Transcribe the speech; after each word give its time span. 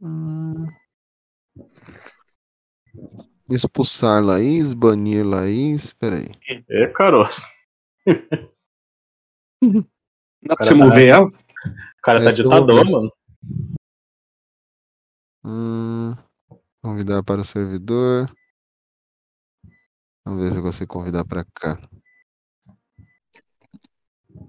Hum. 0.00 0.66
Expulsar 3.50 4.22
Laís, 4.22 4.72
banir 4.72 5.26
Laís. 5.26 5.92
Peraí. 5.92 6.28
É, 6.68 6.86
caroço. 6.88 7.42
Dá 10.42 10.56
pra 10.56 10.64
você 10.64 10.74
mover 10.74 11.08
ela? 11.08 11.26
O 11.26 11.32
cara 12.02 12.24
tá 12.24 12.30
ditador, 12.30 12.84
mano. 12.88 13.12
Hum, 15.44 16.14
convidar 16.82 17.22
para 17.22 17.42
o 17.42 17.44
servidor. 17.44 18.30
Vamos 20.24 20.44
ver 20.44 20.52
se 20.52 20.58
eu 20.58 20.62
consigo 20.62 20.92
convidar 20.92 21.24
para 21.24 21.44
cá. 21.54 21.78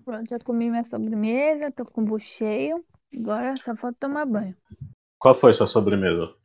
Pronto, 0.06 0.30
já 0.30 0.40
comi 0.40 0.70
minha 0.70 0.84
sobremesa, 0.84 1.72
tô 1.72 1.86
com 1.86 2.02
o 2.02 2.06
bucho 2.06 2.28
cheio. 2.28 2.86
Agora 3.14 3.56
só 3.58 3.76
falta 3.76 3.98
tomar 4.00 4.26
banho. 4.26 4.56
Qual 5.22 5.36
foi 5.36 5.54
sua 5.54 5.68
sobremesa? 5.68 6.36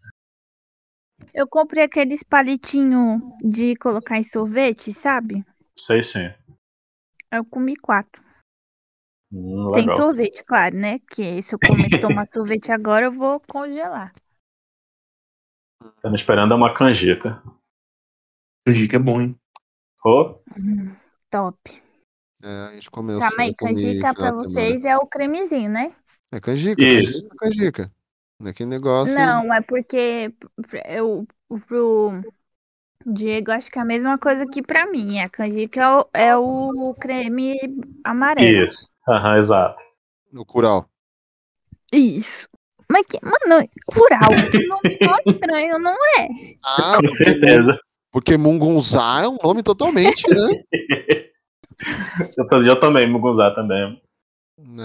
Eu 1.33 1.49
comprei 1.49 1.83
aqueles 1.85 2.23
palitinhos 2.23 3.23
de 3.41 3.75
colocar 3.77 4.19
em 4.19 4.23
sorvete, 4.23 4.93
sabe? 4.93 5.43
Sei 5.75 6.03
sim. 6.03 6.29
Eu 7.33 7.43
comi 7.51 7.75
quatro. 7.75 8.23
Hum, 9.33 9.73
Tem 9.73 9.89
sorvete, 9.89 10.45
claro, 10.45 10.77
né? 10.77 10.99
Que 11.11 11.41
se 11.41 11.55
eu 11.55 11.59
comer 11.59 11.89
tomar 12.03 12.27
sorvete 12.27 12.71
agora, 12.71 13.07
eu 13.07 13.13
vou 13.13 13.41
congelar. 13.41 14.13
Tá 16.03 16.11
me 16.11 16.17
esperando 16.17 16.55
uma 16.55 16.75
canjica. 16.75 17.43
Canjica 18.67 18.97
é 18.97 19.01
bom, 19.01 19.23
hein? 19.23 19.41
Ô, 20.05 20.39
Hum, 20.59 20.95
top. 21.31 21.59
É, 22.43 22.49
a 22.69 22.73
gente 22.75 22.91
comeu. 22.91 23.19
Calma 23.21 23.43
aí, 23.43 23.49
eu 23.49 23.57
comi 23.57 23.73
canjica 23.75 24.15
pra 24.15 24.33
vocês 24.33 24.85
é 24.85 24.99
o 24.99 25.07
cremezinho, 25.07 25.71
né? 25.71 25.97
É 26.31 26.39
canjica, 26.39 26.83
Isso. 26.83 27.27
canjica, 27.27 27.37
canjica. 27.39 27.96
Naquele 28.39 28.69
negócio. 28.71 29.15
Não, 29.15 29.53
é 29.53 29.61
porque 29.63 30.33
eu, 30.85 31.27
pro 31.67 32.13
Diego, 33.05 33.51
acho 33.53 33.71
que 33.71 33.79
é 33.79 33.83
a 33.83 33.85
mesma 33.85 34.19
coisa 34.19 34.47
que 34.47 34.63
pra 34.63 34.87
mim. 34.91 35.19
A 35.21 35.29
canjica 35.29 35.81
é 35.81 35.89
o, 35.89 36.09
é 36.13 36.37
o 36.37 36.95
creme 37.01 37.57
amarelo. 38.05 38.65
isso. 38.65 38.89
Aham, 39.09 39.39
exato. 39.39 39.83
No 40.33 40.45
curau. 40.45 40.87
Isso. 41.93 42.49
Mas 42.91 43.07
que, 43.07 43.19
mano, 43.23 43.67
cural, 43.87 44.21
nome 44.69 44.99
mó 45.03 45.17
estranho, 45.27 45.79
não 45.79 45.93
é? 46.19 46.29
Ah, 46.65 46.99
Com 47.01 47.09
certeza. 47.09 47.79
porque 48.13 48.37
Mungunzá 48.37 49.23
é 49.25 49.29
um 49.29 49.39
nome 49.43 49.63
totalmente, 49.63 50.29
né? 50.29 50.37
Eu, 52.39 52.47
tô- 52.49 52.63
eu 52.63 52.81
também, 52.81 53.11
Mugunzá 53.11 53.51
também. 53.55 54.01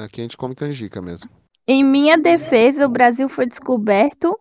Aqui 0.03 0.19
a 0.21 0.23
gente 0.23 0.35
come 0.35 0.53
canjica 0.55 1.01
mesmo. 1.01 1.29
Em 1.67 1.83
minha 1.83 2.17
defesa, 2.17 2.85
o 2.85 2.91
Brasil 2.91 3.29
foi 3.29 3.45
descoberto 3.45 4.37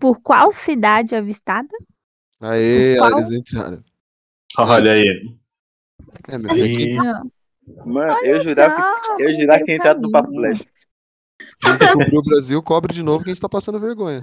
por 0.00 0.20
qual 0.20 0.52
cidade 0.52 1.14
avistada? 1.14 1.68
Aê, 2.40 2.96
Qual? 2.98 3.18
eles 3.18 3.30
entraram. 3.30 3.82
Olha 4.58 4.92
aí. 4.92 5.36
É, 6.28 6.38
meu 6.38 6.50
filho, 6.50 6.66
E. 6.66 6.96
Mano, 7.84 8.24
eu 8.24 8.44
jurava, 8.44 8.76
Só 9.04 9.18
eu 9.18 9.30
jurava 9.30 9.64
que 9.64 9.72
entrar 9.72 9.98
no 9.98 10.10
Papo. 10.10 10.30
Flash. 10.32 10.64
quem 12.08 12.18
o 12.18 12.22
Brasil, 12.22 12.62
cobre 12.62 12.94
de 12.94 13.02
novo 13.02 13.24
que 13.24 13.30
a 13.30 13.34
gente 13.34 13.42
tá 13.42 13.48
passando 13.48 13.80
vergonha. 13.80 14.20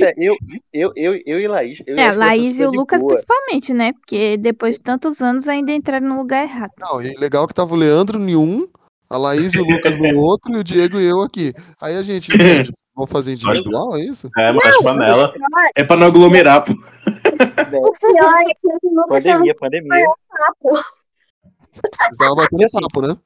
É, 0.00 0.14
eu, 0.16 0.34
eu, 0.72 0.92
eu, 0.96 1.22
eu 1.26 1.40
e 1.40 1.46
Laís. 1.46 1.82
Eu 1.86 1.98
É, 1.98 2.10
que 2.10 2.16
Laís 2.16 2.58
e 2.58 2.64
o 2.64 2.70
Lucas 2.70 3.02
boa. 3.02 3.12
principalmente, 3.12 3.74
né? 3.74 3.92
Porque 3.92 4.36
depois 4.38 4.76
de 4.76 4.82
tantos 4.82 5.20
anos 5.20 5.46
ainda 5.46 5.72
entraram 5.72 6.08
no 6.08 6.16
lugar 6.16 6.42
errado. 6.44 6.72
Não, 6.78 7.02
e 7.02 7.14
legal 7.16 7.46
que 7.46 7.52
tava 7.54 7.74
o 7.74 7.76
Leandro 7.76 8.18
em 8.18 8.34
um, 8.34 8.66
a 9.08 9.16
Laís 9.16 9.54
e 9.54 9.58
o 9.60 9.64
Lucas 9.64 9.96
no 9.98 10.20
outro, 10.20 10.52
e 10.54 10.58
o 10.58 10.64
Diego 10.64 10.98
e 11.00 11.04
eu 11.06 11.20
aqui. 11.22 11.52
Aí 11.80 11.96
a 11.96 12.02
gente, 12.02 12.30
vão 12.94 13.06
fazer 13.06 13.32
individual, 13.32 13.96
é 13.96 14.00
isso? 14.00 14.30
É, 14.36 14.52
mas 14.52 14.78
panela. 14.82 15.32
é 15.76 15.84
pra 15.84 15.96
não 15.96 16.06
aglomerar, 16.08 16.64
pô. 16.64 16.72
O 17.72 17.92
pior 17.92 18.40
é 18.42 18.54
que 18.54 18.66
o 18.68 18.94
Lucas 18.94 19.24
Pandemia, 19.24 19.54
pandemia. 19.58 20.04
estavam 22.12 22.36
batendo 22.36 22.66
papo, 22.72 23.02
né? 23.02 23.16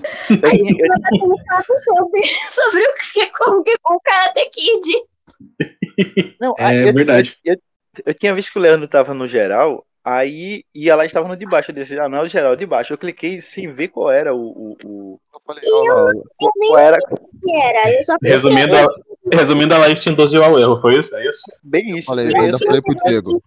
A 0.00 0.54
gente 0.54 0.78
tava 0.78 1.00
batendo 1.00 1.36
papo 1.46 1.76
sobre, 1.76 2.22
sobre 2.50 2.82
o 2.82 2.94
que 3.12 3.26
como 3.32 3.64
que 3.64 3.74
o 3.84 4.00
Karate 4.00 4.50
Kid. 4.54 6.36
não, 6.40 6.54
É 6.58 6.88
eu- 6.88 6.94
verdade. 6.94 7.36
Eu, 7.44 7.54
eu, 7.54 7.60
eu 8.06 8.14
tinha 8.14 8.34
visto 8.34 8.52
que 8.52 8.58
o 8.58 8.62
Leandro 8.62 8.86
tava 8.88 9.12
no 9.12 9.26
geral, 9.26 9.84
aí 10.04 10.64
e 10.74 10.90
a 10.90 10.96
Laís 10.96 11.12
tava 11.12 11.28
no 11.28 11.36
de 11.36 11.46
baixo. 11.46 11.70
Eu 11.70 11.74
disse, 11.74 11.98
ah, 11.98 12.08
não 12.08 12.24
é 12.24 12.28
geral, 12.28 12.56
de 12.56 12.66
baixo. 12.66 12.92
Eu 12.92 12.98
cliquei 12.98 13.40
sem 13.40 13.72
ver 13.72 13.88
qual 13.88 14.10
era 14.10 14.34
o. 14.34 14.40
o, 14.40 14.76
o 14.84 15.20
Eu 15.32 15.40
falei, 15.46 15.62
ó, 15.66 16.02
lá, 16.02 16.12
qual, 16.38 16.52
qual 16.68 16.78
era 16.78 16.96
Que 16.98 17.56
era, 17.56 17.94
eu 17.94 18.02
só 18.02 18.16
Resumindo, 18.22 18.76
a, 18.76 18.88
resumindo, 19.32 19.74
a 19.74 19.78
live 19.78 20.00
te 20.00 20.10
induziu 20.10 20.42
ao 20.44 20.58
erro, 20.58 20.76
foi 20.80 20.98
isso? 20.98 21.14
É 21.16 21.28
isso? 21.28 21.42
bem 21.62 21.96
isso. 21.96 22.06
falei, 22.06 22.26
bem 22.26 22.36
eu 22.36 22.42
ainda 22.42 22.58
falei 22.58 22.80
pro 22.82 22.94
Diego. 23.04 23.42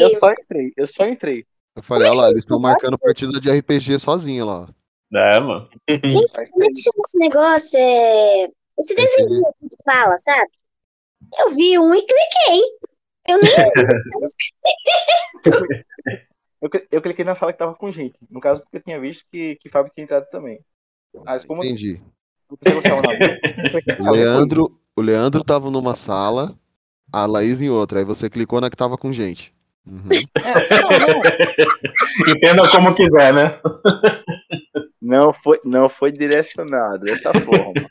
Eu 0.00 0.18
só 0.18 0.30
entrei, 0.30 0.72
eu 0.76 0.86
só 0.86 1.06
entrei. 1.06 1.44
Eu 1.76 1.82
falei, 1.82 2.08
olha 2.08 2.20
lá, 2.20 2.30
eles 2.30 2.44
estão 2.44 2.60
marcando 2.60 2.96
partida 2.98 3.32
de 3.32 3.50
RPG 3.50 3.98
sozinho 3.98 4.46
lá. 4.46 4.68
É, 5.12 5.40
mano. 5.40 5.68
só 5.68 5.88
Como 6.50 6.64
é 6.64 6.68
que 6.68 6.80
chama 6.80 7.00
esse 7.04 7.18
negócio? 7.18 7.78
É... 7.78 8.48
Esse 8.78 8.94
desenho 8.94 9.28
que 9.28 9.34
gente 9.62 9.76
fala, 9.84 10.18
sabe? 10.18 10.50
Eu 11.38 11.50
vi 11.50 11.78
um 11.78 11.94
e 11.94 12.02
cliquei. 12.02 12.62
Eu 13.28 13.40
nem. 13.40 13.52
Eu, 16.64 16.70
eu 16.92 17.02
cliquei 17.02 17.26
na 17.26 17.34
sala 17.34 17.52
que 17.52 17.58
tava 17.58 17.74
com 17.74 17.92
gente. 17.92 18.16
No 18.30 18.40
caso, 18.40 18.62
porque 18.62 18.78
eu 18.78 18.82
tinha 18.82 18.98
visto 18.98 19.22
que, 19.30 19.56
que 19.56 19.68
Fábio 19.68 19.92
tinha 19.94 20.04
entrado 20.04 20.24
também. 20.30 20.60
Mas 21.22 21.44
como 21.44 21.62
Entendi. 21.62 22.02
O 24.00 24.10
Leandro, 24.10 24.80
o 24.96 25.02
Leandro 25.02 25.42
tava 25.42 25.68
numa 25.70 25.96
sala, 25.96 26.54
a 27.12 27.26
Laís 27.26 27.60
em 27.60 27.68
outra. 27.68 27.98
Aí 27.98 28.04
você 28.04 28.30
clicou 28.30 28.60
na 28.60 28.70
que 28.70 28.76
tava 28.76 28.96
com 28.96 29.12
gente. 29.12 29.52
Uhum. 29.86 30.08
É, 30.38 30.80
não, 30.80 30.88
não. 30.88 30.98
Entenda 32.34 32.70
como 32.70 32.94
quiser, 32.94 33.34
né? 33.34 33.60
Não 35.02 35.32
foi, 35.32 35.60
não 35.64 35.88
foi 35.88 36.12
direcionado 36.12 37.04
dessa 37.04 37.32
forma. 37.40 37.90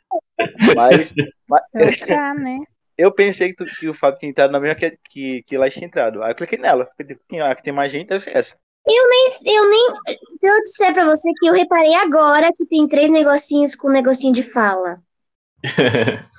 Mas, 0.75 1.13
mas 1.47 1.99
tá, 1.99 2.33
né? 2.33 2.59
Eu 2.97 3.11
pensei 3.11 3.49
que, 3.53 3.55
tu- 3.63 3.65
que 3.79 3.87
o 3.89 3.93
Fábio 3.93 4.19
tinha 4.19 4.29
entrado 4.29 4.51
na 4.51 4.59
mesma 4.59 4.75
que, 4.75 4.97
que, 5.09 5.43
que 5.43 5.55
ela 5.55 5.69
tinha 5.69 5.85
entrado. 5.85 6.21
Aí 6.23 6.31
eu 6.31 6.35
cliquei 6.35 6.57
nela. 6.59 6.89
Tinha, 7.29 7.49
ah, 7.51 7.55
que 7.55 7.63
tem 7.63 7.73
mais 7.73 7.91
gente, 7.91 8.09
deve 8.09 8.23
ser 8.23 8.35
essa. 8.35 8.55
Eu 8.85 9.09
nem. 9.09 9.29
Se 9.31 10.47
eu 10.47 10.61
disser 10.61 10.93
pra 10.93 11.05
você 11.05 11.31
que 11.39 11.47
eu 11.47 11.53
reparei 11.53 11.95
agora 11.95 12.51
que 12.53 12.65
tem 12.65 12.87
três 12.87 13.09
negocinhos 13.09 13.75
com 13.75 13.89
negocinho 13.89 14.33
de 14.33 14.43
fala. 14.43 15.01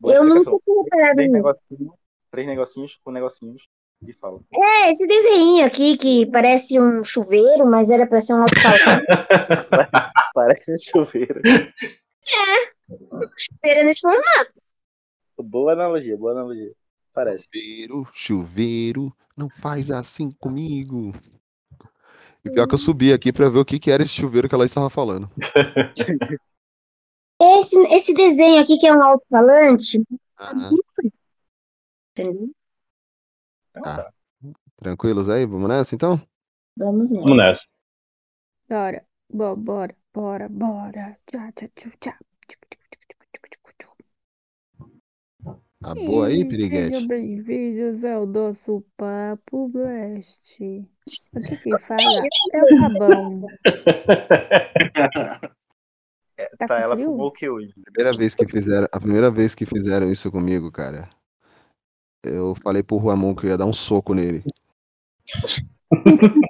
Boa 0.00 0.14
Eu 0.14 0.24
nunca 0.24 0.50
tinha 0.64 0.82
reparado 0.82 1.16
três, 1.16 1.32
nisso. 1.32 1.46
negocinhos, 1.46 1.94
três 2.30 2.46
negocinhos 2.46 2.98
com 3.04 3.10
negocinhos 3.12 3.62
de 4.00 4.12
fala. 4.14 4.40
É, 4.54 4.90
esse 4.92 5.06
desenho 5.06 5.66
aqui 5.66 5.96
que 5.98 6.26
parece 6.32 6.80
um 6.80 7.04
chuveiro, 7.04 7.66
mas 7.66 7.90
era 7.90 8.06
pra 8.06 8.18
ser 8.18 8.32
um 8.32 8.40
alto-falante. 8.42 9.06
Parece 10.34 10.74
um 10.74 10.78
chuveiro. 10.78 11.42
Chuveiro 13.36 13.84
nesse 13.84 14.00
formato. 14.00 14.52
Boa 15.38 15.72
analogia, 15.72 16.16
boa 16.16 16.32
analogia. 16.32 16.72
Parece. 17.12 17.44
Chuveiro, 17.44 18.08
chuveiro, 18.12 19.16
não 19.36 19.48
faz 19.48 19.90
assim 19.90 20.30
comigo. 20.30 21.12
E 22.44 22.50
pior 22.50 22.66
que 22.66 22.74
eu 22.74 22.78
subi 22.78 23.12
aqui 23.12 23.32
pra 23.32 23.48
ver 23.48 23.58
o 23.58 23.64
que, 23.64 23.78
que 23.78 23.90
era 23.90 24.02
esse 24.02 24.12
chuveiro 24.12 24.48
que 24.48 24.54
ela 24.54 24.64
estava 24.64 24.88
falando. 24.90 25.30
Esse, 27.42 27.80
esse 27.94 28.12
desenho 28.12 28.60
aqui 28.60 28.76
que 28.76 28.86
é 28.86 28.92
um 28.94 29.02
alto-falante. 29.02 29.98
Ah, 30.36 30.68
Entendeu? 32.12 32.50
Tá. 33.72 34.12
tranquilos 34.76 35.30
aí? 35.30 35.46
Vamos 35.46 35.66
nessa 35.66 35.94
então? 35.94 36.20
Vamos 36.76 37.10
nessa. 37.10 37.22
Vamos 37.22 37.36
nessa. 37.38 37.66
Bora, 38.68 39.06
bo- 39.32 39.56
bora, 39.56 39.96
bora, 40.12 40.48
bora. 40.50 41.18
Tchá, 41.26 41.50
tchá, 41.52 41.68
tchu, 41.74 41.90
tchá. 41.98 42.18
Tá 45.80 45.94
boa 45.94 46.26
aí, 46.26 46.44
Piriguete? 46.44 46.94
Sejam 46.94 47.08
bem-vindos 47.08 48.04
ao 48.04 48.26
nosso 48.26 48.84
Papo 48.98 49.68
Blast. 49.68 50.62
Aqui 51.34 51.56
quem 51.62 51.78
fala 51.78 52.02
é 52.52 52.62
o 52.62 52.80
Rabão. 52.80 53.32
Tá 56.58 56.66
Tá, 56.66 56.68
com 56.68 56.74
ela 56.74 56.96
fumou 56.96 57.26
o 57.26 57.32
que 57.32 57.48
hoje? 57.48 57.72
Primeira 57.92 58.16
vez 58.16 58.34
que 58.34 58.46
fizeram, 58.48 58.88
a 58.90 58.98
primeira 58.98 59.30
vez 59.30 59.54
que 59.54 59.66
fizeram 59.66 60.10
isso 60.10 60.30
comigo, 60.30 60.72
cara. 60.72 61.08
Eu 62.24 62.54
falei 62.54 62.82
pro 62.82 62.98
Ramon 62.98 63.34
que 63.34 63.46
eu 63.46 63.50
ia 63.50 63.58
dar 63.58 63.66
um 63.66 63.72
soco 63.72 64.14
nele. 64.14 64.42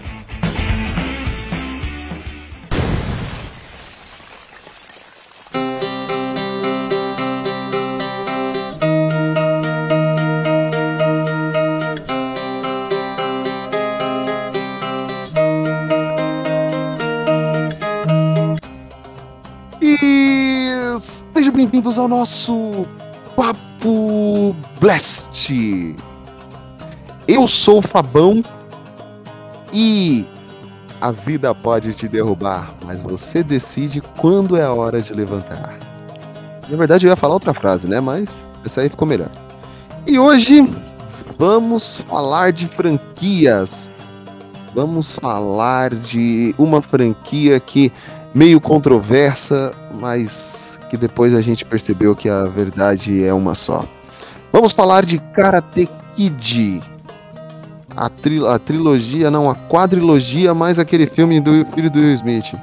Ao 22.01 22.07
nosso 22.07 22.87
Papo 23.35 24.55
Blast. 24.79 25.95
Eu 27.27 27.47
sou 27.47 27.77
o 27.77 27.81
Fabão 27.81 28.43
e 29.71 30.25
a 30.99 31.11
vida 31.11 31.53
pode 31.53 31.93
te 31.93 32.07
derrubar, 32.07 32.73
mas 32.85 33.03
você 33.03 33.43
decide 33.43 34.01
quando 34.17 34.57
é 34.57 34.63
a 34.63 34.73
hora 34.73 34.99
de 34.99 35.13
levantar. 35.13 35.77
Na 36.67 36.75
verdade, 36.75 37.05
eu 37.05 37.11
ia 37.11 37.15
falar 37.15 37.35
outra 37.35 37.53
frase, 37.53 37.87
né? 37.87 37.99
Mas 37.99 38.43
essa 38.65 38.81
aí 38.81 38.89
ficou 38.89 39.07
melhor. 39.07 39.29
E 40.07 40.17
hoje 40.17 40.67
vamos 41.37 41.97
falar 42.09 42.51
de 42.51 42.67
franquias. 42.67 43.99
Vamos 44.73 45.15
falar 45.17 45.93
de 45.93 46.55
uma 46.57 46.81
franquia 46.81 47.59
que 47.59 47.91
meio 48.33 48.59
controversa, 48.59 49.71
mas 49.99 50.60
que 50.91 50.97
depois 50.97 51.33
a 51.33 51.41
gente 51.41 51.63
percebeu 51.63 52.13
que 52.13 52.27
a 52.27 52.43
verdade 52.43 53.23
é 53.23 53.33
uma 53.33 53.55
só. 53.55 53.85
Vamos 54.51 54.73
falar 54.73 55.05
de 55.05 55.19
Karate 55.19 55.89
Kid. 56.17 56.83
A, 57.95 58.09
tri 58.09 58.45
a 58.45 58.59
trilogia, 58.59 59.31
não, 59.31 59.49
a 59.49 59.55
quadrilogia, 59.55 60.53
mais 60.53 60.77
aquele 60.77 61.07
filme 61.07 61.39
do 61.39 61.65
filho 61.67 61.89
do 61.89 61.97
Will 61.97 62.13
Smith. 62.15 62.53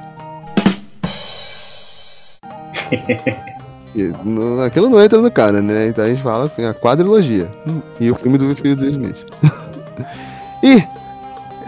Aquilo 4.63 4.89
não 4.89 5.03
entra 5.03 5.19
no 5.19 5.31
cara, 5.31 5.59
né? 5.59 5.87
Então 5.87 6.05
a 6.05 6.07
gente 6.07 6.21
fala 6.21 6.45
assim, 6.45 6.63
a 6.63 6.73
quadrilogia. 6.75 7.49
E 7.99 8.11
o 8.11 8.15
filme 8.15 8.37
do 8.37 8.55
filho 8.55 8.75
do 8.75 8.83
Will 8.83 8.91
Smith. 8.91 9.25
e 10.61 10.83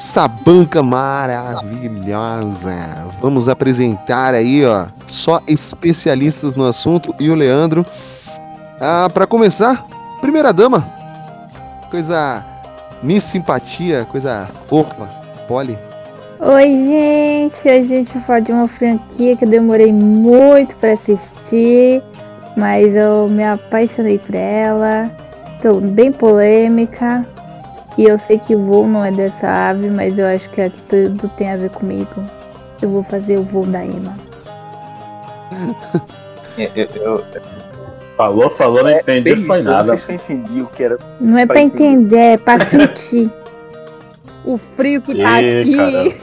essa 0.01 0.27
banca 0.27 0.81
maravilhosa. 0.81 2.75
Vamos 3.21 3.47
apresentar 3.47 4.33
aí, 4.33 4.65
ó, 4.65 4.87
só 5.05 5.39
especialistas 5.47 6.55
no 6.55 6.65
assunto 6.65 7.13
e 7.19 7.29
o 7.29 7.35
Leandro. 7.35 7.85
Ah, 8.79 9.07
para 9.13 9.27
começar, 9.27 9.85
primeira 10.19 10.51
dama. 10.51 10.83
Coisa 11.91 12.43
Miss 13.03 13.25
Simpatia, 13.25 14.07
coisa 14.09 14.49
fofa, 14.67 15.07
Polly. 15.47 15.77
Oi, 16.39 16.63
gente! 16.63 17.69
A 17.69 17.83
gente 17.83 18.11
vai 18.11 18.23
falar 18.23 18.39
de 18.39 18.51
uma 18.51 18.67
franquia 18.67 19.37
que 19.37 19.45
eu 19.45 19.49
demorei 19.49 19.93
muito 19.93 20.75
pra 20.77 20.93
assistir, 20.93 22.01
mas 22.57 22.95
eu 22.95 23.29
me 23.29 23.43
apaixonei 23.43 24.17
por 24.17 24.33
ela. 24.33 25.11
Tô 25.61 25.75
bem 25.79 26.11
polêmica. 26.11 27.23
E 27.97 28.03
eu 28.05 28.17
sei 28.17 28.39
que 28.39 28.55
o 28.55 28.59
voo 28.63 28.87
não 28.87 29.03
é 29.03 29.11
dessa 29.11 29.47
ave, 29.69 29.89
mas 29.89 30.17
eu 30.17 30.25
acho 30.27 30.49
que 30.49 30.61
aqui 30.61 30.81
tudo 30.89 31.27
tem 31.37 31.51
a 31.51 31.57
ver 31.57 31.69
comigo. 31.71 32.09
Eu 32.81 32.89
vou 32.89 33.03
fazer 33.03 33.37
o 33.37 33.43
voo 33.43 33.65
da 33.65 33.83
Emma. 33.85 34.15
Eu, 36.57 36.69
eu, 36.75 36.87
eu, 36.95 37.23
Falou, 38.17 38.49
falou, 38.51 38.83
não 38.83 38.89
é 38.89 38.99
entendi, 38.99 39.33
bem 39.35 39.45
foi 39.45 39.61
não 39.63 39.71
nada. 39.73 39.97
sei 39.97 40.17
se 40.17 40.31
eu 40.33 40.35
entendi 40.37 40.61
o 40.61 40.67
que 40.67 40.83
era. 40.83 40.97
Não 41.19 41.37
é 41.37 41.45
Pra 41.45 41.55
pra 41.55 41.61
entender. 41.63 41.93
entender, 41.93 42.17
é 42.33 42.37
pra 42.37 42.65
sentir. 42.65 43.31
O 44.43 44.57
frio 44.57 44.99
que 45.03 45.13
tá 45.21 45.37
aqui. 45.37 46.15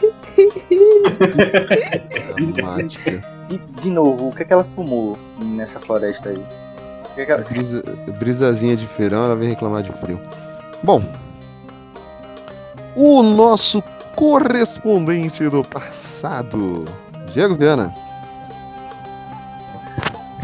De, 3.47 3.59
de 3.81 3.91
novo, 3.91 4.27
o 4.29 4.33
que, 4.35 4.43
é 4.43 4.45
que 4.45 4.53
ela 4.53 4.65
fumou 4.75 5.17
nessa 5.41 5.79
floresta 5.79 6.31
aí? 6.31 6.37
O 6.37 7.15
que 7.15 7.21
é 7.21 7.25
que 7.27 7.31
ela... 7.33 7.43
Brisa, 7.43 7.81
brisazinha 8.19 8.77
de 8.77 8.89
feirão, 8.89 9.25
ela 9.25 9.37
vem 9.37 9.49
reclamar 9.49 9.85
de 9.85 9.93
frio. 9.93 10.19
Bom, 10.83 11.01
o 13.01 13.23
nosso 13.23 13.81
correspondente 14.17 15.49
do 15.49 15.63
passado, 15.63 16.85
Diego 17.33 17.55
Viana. 17.55 17.95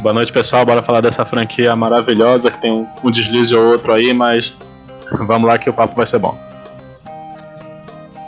Boa 0.01 0.15
noite, 0.15 0.33
pessoal. 0.33 0.65
Bora 0.65 0.81
falar 0.81 1.01
dessa 1.01 1.25
franquia 1.25 1.75
maravilhosa 1.75 2.53
que 2.53 2.61
tem 2.61 2.71
um, 2.71 2.87
um 3.03 3.11
deslize 3.11 3.53
ou 3.53 3.73
outro 3.73 3.93
aí, 3.93 4.15
mas 4.15 4.55
vamos 5.27 5.49
lá 5.49 5.59
que 5.59 5.69
o 5.69 5.73
papo 5.73 5.97
vai 5.97 6.07
ser 6.07 6.21
bom. 6.21 6.39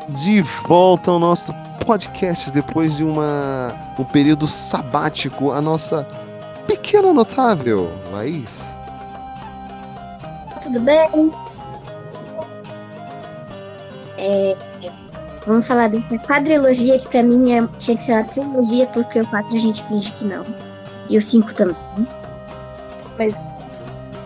de 0.09 0.43
volta 0.67 1.13
ao 1.13 1.21
nosso 1.21 1.53
podcast 1.85 2.51
depois 2.51 2.97
de 2.97 3.05
uma 3.05 3.73
um 3.97 4.05
período 4.05 4.49
sabático, 4.49 5.53
a 5.53 5.61
nossa 5.61 6.05
pequena 6.67 7.13
notável 7.13 7.93
Laís. 8.11 8.61
Tudo 10.61 10.81
bem? 10.81 11.31
É, 14.19 14.57
vamos 15.47 15.67
falar 15.67 15.89
dessa 15.89 16.17
quadrilogia 16.19 16.99
que 16.99 17.09
pra 17.09 17.23
mim 17.23 17.53
é- 17.53 17.67
tinha 17.79 17.97
que 17.97 18.03
ser 18.05 18.13
uma 18.13 18.25
trilogia, 18.25 18.87
porque 18.89 19.21
o 19.21 19.27
4 19.27 19.55
a 19.57 19.59
gente 19.59 19.83
finge 19.85 20.13
que 20.13 20.25
não. 20.25 20.45
E 21.09 21.17
o 21.17 21.23
5 21.23 21.55
também. 21.55 21.77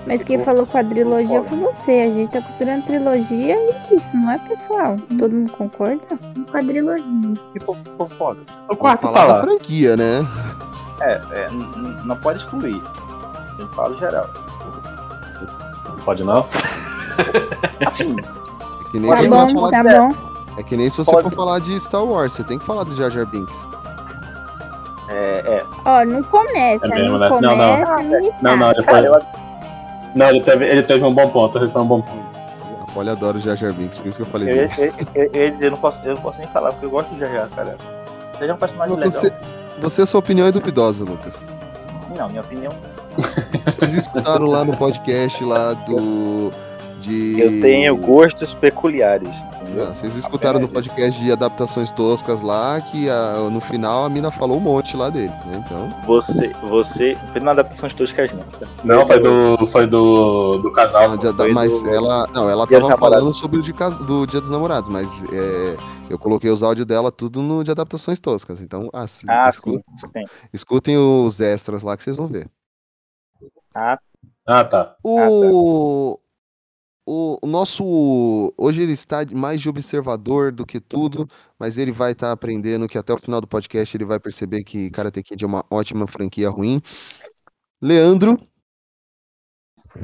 Mas 0.06 0.22
quem 0.24 0.42
falou 0.42 0.66
quadrilogia 0.66 1.42
foi 1.42 1.58
você. 1.58 1.90
A 1.92 2.06
gente 2.06 2.30
tá 2.30 2.40
considerando 2.40 2.84
trilogia 2.86 3.54
e 3.56 3.70
é 3.70 3.94
isso, 3.94 4.16
não 4.16 4.30
é 4.32 4.38
pessoal? 4.38 4.96
Todo 5.18 5.32
mundo 5.32 5.52
concorda? 5.52 6.02
Quadrilogia. 6.50 7.04
O 8.68 8.76
quarto 8.76 9.02
falar. 9.02 9.42
franquia, 9.42 9.96
né? 9.96 10.26
É, 11.02 11.12
é, 11.32 11.46
não 12.04 12.16
pode 12.16 12.38
excluir. 12.38 12.80
Eu 13.58 13.68
falo 13.70 13.96
geral. 13.98 14.28
Pode 16.04 16.24
não? 16.24 16.46
Assim, 17.86 18.16
que 18.90 18.98
nem 18.98 19.10
Tá 19.10 19.22
bom, 19.46 19.60
você 19.60 19.76
tá 19.76 19.82
bom. 19.84 20.14
é 20.58 20.62
que 20.62 20.76
nem 20.76 20.90
se 20.90 20.96
você 20.98 21.10
Pode. 21.10 21.22
for 21.24 21.32
falar 21.32 21.58
de 21.60 21.78
Star 21.80 22.04
Wars, 22.04 22.32
você 22.32 22.44
tem 22.44 22.58
que 22.58 22.64
falar 22.64 22.84
do 22.84 22.94
Jar 22.94 23.10
Jar 23.10 23.26
Binks. 23.26 23.54
é, 25.08 25.14
é. 25.46 25.64
Ó, 25.84 26.04
não 26.04 26.22
começa, 26.24 26.86
É 26.86 26.88
não 26.88 26.96
mesmo, 26.96 27.18
né? 27.18 27.28
Não, 27.28 27.36
começa, 27.36 27.56
não. 28.02 28.20
nem 28.20 28.32
Não, 28.42 28.56
não, 28.56 28.70
ele 28.70 28.82
Cara, 28.84 29.08
foi. 29.08 29.22
Não, 30.14 30.28
ele 30.28 30.40
teve, 30.40 30.64
ele 30.66 30.82
teve 30.82 31.04
um 31.04 31.12
bom 31.14 31.28
ponto. 31.28 31.58
Ele 31.58 31.68
foi 31.70 31.82
um 31.82 31.86
bom 31.86 32.00
ponto. 32.00 32.30
A 32.82 32.92
Polly 32.92 33.10
adora 33.10 33.36
o 33.36 33.40
Jar 33.40 33.56
Jar 33.56 33.72
Binks, 33.72 33.98
por 33.98 34.08
isso 34.08 34.16
que 34.16 34.22
eu 34.22 34.26
falei 34.26 34.48
eu, 34.50 34.54
dele. 34.68 34.72
eu, 35.14 35.22
eu, 35.22 35.30
eu, 35.32 35.56
eu 35.60 35.70
não 35.70 35.78
posso, 35.78 36.00
eu 36.04 36.14
não 36.14 36.22
posso 36.22 36.38
nem 36.38 36.48
falar, 36.48 36.70
porque 36.72 36.86
eu 36.86 36.90
gosto 36.90 37.08
do 37.10 37.18
Jaja, 37.20 37.48
cara. 37.54 37.76
Seja 38.38 38.54
um 38.54 38.56
personagem 38.56 38.96
Você, 38.96 39.26
legal. 39.26 39.40
você, 39.80 40.02
a 40.02 40.06
sua 40.06 40.18
opinião 40.20 40.46
é 40.46 40.52
duvidosa, 40.52 41.04
Lucas. 41.04 41.44
Não, 42.16 42.28
minha 42.28 42.40
opinião. 42.40 42.72
Vocês 43.66 43.94
escutaram 43.94 44.46
lá 44.46 44.64
no 44.64 44.76
podcast 44.76 45.44
lá 45.44 45.72
do. 45.74 46.50
De... 47.00 47.40
Eu 47.40 47.60
tenho 47.60 47.96
gostos 47.96 48.52
peculiares. 48.54 49.28
Ah, 49.80 49.94
Vocês 49.94 50.16
escutaram 50.16 50.58
no 50.58 50.68
podcast 50.68 51.22
de 51.22 51.30
adaptações 51.30 51.92
toscas 51.92 52.42
lá 52.42 52.80
que 52.80 53.08
a- 53.08 53.48
no 53.50 53.60
final 53.60 54.04
a 54.04 54.08
mina 54.08 54.30
falou 54.30 54.56
um 54.56 54.60
monte 54.60 54.96
lá 54.96 55.08
dele, 55.10 55.32
né? 55.46 55.62
Então. 55.64 55.88
Você, 56.06 56.48
você. 56.62 57.14
Foi 57.32 57.40
na 57.40 57.52
adaptação 57.52 57.88
de 57.88 57.94
toscas, 57.94 58.32
não. 58.32 58.42
tá? 58.42 58.66
Não, 58.84 59.06
foi 59.06 59.20
do. 59.20 59.66
Foi 59.68 59.86
do. 59.86 60.58
do 60.58 60.72
casal. 60.72 61.16
já- 61.22 61.32
foi 61.32 61.52
mas 61.52 61.70
do- 61.82 61.90
ela. 61.94 62.26
Não, 62.34 62.50
ela 62.50 62.66
Dia 62.66 62.80
tava 62.80 62.96
falando 62.96 63.32
sobre 63.32 63.58
o 63.60 63.62
de 63.62 63.72
do 63.72 64.26
Dia 64.26 64.40
dos 64.40 64.50
Namorados, 64.50 64.88
mas 64.88 65.06
é, 65.32 65.76
eu 66.10 66.18
coloquei 66.18 66.50
os 66.50 66.62
áudios 66.62 66.86
dela 66.86 67.12
tudo 67.12 67.40
no 67.40 67.62
de 67.62 67.70
adaptações 67.70 68.18
toscas. 68.20 68.60
Então, 68.60 68.90
assim, 68.92 69.26
Ah, 69.28 69.48
escu- 69.48 69.70
sim. 69.70 69.82
sim. 70.16 70.24
escutem 70.52 70.96
os 70.98 71.38
extras 71.40 71.82
lá 71.82 71.96
que 71.96 72.02
vocês 72.04 72.16
vão 72.16 72.26
ver. 72.26 72.48
Ah, 73.74 73.98
Ah, 74.46 74.64
tá. 74.64 74.96
O, 75.04 76.18
o, 77.10 77.38
o 77.42 77.46
nosso. 77.46 78.54
Hoje 78.56 78.82
ele 78.82 78.92
está 78.92 79.24
mais 79.32 79.60
de 79.60 79.68
observador 79.68 80.52
do 80.52 80.64
que 80.64 80.78
tudo, 80.78 81.28
mas 81.58 81.76
ele 81.76 81.90
vai 81.90 82.12
estar 82.12 82.30
aprendendo 82.30 82.86
que 82.86 82.96
até 82.96 83.12
o 83.12 83.18
final 83.18 83.40
do 83.40 83.48
podcast 83.48 83.96
ele 83.96 84.04
vai 84.04 84.20
perceber 84.20 84.62
que 84.62 84.90
Karate 84.90 85.22
Kid 85.22 85.42
é 85.42 85.46
uma 85.46 85.64
ótima 85.68 86.06
franquia 86.06 86.48
ruim. 86.48 86.80
Leandro, 87.82 88.38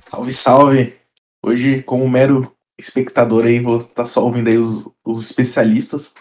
Salve, 0.05 0.33
salve. 0.33 0.97
Hoje, 1.45 1.83
como 1.83 2.09
mero 2.09 2.53
espectador 2.77 3.45
aí, 3.45 3.61
vou 3.61 3.79
estar 3.79 4.05
só 4.05 4.25
ouvindo 4.25 4.49
aí 4.49 4.59
os, 4.59 4.89
os 5.05 5.25
especialistas. 5.25 6.13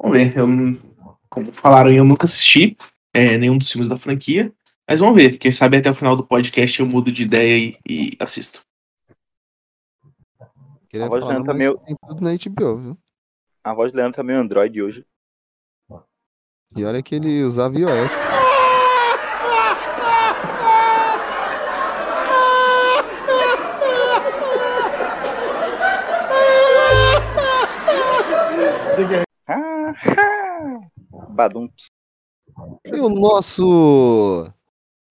Vamos 0.00 0.16
ver, 0.16 0.36
eu, 0.36 0.46
como 1.28 1.52
falaram 1.52 1.90
aí, 1.90 1.96
eu 1.96 2.04
nunca 2.04 2.24
assisti 2.24 2.76
é, 3.12 3.36
nenhum 3.36 3.58
dos 3.58 3.70
filmes 3.70 3.88
da 3.88 3.98
franquia, 3.98 4.50
mas 4.88 5.00
vamos 5.00 5.14
ver. 5.14 5.36
Quem 5.36 5.52
sabe 5.52 5.76
até 5.76 5.90
o 5.90 5.94
final 5.94 6.16
do 6.16 6.26
podcast 6.26 6.80
eu 6.80 6.86
mudo 6.86 7.12
de 7.12 7.22
ideia 7.22 7.58
e, 7.58 7.78
e 7.86 8.16
assisto. 8.18 8.62
Queria 10.94 11.08
a 11.08 11.10
voz 11.10 11.24
falar, 11.24 11.32
do 11.32 11.38
Leandro 11.38 11.52
tá 11.52 11.58
meio... 11.58 11.78
tem 11.78 11.96
tudo 12.06 12.20
na 12.20 12.30
HBO, 12.30 12.76
viu? 12.76 12.98
A 13.64 13.74
voz 13.74 13.90
do 13.90 13.96
Leandro 13.96 14.14
tá 14.14 14.22
meio 14.22 14.38
Android 14.38 14.80
hoje. 14.80 15.04
E 16.76 16.84
olha 16.84 17.02
que 17.02 17.16
ele 17.16 17.42
usava 17.42 17.76
iOS. 17.76 18.12
Ah, 29.48 29.94
badum. 31.30 31.68
E 32.84 33.00
o 33.00 33.08
nosso 33.08 34.44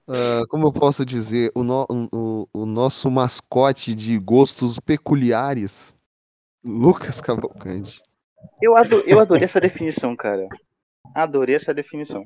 ah, 0.07 0.41
como 0.49 0.67
eu 0.67 0.73
posso 0.73 1.05
dizer? 1.05 1.51
O, 1.55 1.63
no- 1.63 1.85
o- 2.11 2.47
o 2.53 2.65
nosso 2.65 3.09
mascote 3.11 3.93
de 3.95 4.17
gostos 4.19 4.79
peculiares, 4.79 5.95
Lucas 6.63 7.21
Cavalcante. 7.21 8.01
Eu, 8.61 8.75
ado- 8.75 9.03
eu 9.07 9.19
adorei 9.19 9.45
essa 9.45 9.61
definição, 9.61 10.15
cara. 10.15 10.47
Adorei 11.15 11.55
essa 11.55 11.73
definição. 11.73 12.25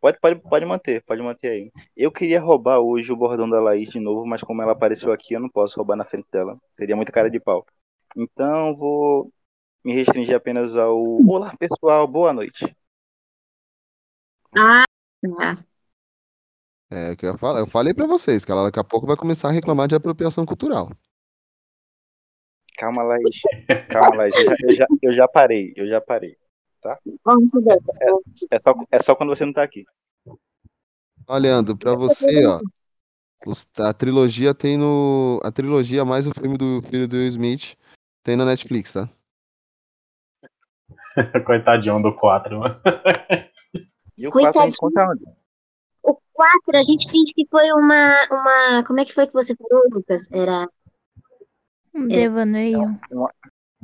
Pode, 0.00 0.18
pode, 0.20 0.40
pode 0.40 0.64
manter, 0.66 1.02
pode 1.04 1.22
manter 1.22 1.48
aí. 1.48 1.72
Eu 1.96 2.12
queria 2.12 2.40
roubar 2.40 2.78
hoje 2.78 3.12
o 3.12 3.16
bordão 3.16 3.48
da 3.48 3.60
Laís 3.60 3.88
de 3.90 3.98
novo, 3.98 4.24
mas 4.26 4.42
como 4.42 4.62
ela 4.62 4.72
apareceu 4.72 5.12
aqui, 5.12 5.34
eu 5.34 5.40
não 5.40 5.48
posso 5.48 5.76
roubar 5.76 5.96
na 5.96 6.04
frente 6.04 6.26
dela. 6.30 6.56
Seria 6.76 6.94
muita 6.94 7.10
cara 7.10 7.28
de 7.30 7.40
pau. 7.40 7.66
Então 8.16 8.74
vou 8.74 9.32
me 9.84 9.92
restringir 9.94 10.34
apenas 10.36 10.76
ao 10.76 10.98
Olá 11.28 11.54
pessoal, 11.56 12.06
boa 12.06 12.32
noite. 12.32 12.76
Tá. 14.52 15.65
É 16.90 17.12
o 17.12 17.16
que 17.16 17.26
eu 17.26 17.36
falar. 17.36 17.60
Eu 17.60 17.66
falei 17.66 17.92
pra 17.92 18.06
vocês 18.06 18.44
que 18.44 18.50
ela 18.52 18.64
daqui 18.64 18.78
a 18.78 18.84
pouco 18.84 19.06
vai 19.06 19.16
começar 19.16 19.48
a 19.48 19.52
reclamar 19.52 19.88
de 19.88 19.94
apropriação 19.94 20.46
cultural. 20.46 20.90
Calma, 22.78 23.02
Laís. 23.02 23.40
Calma, 23.90 24.16
Laís. 24.18 24.34
Eu 24.36 24.44
já, 24.44 24.54
eu 24.62 24.72
já, 24.72 24.86
eu 25.02 25.12
já 25.14 25.28
parei, 25.28 25.72
eu 25.76 25.88
já 25.88 26.00
parei. 26.00 26.36
Vamos 27.24 27.50
ver. 27.52 27.76
É 28.52 28.58
só, 28.58 28.74
é 28.92 29.02
só 29.02 29.14
quando 29.16 29.30
você 29.30 29.44
não 29.44 29.52
tá 29.52 29.62
aqui. 29.62 29.84
Ó, 31.26 31.36
Leandro, 31.36 31.76
pra 31.76 31.94
você, 31.94 32.46
ó. 32.46 32.60
os- 33.44 33.66
a 33.78 33.92
trilogia 33.92 34.54
tem 34.54 34.76
no. 34.76 35.40
A 35.42 35.50
trilogia 35.50 36.04
mais 36.04 36.26
o 36.28 36.32
filme 36.32 36.56
do 36.56 36.80
filho 36.82 37.08
do 37.08 37.16
Will 37.16 37.28
Smith 37.28 37.74
tem 38.22 38.36
na 38.36 38.44
Netflix, 38.44 38.92
tá? 38.92 39.08
Coitadinho 41.44 42.00
do 42.00 42.14
4, 42.14 42.60
mano. 42.60 42.80
E 44.16 44.28
o 44.28 44.30
4 44.30 44.60
a 44.60 44.64
gente 44.64 44.76
conta 44.78 45.08
onde? 45.10 45.24
O 46.06 46.16
4, 46.32 46.78
a 46.78 46.82
gente 46.82 47.10
finge 47.10 47.32
que 47.34 47.44
foi 47.50 47.68
uma, 47.72 48.12
uma. 48.30 48.84
Como 48.84 49.00
é 49.00 49.04
que 49.04 49.12
foi 49.12 49.26
que 49.26 49.32
você 49.32 49.54
falou, 49.56 49.84
Lucas? 49.90 50.30
Era. 50.30 50.68
Um 51.92 52.06
devaneio. 52.06 52.98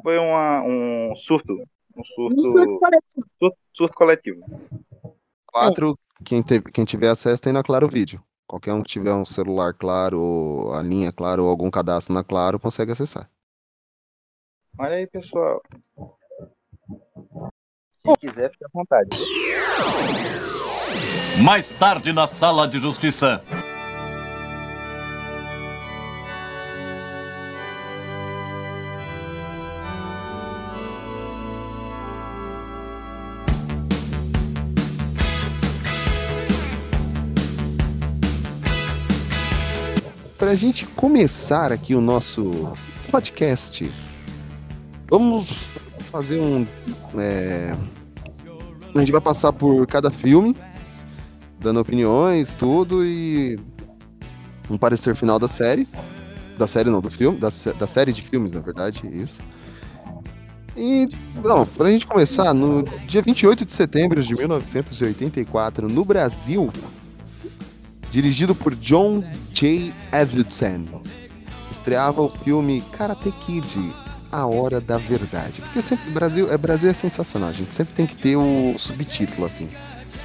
Foi 0.03 0.19
uma, 0.19 0.63
um 0.63 1.17
surto. 1.17 1.53
Um 1.97 2.05
surto, 2.05 2.35
Um 2.35 2.39
surto 2.39 2.79
coletivo. 2.79 3.27
surto, 3.39 3.59
surto 3.75 3.95
coletivo. 3.95 4.41
Quatro, 5.47 5.99
quem, 6.25 6.43
teve, 6.43 6.71
quem 6.71 6.85
tiver 6.85 7.09
acesso 7.09 7.43
tem 7.43 7.53
na 7.53 7.63
Claro 7.63 7.89
Vídeo. 7.89 8.23
Qualquer 8.47 8.73
um 8.75 8.83
que 8.83 8.91
tiver 8.91 9.13
um 9.15 9.25
celular 9.25 9.75
claro, 9.75 10.21
ou 10.21 10.75
a 10.75 10.83
linha 10.83 11.11
claro, 11.11 11.45
ou 11.45 11.51
algum 11.51 11.71
cadastro 11.71 12.15
na 12.15 12.23
Claro, 12.23 12.61
consegue 12.61 12.93
acessar. 12.93 13.29
Olha 14.79 14.97
aí, 14.97 15.07
pessoal. 15.07 15.63
Se 18.07 18.17
quiser, 18.21 18.51
fica 18.53 18.67
à 18.67 18.71
vontade. 18.73 19.11
Mais 21.43 21.71
tarde 21.71 22.13
na 22.13 22.27
sala 22.27 22.67
de 22.69 22.79
justiça. 22.79 23.43
Pra 40.39 40.57
gente 40.57 40.85
começar 40.87 41.71
aqui 41.71 41.95
o 41.95 42.01
nosso 42.01 42.73
podcast, 43.11 43.91
vamos 45.09 45.51
fazer 46.11 46.41
um. 46.41 46.67
é, 47.17 47.75
A 48.95 48.99
gente 48.99 49.13
vai 49.13 49.21
passar 49.21 49.53
por 49.53 49.87
cada 49.87 50.11
filme, 50.11 50.57
dando 51.63 51.81
opiniões, 51.81 52.55
tudo, 52.55 53.05
e 53.05 53.59
um 54.71 54.77
parecer 54.77 55.15
final 55.15 55.39
da 55.39 55.49
série. 55.49 55.87
Da 56.59 56.67
série 56.67 56.91
não, 56.91 57.01
do 57.01 57.11
filme, 57.11 57.39
da, 57.39 57.49
da 57.79 57.87
série 57.87 58.13
de 58.13 58.21
filmes, 58.21 58.53
na 58.53 58.61
verdade, 58.61 59.07
isso. 59.07 59.41
E, 60.77 61.09
não, 61.43 61.67
pra 61.67 61.91
gente 61.91 62.07
começar, 62.07 62.55
no 62.55 62.83
dia 63.07 63.21
28 63.21 63.65
de 63.65 63.73
setembro 63.73 64.23
de 64.23 64.35
1984, 64.35 65.89
no 65.89 66.05
Brasil, 66.05 66.71
dirigido 68.11 68.55
por 68.55 68.75
John 68.75 69.23
J. 69.53 69.93
Avildsen, 70.11 70.87
estreava 71.71 72.23
o 72.23 72.29
filme 72.29 72.83
Karate 72.93 73.31
Kid, 73.45 73.93
A 74.31 74.47
Hora 74.47 74.81
da 74.81 74.97
Verdade. 74.97 75.61
Porque 75.61 75.83
sempre 75.83 76.11
Brasil 76.11 76.51
é 76.51 76.57
Brasil 76.57 76.91
é 76.91 76.95
sensacional, 76.95 77.51
a 77.51 77.53
gente 77.53 77.75
sempre 77.75 77.95
tem 77.95 78.07
que 78.07 78.17
ter 78.17 78.37
o 78.37 78.75
subtítulo 78.79 79.47
assim. 79.47 79.69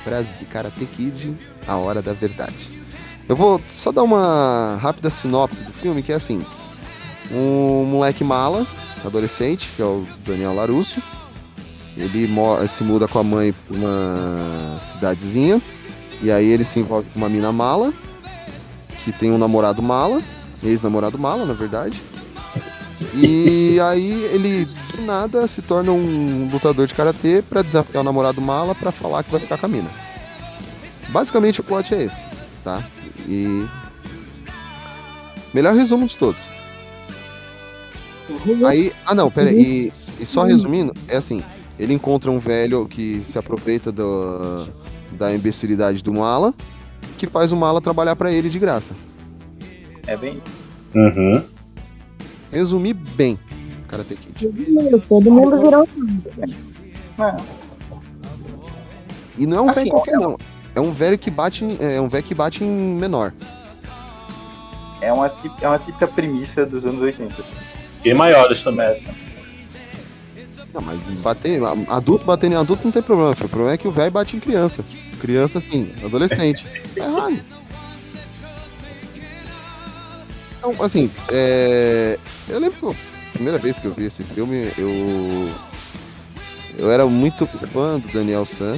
Brasil 0.07 0.47
Karate 0.49 0.85
Kid, 0.85 1.35
A 1.67 1.75
Hora 1.75 2.01
da 2.01 2.13
Verdade. 2.13 2.69
Eu 3.27 3.35
vou 3.35 3.61
só 3.69 3.91
dar 3.91 4.03
uma 4.03 4.77
rápida 4.81 5.09
sinopse 5.09 5.61
do 5.63 5.73
filme, 5.73 6.01
que 6.01 6.13
é 6.13 6.15
assim: 6.15 6.41
um 7.29 7.83
moleque 7.83 8.23
mala, 8.23 8.65
adolescente, 9.05 9.69
que 9.75 9.81
é 9.81 9.85
o 9.85 10.07
Daniel 10.25 10.55
Larusso, 10.55 11.01
ele 11.97 12.29
se 12.69 12.83
muda 12.83 13.07
com 13.07 13.19
a 13.19 13.23
mãe 13.23 13.51
pra 13.51 13.75
uma 13.75 14.79
cidadezinha 14.79 15.61
e 16.21 16.31
aí 16.31 16.45
ele 16.45 16.63
se 16.63 16.79
envolve 16.79 17.09
com 17.11 17.19
uma 17.19 17.27
mina 17.27 17.51
mala, 17.51 17.93
que 19.03 19.11
tem 19.11 19.31
um 19.31 19.37
namorado 19.37 19.81
mala, 19.81 20.21
ex-namorado 20.63 21.19
mala, 21.19 21.45
na 21.45 21.53
verdade. 21.53 22.01
E 23.13 23.79
aí 23.79 24.11
ele, 24.25 24.65
do 24.65 25.01
nada, 25.03 25.47
se 25.47 25.61
torna 25.61 25.91
um 25.91 26.49
lutador 26.51 26.87
de 26.87 26.93
karatê 26.93 27.43
pra 27.47 27.61
desafiar 27.61 28.01
o 28.01 28.03
namorado 28.03 28.41
mala 28.41 28.73
pra 28.73 28.91
falar 28.91 29.23
que 29.23 29.31
vai 29.31 29.39
ficar 29.39 29.57
com 29.57 29.65
a 29.67 29.69
mina. 29.69 29.89
Basicamente 31.09 31.61
o 31.61 31.63
plot 31.63 31.93
é 31.93 32.03
esse, 32.03 32.25
tá? 32.63 32.83
E. 33.27 33.65
Melhor 35.53 35.75
resumo 35.75 36.07
de 36.07 36.17
todos. 36.17 36.41
Aí. 38.67 38.91
Ah 39.05 39.15
não, 39.15 39.29
pera 39.29 39.49
aí. 39.49 39.91
E, 40.19 40.23
e 40.23 40.25
só 40.25 40.43
resumindo, 40.43 40.93
é 41.07 41.17
assim, 41.17 41.43
ele 41.79 41.93
encontra 41.93 42.31
um 42.31 42.39
velho 42.39 42.87
que 42.87 43.21
se 43.23 43.37
aproveita 43.37 43.91
do, 43.91 44.67
da 45.11 45.33
imbecilidade 45.33 46.03
do 46.03 46.13
Mala, 46.13 46.53
que 47.17 47.27
faz 47.27 47.51
o 47.51 47.55
Mala 47.55 47.79
trabalhar 47.79 48.15
pra 48.15 48.31
ele 48.31 48.49
de 48.49 48.59
graça. 48.59 48.93
É 50.05 50.17
bem. 50.17 50.41
Uhum. 50.95 51.43
Resumir 52.51 52.93
bem, 52.93 53.37
Karate 53.87 54.15
Kid. 54.15 54.45
Resumindo, 54.45 54.99
todo 55.07 55.31
mundo 55.31 55.57
virou 55.57 55.87
E 59.37 59.45
não 59.45 59.57
é 59.57 59.61
um 59.61 59.69
Assim, 59.69 59.79
velho 59.79 59.91
qualquer 59.91 60.17
não. 60.17 60.37
É 60.75 60.79
um 60.79 60.91
velho 60.91 61.17
que 61.17 61.31
bate 61.31 61.65
em, 61.65 61.77
é 61.79 61.99
um 61.99 62.07
velho 62.07 62.23
que 62.23 62.35
bate 62.35 62.63
em 62.63 62.67
menor. 62.67 63.33
É 65.01 65.11
uma, 65.11 65.31
é 65.61 65.67
uma 65.67 65.79
típica 65.79 66.07
premissa 66.07 66.65
dos 66.65 66.85
anos 66.85 67.01
80. 67.01 67.33
E 68.05 68.13
maiores 68.13 68.63
também. 68.63 69.01
Não, 70.73 70.81
mas 70.81 71.21
bater, 71.21 71.61
adulto 71.89 72.25
batendo 72.25 72.53
em 72.53 72.57
adulto 72.57 72.83
não 72.85 72.91
tem 72.91 73.01
problema. 73.01 73.35
filho. 73.35 73.47
O 73.47 73.49
problema 73.49 73.73
é 73.73 73.77
que 73.77 73.87
o 73.87 73.91
velho 73.91 74.11
bate 74.11 74.35
em 74.37 74.39
criança. 74.39 74.83
Criança, 75.19 75.57
assim, 75.59 75.93
adolescente. 76.03 76.65
É 76.97 77.03
Então, 80.69 80.85
assim, 80.85 81.09
é... 81.29 82.19
eu 82.49 82.59
lembro 82.59 82.77
que 82.77 82.85
a 82.87 82.93
primeira 83.33 83.57
vez 83.57 83.79
que 83.79 83.85
eu 83.85 83.93
vi 83.93 84.05
esse 84.05 84.23
filme, 84.23 84.71
eu. 84.77 85.49
Eu 86.77 86.91
era 86.91 87.05
muito 87.07 87.47
fã 87.47 87.99
do 87.99 88.07
Daniel 88.11 88.45
San, 88.45 88.77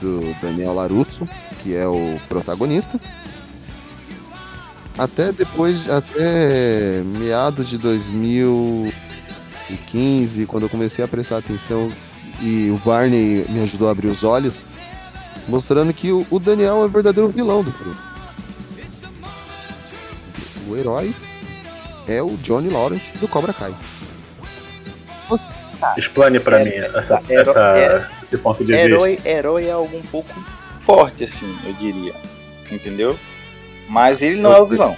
do 0.00 0.20
Daniel 0.40 0.72
Larusso, 0.74 1.28
que 1.62 1.74
é 1.74 1.86
o 1.86 2.18
protagonista. 2.28 2.98
Até 4.96 5.32
depois, 5.32 5.90
até 5.90 7.02
meados 7.04 7.68
de 7.68 7.76
2015, 7.78 10.46
quando 10.46 10.62
eu 10.64 10.68
comecei 10.68 11.04
a 11.04 11.08
prestar 11.08 11.38
atenção 11.38 11.90
e 12.40 12.70
o 12.70 12.78
Barney 12.84 13.44
me 13.48 13.60
ajudou 13.60 13.88
a 13.88 13.92
abrir 13.92 14.08
os 14.08 14.22
olhos, 14.22 14.62
mostrando 15.48 15.92
que 15.92 16.12
o, 16.12 16.38
Daniel 16.38 16.82
é 16.82 16.86
o 16.86 16.88
verdadeiro 16.88 17.28
vilão 17.28 17.64
do 17.64 17.72
filme. 17.72 17.96
O 20.68 20.76
herói 20.76 21.14
é 22.06 22.22
o 22.22 22.36
Johnny 22.42 22.68
Lawrence 22.68 23.16
do 23.18 23.26
Cobra 23.28 23.52
Kai. 23.52 23.74
Explane 25.96 26.40
pra 26.40 26.64
mim 26.64 26.70
essa, 26.70 27.22
Hero- 27.28 27.40
essa- 27.50 27.78
hero- 27.78 28.06
esse 28.22 28.38
ponto 28.38 28.58
de 28.64 28.72
vista. 28.72 28.80
Herói, 28.88 29.18
herói 29.24 29.66
é 29.66 29.70
algo 29.72 29.96
um 29.96 30.02
pouco 30.02 30.32
forte, 30.80 31.24
assim, 31.24 31.56
eu 31.64 31.72
diria. 31.74 32.14
Entendeu? 32.70 33.18
Mas 33.88 34.20
ele 34.20 34.40
não 34.40 34.52
é 34.52 34.60
o 34.60 34.66
vilão. 34.66 34.96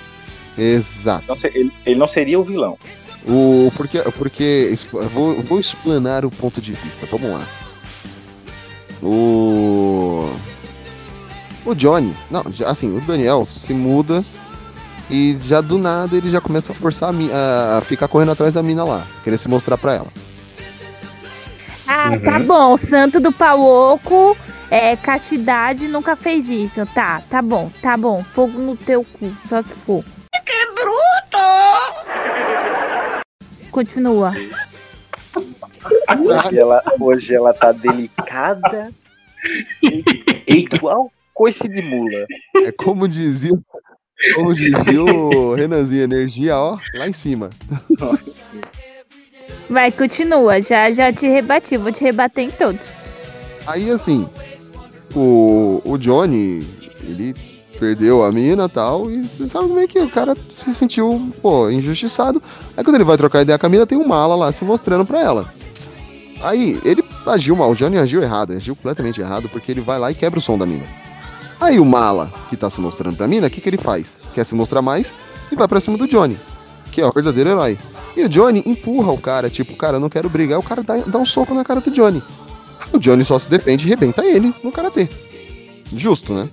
Exato. 0.59 1.37
Se- 1.39 1.49
ele, 1.55 1.73
ele 1.87 1.97
não 1.99 2.09
seria 2.09 2.39
o 2.41 2.43
vilão. 2.45 2.79
O, 3.29 3.71
porque, 3.77 3.99
porque 4.19 4.75
eu 4.93 5.09
vou, 5.11 5.33
eu 5.35 5.43
vou 5.43 5.61
explanar 5.61 6.25
o 6.25 6.31
ponto 6.31 6.61
de 6.61 6.73
vista. 6.73 7.07
Vamos 7.11 7.31
lá. 7.31 7.47
O. 9.03 10.35
O 11.65 11.75
Johnny. 11.75 12.17
Não, 12.31 12.43
assim, 12.67 12.97
o 12.97 13.00
Daniel 13.03 13.47
se 13.50 13.73
muda 13.75 14.25
e 15.11 15.37
já 15.40 15.61
do 15.61 15.79
nada 15.79 16.17
ele 16.17 16.31
já 16.31 16.40
começa 16.40 16.73
a 16.73 16.75
forçar 16.75 17.09
a, 17.09 17.12
mi- 17.12 17.31
a- 17.33 17.81
ficar 17.85 18.09
correndo 18.09 18.33
atrás 18.33 18.52
da 18.52 18.62
mina 18.62 18.85
lá, 18.85 19.07
querer 19.25 19.38
se 19.38 19.49
mostrar 19.49 19.76
pra 19.76 19.95
ela. 19.95 20.09
Ah, 21.87 22.11
Uhum. 22.11 22.21
tá 22.21 22.38
bom. 22.38 22.76
Santo 22.76 23.19
do 23.21 23.33
Pauoco, 23.33 24.37
é, 24.71 24.95
castidade 24.97 25.88
nunca 25.88 26.14
fez 26.14 26.49
isso. 26.49 26.87
Tá, 26.95 27.21
tá 27.29 27.43
bom, 27.43 27.71
tá 27.83 27.97
bom. 27.97 28.23
Fogo 28.23 28.59
no 28.61 28.76
teu 28.76 29.05
cu, 29.05 29.33
só 29.49 29.61
se 29.62 29.75
for. 29.75 30.05
Que 30.47 30.67
bruto! 30.67 31.45
Continua. 33.71 34.33
Hoje 36.19 36.59
ela, 36.59 36.83
hoje 37.00 37.35
ela 37.35 37.52
tá 37.55 37.73
delicada. 37.73 38.90
Eita, 40.47 40.76
Igual 40.76 41.11
coice 41.35 41.67
de 41.69 41.81
mula. 41.83 42.26
É 42.67 42.73
como 42.73 43.09
dizia, 43.09 43.50
como 44.35 44.55
dizia 44.55 45.03
o 45.03 45.55
Renanzinho, 45.55 46.03
energia, 46.03 46.57
ó, 46.57 46.79
lá 46.95 47.09
em 47.09 47.12
cima. 47.12 47.50
Vai, 49.69 49.91
continua. 49.91 50.61
Já, 50.61 50.91
já 50.91 51.12
te 51.12 51.27
rebati, 51.29 51.77
vou 51.77 51.93
te 51.93 52.03
rebater 52.03 52.45
em 52.45 52.50
todos. 52.50 52.81
Aí 53.67 53.91
assim, 53.91 54.29
o, 55.15 55.81
o 55.85 55.97
Johnny, 55.97 56.67
ele 57.03 57.35
perdeu 57.79 58.23
a 58.23 58.31
mina 58.31 58.67
e 58.67 58.69
tal, 58.69 59.11
e 59.11 59.23
você 59.23 59.49
sabe 59.49 59.69
como 59.69 59.81
é 59.81 59.87
que 59.87 59.99
o 59.99 60.11
cara 60.11 60.35
se 60.35 60.75
sentiu, 60.75 61.33
pô, 61.41 61.71
injustiçado. 61.71 62.43
Aí 62.77 62.85
quando 62.85 62.97
ele 62.97 63.05
vai 63.05 63.17
trocar 63.17 63.43
ideia 63.43 63.59
com 63.59 63.67
a 63.67 63.69
mina, 63.69 63.87
tem 63.87 63.97
um 63.97 64.07
mala 64.07 64.35
lá 64.35 64.53
se 64.53 64.65
mostrando 64.65 65.07
pra 65.07 65.21
ela. 65.21 65.47
Aí 66.43 66.81
ele 66.85 67.03
agiu 67.27 67.57
mal, 67.57 67.71
o 67.71 67.75
Johnny 67.75 67.99
agiu 67.99 68.23
errado, 68.23 68.53
agiu 68.53 68.75
completamente 68.75 69.21
errado, 69.21 69.49
porque 69.49 69.71
ele 69.71 69.81
vai 69.81 69.99
lá 69.99 70.11
e 70.11 70.15
quebra 70.15 70.39
o 70.39 70.43
som 70.43 70.59
da 70.59 70.67
mina. 70.67 70.85
Aí 71.61 71.79
o 71.79 71.85
mala, 71.85 72.33
que 72.49 72.57
tá 72.57 72.71
se 72.71 72.81
mostrando 72.81 73.17
pra 73.17 73.29
mina, 73.29 73.47
o 73.47 73.50
que, 73.50 73.61
que 73.61 73.69
ele 73.69 73.76
faz? 73.76 74.23
Quer 74.35 74.45
se 74.45 74.55
mostrar 74.55 74.81
mais 74.81 75.12
e 75.52 75.55
vai 75.55 75.69
pra 75.69 75.81
cima 75.81 75.99
do 75.99 76.09
Johnny, 76.09 76.38
que 76.90 77.00
é 77.00 77.07
o 77.07 77.12
verdadeiro 77.12 77.50
herói. 77.50 77.79
E 78.17 78.25
o 78.25 78.29
Johnny 78.29 78.62
empurra 78.64 79.12
o 79.12 79.19
cara, 79.19 79.50
tipo, 79.50 79.76
cara, 79.76 79.97
eu 79.97 80.00
não 80.00 80.09
quero 80.09 80.29
brigar, 80.29 80.59
o 80.59 80.62
cara 80.62 80.83
dá, 80.83 80.97
dá 80.97 81.19
um 81.19 81.26
soco 81.26 81.55
na 81.55 81.62
cara 81.64 81.81
do 81.81 81.90
Johnny. 81.90 82.23
O 82.93 82.99
Johnny 82.99 83.25
só 83.25 83.38
se 83.38 83.50
defende 83.50 83.87
e 83.87 83.90
rebenta 83.90 84.25
ele 84.25 84.55
no 84.64 84.73
karatê. 84.73 85.09
Justo, 85.95 86.33
né? 86.33 86.49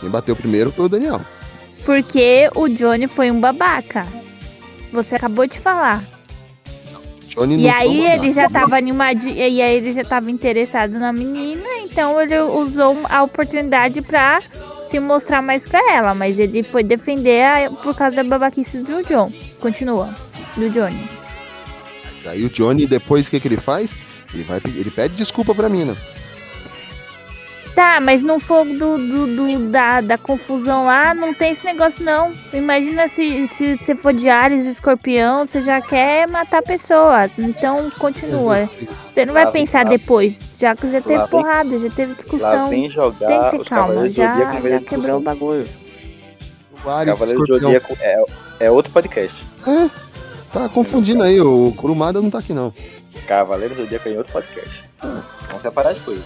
Quem 0.00 0.08
bateu 0.08 0.34
primeiro 0.34 0.72
foi 0.72 0.86
o 0.86 0.88
Daniel. 0.88 1.20
Porque 1.84 2.50
o 2.54 2.68
Johnny 2.68 3.06
foi 3.06 3.30
um 3.30 3.40
babaca. 3.40 4.06
Você 4.92 5.14
acabou 5.14 5.46
de 5.46 5.60
falar. 5.60 6.02
Johnny 7.28 7.62
E 7.62 7.68
aí 7.68 8.06
ele 8.06 8.32
já 8.32 8.48
tava 8.48 8.76
animado, 8.76 9.26
e 9.28 9.42
aí 9.42 9.60
ele 9.76 9.92
já 9.92 10.04
tava 10.04 10.30
interessado 10.30 10.98
na 10.98 11.12
menina, 11.12 11.66
então 11.82 12.20
ele 12.20 12.38
usou 12.38 12.96
a 13.04 13.22
oportunidade 13.22 14.00
pra 14.02 14.40
se 14.88 14.98
mostrar 15.00 15.42
mais 15.42 15.62
pra 15.62 15.80
ela, 15.92 16.14
mas 16.14 16.38
ele 16.38 16.62
foi 16.62 16.82
defender 16.82 17.44
a- 17.44 17.70
por 17.70 17.94
causa 17.94 18.16
da 18.16 18.24
babaquice 18.24 18.78
do 18.78 19.02
John. 19.04 19.30
Continua. 19.60 20.08
Do 20.56 20.70
Johnny. 20.70 20.98
Aí 22.24 22.44
o 22.44 22.48
Johnny, 22.48 22.86
depois, 22.86 23.26
o 23.26 23.30
que, 23.30 23.38
que 23.38 23.46
ele 23.48 23.56
faz? 23.56 23.92
Ele, 24.34 24.42
vai, 24.42 24.60
ele 24.64 24.90
pede 24.90 25.14
desculpa 25.14 25.54
pra 25.54 25.68
mina. 25.68 25.96
Tá, 27.76 28.00
mas 28.00 28.22
no 28.22 28.40
fogo 28.40 28.72
do, 28.72 28.96
do, 28.96 29.26
do- 29.36 29.68
da, 29.68 30.00
da 30.00 30.16
confusão 30.16 30.86
lá, 30.86 31.12
não 31.14 31.34
tem 31.34 31.52
esse 31.52 31.62
negócio 31.66 32.02
não. 32.02 32.32
Imagina 32.54 33.06
se, 33.06 33.46
se 33.48 33.76
você 33.76 33.94
for 33.94 34.14
de 34.14 34.30
Ares 34.30 34.64
e 34.66 34.70
escorpião, 34.70 35.44
você 35.46 35.60
já 35.60 35.78
quer 35.82 36.26
matar 36.26 36.60
a 36.60 36.62
pessoa. 36.62 37.30
Então 37.38 37.90
continua. 37.98 38.66
Você 39.12 39.26
não 39.26 39.34
vai 39.34 39.44
Lá 39.44 39.50
vem- 39.50 39.64
pensar 39.66 39.84
lá- 39.84 39.90
depois. 39.90 40.34
Já 40.58 40.74
que 40.74 40.88
já 40.90 41.02
teve 41.02 41.18
vem- 41.18 41.26
porrada, 41.28 41.78
já 41.78 41.90
teve 41.90 42.12
Lá 42.12 42.16
discussão. 42.16 42.68
vem 42.70 42.88
Tem 42.90 42.90
que 43.50 43.58
ter 43.58 43.64
calma, 43.68 44.08
já, 44.08 44.34
já 44.38 44.80
quebrou 44.80 45.18
o 45.18 45.20
bagulho. 45.20 45.68
O 46.82 46.88
Ares, 46.88 47.12
Cavaleiros 47.12 47.46
do 47.46 47.56
escorpião. 47.56 47.58
Zodíaco 47.72 47.96
é, 48.00 48.24
é 48.60 48.70
outro 48.70 48.90
podcast. 48.90 49.44
É, 49.66 49.90
tá 50.50 50.66
confundindo 50.70 51.22
aí. 51.22 51.38
O 51.42 51.74
Kurumada 51.76 52.22
não 52.22 52.30
tá 52.30 52.38
aqui, 52.38 52.54
não. 52.54 52.72
Cavaleiros 53.28 53.76
do 53.76 53.82
Zodíaco 53.82 54.08
é 54.08 54.12
em 54.12 54.16
outro 54.16 54.32
podcast. 54.32 54.84
Vamos 55.02 55.60
separar 55.60 55.90
as 55.90 55.98
coisas. 55.98 56.24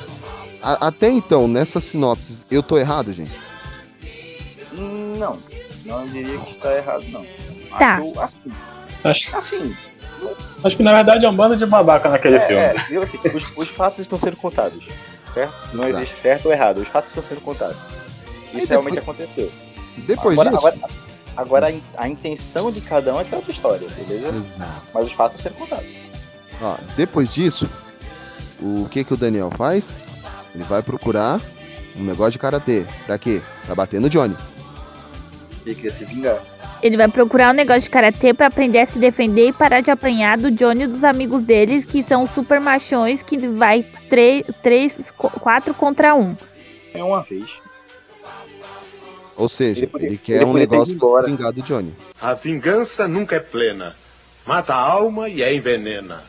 A- 0.62 0.88
até 0.88 1.08
então, 1.08 1.48
nessa 1.48 1.80
sinopse, 1.80 2.44
eu 2.50 2.62
tô 2.62 2.76
errado, 2.78 3.12
gente? 3.12 3.32
Não, 4.72 5.38
não 5.84 6.06
diria 6.06 6.38
que 6.38 6.52
está 6.52 6.74
errado, 6.76 7.04
não. 7.10 7.24
Tá. 7.78 7.94
Acho, 7.96 8.20
assim, 8.20 8.52
Acho, 9.04 9.38
assim, 9.38 9.76
acho 10.64 10.76
que 10.76 10.82
na 10.82 10.92
verdade 10.92 11.24
é 11.24 11.28
um 11.30 11.34
bando 11.34 11.56
de 11.56 11.64
babaca 11.66 12.08
naquele 12.10 12.36
é, 12.36 12.46
filme. 12.46 12.62
é, 12.62 12.74
viu 12.88 13.02
assim, 13.02 13.18
os, 13.34 13.56
os 13.56 13.68
fatos 13.68 14.00
estão 14.00 14.18
sendo 14.18 14.36
contados, 14.36 14.84
certo? 15.32 15.54
Não 15.72 15.84
Tá. 15.84 15.90
existe 15.90 16.16
certo 16.20 16.46
ou 16.46 16.52
errado, 16.52 16.78
os 16.78 16.88
fatos 16.88 17.10
estão 17.10 17.24
sendo 17.24 17.40
contados. 17.40 17.76
Isso 18.48 18.56
Aí 18.58 18.66
realmente 18.66 18.94
depois- 18.96 19.18
aconteceu. 19.20 19.52
Depois 19.98 20.38
agora, 20.38 20.50
disso... 20.50 20.66
agora, 20.66 20.78
agora 21.36 21.66
a, 21.66 21.70
in- 21.72 21.82
a 21.96 22.08
intenção 22.08 22.70
de 22.70 22.80
cada 22.80 23.14
um 23.14 23.20
é 23.20 23.26
é 23.30 23.36
outra 23.36 23.50
história, 23.52 23.88
beleza? 23.88 24.28
Exato. 24.28 24.82
Mas 24.92 25.06
os 25.06 25.12
fatos 25.12 25.36
estão 25.38 25.52
sendo 25.52 25.58
contados. 25.60 25.90
Ó, 26.62 26.76
depois 26.96 27.32
disso, 27.32 27.68
o 28.60 28.86
que 28.90 29.04
que 29.04 29.14
o 29.14 29.16
Daniel 29.16 29.50
faz? 29.56 29.84
Ele 30.54 30.64
vai 30.64 30.82
procurar 30.82 31.40
um 31.96 32.02
negócio 32.04 32.32
de 32.32 32.38
karatê. 32.38 32.84
Pra 33.06 33.18
quê? 33.18 33.40
Pra 33.66 33.74
bater 33.74 34.00
no 34.00 34.08
Johnny. 34.08 34.36
Ele 35.64 35.74
queria 35.74 35.92
se 35.92 36.04
vingar. 36.04 36.38
Ele 36.82 36.96
vai 36.96 37.08
procurar 37.08 37.50
um 37.50 37.54
negócio 37.56 37.82
de 37.82 37.90
karatê 37.90 38.32
pra 38.32 38.46
aprender 38.46 38.78
a 38.78 38.86
se 38.86 38.98
defender 38.98 39.48
e 39.48 39.52
parar 39.52 39.82
de 39.82 39.90
apanhar 39.90 40.38
do 40.38 40.50
Johnny 40.50 40.84
e 40.84 40.86
dos 40.86 41.04
amigos 41.04 41.42
deles, 41.42 41.84
que 41.84 42.02
são 42.02 42.26
super 42.26 42.58
machões, 42.58 43.22
que 43.22 43.36
vai 43.36 43.84
três, 44.08 44.46
três, 44.62 45.10
qu- 45.16 45.28
quatro 45.40 45.74
contra 45.74 46.14
um. 46.14 46.34
É 46.94 47.04
uma 47.04 47.22
vez. 47.22 47.50
Ou 49.36 49.48
seja, 49.48 49.80
Ele 49.80 49.84
ele, 49.86 49.92
podia- 49.92 50.18
quer 50.18 50.32
ele 50.36 50.44
um 50.46 50.52
negócio 50.54 50.98
pra 50.98 51.22
vingar 51.22 51.52
do 51.52 51.62
Johnny. 51.62 51.94
A 52.20 52.32
vingança 52.34 53.06
nunca 53.06 53.36
é 53.36 53.40
plena. 53.40 53.94
Mata 54.46 54.74
a 54.74 54.78
alma 54.80 55.28
e 55.28 55.42
a 55.44 55.52
envenena. 55.52 56.22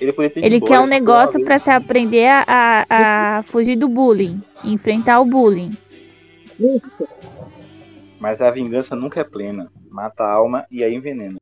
Ele 0.00 0.14
Ele 0.36 0.60
quer 0.60 0.78
um 0.80 0.86
negócio 0.86 1.44
vez. 1.44 1.62
se 1.62 1.70
aprender 1.70 2.26
a, 2.28 2.44
a, 2.48 3.38
a 3.38 3.42
fugir 3.42 3.76
do 3.76 3.88
bullying, 3.88 4.40
enfrentar 4.64 5.20
o 5.20 5.24
bullying. 5.24 5.70
Mas 8.20 8.40
a 8.40 8.50
vingança 8.50 8.94
nunca 8.96 9.20
é 9.20 9.24
plena. 9.24 9.70
Mata 9.90 10.24
a 10.24 10.32
alma 10.32 10.64
e 10.70 10.82
a 10.84 10.90
envenena. 10.90 11.36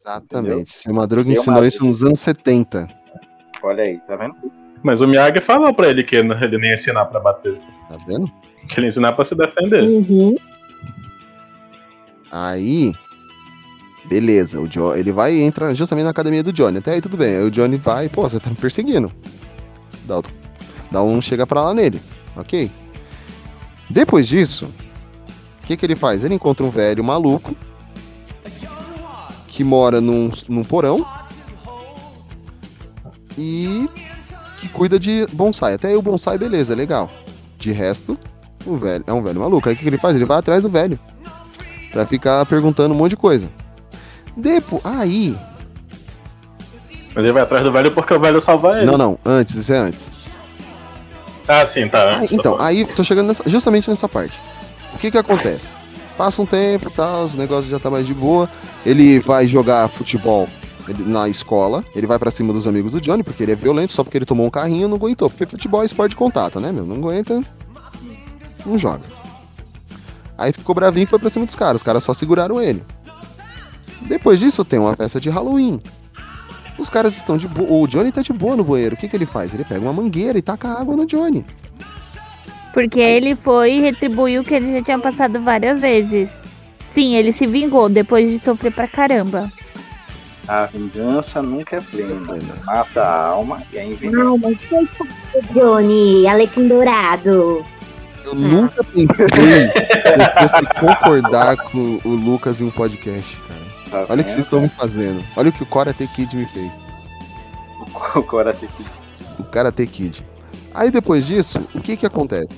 Exatamente. 0.00 0.72
Seu 0.72 0.94
Madruga 0.94 1.30
ensinou 1.30 1.58
uma- 1.60 1.66
isso 1.66 1.84
nos 1.84 2.02
anos 2.02 2.20
70. 2.20 2.88
Olha 3.62 3.84
aí, 3.84 3.98
tá 4.06 4.16
vendo? 4.16 4.34
Mas 4.82 5.00
o 5.00 5.08
Miyagi 5.08 5.40
falou 5.40 5.72
pra 5.72 5.88
ele 5.88 6.04
que 6.04 6.14
ele 6.16 6.58
nem 6.58 6.68
ia 6.70 6.74
ensinar 6.74 7.06
pra 7.06 7.18
bater. 7.20 7.58
Tá 7.88 7.96
vendo? 8.06 8.26
Que 8.68 8.78
ele 8.80 8.86
ia 8.86 8.88
ensinar 8.88 9.12
pra 9.14 9.24
se 9.24 9.34
defender. 9.34 9.82
Uhum. 9.82 10.36
Aí. 12.30 12.92
Beleza, 14.06 14.60
o 14.60 14.68
jo 14.68 14.94
ele 14.94 15.12
vai 15.12 15.34
e 15.34 15.40
entra 15.42 15.74
justamente 15.74 16.04
na 16.04 16.10
academia 16.10 16.42
do 16.42 16.52
Johnny. 16.52 16.78
Até 16.78 16.92
aí 16.92 17.00
tudo 17.00 17.16
bem. 17.16 17.36
Aí 17.36 17.42
o 17.44 17.50
Johnny 17.50 17.76
vai, 17.78 18.08
pô, 18.08 18.22
você 18.28 18.38
tá 18.38 18.50
me 18.50 18.56
perseguindo. 18.56 19.10
Dá, 20.04 20.16
outro- 20.16 20.32
dá 20.90 21.02
um 21.02 21.20
chega 21.22 21.46
pra 21.46 21.62
lá 21.64 21.72
nele. 21.74 22.00
Ok? 22.36 22.70
Depois 23.88 24.26
disso, 24.28 24.66
o 25.62 25.66
que, 25.66 25.76
que 25.76 25.86
ele 25.86 25.96
faz? 25.96 26.22
Ele 26.22 26.34
encontra 26.34 26.66
um 26.66 26.70
velho 26.70 27.02
maluco 27.02 27.54
que 29.48 29.62
mora 29.64 30.00
num, 30.00 30.30
num 30.48 30.62
porão 30.64 31.06
e 33.38 33.88
que 34.60 34.68
cuida 34.68 34.98
de 34.98 35.26
bonsai. 35.32 35.74
Até 35.74 35.88
aí 35.88 35.96
o 35.96 36.02
bonsai, 36.02 36.36
beleza, 36.38 36.74
legal. 36.74 37.10
De 37.58 37.72
resto, 37.72 38.18
o 38.66 38.76
velho 38.76 39.04
é 39.06 39.12
um 39.12 39.22
velho 39.22 39.40
maluco. 39.40 39.68
Aí 39.68 39.74
o 39.74 39.78
que, 39.78 39.82
que 39.84 39.88
ele 39.88 39.98
faz? 39.98 40.14
Ele 40.14 40.24
vai 40.24 40.38
atrás 40.38 40.62
do 40.62 40.68
velho 40.68 40.98
pra 41.92 42.04
ficar 42.06 42.44
perguntando 42.46 42.94
um 42.94 42.98
monte 42.98 43.10
de 43.10 43.16
coisa. 43.16 43.48
Depois, 44.36 44.84
aí, 44.84 45.36
Mas 47.14 47.24
ele 47.24 47.32
vai 47.32 47.42
atrás 47.42 47.64
do 47.64 47.70
velho 47.72 47.92
porque 47.92 48.12
o 48.14 48.20
velho 48.20 48.40
salva 48.40 48.78
ele. 48.78 48.86
não, 48.90 48.98
não, 48.98 49.18
antes, 49.24 49.54
isso 49.54 49.72
é 49.72 49.78
antes. 49.78 50.10
Ah, 51.46 51.64
sim, 51.66 51.86
tá. 51.88 52.16
Antes, 52.16 52.30
tá 52.30 52.34
então, 52.36 52.56
bom. 52.56 52.62
aí 52.62 52.84
tô 52.84 53.04
chegando 53.04 53.28
nessa- 53.28 53.48
justamente 53.48 53.88
nessa 53.90 54.08
parte. 54.08 54.38
O 54.94 54.98
que 54.98 55.10
que 55.10 55.18
acontece? 55.18 55.66
Passa 56.16 56.40
um 56.40 56.46
tempo 56.46 56.88
e 56.88 56.92
tal, 56.92 57.24
os 57.24 57.34
negócios 57.34 57.70
já 57.70 57.78
tá 57.78 57.90
mais 57.90 58.06
de 58.06 58.14
boa. 58.14 58.48
Ele 58.86 59.18
vai 59.20 59.46
jogar 59.46 59.88
futebol 59.88 60.48
na 61.06 61.28
escola. 61.28 61.84
Ele 61.94 62.06
vai 62.06 62.18
pra 62.18 62.30
cima 62.30 62.52
dos 62.52 62.66
amigos 62.66 62.92
do 62.92 63.00
Johnny, 63.00 63.22
porque 63.22 63.42
ele 63.42 63.52
é 63.52 63.56
violento, 63.56 63.92
só 63.92 64.02
porque 64.04 64.18
ele 64.18 64.24
tomou 64.24 64.46
um 64.46 64.50
carrinho 64.50 64.88
não 64.88 64.96
aguentou. 64.96 65.28
Porque 65.28 65.44
futebol 65.46 65.82
é 65.82 65.86
esporte 65.86 66.10
de 66.10 66.16
contato, 66.16 66.60
né, 66.60 66.70
meu? 66.72 66.84
Não 66.84 66.96
aguenta, 66.96 67.42
não 68.64 68.78
joga. 68.78 69.02
Aí 70.38 70.52
ficou 70.52 70.74
bravinho 70.74 71.04
e 71.04 71.06
foi 71.06 71.18
pra 71.18 71.30
cima 71.30 71.46
dos 71.46 71.54
caras. 71.56 71.76
Os 71.76 71.82
caras 71.84 72.02
só 72.04 72.14
seguraram 72.14 72.60
ele. 72.60 72.82
Depois 74.04 74.38
disso, 74.38 74.64
tem 74.64 74.78
uma 74.78 74.94
festa 74.94 75.20
de 75.20 75.30
Halloween. 75.30 75.80
Os 76.78 76.90
caras 76.90 77.16
estão 77.16 77.36
de 77.36 77.46
boa. 77.46 77.70
O 77.70 77.86
Johnny 77.86 78.12
tá 78.12 78.22
de 78.22 78.32
boa 78.32 78.56
no 78.56 78.64
banheiro. 78.64 78.94
O 78.94 78.98
que, 78.98 79.08
que 79.08 79.16
ele 79.16 79.26
faz? 79.26 79.54
Ele 79.54 79.64
pega 79.64 79.80
uma 79.80 79.92
mangueira 79.92 80.38
e 80.38 80.42
taca 80.42 80.68
água 80.68 80.96
no 80.96 81.06
Johnny. 81.06 81.44
Porque 82.72 83.00
ele 83.00 83.36
foi 83.36 83.76
e 83.76 83.80
retribuiu 83.80 84.42
o 84.42 84.44
que 84.44 84.54
ele 84.54 84.78
já 84.78 84.84
tinha 84.84 84.98
passado 84.98 85.40
várias 85.40 85.80
vezes. 85.80 86.28
Sim, 86.82 87.14
ele 87.14 87.32
se 87.32 87.46
vingou 87.46 87.88
depois 87.88 88.28
de 88.28 88.44
sofrer 88.44 88.72
pra 88.72 88.88
caramba. 88.88 89.50
A 90.46 90.66
vingança 90.66 91.40
nunca 91.40 91.76
é 91.76 91.80
plena. 91.80 92.54
Mata 92.64 93.02
a 93.02 93.26
alma 93.28 93.62
e 93.72 93.78
a 93.78 93.84
envenena. 93.84 94.24
Não, 94.24 94.38
mas 94.38 94.62
foi 94.64 94.86
Johnny, 95.50 96.26
Alecrim 96.26 96.68
Dourado. 96.68 97.64
Eu 98.24 98.34
nunca 98.34 98.82
pensei 98.84 99.04
em 99.04 99.08
você 100.48 100.80
concordar 100.80 101.56
com 101.56 102.00
o 102.04 102.08
Lucas 102.10 102.60
em 102.60 102.64
um 102.64 102.70
podcast, 102.70 103.38
cara. 103.40 103.63
Tá 103.94 104.06
Olha 104.08 104.22
o 104.22 104.24
que 104.24 104.30
vocês 104.32 104.44
estão 104.44 104.60
me 104.60 104.68
fazendo. 104.68 105.24
Olha 105.36 105.50
o 105.50 105.52
que 105.52 105.62
o 105.62 105.66
Karate 105.66 106.06
Kid 106.08 106.36
me 106.36 106.46
fez. 106.46 106.70
O 108.16 108.22
Karate 108.22 108.66
Kid. 108.66 108.90
O 109.38 109.44
Karate 109.44 109.86
Kid. 109.86 110.26
Aí 110.72 110.90
depois 110.90 111.26
disso, 111.26 111.60
o 111.74 111.80
que 111.80 111.96
que 111.96 112.06
acontece? 112.06 112.48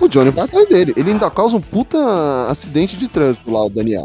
O 0.00 0.08
Johnny 0.08 0.30
vai 0.30 0.44
atrás 0.44 0.68
dele. 0.68 0.94
Ele 0.96 1.12
ainda 1.12 1.30
causa 1.30 1.56
um 1.56 1.60
puta 1.60 1.98
acidente 2.50 2.96
de 2.96 3.08
trânsito 3.08 3.50
lá, 3.50 3.64
o 3.64 3.70
Daniel. 3.70 4.02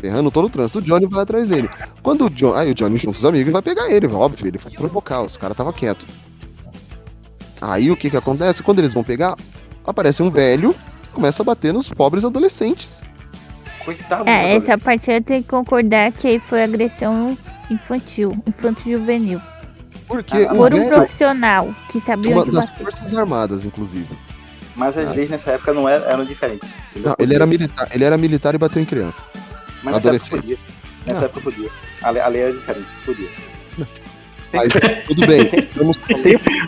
Ferrando 0.00 0.30
todo 0.30 0.46
o 0.46 0.50
trânsito. 0.50 0.78
O 0.78 0.82
Johnny 0.82 1.06
vai 1.06 1.22
atrás 1.22 1.46
dele. 1.48 1.70
Quando 2.02 2.26
o 2.26 2.30
Johnny. 2.30 2.58
Aí 2.58 2.70
o 2.70 2.74
Johnny 2.74 2.98
junta 2.98 3.18
os 3.18 3.24
amigos 3.24 3.52
vai 3.52 3.62
pegar 3.62 3.90
ele, 3.90 4.06
óbvio. 4.06 4.46
Ele 4.46 4.58
foi 4.58 4.72
provocar, 4.72 5.22
os 5.22 5.36
caras 5.36 5.56
tava 5.56 5.72
quieto. 5.72 6.04
Aí 7.60 7.90
o 7.90 7.96
que 7.96 8.10
que 8.10 8.16
acontece? 8.16 8.62
Quando 8.62 8.80
eles 8.80 8.92
vão 8.92 9.04
pegar, 9.04 9.36
aparece 9.86 10.22
um 10.22 10.30
velho 10.30 10.74
começa 11.12 11.42
a 11.42 11.44
bater 11.44 11.72
nos 11.72 11.90
pobres 11.90 12.24
adolescentes. 12.24 13.02
Coitado 13.84 14.28
É, 14.28 14.54
essa 14.56 14.78
parte 14.78 15.10
eu 15.10 15.22
tenho 15.22 15.42
que 15.42 15.48
concordar 15.48 16.12
que 16.12 16.26
aí 16.28 16.38
foi 16.38 16.62
agressão 16.62 17.36
infantil, 17.70 18.36
infantil 18.46 18.98
juvenil. 19.00 19.40
Porque 20.06 20.36
Ah, 20.48 20.54
Por 20.54 20.72
um 20.74 20.78
velho, 20.78 20.88
profissional 20.88 21.74
que 21.90 22.00
sabia 22.00 22.32
uma 22.32 22.42
onde 22.42 22.50
das 22.52 22.66
bater. 22.66 22.82
Forças 22.84 23.14
Armadas, 23.16 23.64
inclusive. 23.64 24.08
Mas 24.76 24.96
as 24.96 25.08
Ah. 25.08 25.12
leis 25.12 25.28
nessa 25.30 25.50
época 25.52 25.72
não 25.72 25.88
eram, 25.88 26.06
eram 26.06 26.24
diferentes. 26.24 26.68
Não, 26.96 27.14
ele 27.18 27.34
era 27.34 27.46
militar, 27.46 27.88
ele 27.92 28.04
era 28.04 28.16
militar 28.16 28.54
e 28.54 28.58
bateu 28.58 28.80
em 28.82 28.84
criança. 28.84 29.22
Mas 29.82 29.84
nessa 29.84 29.86
época 29.86 29.98
adolescente. 29.98 30.40
podia. 30.40 30.58
Nessa 31.06 31.18
Não. 31.20 31.24
época 31.26 31.40
podia. 31.40 31.70
A 32.02 32.10
lei, 32.10 32.22
a 32.22 32.28
lei 32.28 32.42
era 32.42 32.52
diferente, 32.52 32.86
podia. 33.04 33.28
Mas 34.52 34.70
tudo 35.06 35.26
bem, 35.26 35.50
estamos 35.58 35.96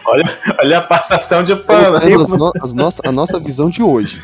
Olha, 0.06 0.38
olha 0.58 0.78
a 0.78 0.80
passação 0.80 1.44
de 1.44 1.54
pano. 1.54 1.96
as 1.96 2.30
no- 2.30 2.52
as 2.62 2.72
nossa, 2.72 3.02
a 3.06 3.12
nossa 3.12 3.38
visão 3.38 3.68
de 3.68 3.82
hoje. 3.82 4.22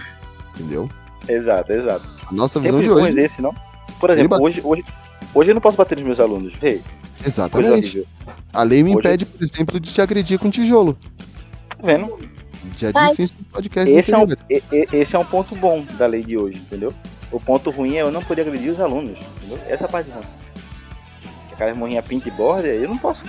Entendeu? 0.55 0.89
Exato, 1.29 1.71
exato. 1.71 2.20
Nossa 2.31 2.61
visão 2.61 2.81
Tempos 2.81 2.97
de 2.97 3.03
hoje. 3.05 3.21
esse, 3.21 3.43
não? 3.43 3.55
Por 3.99 4.11
exemplo, 4.11 4.37
Ele 4.37 4.45
hoje, 4.45 4.61
hoje, 4.65 4.85
hoje 5.35 5.51
eu 5.51 5.55
não 5.55 5.61
posso 5.61 5.77
bater 5.77 5.97
nos 5.97 6.05
meus 6.07 6.21
alunos. 6.21 6.55
Coisa 6.57 6.81
Exatamente. 7.27 8.07
A 8.53 8.63
lei 8.63 8.83
me 8.83 8.91
Hoje- 8.91 8.99
impede, 8.99 9.27
por 9.27 9.43
exemplo, 9.43 9.81
de 9.81 9.93
te 9.93 10.01
agredir 10.01 10.39
com 10.39 10.51
tijolo. 10.51 10.97
Tá 11.69 11.77
vendo? 11.83 12.19
Já 12.77 12.91
disse 12.93 13.23
isso 13.25 13.35
no 13.39 13.45
podcast 13.47 13.91
Esse 13.91 14.13
é, 14.15 14.19
um, 14.19 14.27
esse 14.93 15.17
é 15.17 15.19
um 15.19 15.25
ponto 15.25 15.55
bom 15.57 15.83
da 15.99 16.07
lei 16.07 16.23
de 16.23 16.37
hoje, 16.37 16.59
entendeu? 16.59 16.93
O 17.31 17.39
ponto 17.39 17.71
ruim 17.71 17.97
é 17.97 18.03
eu 18.03 18.11
não 18.11 18.23
poder 18.23 18.43
agredir 18.43 18.73
os 18.73 18.81
alunos, 18.81 19.17
entendeu? 19.39 19.59
Essa 19.69 19.85
a 19.85 19.89
parte 19.89 20.11
ruim. 20.11 20.25
Aquelas 21.53 21.77
morrinhas 21.77 22.05
pinta 22.07 22.29
e 22.29 22.33
borda, 22.33 22.69
eu 22.69 22.89
não 22.89 22.97
posso 22.99 23.23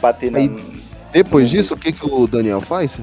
bater 0.00 0.30
na... 0.30 0.38
Aí- 0.38 0.80
Depois 1.12 1.50
disso, 1.50 1.74
o 1.74 1.76
que, 1.76 1.92
que 1.92 2.06
o 2.06 2.26
Daniel 2.26 2.60
faz? 2.60 2.98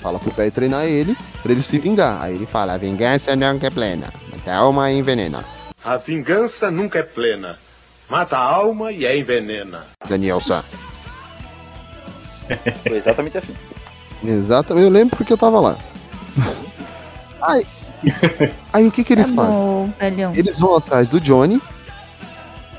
Fala 0.00 0.18
pro 0.18 0.30
velho 0.30 0.52
treinar 0.52 0.84
ele, 0.84 1.16
pra 1.42 1.52
ele 1.52 1.62
se 1.62 1.78
vingar. 1.78 2.20
Aí 2.20 2.34
ele 2.34 2.44
fala, 2.46 2.74
a 2.74 2.76
vingança 2.76 3.34
nunca 3.34 3.66
é 3.68 3.70
plena, 3.70 4.12
a 4.50 4.56
alma 4.56 4.90
envenena. 4.90 5.44
A 5.84 5.96
vingança 5.96 6.70
nunca 6.70 6.98
é 6.98 7.02
plena. 7.02 7.58
Mata 8.08 8.36
a 8.36 8.42
alma 8.42 8.92
e 8.92 9.06
a 9.06 9.16
envenena. 9.16 9.84
Daniel 10.08 10.40
San. 10.40 10.62
Foi 12.86 12.96
exatamente 12.96 13.38
assim. 13.38 13.54
Exatamente, 14.22 14.84
eu 14.84 14.90
lembro 14.90 15.16
porque 15.16 15.32
eu 15.32 15.38
tava 15.38 15.60
lá. 15.60 15.76
Aí, 17.42 17.66
aí 18.72 18.86
o 18.86 18.90
que 18.90 19.04
que 19.04 19.12
eles 19.12 19.30
Tá 19.30 19.42
fazem? 19.44 19.94
velhão. 19.98 20.32
Eles 20.34 20.58
vão 20.58 20.76
atrás 20.76 21.10
do 21.10 21.20
Johnny 21.20 21.60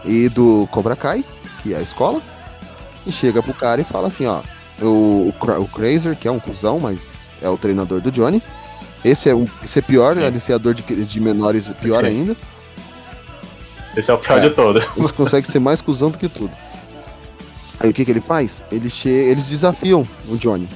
e 0.03 0.27
do 0.29 0.67
Cobra 0.71 0.95
Kai, 0.95 1.23
que 1.61 1.71
é 1.71 1.77
a 1.77 1.81
escola, 1.81 2.19
e 3.05 3.11
chega 3.11 3.43
pro 3.43 3.53
cara 3.53 3.81
e 3.81 3.83
fala 3.83 4.07
assim, 4.07 4.25
ó, 4.25 4.41
o, 4.81 5.31
o, 5.31 5.61
o 5.61 5.67
Crazer, 5.67 6.15
que 6.15 6.27
é 6.27 6.31
um 6.31 6.39
cuzão, 6.39 6.79
mas 6.79 7.07
é 7.39 7.47
o 7.47 7.59
treinador 7.59 8.01
do 8.01 8.11
Johnny. 8.11 8.41
Esse 9.05 9.29
é, 9.29 9.35
um, 9.35 9.45
esse 9.63 9.77
é 9.77 9.81
pior, 9.83 10.15
Sim. 10.15 10.23
aliciador 10.25 10.73
de, 10.73 10.81
de 10.81 11.19
menores, 11.19 11.67
pior 11.79 12.03
Sim. 12.03 12.09
ainda. 12.09 12.35
Esse 13.95 14.09
é 14.09 14.13
o 14.15 14.17
pior 14.17 14.39
É. 14.39 14.49
de 14.49 14.55
todo. 14.55 14.79
Esse 14.97 15.13
consegue 15.13 15.45
ser 15.45 15.59
mais 15.59 15.79
cuzão 15.79 16.09
do 16.09 16.17
que 16.17 16.27
tudo. 16.27 16.51
Aí 17.79 17.91
o 17.91 17.93
que 17.93 18.03
que 18.03 18.09
ele 18.09 18.19
faz? 18.19 18.63
Ele 18.71 18.89
che... 18.89 19.07
Eles 19.07 19.47
desafiam 19.47 20.03
o 20.27 20.35
Johnny. 20.37 20.67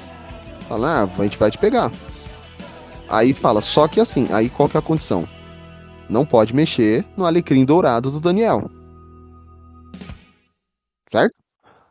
Fala, 0.68 1.10
ah, 1.10 1.22
a 1.22 1.24
gente 1.24 1.40
vai 1.40 1.50
te 1.50 1.58
pegar. 1.58 1.92
Aí 3.10 3.34
fala, 3.34 3.64
só 3.64 3.88
que 3.88 4.00
assim, 4.00 4.28
aí 4.32 4.48
qual 4.48 4.70
que 4.70 4.78
é 4.78 4.80
a 4.80 4.84
condição? 4.84 5.28
Não 6.08 6.24
pode 6.24 6.54
mexer 6.54 7.04
no 7.18 7.26
alecrim 7.26 7.66
dourado 7.66 8.12
do 8.12 8.20
Daniel. 8.20 8.70
Certo? 11.12 11.34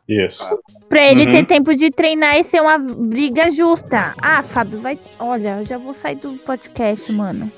Isso. 0.09 0.43
Pra 0.89 1.07
ele 1.07 1.25
Uhum. 1.25 1.31
ter 1.31 1.45
tempo 1.45 1.75
de 1.75 1.91
treinar 1.91 2.35
e 2.39 2.43
ser 2.43 2.61
uma 2.61 2.79
briga 2.79 3.51
justa. 3.51 4.15
Ah, 4.19 4.41
Fábio, 4.41 4.81
vai. 4.81 4.97
Olha, 5.19 5.59
eu 5.59 5.65
já 5.65 5.77
vou 5.77 5.93
sair 5.93 6.15
do 6.15 6.33
podcast, 6.39 7.11
mano. 7.11 7.51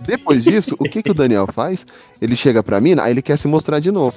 Depois 0.00 0.44
disso, 0.44 0.76
o 0.78 0.84
que 0.84 1.02
que 1.02 1.10
o 1.10 1.14
Daniel 1.14 1.46
faz? 1.46 1.86
Ele 2.20 2.36
chega 2.36 2.62
pra 2.62 2.80
mina, 2.80 3.02
aí 3.04 3.12
ele 3.12 3.22
quer 3.22 3.38
se 3.38 3.48
mostrar 3.48 3.80
de 3.80 3.90
novo. 3.90 4.16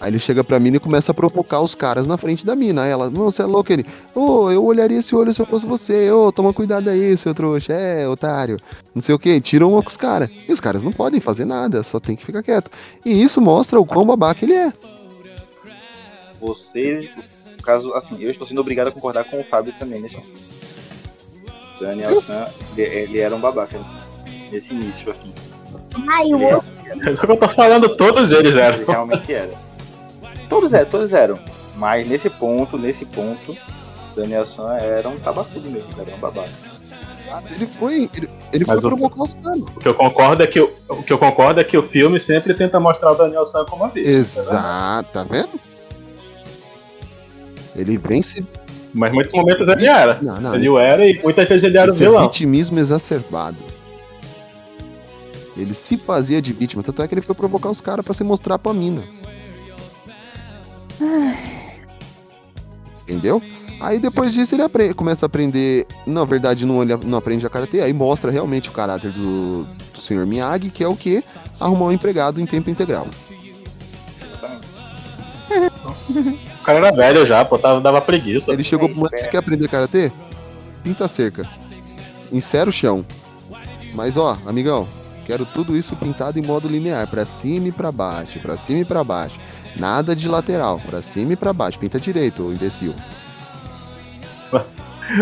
Aí 0.00 0.10
ele 0.10 0.18
chega 0.18 0.42
pra 0.44 0.58
mina 0.60 0.76
e 0.76 0.80
começa 0.80 1.10
a 1.10 1.14
provocar 1.14 1.60
os 1.60 1.74
caras 1.74 2.06
na 2.06 2.16
frente 2.16 2.46
da 2.46 2.54
mina. 2.56 2.84
Aí 2.84 2.90
ela, 2.90 3.10
não, 3.10 3.24
você 3.24 3.42
é 3.42 3.44
louco, 3.44 3.70
ele. 3.72 3.84
Ô, 4.14 4.50
eu 4.50 4.64
olharia 4.64 4.98
esse 5.00 5.14
olho 5.14 5.34
se 5.34 5.40
eu 5.40 5.46
fosse 5.46 5.66
você. 5.66 6.10
Ô, 6.10 6.30
toma 6.32 6.52
cuidado 6.54 6.88
aí, 6.88 7.16
seu 7.16 7.34
trouxa. 7.34 7.72
É, 7.74 8.08
otário. 8.08 8.58
Não 8.94 9.02
sei 9.02 9.14
o 9.14 9.18
que. 9.18 9.40
Tiram 9.40 9.72
uma 9.72 9.82
com 9.82 9.90
os 9.90 9.96
caras. 9.96 10.30
E 10.48 10.52
os 10.52 10.60
caras 10.60 10.82
não 10.84 10.92
podem 10.92 11.20
fazer 11.20 11.44
nada, 11.44 11.82
só 11.82 11.98
tem 12.00 12.14
que 12.16 12.24
ficar 12.24 12.42
quieto. 12.44 12.70
E 13.04 13.22
isso 13.22 13.40
mostra 13.40 13.78
o 13.78 13.84
quão 13.84 14.06
babaca 14.06 14.44
ele 14.44 14.54
é. 14.54 14.72
Você, 16.40 17.10
no 17.56 17.62
caso, 17.62 17.94
assim, 17.94 18.14
eu 18.20 18.30
estou 18.30 18.46
sendo 18.46 18.60
obrigado 18.60 18.88
a 18.88 18.92
concordar 18.92 19.24
com 19.24 19.40
o 19.40 19.44
Fábio 19.44 19.72
também 19.78 20.00
nesse 20.00 20.18
Daniel 21.80 22.20
San, 22.20 22.46
ele, 22.76 22.82
ele 22.82 23.18
era 23.18 23.34
um 23.34 23.40
babaca 23.40 23.78
nesse 24.50 24.74
início 24.74 25.10
aqui. 25.10 25.32
Ai, 26.08 26.26
o 26.26 26.36
Ele, 26.36 26.54
outro. 26.54 26.68
É 27.10 27.14
Só 27.14 27.26
que 27.26 27.32
eu 27.32 27.36
tô 27.36 27.48
falando, 27.48 27.96
todos 27.96 28.32
eles 28.32 28.54
ele 28.56 28.64
eram. 28.64 28.84
realmente 28.84 29.32
era. 29.32 29.52
Todos 30.48 30.72
eram, 30.72 30.90
todos 30.90 31.12
eram. 31.12 31.38
Mas 31.76 32.06
nesse 32.08 32.28
ponto, 32.30 32.78
nesse 32.78 33.04
ponto, 33.04 33.56
Daniel 34.16 34.46
San 34.46 34.74
era 34.76 35.08
um 35.08 35.18
tabacudo 35.18 35.70
mesmo, 35.70 35.88
era 36.00 36.14
um 36.14 36.18
babaca. 36.18 36.50
Ele 37.50 37.66
foi. 37.66 38.10
Ele, 38.16 38.28
ele 38.52 38.64
foi 38.64 38.74
Mas 38.74 38.84
o-. 38.84 38.88
O 38.88 39.80
que 39.80 39.88
eu 39.88 39.94
concordo 39.94 40.42
é 40.42 40.46
que 40.46 40.60
o, 40.60 40.72
o 40.88 41.02
que 41.02 41.12
eu 41.12 41.18
concordo 41.18 41.60
é 41.60 41.64
que 41.64 41.76
o 41.76 41.82
filme 41.82 42.18
sempre 42.18 42.54
tenta 42.54 42.80
mostrar 42.80 43.12
o 43.12 43.14
Daniel 43.14 43.44
San 43.44 43.64
como 43.66 43.84
a 43.84 43.88
vítima. 43.88 44.16
Exato, 44.16 45.12
tá 45.12 45.22
vendo? 45.24 45.50
Ele 47.78 47.96
vem 47.96 48.22
se. 48.22 48.44
Mas 48.92 49.10
em 49.10 49.14
muitos 49.14 49.32
momentos 49.32 49.66
ele 49.68 49.86
era. 49.86 50.18
Não, 50.20 50.40
não. 50.40 50.54
Ele 50.54 50.68
o 50.68 50.78
era 50.78 51.06
e 51.06 51.20
muitas 51.22 51.48
vezes 51.48 51.64
ele 51.64 51.78
era 51.78 51.90
o 51.90 51.94
Esse 51.94 52.02
é 52.04 52.08
vilão. 52.08 52.22
vitimismo 52.22 52.78
exacerbado. 52.78 53.56
Ele 55.56 55.74
se 55.74 55.96
fazia 55.96 56.40
de 56.40 56.52
vítima, 56.52 56.82
tanto 56.82 57.02
é 57.02 57.08
que 57.08 57.14
ele 57.14 57.20
foi 57.20 57.34
provocar 57.34 57.68
os 57.70 57.80
caras 57.80 58.04
pra 58.04 58.14
se 58.14 58.22
mostrar 58.24 58.58
pra 58.58 58.72
mina. 58.72 59.02
Entendeu? 63.02 63.40
Aí 63.80 63.98
depois 63.98 64.34
disso 64.34 64.54
ele 64.54 64.62
apre- 64.62 64.92
começa 64.94 65.24
a 65.24 65.28
aprender. 65.28 65.86
Na 66.06 66.24
verdade, 66.24 66.66
não, 66.66 66.82
ele 66.82 66.96
não 67.04 67.16
aprende 67.18 67.46
a 67.46 67.50
karatê, 67.50 67.80
aí 67.80 67.92
mostra 67.92 68.30
realmente 68.30 68.68
o 68.68 68.72
caráter 68.72 69.12
do, 69.12 69.64
do 69.64 70.00
Sr. 70.00 70.26
Miyagi, 70.26 70.70
que 70.70 70.82
é 70.82 70.88
o 70.88 70.96
que? 70.96 71.22
Arrumar 71.60 71.86
um 71.86 71.92
empregado 71.92 72.40
em 72.40 72.46
tempo 72.46 72.70
integral. 72.70 73.06
O 76.68 76.70
cara 76.70 76.88
era 76.88 76.94
velho 76.94 77.24
já, 77.24 77.42
pô, 77.46 77.58
tava, 77.58 77.80
dava 77.80 77.98
preguiça. 77.98 78.52
Ele 78.52 78.62
chegou 78.62 78.90
pro 78.90 78.98
moleque, 78.98 79.20
você 79.20 79.28
quer 79.28 79.38
aprender 79.38 79.68
karatê? 79.68 80.12
Pinta 80.82 81.06
a 81.06 81.08
cerca. 81.08 81.48
Insera 82.30 82.68
o 82.68 82.72
chão. 82.72 83.06
Mas 83.94 84.18
ó, 84.18 84.36
amigão, 84.46 84.86
quero 85.26 85.46
tudo 85.46 85.74
isso 85.74 85.96
pintado 85.96 86.38
em 86.38 86.42
modo 86.42 86.68
linear, 86.68 87.06
pra 87.06 87.24
cima 87.24 87.68
e 87.68 87.72
pra 87.72 87.90
baixo, 87.90 88.38
pra 88.40 88.54
cima 88.58 88.80
e 88.80 88.84
pra 88.84 89.02
baixo. 89.02 89.40
Nada 89.78 90.14
de 90.14 90.28
lateral, 90.28 90.78
pra 90.86 91.00
cima 91.00 91.32
e 91.32 91.36
pra 91.36 91.54
baixo. 91.54 91.78
Pinta 91.78 91.98
direito, 91.98 92.52
imbecil. 92.52 92.94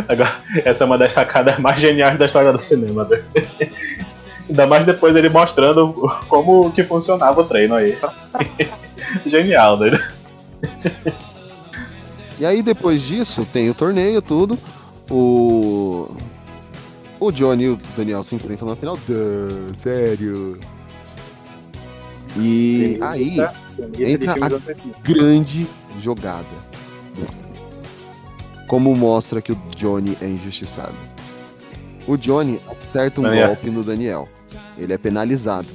Agora, 0.08 0.34
essa 0.64 0.82
é 0.82 0.84
uma 0.84 0.98
das 0.98 1.12
sacadas 1.12 1.60
mais 1.60 1.80
geniais 1.80 2.18
da 2.18 2.26
história 2.26 2.52
do 2.52 2.60
cinema. 2.60 3.04
né? 3.04 3.22
Ainda 4.48 4.66
mais 4.66 4.84
depois 4.84 5.14
ele 5.14 5.28
mostrando 5.28 5.92
como 6.26 6.72
que 6.72 6.82
funcionava 6.82 7.40
o 7.40 7.44
treino 7.44 7.76
aí. 7.76 7.96
Genial, 9.24 9.78
né? 9.78 9.96
E 12.38 12.44
aí 12.44 12.62
depois 12.62 13.02
disso 13.02 13.46
tem 13.52 13.70
o 13.70 13.74
torneio, 13.74 14.20
tudo. 14.20 14.58
O. 15.10 16.08
O 17.18 17.30
Johnny 17.32 17.64
e 17.64 17.68
o 17.70 17.80
Daniel 17.96 18.22
se 18.22 18.34
enfrentam 18.34 18.68
na 18.68 18.76
final. 18.76 18.98
Duh, 19.08 19.74
sério. 19.74 20.58
E 22.36 22.98
aí 23.00 23.38
entra 23.98 24.32
a 24.34 25.00
grande 25.02 25.66
jogada. 26.02 26.44
Como 28.68 28.94
mostra 28.94 29.40
que 29.40 29.52
o 29.52 29.56
Johnny 29.76 30.18
é 30.20 30.26
injustiçado. 30.26 30.94
O 32.06 32.16
Johnny 32.18 32.60
acerta 32.82 33.20
um 33.20 33.24
Daniel. 33.24 33.46
golpe 33.48 33.70
no 33.70 33.82
Daniel. 33.82 34.28
Ele 34.76 34.92
é 34.92 34.98
penalizado. 34.98 35.68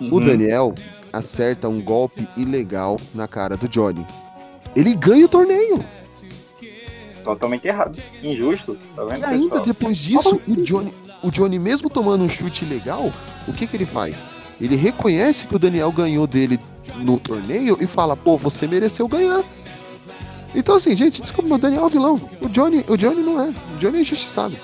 O 0.00 0.04
Uhum. 0.04 0.20
Daniel 0.20 0.74
acerta 1.16 1.68
um 1.68 1.80
golpe 1.80 2.28
ilegal 2.36 3.00
na 3.14 3.26
cara 3.26 3.56
do 3.56 3.68
Johnny. 3.68 4.06
Ele 4.74 4.94
ganha 4.94 5.24
o 5.24 5.28
torneio. 5.28 5.84
Totalmente 7.24 7.66
errado. 7.66 8.00
Injusto, 8.22 8.76
tá 8.94 9.04
vendo? 9.04 9.20
E 9.20 9.24
ainda 9.24 9.48
pessoal? 9.48 9.66
depois 9.66 9.98
disso, 9.98 10.40
o 10.46 10.64
Johnny, 10.64 10.94
o 11.22 11.30
Johnny, 11.30 11.58
mesmo 11.58 11.90
tomando 11.90 12.22
um 12.22 12.28
chute 12.28 12.64
ilegal, 12.64 13.12
o 13.48 13.52
que, 13.52 13.66
que 13.66 13.76
ele 13.76 13.86
faz? 13.86 14.14
Ele 14.60 14.76
reconhece 14.76 15.46
que 15.46 15.56
o 15.56 15.58
Daniel 15.58 15.90
ganhou 15.90 16.26
dele 16.26 16.58
no 16.96 17.18
torneio 17.18 17.76
e 17.80 17.86
fala, 17.86 18.16
pô, 18.16 18.36
você 18.36 18.66
mereceu 18.66 19.08
ganhar. 19.08 19.42
Então 20.54 20.76
assim, 20.76 20.94
gente, 20.94 21.20
desculpa, 21.20 21.54
o 21.54 21.58
Daniel 21.58 21.82
é 21.82 21.86
o 21.86 21.90
vilão. 21.90 22.20
O 22.40 22.48
Johnny, 22.48 22.84
o 22.88 22.96
Johnny 22.96 23.22
não 23.22 23.40
é. 23.40 23.48
O 23.48 23.78
Johnny 23.78 23.98
é 23.98 24.00
injustiçado. 24.00 24.56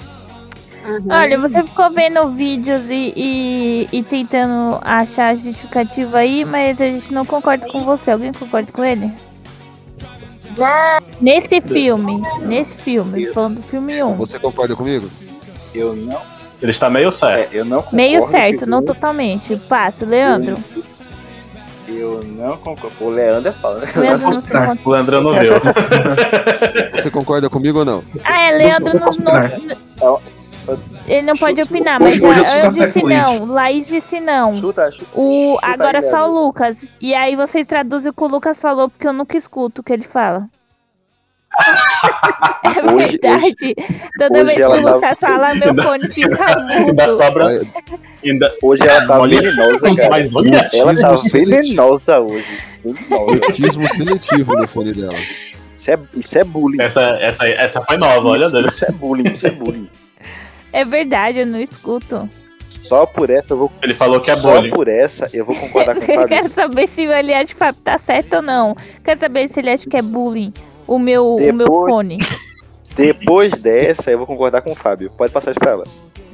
Olha, 1.11 1.39
você 1.39 1.63
ficou 1.63 1.91
vendo 1.91 2.27
vídeos 2.33 2.83
e, 2.91 3.13
e, 3.17 3.89
e 3.93 4.03
tentando 4.03 4.79
achar 4.83 5.37
justificativa 5.37 6.19
aí, 6.19 6.45
mas 6.45 6.81
a 6.81 6.85
gente 6.87 7.13
não 7.13 7.25
concorda 7.25 7.67
com 7.71 7.85
você. 7.85 8.11
Alguém 8.11 8.33
concorda 8.33 8.71
com 8.73 8.85
ele? 8.85 9.11
Nesse 11.21 11.61
filme, 11.61 12.21
nesse 12.43 12.77
filme, 12.77 13.27
falando 13.27 13.57
do 13.57 13.63
filme 13.63 14.03
1. 14.03 14.17
Você 14.17 14.39
concorda 14.39 14.75
comigo? 14.77 15.09
Eu 15.75 15.95
não. 15.97 16.21
Ele 16.61 16.71
está 16.71 16.91
meio 16.91 17.11
certo. 17.11 17.55
É, 17.55 17.59
eu 17.61 17.65
não 17.65 17.85
Meio 17.93 18.23
certo, 18.23 18.67
não 18.67 18.79
o- 18.81 18.83
totalmente. 18.83 19.57
Passa, 19.57 20.05
Leandro. 20.05 20.57
Eu 21.89 22.23
não 22.23 22.57
concordo. 22.57 22.95
O 23.01 23.11
Leandro 23.11 23.49
é 23.49 23.53
fala. 23.53 23.83
Leandro 23.97 24.29
não. 24.53 24.79
O 24.85 24.91
Leandro 24.91 25.21
não 25.23 25.33
viu. 25.41 25.53
Você 26.95 27.11
concorda 27.11 27.49
comigo 27.51 27.79
ou 27.81 27.85
não? 27.85 28.03
Ah, 28.23 28.41
é, 28.49 28.53
Leandro 28.53 28.93
não, 28.99 29.09
não- 30.01 30.21
Ele 31.07 31.23
não 31.23 31.37
pode 31.37 31.61
opinar, 31.63 32.01
mas 32.01 32.17
Hoje- 32.17 32.27
hoje 32.41 32.57
eu 32.57 32.65
eu 32.65 32.73
disse 32.73 33.03
não. 33.03 33.45
Laís 33.47 33.87
disse 33.87 34.21
não. 34.21 34.61
Chuta, 34.61 34.91
chuta. 34.91 35.05
O, 35.15 35.55
Chuta 35.55 35.67
agora 35.67 35.99
aí, 36.01 36.11
só 36.11 36.29
o. 36.29 36.33
Lucas. 36.47 36.85
E 37.01 37.15
aí 37.15 37.37
vocês 37.37 37.67
traduzem 37.67 38.11
o 38.11 38.15
que 38.15 38.23
o 38.23 38.27
Lucas 38.29 38.61
falou, 38.61 38.89
porque 38.89 39.07
eu 39.07 39.13
nunca 39.13 39.37
escuto 39.37 39.81
o 39.81 39.85
que 39.85 39.93
ele 39.93 40.05
fala. 40.05 40.47
É 42.65 42.93
Hoje- 42.93 43.19
verdade. 43.19 43.75
Toda 44.19 44.39
hoje 44.39 44.45
vez 44.45 44.57
que 44.57 44.65
o 44.65 44.83
tá- 44.83 44.95
Lucas 44.95 45.21
fala, 45.21 45.55
meu 45.55 45.75
fone 45.83 46.09
fica 46.09 46.47
Ainda 46.71 47.07
mudo. 47.07 47.17
sobra. 47.17 47.47
Ainda... 48.25 48.53
Hoje 48.63 48.83
ela 48.87 49.07
tá 49.07 49.21
Olha- 49.21 49.41
venenosa, 49.41 49.95
cara. 49.97 50.09
Mas 50.11 50.35
olha, 50.35 50.69
Ela 50.73 50.95
tá 50.97 51.15
venenosa 51.33 52.21
hoje. 52.21 52.59
Autismo 53.47 53.89
seletivo 53.89 54.57
no 54.57 54.67
fone 54.67 54.93
dela. 54.93 55.15
Isso 55.71 55.91
é, 55.91 55.99
isso 56.17 56.39
é 56.39 56.45
bullying. 56.45 56.81
essa, 56.81 57.01
essa, 57.21 57.47
essa 57.49 57.83
foi 57.83 57.97
nova, 57.97 58.29
olha 58.29 58.45
isso, 58.45 58.53
dele. 58.53 58.69
isso 58.69 58.85
é 58.85 58.93
bullying, 58.93 59.31
isso 59.33 59.47
é 59.47 59.51
bullying. 59.51 59.89
É 60.73 60.85
verdade, 60.85 61.41
eu 61.41 61.47
não 61.47 61.61
escuto. 61.61 62.29
Só 62.71 63.07
por 63.07 63.31
essa 63.31 63.53
eu 63.55 63.59
vou. 63.59 63.73
Ele 63.83 63.95
falou 63.95 64.21
que 64.21 64.31
é 64.31 64.37
Só 64.37 64.55
bullying. 64.57 64.71
por 64.71 64.89
essa 64.89 65.29
eu 65.33 65.45
vou 65.45 65.55
concordar 65.55 65.95
com 65.95 66.01
o 66.01 66.05
Eu 66.11 66.15
Fábio. 66.23 66.29
quero 66.29 66.49
saber 66.49 66.89
se 66.89 67.03
ele 67.03 67.33
acha 67.35 67.47
que 67.49 67.55
o 67.55 67.57
Fábio 67.59 67.81
tá 67.83 67.99
certo 67.99 68.37
ou 68.37 68.43
não. 68.43 68.75
Quero 69.05 69.21
saber 69.21 69.49
se 69.49 69.61
ele 69.61 69.71
acha 69.71 69.89
que 69.89 69.97
é 69.97 70.03
bullying. 70.03 70.53
O 70.87 70.99
meu, 70.99 71.37
o 71.37 71.41
meu 71.41 71.59
Depois- 71.59 71.93
fone. 71.93 72.19
Depois 72.97 73.53
dessa, 73.53 74.11
eu 74.11 74.19
vou 74.19 74.27
concordar 74.27 74.61
com 74.63 74.73
o 74.73 74.75
Fábio. 74.75 75.11
Pode 75.17 75.33
passar 75.33 75.53
isso 75.53 75.61
pra 75.61 75.71
ela. 75.73 75.85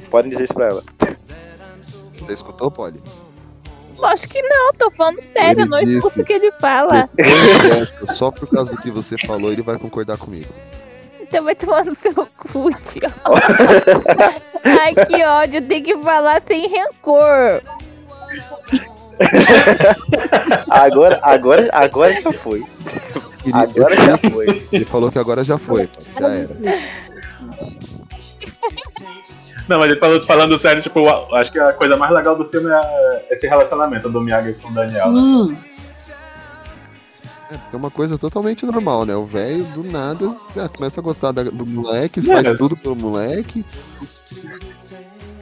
Podem 0.09 0.31
dizer 0.31 0.45
isso 0.45 0.53
pra 0.53 0.67
ela. 0.67 0.83
Você 2.11 2.33
escutou, 2.33 2.69
Polly? 2.71 2.99
Lógico 3.97 4.33
que 4.33 4.41
não, 4.41 4.71
tô 4.73 4.89
falando 4.91 5.19
sério, 5.21 5.51
Ele 5.51 5.61
eu 5.61 5.65
não 5.67 5.79
disse- 5.79 5.97
escuto 5.97 6.21
o 6.21 6.25
que 6.25 6.33
ele 6.33 6.51
fala. 6.53 7.09
Depois 7.13 7.61
dessa, 7.89 8.05
só 8.13 8.31
por 8.31 8.47
causa 8.49 8.71
do 8.71 8.77
que 8.77 8.89
você 8.89 9.17
falou, 9.17 9.51
ele 9.51 9.61
vai 9.61 9.77
concordar 9.77 10.17
comigo. 10.17 10.51
Então 11.29 11.43
vai 11.43 11.53
tomar 11.53 11.85
no 11.85 11.93
seu 11.93 12.11
cu, 12.13 12.71
tio. 12.85 13.03
Ai, 14.65 14.95
que 14.95 15.23
ódio, 15.23 15.61
tem 15.61 15.83
que 15.83 15.95
falar 16.01 16.41
sem 16.41 16.67
rancor. 16.67 17.61
Agora, 20.71 21.19
agora, 21.21 21.69
agora 21.71 22.19
já 22.19 22.33
foi. 22.33 22.63
Ele, 23.45 23.53
Agora 23.53 23.95
já 23.95 24.17
foi. 24.17 24.67
ele 24.71 24.85
falou 24.85 25.11
que 25.11 25.19
agora 25.19 25.43
já 25.43 25.57
foi. 25.59 25.87
Já 26.19 26.27
era. 26.29 26.49
Não, 29.67 29.77
mas 29.77 29.91
ele 29.91 29.99
falou, 29.99 30.19
falando 30.21 30.57
sério, 30.57 30.81
tipo, 30.81 31.07
acho 31.35 31.51
que 31.51 31.59
a 31.59 31.73
coisa 31.73 31.95
mais 31.95 32.11
legal 32.11 32.35
do 32.35 32.49
filme 32.49 32.71
é 32.71 33.25
esse 33.29 33.47
relacionamento 33.47 34.09
do 34.09 34.19
Miyagi 34.19 34.53
com 34.55 34.69
o 34.69 34.73
Daniel. 34.73 35.11
né? 35.11 35.55
É, 37.51 37.57
porque 37.57 37.75
é 37.75 37.77
uma 37.79 37.89
coisa 37.91 38.17
totalmente 38.17 38.65
normal, 38.65 39.05
né? 39.05 39.15
O 39.15 39.25
velho, 39.25 39.63
do 39.65 39.83
nada, 39.83 40.35
já 40.55 40.69
começa 40.69 40.99
a 40.99 41.03
gostar 41.03 41.31
do 41.31 41.65
moleque, 41.65 42.19
É. 42.19 42.23
faz 42.43 42.57
tudo 42.57 42.77
pelo 42.77 42.95
moleque. 42.95 43.65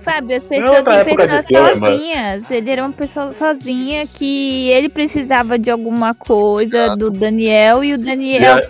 Sabe, 0.04 0.36
as 0.36 0.44
pessoas 0.46 0.84
têm 0.84 0.94
época 0.94 1.28
de 1.28 1.44
pessoas 1.48 1.78
sozinhas. 1.78 2.50
Ele 2.52 2.72
era 2.72 2.82
uma 2.84 2.94
pessoa 2.94 3.32
sozinha 3.34 4.08
que 4.08 4.70
ele 4.70 4.88
precisava 4.88 5.60
de 5.60 5.70
alguma 5.70 6.14
coisa 6.16 6.96
do 6.96 7.12
Daniel 7.12 7.84
e 7.84 7.92
o 7.92 7.96
E 7.96 7.98
Daniel. 7.98 8.56
a- 8.56 8.62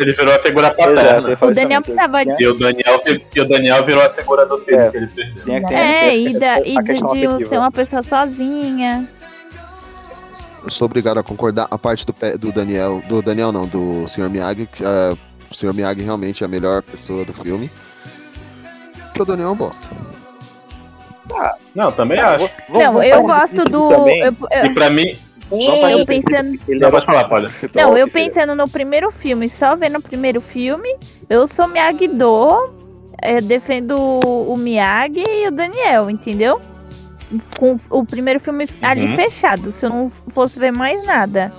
ele 0.00 0.12
virou 0.12 0.32
a 0.32 0.38
figura 0.38 0.70
paterna. 0.70 1.36
O 1.40 1.50
Daniel 1.52 1.82
precisava 1.82 2.24
que 2.24 2.40
E 2.44 2.46
o 2.46 2.56
Daniel, 2.56 3.00
e 3.34 3.40
o 3.40 3.48
Daniel 3.48 3.84
virou 3.84 4.02
a 4.04 4.10
figura 4.10 4.46
do 4.46 4.58
filho 4.60 4.78
É. 4.78 4.90
que 4.92 4.96
ele 4.98 5.06
perdeu. 5.08 5.54
É, 5.76 6.16
e, 6.16 6.38
da, 6.38 6.60
e 6.60 6.76
de, 6.84 7.38
de 7.38 7.44
ser 7.44 7.58
uma 7.58 7.72
pessoa 7.72 8.00
sozinha. 8.00 9.08
Eu 10.64 10.70
sou 10.70 10.86
obrigado 10.86 11.18
a 11.18 11.22
concordar. 11.22 11.66
A 11.70 11.78
parte 11.78 12.06
do, 12.06 12.14
do 12.38 12.52
Daniel. 12.52 13.02
Do 13.06 13.20
Daniel 13.20 13.52
não, 13.52 13.66
do 13.66 14.06
Sr. 14.08 14.30
Miyagi. 14.30 14.66
que, 14.66 14.84
ah, 14.84 15.14
o 15.50 15.54
Sr. 15.54 15.74
Miyagi 15.74 16.02
realmente 16.02 16.42
é 16.42 16.46
a 16.46 16.48
melhor 16.48 16.82
pessoa 16.82 17.24
do 17.24 17.32
filme. 17.34 17.70
Porque 19.08 19.22
o 19.22 19.24
Daniel 19.24 19.48
é 19.48 19.52
um 19.52 19.56
bosta. 19.56 19.86
Não, 21.74 21.90
também 21.92 22.18
Ah, 22.18 22.30
acho. 22.34 22.38
vou- 22.38 22.50
vou- 22.68 22.82
Não, 22.82 23.02
eu 23.02 23.22
gosto 23.22 23.64
do. 23.64 23.88
também. 23.88 24.22
Eu, 24.22 24.36
eu- 24.50 24.64
E 24.66 24.74
pra 24.74 24.90
mim. 24.90 25.16
Vamos 25.50 25.66
falar 25.66 25.92
eu 25.92 26.06
pensando. 26.06 26.58
Ele 26.66 26.80
Não, 26.80 26.90
pode 26.90 27.06
falar, 27.06 27.24
pode. 27.28 27.52
Não, 27.74 27.96
eu 27.96 28.08
pensando 28.08 28.54
no 28.54 28.68
primeiro 28.68 29.10
filme, 29.10 29.48
só 29.50 29.76
vendo 29.76 29.98
o 29.98 30.02
primeiro 30.02 30.40
filme, 30.40 30.96
eu 31.28 31.46
sou 31.46 31.68
Miyagi-Do, 31.68 32.70
é, 33.20 33.40
defendo 33.40 33.96
o 33.96 34.56
Miyagi 34.56 35.22
e 35.28 35.48
o 35.48 35.50
Daniel, 35.50 36.08
entendeu? 36.10 36.60
Com 37.58 37.78
o 37.90 38.04
primeiro 38.04 38.38
filme 38.40 38.66
ali 38.82 39.06
Uhum. 39.06 39.16
fechado, 39.16 39.70
se 39.70 39.84
eu 39.86 39.90
não 39.90 40.08
fosse 40.08 40.58
ver 40.58 40.72
mais 40.72 41.04
nada. 41.04 41.52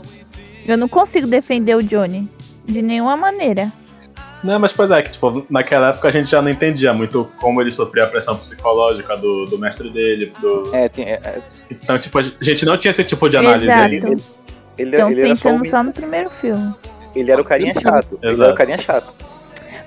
Eu 0.68 0.78
não 0.78 0.88
consigo 0.88 1.28
defender 1.28 1.76
o 1.76 1.84
Johnny, 1.84 2.30
de 2.66 2.82
nenhuma 2.82 3.16
maneira. 3.16 3.72
Não, 4.44 4.60
mas 4.60 4.72
pois 4.74 4.92
é, 4.92 5.02
que 5.02 5.12
tipo, 5.12 5.46
naquela 5.50 5.90
época 5.90 6.08
a 6.08 6.12
gente 6.12 6.30
já 6.30 6.42
não 6.42 6.50
entendia 6.50 6.94
muito 6.94 7.26
como 7.40 7.60
ele 7.62 7.72
sofria 7.72 8.04
a 8.04 8.08
pressão 8.08 8.36
psicológica 8.36 9.16
do, 9.18 9.46
do 9.46 9.58
mestre 9.58 9.90
dele. 9.90 10.32
Do... 10.40 10.76
É, 10.76 10.88
tem, 10.90 11.06
é, 11.06 11.14
é, 11.24 11.42
Então, 11.72 11.98
tipo, 11.98 12.20
a 12.20 12.24
gente 12.42 12.64
não 12.66 12.78
tinha 12.78 12.92
esse 12.92 13.04
tipo 13.04 13.28
de 13.30 13.38
análise 13.38 13.66
Exato. 13.66 13.82
aí. 13.82 13.96
ele, 13.96 14.22
Então 14.94 15.10
ele, 15.10 15.22
era 15.22 15.36
só, 15.36 15.44
pensando 15.50 15.62
um- 15.62 15.66
só 15.66 15.84
no 15.84 15.92
primeiro 15.94 16.30
filme. 16.30 16.76
ele 17.16 17.32
era 17.32 17.42
o 17.42 17.46
carinha 17.46 17.74
chato. 17.74 18.20
Ele 18.22 18.32
Exato. 18.34 18.44
era 18.44 18.54
o 18.54 18.58
carinha 18.58 18.78
chato. 18.78 19.14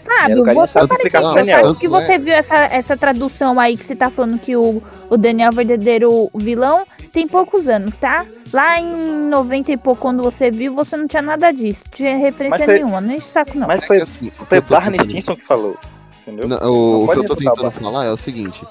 Fábio, 0.09 0.42
o 0.42 0.44
carinha 0.44 1.55
você. 1.55 1.62
Tanto 1.62 1.81
que 1.81 1.88
você 1.88 2.12
é- 2.14 2.18
viu 2.18 2.35
essa, 2.35 2.57
essa 2.57 2.97
tradução 2.97 3.59
aí 3.61 3.77
que 3.77 3.85
você 3.85 3.97
tá 3.97 4.11
falando 4.11 4.38
que 4.38 4.57
o, 4.57 4.83
o 5.11 5.16
Daniel 5.16 5.49
é 5.49 5.53
o 5.53 5.55
verdadeiro 5.55 6.31
vilão 6.35 6.87
tem 7.12 7.27
poucos 7.27 7.68
anos, 7.68 7.97
tá? 7.97 8.25
Lá 8.53 8.79
em 8.81 9.29
90 9.29 9.73
e 9.73 9.77
pouco, 9.77 10.01
quando 10.03 10.23
você 10.23 10.51
viu, 10.51 10.75
você 10.75 10.97
não 10.97 11.07
tinha 11.07 11.23
nada 11.23 11.51
disso. 11.53 11.81
Tinha 11.90 12.16
referência 12.16 12.64
foi- 12.64 12.75
nenhuma, 12.75 13.01
o 13.01 13.21
saco 13.21 13.59
não. 13.59 13.66
Mas 13.66 13.83
É 13.83 13.87
foi, 13.87 13.97
que, 13.97 14.03
assim, 14.03 14.31
foi 14.31 14.61
Barney 14.61 15.01
Stinson 15.05 15.37
que 15.37 15.44
falou. 15.44 15.77
Entendeu? 16.23 16.47
Não, 16.49 16.57
o, 16.59 16.61
Não 16.61 17.05
o 17.05 17.09
que 17.09 17.18
eu 17.18 17.25
tô 17.25 17.37
tentando 17.37 17.71
falar 17.71 18.05
é 18.05 18.11
o 18.11 18.16
seguinte. 18.16 18.64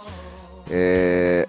É, 0.69 1.47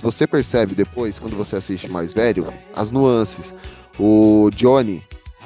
você 0.00 0.26
percebe 0.26 0.74
depois, 0.74 1.18
quando 1.18 1.36
você 1.36 1.56
assiste 1.56 1.90
mais 1.90 2.12
velho, 2.12 2.52
as 2.74 2.90
nuances. 2.90 3.54
O 3.98 4.50
Johnny, 4.54 5.02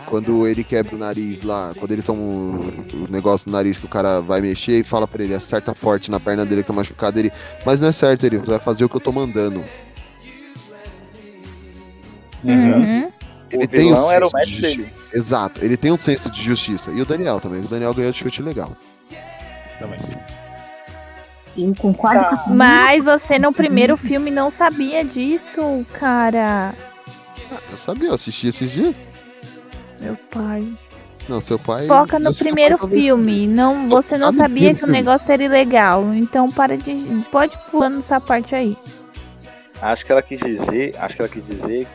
quando 0.09 0.47
ele 0.47 0.65
quebra 0.65 0.97
o 0.97 0.99
nariz 0.99 1.43
lá, 1.43 1.73
quando 1.79 1.93
ele 1.93 2.03
toma 2.03 2.21
um, 2.21 2.85
o 2.95 3.07
negócio 3.11 3.49
no 3.49 3.57
nariz 3.57 3.77
que 3.77 3.85
o 3.85 3.89
cara 3.89 4.21
vai 4.21 4.41
mexer 4.41 4.81
e 4.81 4.83
fala 4.83 5.07
pra 5.07 5.23
ele, 5.23 5.35
acerta 5.35 5.75
forte 5.75 6.11
na 6.11 6.19
perna 6.19 6.47
dele 6.47 6.63
que 6.63 6.69
tá 6.69 6.73
machucado, 6.73 7.19
ele. 7.19 7.31
Mas 7.65 7.81
não 7.81 7.89
é 7.89 7.93
certo, 7.93 8.25
ele 8.25 8.39
vai 8.39 8.59
fazer 8.59 8.85
o 8.85 8.89
que 8.89 8.97
eu 8.97 9.01
tô 9.01 9.13
mandando. 9.13 9.63
Uhum. 12.43 13.13
Ele 13.51 13.65
O 13.65 13.69
tem 13.69 13.93
um 13.93 14.11
era 14.11 14.27
o 14.27 14.31
senso 14.31 14.47
de 14.47 14.61
dele. 14.61 14.89
Exato, 15.13 15.65
ele 15.65 15.77
tem 15.77 15.93
um 15.93 15.99
senso 15.99 16.31
de 16.31 16.43
justiça. 16.43 16.91
E 16.91 17.03
o 17.03 17.07
Daniel 17.07 17.41
também. 17.41 17.61
O 17.61 17.69
Daniel 17.69 17.93
ganhou 17.93 18.13
de 18.13 18.19
chute 18.19 18.43
legal. 18.43 18.73
Também. 19.79 19.99
Eu 21.57 21.75
concordo 21.75 22.25
com 22.25 22.53
a 22.53 22.55
Mas 22.55 23.05
você 23.05 23.39
no 23.39 23.53
primeiro 23.53 23.97
filme 23.97 24.31
não 24.31 24.51
sabia 24.51 25.05
disso, 25.05 25.85
cara. 25.93 26.75
Ah, 27.51 27.59
eu 27.71 27.79
sabia, 27.79 28.09
eu 28.09 28.15
assisti 28.15 28.49
esses 28.49 28.71
dias. 28.71 28.95
Meu 30.01 30.17
pai. 30.31 30.67
Não, 31.29 31.41
seu 31.41 31.59
pai. 31.59 31.87
Foca 31.87 32.19
no 32.19 32.35
primeiro 32.35 32.79
filme. 32.89 33.47
Não, 33.47 33.89
você 33.89 34.17
não 34.17 34.33
sabia 34.33 34.75
que 34.75 34.85
o 34.85 34.89
negócio 34.89 35.31
era 35.33 35.43
ilegal. 35.45 36.15
Então 36.15 36.51
para 36.51 36.77
de. 36.77 36.95
Pode 37.31 37.57
pular 37.71 37.91
nessa 37.91 38.21
parte 38.21 38.55
aí. 38.55 38.77
Acho 39.83 40.05
que 40.05 40.13
ela 40.13 40.23
quis 40.23 40.41
dizer. 40.41 40.95
Acho 40.99 41.15
que 41.17 41.23
ela 41.23 41.29
quis 41.29 41.45
dizer. 41.47 41.87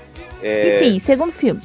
é, 0.41 0.85
Enfim, 0.85 0.99
segundo 0.99 1.31
filme. 1.31 1.61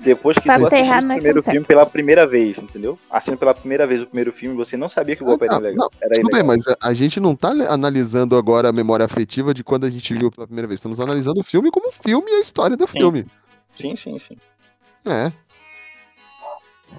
depois 0.00 0.36
que 0.36 0.44
tá 0.44 0.56
assistiu 0.56 0.78
errado, 0.78 1.04
o 1.04 1.08
primeiro 1.14 1.42
filme 1.42 1.64
pela 1.66 1.86
primeira 1.86 2.26
vez, 2.26 2.58
entendeu? 2.58 2.98
Assistindo 3.08 3.38
pela 3.38 3.54
primeira 3.54 3.86
vez 3.86 4.02
o 4.02 4.06
primeiro 4.06 4.32
filme, 4.32 4.56
você 4.56 4.76
não 4.76 4.88
sabia 4.88 5.14
que 5.14 5.22
o 5.22 5.26
golpe 5.26 5.44
Ah, 5.44 5.54
era 5.54 5.60
não, 5.60 5.68
ilegal. 5.68 5.90
Era 6.02 6.14
Tudo 6.16 6.30
bem, 6.30 6.40
ilegal. 6.40 6.46
mas 6.56 6.66
a, 6.68 6.76
a 6.88 6.92
gente 6.94 7.20
não 7.20 7.36
tá 7.36 7.50
analisando 7.70 8.36
agora 8.36 8.68
a 8.68 8.72
memória 8.72 9.04
afetiva 9.06 9.54
de 9.54 9.62
quando 9.62 9.84
a 9.84 9.90
gente 9.90 10.12
viu 10.14 10.30
pela 10.32 10.46
primeira 10.46 10.66
vez. 10.66 10.80
Estamos 10.80 10.98
analisando 10.98 11.40
o 11.40 11.44
filme 11.44 11.70
como 11.70 11.92
filme 11.92 12.30
e 12.30 12.34
a 12.34 12.40
história 12.40 12.76
do 12.76 12.86
Sim. 12.86 12.92
filme. 12.98 13.26
Sim, 13.76 13.96
sim, 13.96 14.18
sim. 14.18 14.36
É. 15.06 15.32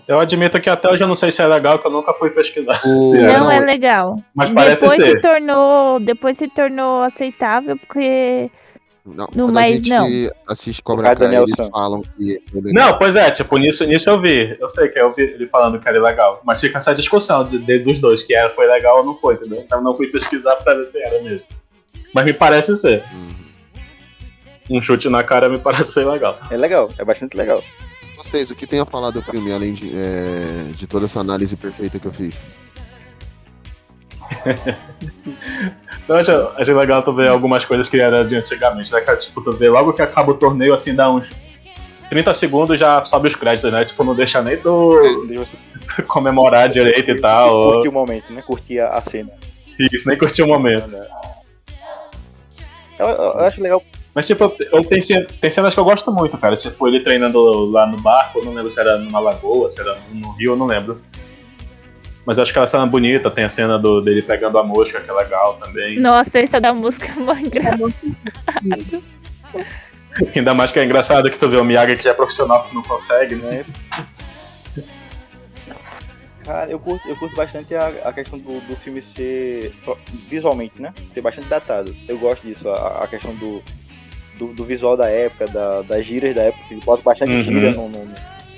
Eu 0.08 0.20
admito 0.20 0.60
que 0.62 0.70
até 0.70 0.90
hoje 0.90 1.04
eu 1.04 1.08
não 1.08 1.16
sei 1.16 1.32
se 1.32 1.42
é 1.42 1.48
legal, 1.48 1.80
que 1.80 1.88
eu 1.88 1.92
nunca 1.92 2.14
fui 2.14 2.30
pesquisar. 2.30 2.80
O- 2.86 3.10
Se 3.10 3.18
é, 3.18 3.34
não, 3.34 3.46
não, 3.46 3.52
é 3.52 3.58
é- 3.58 3.60
legal. 3.62 4.20
Mas 4.34 4.50
parece 4.52 4.82
depois 4.84 5.00
ser. 5.00 5.12
se 5.16 5.22
tornou, 5.22 6.00
depois 6.00 6.38
se 6.38 6.48
tornou 6.48 7.02
aceitável 7.04 7.76
porque 7.78 8.50
Não, 9.06 9.28
Não, 9.36 9.46
quando 9.46 9.54
mas 9.54 9.72
a 9.72 9.76
gente 9.78 9.90
não. 9.90 10.08
assiste 10.48 10.82
Cobra 10.82 11.16
Kai, 11.16 11.28
eles 11.28 11.32
Nelson. 11.58 11.70
falam 11.72 12.02
que. 12.02 12.42
Não, 12.54 12.98
pois 12.98 13.16
é, 13.16 13.30
tipo, 13.32 13.56
nisso, 13.58 13.86
nisso 13.88 14.10
eu 14.10 14.20
vi. 14.20 14.58
Eu 14.60 14.68
sei 14.70 14.88
que 14.90 15.00
eu 15.00 15.12
vi 15.12 15.22
ele 15.24 15.46
falando 15.48 15.80
que 15.80 15.88
era 15.88 16.02
legal. 16.02 16.42
Mas 16.44 16.60
fica 16.60 16.78
essa 16.80 16.94
discussão 16.96 17.44
de, 17.44 17.60
de- 17.60 17.80
dos 17.80 18.00
dois, 18.00 18.24
que 18.24 18.34
era, 18.34 18.50
foi 18.50 18.66
legal 18.68 18.98
ou 19.00 19.06
não 19.06 19.16
foi, 19.16 19.36
entendeu? 19.36 19.60
Então 19.64 19.78
eu 19.80 19.84
não 19.84 19.94
fui 19.94 20.08
pesquisar 20.08 20.56
pra 20.56 20.74
ver 20.74 20.86
se 20.86 21.00
era 21.02 21.22
mesmo. 21.22 21.46
Mas 22.16 22.26
me 22.26 22.34
parece 22.34 22.76
ser. 22.76 23.04
Um 24.70 24.82
chute 24.82 25.08
na 25.10 25.24
cara 25.24 25.48
me 25.50 25.60
parece 25.62 25.92
ser 25.92 26.06
legal. 26.06 26.40
É 26.50 26.58
legal, 26.58 26.90
é 26.98 27.06
bastante 27.06 27.38
legal. 27.38 27.62
Vocês, 28.30 28.50
o 28.52 28.56
que 28.56 28.66
tem 28.68 28.80
a 28.80 28.86
falar 28.86 29.12
do 29.12 29.22
filme, 29.22 29.52
além 29.54 29.74
de, 29.74 29.92
é, 29.96 30.72
de 30.76 30.88
toda 30.88 31.06
essa 31.06 31.20
análise 31.20 31.56
perfeita 31.56 32.00
que 32.00 32.06
eu 32.08 32.14
fiz? 32.14 32.42
Então 36.04 36.16
eu 36.16 36.16
achei, 36.16 36.36
achei 36.58 36.74
legal 36.74 37.04
tu 37.04 37.14
ver 37.14 37.30
algumas 37.30 37.64
coisas 37.66 37.88
que 37.88 38.00
era 38.00 38.24
de 38.26 38.36
antigamente, 38.36 38.92
né? 38.92 39.02
Que, 39.02 39.16
tipo, 39.18 39.42
tu 39.42 39.52
vê 39.52 39.70
logo 39.70 39.94
que 39.94 40.02
acaba 40.02 40.32
o 40.32 40.36
torneio, 40.36 40.74
assim, 40.74 40.96
dá 40.96 41.10
uns 41.12 41.32
30 42.10 42.34
segundos 42.34 42.80
já 42.80 43.04
sobe 43.06 43.28
os 43.28 43.36
créditos, 43.36 43.72
né? 43.72 43.86
Tipo, 43.86 44.04
não 44.04 44.16
deixa 44.16 44.42
nem 44.42 44.58
tu 44.58 44.92
comemorar 46.08 46.68
direito 46.70 47.12
e 47.12 47.22
tal. 47.22 47.74
Curtir 47.74 47.90
o 47.90 47.92
momento, 47.92 48.34
né? 48.34 48.42
Curtir 48.42 48.80
a, 48.80 48.90
a 48.90 49.02
cena. 49.02 49.32
Isso, 49.80 50.08
nem 50.08 50.18
curtir 50.18 50.42
o 50.42 50.48
momento. 50.48 50.96
Eu, 52.98 53.08
eu- 53.08 53.16
eu 53.16 53.40
acho 53.40 53.62
legal. 53.62 53.84
Mas, 54.16 54.28
tipo, 54.28 54.56
eu, 54.72 54.82
tem, 54.86 55.02
tem 55.42 55.50
cenas 55.50 55.74
que 55.74 55.80
eu 55.80 55.84
gosto 55.84 56.10
muito, 56.10 56.38
cara. 56.38 56.56
Tipo, 56.56 56.88
ele 56.88 57.02
treinando 57.02 57.70
lá 57.70 57.86
no 57.86 57.98
barco, 57.98 58.40
eu 58.40 58.46
não 58.46 58.54
lembro 58.54 58.70
se 58.70 58.80
era 58.80 58.98
numa 58.98 59.20
lagoa, 59.20 59.70
se 59.70 59.82
era 59.82 59.94
no 60.14 60.32
rio, 60.32 60.54
eu 60.54 60.56
não 60.56 60.66
lembro. 60.66 60.98
Mas 62.26 62.38
eu 62.38 62.44
acho 62.44 62.54
que 62.54 62.58
aquela 62.58 62.66
cena 62.66 62.86
bonita, 62.88 63.30
tem 63.30 63.44
a 63.44 63.50
cena 63.50 63.78
do, 63.78 64.00
dele 64.00 64.22
pegando 64.22 64.58
a 64.58 64.64
mosca, 64.64 65.02
que 65.02 65.10
é 65.10 65.14
legal 65.14 65.58
também. 65.58 66.00
Nossa, 66.00 66.40
essa 66.40 66.62
da 66.62 66.74
música 66.74 67.12
é 67.12 67.20
mó 67.20 67.34
engraçada. 67.34 67.94
Ainda 70.34 70.54
mais 70.54 70.72
que 70.72 70.80
é 70.80 70.86
engraçado 70.86 71.30
que 71.30 71.38
tu 71.38 71.50
vê 71.50 71.58
o 71.58 71.66
Miyagi 71.66 71.98
que 71.98 72.04
já 72.04 72.12
é 72.12 72.14
profissional 72.14 72.64
que 72.64 72.74
não 72.74 72.84
consegue, 72.84 73.36
né? 73.36 73.66
Cara, 76.46 76.72
eu 76.72 76.80
curto, 76.80 77.06
eu 77.06 77.18
curto 77.18 77.36
bastante 77.36 77.76
a, 77.76 77.88
a 78.06 78.14
questão 78.14 78.40
do, 78.40 78.62
do 78.62 78.78
filme 78.78 79.02
ser 79.02 79.74
visualmente, 80.30 80.82
né? 80.82 80.94
Ser 81.14 81.20
bastante 81.20 81.50
datado. 81.50 81.94
Eu 82.08 82.18
gosto 82.18 82.48
disso, 82.48 82.70
a, 82.70 83.04
a 83.04 83.08
questão 83.08 83.36
do, 83.36 83.62
do, 84.38 84.48
do 84.54 84.64
visual 84.66 84.96
da 84.98 85.10
época, 85.10 85.46
da, 85.48 85.82
das 85.82 86.06
gírias 86.06 86.36
da 86.36 86.44
época, 86.44 86.64
que 86.68 86.76
bota 86.86 87.02
bastante 87.04 87.32
Uhum. 87.32 87.42
gíria 87.42 87.72
no, 87.72 87.90
no, 87.90 88.06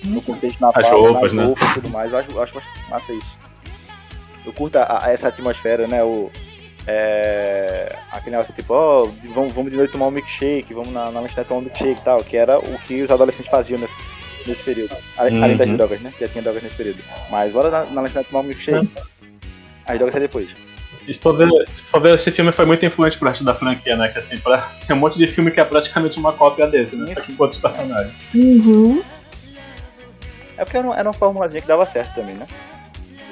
no 0.05 0.21
contexto 0.21 0.59
na 0.61 0.69
As 0.69 0.87
fala, 0.87 0.97
roupas, 1.07 1.21
nas 1.23 1.33
né? 1.33 1.43
roupas 1.45 1.69
e 1.69 1.73
tudo 1.75 1.89
mais. 1.89 2.11
Eu 2.11 2.17
acho, 2.19 2.31
eu 2.31 2.41
acho 2.43 2.53
bastante 2.53 2.89
massa 2.89 3.13
isso. 3.13 3.37
Eu 4.45 4.53
curto 4.53 4.77
a, 4.77 5.05
a- 5.05 5.11
essa 5.11 5.27
atmosfera, 5.27 5.87
né? 5.87 6.03
O, 6.03 6.31
é, 6.87 7.95
aquele 8.11 8.31
negócio 8.31 8.53
tipo, 8.53 8.73
ó, 8.73 9.05
vamos, 9.33 9.51
vamos 9.53 9.71
de 9.71 9.77
noite 9.77 9.91
tomar 9.91 10.07
um 10.07 10.11
milkshake, 10.11 10.73
vamos 10.73 10.89
na, 10.93 11.11
na 11.11 11.19
lanchonete 11.19 11.47
tomar 11.49 11.59
um 11.59 11.63
milkshake 11.63 11.99
e 11.99 12.03
tal, 12.03 12.23
que 12.23 12.37
era 12.37 12.57
o 12.57 12.77
que 12.79 13.01
os 13.01 13.11
adolescentes 13.11 13.51
faziam 13.51 13.77
nesse, 13.79 13.93
nesse 14.45 14.63
período. 14.63 14.95
Além, 15.17 15.43
além 15.43 15.57
das 15.57 15.69
Uhum. 15.69 15.75
drogas, 15.77 16.01
né? 16.01 16.13
Já 16.19 16.27
tinha 16.29 16.41
drogas 16.41 16.63
nesse 16.63 16.75
período. 16.75 16.99
Mas 17.29 17.51
bora 17.51 17.69
na, 17.69 17.83
na 17.85 18.01
lanchonete 18.01 18.29
tomar 18.29 18.39
um 18.41 18.47
milkshake. 18.47 18.89
As 19.85 19.97
drogas 19.97 20.15
é 20.15 20.19
depois. 20.19 20.49
Se 21.13 21.21
tu 21.21 21.33
for 21.89 22.01
ver, 22.01 22.15
esse 22.15 22.31
filme 22.31 22.51
foi 22.51 22.65
muito 22.65 22.85
influente 22.85 23.17
pro 23.17 23.29
resto 23.29 23.43
da 23.43 23.55
franquia, 23.55 23.95
né? 23.95 24.09
Que 24.09 24.19
assim, 24.19 24.37
pra, 24.39 24.69
tem 24.85 24.95
um 24.95 24.99
monte 24.99 25.17
de 25.17 25.25
filme 25.27 25.51
que 25.51 25.59
é 25.59 25.63
praticamente 25.63 26.19
uma 26.19 26.33
cópia 26.33 26.67
desse, 26.67 26.97
né? 26.97 27.13
Só 27.13 27.21
que 27.21 27.33
com 27.33 27.43
outros 27.43 27.61
personagens. 27.61 28.13
Uhum. 28.35 29.01
É 30.57 30.63
porque 30.65 30.77
era, 30.77 30.87
uma- 30.87 30.95
era 30.97 31.07
uma 31.07 31.13
formulazinha 31.13 31.61
que 31.61 31.67
dava 31.67 31.85
certo 31.85 32.15
também, 32.15 32.35
né? 32.35 32.45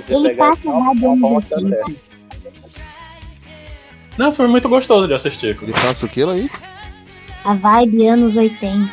Você 0.07 0.13
Ele 0.13 0.29
pegar 0.29 0.49
passa 0.49 0.69
uma, 0.69 0.85
lá 0.87 0.91
uma 0.91 1.41
certo. 1.41 1.95
Não, 4.17 4.31
foi 4.31 4.47
muito 4.47 4.69
gostoso 4.69 5.07
de 5.07 5.13
assistir. 5.13 5.57
Ele 5.61 5.73
passa 5.73 6.05
o 6.05 6.09
que, 6.09 6.23
Laís? 6.23 6.51
A 7.43 7.53
vibe 7.53 8.07
anos 8.07 8.37
80. 8.37 8.89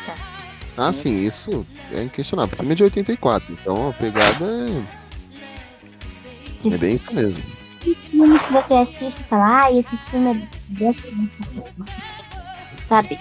Ah, 0.77 0.91
sim, 0.91 1.25
isso 1.25 1.65
é 1.93 2.03
inquestionável. 2.03 2.53
O 2.53 2.57
filme 2.57 2.73
é 2.73 2.75
de 2.75 2.83
84, 2.83 3.53
então 3.53 3.89
a 3.89 3.93
pegada 3.93 4.45
é, 6.65 6.73
é 6.73 6.77
bem 6.77 6.95
isso 6.95 7.13
mesmo. 7.13 7.52
E 7.85 7.95
filmes 7.95 8.45
que 8.45 8.53
você 8.53 8.73
assiste 8.75 9.19
e 9.19 9.23
fala, 9.23 9.65
ah, 9.65 9.71
esse 9.71 9.97
filme 10.09 10.31
é 10.31 10.73
dessa 10.73 11.07
época." 11.07 11.91
Sabe? 12.85 13.19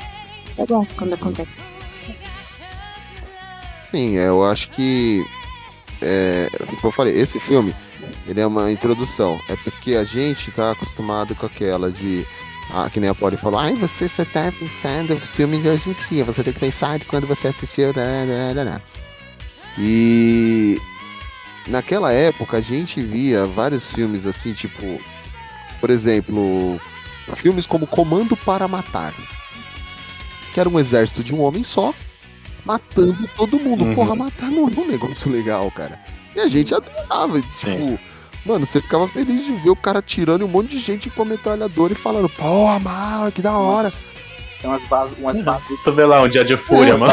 Eu 0.59 0.67
gosto 0.67 0.95
quando 0.97 1.15
acontece. 1.15 1.51
Sim, 3.91 4.13
eu 4.17 4.45
acho 4.45 4.71
que. 4.71 5.25
É, 6.01 6.49
como 6.67 6.79
eu 6.85 6.93
falei, 6.93 7.19
esse 7.19 7.39
filme 7.39 7.75
ele 8.27 8.41
é 8.41 8.47
uma 8.47 8.71
introdução. 8.71 9.41
É 9.49 9.57
porque 9.57 9.95
a 9.95 10.05
gente 10.05 10.51
tá 10.51 10.73
acostumado 10.73 11.35
com 11.35 11.47
aquela 11.47 11.91
de. 11.91 12.27
Ah, 12.73 12.89
que 12.89 13.01
nem 13.01 13.11
a 13.11 13.15
Polly 13.15 13.37
falou, 13.37 13.61
ai, 13.61 13.75
você, 13.75 14.09
você 14.09 14.25
tá 14.25 14.51
pensando 14.59 15.15
do 15.15 15.27
filme 15.29 15.61
de 15.61 15.69
hoje 15.69 15.91
em 15.91 15.93
dia, 16.09 16.25
você 16.25 16.43
tem 16.43 16.53
que 16.53 16.61
pensar 16.61 16.99
de 16.99 17.05
quando 17.05 17.27
você 17.27 17.49
assistiu. 17.49 17.93
né, 17.95 18.25
né, 18.25 18.65
né." 18.65 18.81
E 19.79 20.81
naquela 21.67 22.13
época 22.13 22.59
a 22.59 22.61
gente 22.61 23.01
via 23.01 23.47
vários 23.47 23.93
filmes 23.93 24.27
assim, 24.27 24.53
tipo, 24.53 25.01
por 25.81 25.91
exemplo, 25.91 26.81
filmes 27.35 27.67
como 27.67 27.87
Comando 27.87 28.37
para 28.37 28.69
Matar, 28.69 29.15
que 30.53 30.61
era 30.61 30.69
um 30.69 30.79
exército 30.79 31.23
de 31.23 31.35
um 31.35 31.43
homem 31.43 31.63
só, 31.65 31.95
matando 32.65 33.29
todo 33.37 33.59
mundo. 33.59 33.85
Uhum. 33.85 33.95
Porra, 33.95 34.15
matar 34.15 34.51
não 34.51 34.69
é 34.69 34.81
um 34.81 34.87
negócio 34.87 35.31
legal, 35.31 35.71
cara. 35.71 35.99
E 36.35 36.41
a 36.41 36.47
gente 36.47 36.75
adorava, 36.75 37.41
tipo, 37.57 37.99
mano, 38.45 38.67
você 38.67 38.81
ficava 38.81 39.07
feliz 39.09 39.45
de 39.45 39.53
ver 39.53 39.71
o 39.71 39.77
cara 39.77 40.01
tirando 40.01 40.45
um 40.45 40.49
monte 40.49 40.71
de 40.71 40.79
gente 40.79 41.11
com 41.11 41.25
metralhadora 41.25 41.93
e 41.93 41.97
falando, 41.97 42.29
porra, 42.29 42.79
mano, 42.79 43.33
que 43.33 43.43
da 43.43 43.57
hora. 43.57 43.93
Tem 44.61 44.71
umas 44.71 44.83
bases. 44.89 45.19
Umas 45.19 45.45
bases 45.45 45.81
Tu 45.83 45.93
vê 45.93 46.05
lá 46.05 46.23
um 46.23 46.29
dia 46.29 46.45
de 46.45 46.57
fúria, 46.57 46.93
É, 46.93 46.97
mano. 46.97 47.13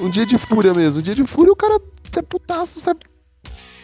Um 0.00 0.08
dia 0.08 0.24
de 0.24 0.38
fúria 0.38 0.72
mesmo, 0.72 1.00
um 1.00 1.02
dia 1.02 1.14
de 1.14 1.24
fúria 1.24 1.52
o 1.52 1.56
cara, 1.56 1.78
você 2.10 2.20
é 2.20 2.22
putaço, 2.22 2.80
você 2.80 2.90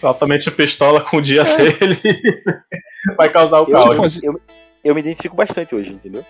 Altamente 0.03 0.51
pistola 0.51 1.01
com 1.01 1.17
o 1.19 1.21
dia 1.21 1.43
É. 1.43 1.57
dele. 1.57 1.99
Vai 3.17 3.29
causar 3.31 3.61
o 3.61 3.65
eu, 3.65 3.73
caos. 3.97 4.15
tipo, 4.15 4.27
eu, 4.27 4.41
eu 4.85 4.95
me 4.95 5.01
identifico 5.01 5.35
bastante 5.37 5.75
hoje, 5.75 5.91
entendeu? 5.93 6.25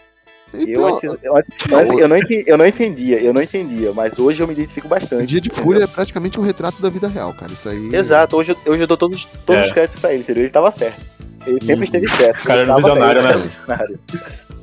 eu, 0.54 0.62
Então- 0.62 0.88
antes, 0.94 1.02
eu, 1.22 1.36
antes- 1.36 1.50
eu 1.70 1.76
antes- 1.78 1.98
eu 1.98 2.08
não 2.08 2.16
entendi, 2.16 2.44
eu 2.46 2.56
não 2.56 2.66
entendia, 2.66 3.20
eu 3.20 3.32
não 3.34 3.42
entendia, 3.42 3.92
mas 3.92 4.18
hoje 4.18 4.40
eu 4.40 4.46
me 4.46 4.54
identifico 4.54 4.88
bastante. 4.88 5.22
Um 5.22 5.26
dia 5.26 5.40
de 5.40 5.48
entendeu? 5.48 5.64
fúria 5.64 5.84
é 5.84 5.86
praticamente 5.86 6.40
um 6.40 6.42
retrato 6.42 6.80
da 6.80 6.88
vida 6.88 7.06
real, 7.08 7.34
cara. 7.34 7.52
Isso 7.52 7.68
aí. 7.68 7.94
Exato, 7.94 8.36
hoje, 8.36 8.56
eu- 8.64 8.72
hoje 8.72 8.82
eu 8.82 8.86
dou 8.86 8.96
todos, 8.96 9.24
todos 9.44 9.62
É. 9.62 9.66
os 9.66 9.72
créditos 9.72 10.00
pra 10.00 10.12
ele, 10.12 10.20
entendeu? 10.20 10.44
Ele 10.44 10.52
tava 10.52 10.70
certo. 10.70 11.00
Ele 11.46 11.60
sempre 11.60 11.74
Uhum. 11.76 11.82
esteve 11.84 12.08
certo. 12.08 12.40
O 12.40 12.44
cara 12.46 12.60
era 12.62 12.74
visionário, 12.76 13.22
certo, 13.22 13.38
né? 13.38 13.44
visionário. 13.48 13.98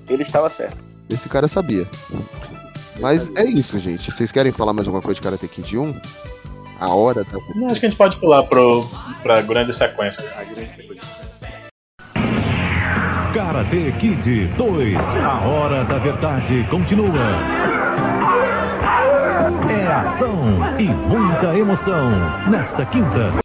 Ele 0.10 0.24
estava 0.24 0.50
certo. 0.50 0.78
Esse 1.10 1.30
cara 1.30 1.48
sabia. 1.48 1.88
Mas 3.00 3.32
é 3.36 3.46
isso, 3.46 3.78
gente. 3.80 4.12
Vocês 4.12 4.32
querem 4.32 4.52
falar 4.52 4.74
mais 4.74 4.88
alguma 4.88 5.02
coisa 5.04 5.16
de 5.16 5.22
Karate 5.22 5.48
Kid 5.48 5.78
1? 5.78 5.94
A 6.80 6.90
hora 6.94 7.24
da. 7.24 7.40
Não, 7.56 7.68
acho 7.68 7.80
que 7.80 7.86
a 7.86 7.90
gente 7.90 7.98
pode 7.98 8.18
pular 8.18 8.44
pro, 8.44 8.86
pra 9.24 9.42
grande 9.42 9.74
sequência. 9.74 10.24
Karate 13.34 13.94
Kid 14.00 14.48
2. 14.58 14.98
A 14.98 15.48
hora 15.48 15.84
da 15.84 15.98
verdade 15.98 16.66
continua. 16.70 17.10
É 19.70 19.92
ação 19.92 20.80
e 20.80 20.84
muita 20.84 21.58
emoção 21.58 22.12
nesta 22.50 22.86
quinta. 22.86 23.45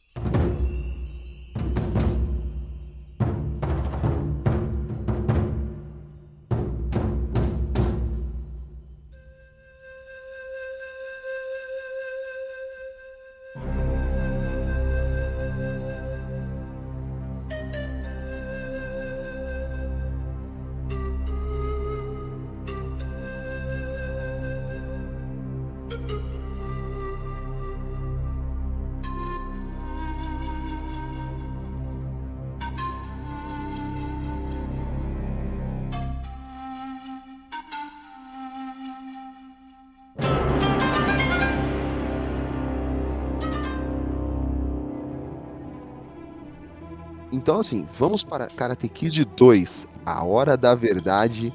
Então, 47.41 47.59
assim, 47.59 47.87
vamos 47.99 48.23
para 48.23 48.49
Karate 48.55 48.87
Kid 48.87 49.25
2. 49.25 49.89
A 50.05 50.23
hora 50.23 50.59
da 50.59 50.75
verdade 50.75 51.51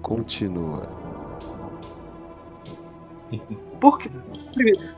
continua. 0.00 0.82
Por 3.80 3.98
quê? 3.98 4.08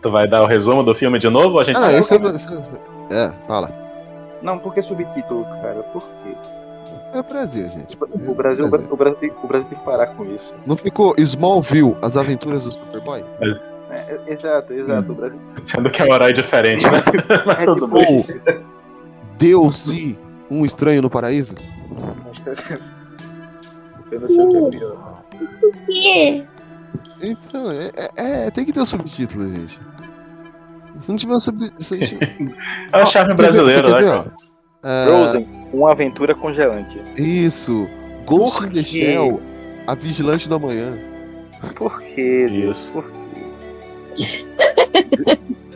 Tu 0.02 0.10
vai 0.10 0.28
dar 0.28 0.42
o 0.42 0.46
resumo 0.46 0.82
do 0.82 0.94
filme 0.94 1.18
de 1.18 1.28
novo 1.30 1.54
ou 1.54 1.60
a 1.60 1.64
gente 1.64 1.76
Ah, 1.78 1.90
esse 1.90 2.12
é. 2.12 2.18
é- 2.18 3.14
É, 3.28 3.30
fala. 3.48 3.72
Não, 4.42 4.58
por 4.58 4.74
que 4.74 4.82
subtítulo, 4.82 5.42
cara? 5.44 5.82
Por 5.92 6.02
quê? 6.22 6.36
É 7.14 7.22
Brasil, 7.22 7.68
gente. 7.70 7.96
O 7.96 8.06
Brasil, 8.06 8.30
o 8.30 8.34
Brasil, 8.34 8.64
o 8.90 8.96
Brasil, 8.96 9.16
tem, 9.18 9.32
o 9.42 9.46
Brasil 9.46 9.66
tem 9.70 9.78
que 9.78 9.84
parar 9.86 10.08
com 10.08 10.26
isso. 10.26 10.54
Não 10.66 10.76
ficou 10.76 11.14
Smallville, 11.16 11.96
as 12.02 12.16
aventuras 12.16 12.64
do 12.64 12.72
Superboy? 12.72 13.24
É, 13.40 13.94
é, 13.94 14.20
exato, 14.28 14.72
exato. 14.74 15.10
O 15.12 15.14
Brasil... 15.14 15.38
Sendo 15.64 15.90
que 15.90 16.02
é 16.02 16.04
um 16.04 16.12
horário 16.12 16.34
diferente, 16.34 16.84
né? 16.88 17.02
Mas 17.46 17.58
É 17.60 17.64
tudo 17.64 17.86
tipo 17.86 17.94
bem. 17.94 18.16
isso. 18.16 18.38
Deus 19.38 19.88
e 19.88 20.18
um 20.50 20.64
estranho 20.64 21.02
no 21.02 21.10
paraíso? 21.10 21.54
Eu 24.10 24.20
não 24.20 24.28
sei 24.28 24.38
o 24.38 24.48
que 24.50 24.56
é 24.56 24.70
pior. 24.78 25.22
Quê? 25.86 26.44
Então, 27.20 27.70
é, 27.72 27.90
é- 27.96 28.46
é, 28.46 28.50
tem 28.50 28.64
que 28.64 28.72
ter 28.72 28.80
o 28.80 28.86
subtítulo, 28.86 29.46
gente. 29.56 29.78
Se 31.00 31.08
não 31.08 31.16
tiver 31.16 31.34
o 31.34 31.40
subtítulo. 31.40 32.20
É 32.92 33.02
o 33.02 33.06
charme 33.06 33.34
brasileiro, 33.34 33.90
né, 33.90 34.02
cara? 34.02 34.32
Frozen, 35.04 35.48
uma 35.72 35.90
aventura 35.92 36.34
congelante. 36.34 37.00
Isso. 37.16 37.88
Ghost 38.24 38.64
in 38.64 38.70
the? 38.70 38.84
Shell, 38.84 39.40
a 39.86 39.94
vigilante 39.94 40.48
da 40.48 40.58
manhã. 40.58 40.96
Por 41.74 42.00
quê? 42.02 42.46
Isso. 42.70 42.92
Por 42.92 43.04
quê? 44.14 44.46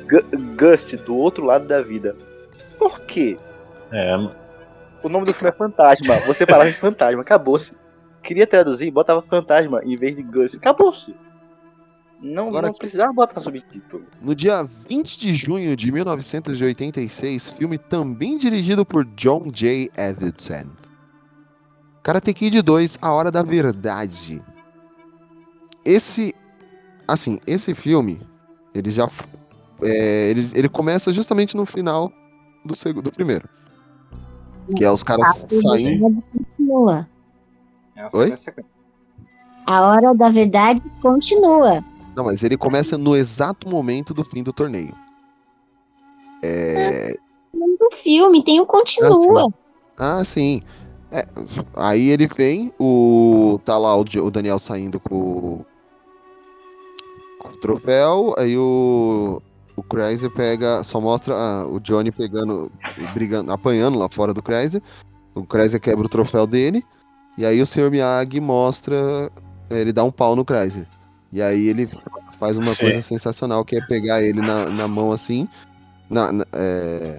Gu- 0.08 0.38
Gust, 0.58 0.94
do 1.04 1.16
outro 1.16 1.44
lado 1.44 1.66
da 1.66 1.82
vida. 1.82 2.16
Por 2.78 3.00
quê? 3.00 3.36
É, 3.90 4.16
mano. 4.16 4.32
O 5.02 5.08
nome 5.08 5.26
do 5.26 5.34
filme 5.34 5.50
é 5.50 5.52
Fantasma. 5.52 6.18
Você 6.26 6.44
falava 6.44 6.70
de 6.70 6.76
Fantasma, 6.76 7.22
acabou-se. 7.22 7.72
Queria 8.22 8.46
traduzir, 8.46 8.90
botava 8.90 9.22
Fantasma 9.22 9.82
em 9.84 9.96
vez 9.96 10.14
de 10.14 10.22
Gust. 10.22 10.56
Acabou-se. 10.56 11.14
Não, 12.22 12.48
Agora 12.48 12.66
não 12.66 12.74
precisava 12.74 13.12
botar 13.12 13.40
subtítulo. 13.40 14.04
No 14.20 14.34
dia 14.34 14.62
20 14.88 15.18
de 15.18 15.32
junho 15.32 15.74
de 15.74 15.90
1986, 15.90 17.52
filme 17.52 17.78
também 17.78 18.36
dirigido 18.36 18.84
por 18.84 19.06
John 19.06 19.50
J. 19.50 19.90
Avildsen. 19.96 20.70
Karate 22.02 22.34
Kid 22.34 22.60
2, 22.60 22.98
A 23.00 23.12
Hora 23.12 23.30
da 23.30 23.42
Verdade. 23.42 24.42
Esse, 25.82 26.34
assim, 27.08 27.38
esse 27.46 27.74
filme, 27.74 28.20
ele 28.74 28.90
já, 28.90 29.08
é, 29.82 30.30
ele, 30.30 30.50
ele 30.52 30.68
começa 30.68 31.12
justamente 31.14 31.56
no 31.56 31.64
final 31.64 32.12
do 32.64 32.76
segundo, 32.76 33.04
do 33.04 33.12
primeiro. 33.12 33.48
Que 34.76 34.84
é 34.84 34.90
os 34.90 35.02
caras 35.02 35.44
saindo. 35.48 36.22
Continua. 36.32 37.08
É 37.96 38.08
Oi? 38.12 38.34
A 39.66 39.82
hora 39.82 40.14
da 40.14 40.28
verdade 40.28 40.82
continua. 41.00 41.84
Não, 42.16 42.24
mas 42.24 42.42
ele 42.42 42.56
começa 42.56 42.98
no 42.98 43.16
exato 43.16 43.68
momento 43.68 44.12
do 44.12 44.24
fim 44.24 44.42
do 44.42 44.52
torneio. 44.52 44.94
É, 46.42 47.16
No 47.52 47.90
filme 47.92 48.42
tem 48.42 48.60
o 48.60 48.66
continua. 48.66 49.52
Ah, 49.96 50.24
sim. 50.24 50.62
É, 51.12 51.26
aí 51.74 52.08
ele 52.08 52.26
vem, 52.26 52.72
o. 52.78 53.60
Tá 53.64 53.76
lá 53.76 53.96
o, 53.96 54.00
o 54.02 54.30
Daniel 54.30 54.58
saindo 54.58 54.98
com, 55.00 55.64
com 57.38 57.48
o 57.48 57.56
troféu, 57.60 58.34
aí 58.38 58.56
o. 58.56 59.42
O 59.80 59.84
Chrysler 59.94 60.30
pega. 60.30 60.84
Só 60.84 61.00
mostra 61.00 61.34
ah, 61.34 61.66
o 61.66 61.80
Johnny 61.80 62.10
pegando. 62.12 62.70
brigando, 63.14 63.50
apanhando 63.50 63.98
lá 63.98 64.08
fora 64.08 64.34
do 64.34 64.42
Chrysler. 64.42 64.82
O 65.34 65.44
Chrysler 65.44 65.80
quebra 65.80 66.04
o 66.04 66.08
troféu 66.08 66.46
dele. 66.46 66.84
E 67.38 67.46
aí 67.46 67.62
o 67.62 67.66
Sr. 67.66 67.90
Miyagi 67.90 68.40
mostra. 68.40 69.30
Ele 69.70 69.92
dá 69.92 70.04
um 70.04 70.10
pau 70.10 70.36
no 70.36 70.44
Chrysler. 70.44 70.86
E 71.32 71.40
aí 71.40 71.68
ele 71.68 71.88
faz 72.38 72.56
uma 72.58 72.66
Sim. 72.70 72.84
coisa 72.86 73.02
sensacional, 73.02 73.64
que 73.64 73.76
é 73.76 73.80
pegar 73.86 74.22
ele 74.22 74.40
na, 74.40 74.66
na 74.68 74.88
mão 74.88 75.12
assim. 75.12 75.48
Na, 76.08 76.32
na- 76.32 76.46
é... 76.52 77.18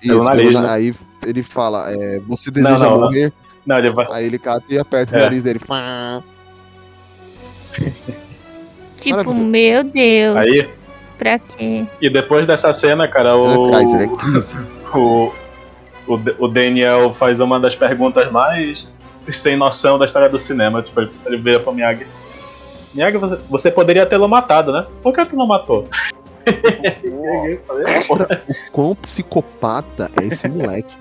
Pelo 0.00 0.18
Isso, 0.20 0.24
nariz, 0.24 0.52
na- 0.54 0.62
né? 0.62 0.68
Aí 0.70 0.94
ele 1.26 1.42
fala, 1.42 1.90
é, 1.90 2.20
você 2.20 2.50
deseja 2.50 2.78
não, 2.78 2.90
não. 2.92 3.00
morrer? 3.00 3.32
Não, 3.66 3.76
ele 3.78 3.90
vai. 3.90 4.06
Aí 4.12 4.24
ele 4.26 4.38
cata 4.38 4.64
e 4.70 4.78
aperta 4.78 5.14
o 5.14 5.18
É. 5.18 5.22
nariz 5.22 5.42
dele. 5.42 5.58
Fá. 5.58 6.22
Tipo, 8.96 9.34
meu 9.34 9.82
Deus. 9.84 10.36
Aí, 10.36 10.68
Pra 11.20 11.38
quê? 11.38 11.84
e 12.00 12.08
depois 12.08 12.46
dessa 12.46 12.72
cena, 12.72 13.06
cara, 13.06 13.36
o. 13.36 13.68
é 13.68 13.74
Chrysler, 13.74 14.00
é 14.00 14.32
15. 14.32 14.54
o, 14.96 15.32
o, 16.08 16.14
o 16.38 16.48
Daniel 16.48 17.12
faz 17.12 17.40
uma 17.40 17.60
das 17.60 17.74
perguntas 17.74 18.32
mais 18.32 18.88
sem 19.28 19.54
noção 19.54 19.98
da 19.98 20.06
história 20.06 20.30
do 20.30 20.38
cinema. 20.38 20.82
Tipo, 20.82 21.02
ele, 21.26 21.36
vira 21.36 21.60
pro 21.60 21.74
Miyagi. 21.74 22.06
Miyagi, 22.94 23.18
você, 23.18 23.36
você 23.50 23.70
poderia 23.70 24.06
tê-lo 24.06 24.26
matado, 24.26 24.72
né? 24.72 24.86
Por 25.02 25.12
que 25.12 25.26
tu 25.26 25.36
não 25.36 25.46
matou? 25.46 25.86
Mostra 28.08 28.42
o 28.48 28.72
quão 28.72 28.94
psicopata 28.94 30.10
é 30.18 30.24
esse 30.24 30.48
moleque. 30.48 30.96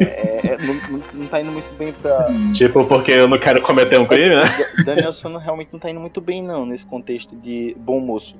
É, 0.00 0.40
é, 0.42 0.58
não, 0.58 0.74
não, 0.88 1.02
não 1.12 1.26
tá 1.26 1.42
indo 1.42 1.52
muito 1.52 1.70
bem 1.76 1.92
pra. 1.92 2.28
Tipo, 2.54 2.86
porque 2.86 3.12
eu 3.12 3.28
não 3.28 3.38
quero 3.38 3.60
cometer 3.60 4.00
um 4.00 4.06
crime, 4.06 4.36
né? 4.36 4.44
Danielson 4.86 5.36
realmente 5.36 5.68
não 5.70 5.78
tá 5.78 5.90
indo 5.90 6.00
muito 6.00 6.18
bem, 6.18 6.42
não, 6.42 6.64
nesse 6.64 6.86
contexto 6.86 7.36
de 7.36 7.76
bom 7.78 8.00
moço. 8.00 8.34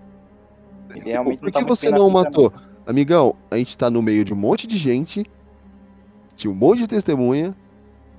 Realmente 1.04 1.38
Por 1.38 1.46
não 1.46 1.52
tá 1.52 1.58
que 1.60 1.68
você 1.68 1.90
não 1.90 2.10
matou? 2.10 2.52
Amigão, 2.86 3.36
a 3.50 3.56
gente 3.56 3.76
tá 3.76 3.90
no 3.90 4.02
meio 4.02 4.24
de 4.24 4.32
um 4.32 4.36
monte 4.36 4.66
de 4.66 4.76
gente. 4.76 5.24
Tinha 6.34 6.50
um 6.50 6.54
monte 6.54 6.80
de 6.80 6.88
testemunha. 6.88 7.54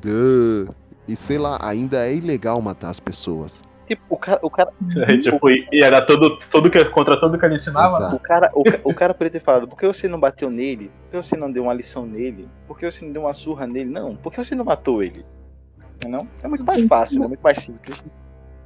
duh, 0.02 0.74
E 1.08 1.16
sei 1.16 1.38
lá, 1.38 1.60
ainda 1.62 2.08
é 2.08 2.16
ilegal 2.16 2.62
matar 2.62 2.90
as 2.90 3.00
pessoas. 3.00 3.64
Tipo, 3.88 4.04
o 4.10 4.18
cara, 4.18 4.40
o 4.42 4.50
cara, 4.50 4.72
E, 5.10 5.18
tipo, 5.20 5.50
e 5.50 5.68
e 5.72 5.84
era 5.84 6.02
tudo, 6.06 6.38
tudo 6.50 6.72
que, 6.72 6.84
contra 6.86 7.20
tudo 7.20 7.38
que 7.38 7.46
ele 7.46 7.56
ensinava. 7.56 7.98
Exato. 7.98 8.16
o 8.16 8.20
cara, 8.20 8.52
o, 8.54 8.64
o 8.90 8.94
cara 8.94 9.14
poderia 9.14 9.40
ter 9.40 9.44
falado, 9.44 9.68
por 9.68 9.78
que 9.78 9.86
você 9.86 10.08
não 10.08 10.20
bateu 10.20 10.50
nele? 10.50 10.90
Por 11.04 11.12
que 11.12 11.28
você 11.28 11.36
não 11.36 11.52
deu 11.52 11.64
uma 11.64 11.74
lição 11.74 12.06
nele? 12.06 12.48
Por 12.68 12.78
que 12.80 12.90
você 12.90 13.04
não 13.04 13.12
deu 13.12 13.24
uma 13.24 13.34
surra 13.34 13.68
nele? 13.68 13.90
Não, 13.90 14.16
por 14.16 14.32
que 14.32 14.42
você 14.42 14.56
não 14.56 14.64
matou 14.64 15.04
ele? 15.04 15.26
Não? 16.08 16.26
É 16.42 16.48
muito 16.48 16.64
mais 16.64 16.86
fácil, 16.88 17.24
é 17.24 17.28
muito 17.28 17.42
mais 17.42 17.58
simples. 17.58 18.02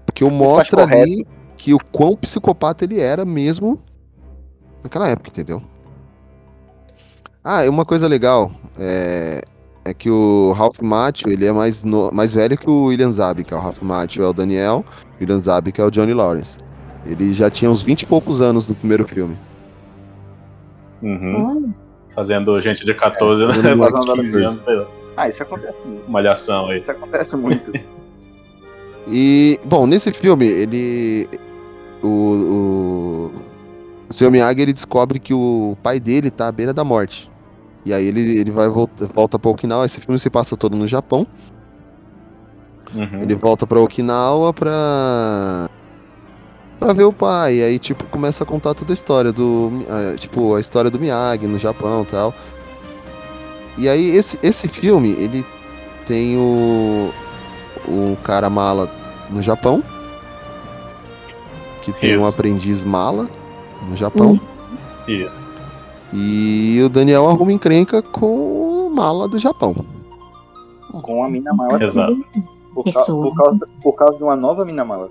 Porque 0.05 0.23
mostro 0.29 0.79
ali 0.81 1.25
que 1.57 1.73
o 1.73 1.79
quão 1.91 2.15
psicopata 2.15 2.83
ele 2.83 2.99
era 2.99 3.25
mesmo 3.25 3.81
naquela 4.85 5.09
época, 5.09 5.29
entendeu? 5.29 5.61
Ah, 7.43 7.65
e 7.65 7.69
uma 7.69 7.85
coisa 7.85 8.07
legal 8.07 8.51
é, 8.79 9.41
é 9.83 9.93
que 9.93 10.09
o 10.09 10.51
Ralph 10.53 10.79
Macchio, 10.81 11.29
ele 11.31 11.45
é 11.45 11.51
mais, 11.51 11.83
no- 11.83 12.11
mais 12.11 12.33
velho 12.33 12.57
que 12.57 12.69
o 12.69 12.85
William 12.85 13.11
Zabka. 13.11 13.55
O 13.55 13.59
Ralph 13.59 13.81
Macchio 13.81 14.23
é 14.23 14.27
o 14.27 14.33
Daniel, 14.33 14.83
o 15.17 15.21
William 15.21 15.39
Zabka 15.39 15.81
é 15.81 15.85
o 15.85 15.91
Johnny 15.91 16.13
Lawrence. 16.13 16.57
Ele 17.05 17.33
já 17.33 17.49
tinha 17.51 17.69
uns 17.69 17.81
20 17.83 18.01
e 18.01 18.05
poucos 18.07 18.41
anos 18.41 18.67
no 18.67 18.73
primeiro 18.75 19.07
filme. 19.07 19.37
Uhum. 21.03 21.71
Fazendo 22.13 22.59
gente 22.61 22.83
de 22.85 22.93
14, 22.93 23.43
É, 23.43 23.47
né? 23.47 23.53
fazendo 23.53 23.77
moleque 23.77 23.93
Fazendo 23.97 24.15
de 24.15 24.21
15 24.31 24.43
anos, 24.43 24.63
sei 24.63 24.75
lá. 24.75 24.87
Ah, 25.17 25.29
isso 25.29 25.43
acontece 25.43 25.77
muito. 25.85 26.07
Uma 26.07 26.19
alhação 26.19 26.67
aí. 26.69 26.79
Isso 26.79 26.91
acontece 26.91 27.35
muito. 27.35 27.71
E, 29.07 29.59
bom, 29.63 29.85
nesse 29.85 30.09
filme, 30.11 30.47
ele. 30.47 31.29
O. 32.01 32.07
O, 32.07 32.74
o 34.09 34.13
Sr. 34.13 34.29
Miyagi 34.31 34.61
ele 34.61 34.73
descobre 34.73 35.19
que 35.19 35.33
o 35.33 35.77
pai 35.81 35.99
dele 35.99 36.29
tá 36.29 36.47
à 36.47 36.51
beira 36.51 36.73
da 36.73 36.83
morte. 36.83 37.29
E 37.85 37.93
aí 37.93 38.05
ele, 38.05 38.39
ele 38.39 38.51
vai 38.51 38.67
volta, 38.67 39.07
volta 39.07 39.37
pra 39.37 39.51
Okinawa. 39.51 39.85
Esse 39.85 40.01
filme 40.01 40.17
se 40.19 40.29
passa 40.29 40.57
todo 40.57 40.75
no 40.75 40.87
Japão. 40.87 41.27
Uhum. 42.93 43.21
Ele 43.21 43.35
volta 43.35 43.67
pra 43.67 43.79
Okinawa 43.79 44.53
pra. 44.53 45.69
pra 46.79 46.93
ver 46.93 47.03
o 47.03 47.13
pai. 47.13 47.57
E 47.57 47.63
aí, 47.63 47.79
tipo, 47.79 48.05
começa 48.05 48.43
a 48.43 48.47
contar 48.47 48.73
toda 48.73 48.91
a 48.91 48.95
história 48.95 49.31
do. 49.31 49.85
ah, 49.89 50.15
Tipo, 50.17 50.55
a 50.55 50.59
história 50.59 50.89
do 50.89 50.99
Miyagi 50.99 51.45
no 51.47 51.59
Japão 51.59 52.03
e 52.03 52.05
tal. 52.05 52.33
E 53.77 53.89
aí, 53.89 54.15
esse, 54.15 54.39
esse 54.41 54.67
filme, 54.67 55.11
ele 55.11 55.45
tem 56.07 56.37
o. 56.37 57.11
O 57.87 58.17
cara 58.23 58.49
mala 58.49 58.89
no 59.29 59.43
Japão. 59.43 59.83
Que 61.83 61.91
tem 61.93 62.17
um 62.17 62.21
Isso. 62.21 62.29
aprendiz 62.33 62.83
mala 62.83 63.29
no 63.89 63.95
Japão. 63.95 64.39
Isso. 65.07 65.53
E 66.13 66.81
o 66.83 66.89
Daniel 66.89 67.27
arruma 67.27 67.51
encrenca 67.51 68.01
com 68.01 68.87
o 68.87 68.89
mala 68.89 69.27
do 69.27 69.37
Japão. 69.39 69.75
Com 71.01 71.23
a 71.23 71.29
mina 71.29 71.53
mala. 71.53 71.83
Exato. 71.83 72.17
Por, 72.73 72.83
ca- 72.85 73.05
por 73.05 73.35
causa, 73.35 73.59
por 73.81 73.93
causa 73.93 74.17
de 74.17 74.23
uma 74.23 74.35
nova 74.35 74.63
mina 74.65 74.85
mala. 74.85 75.09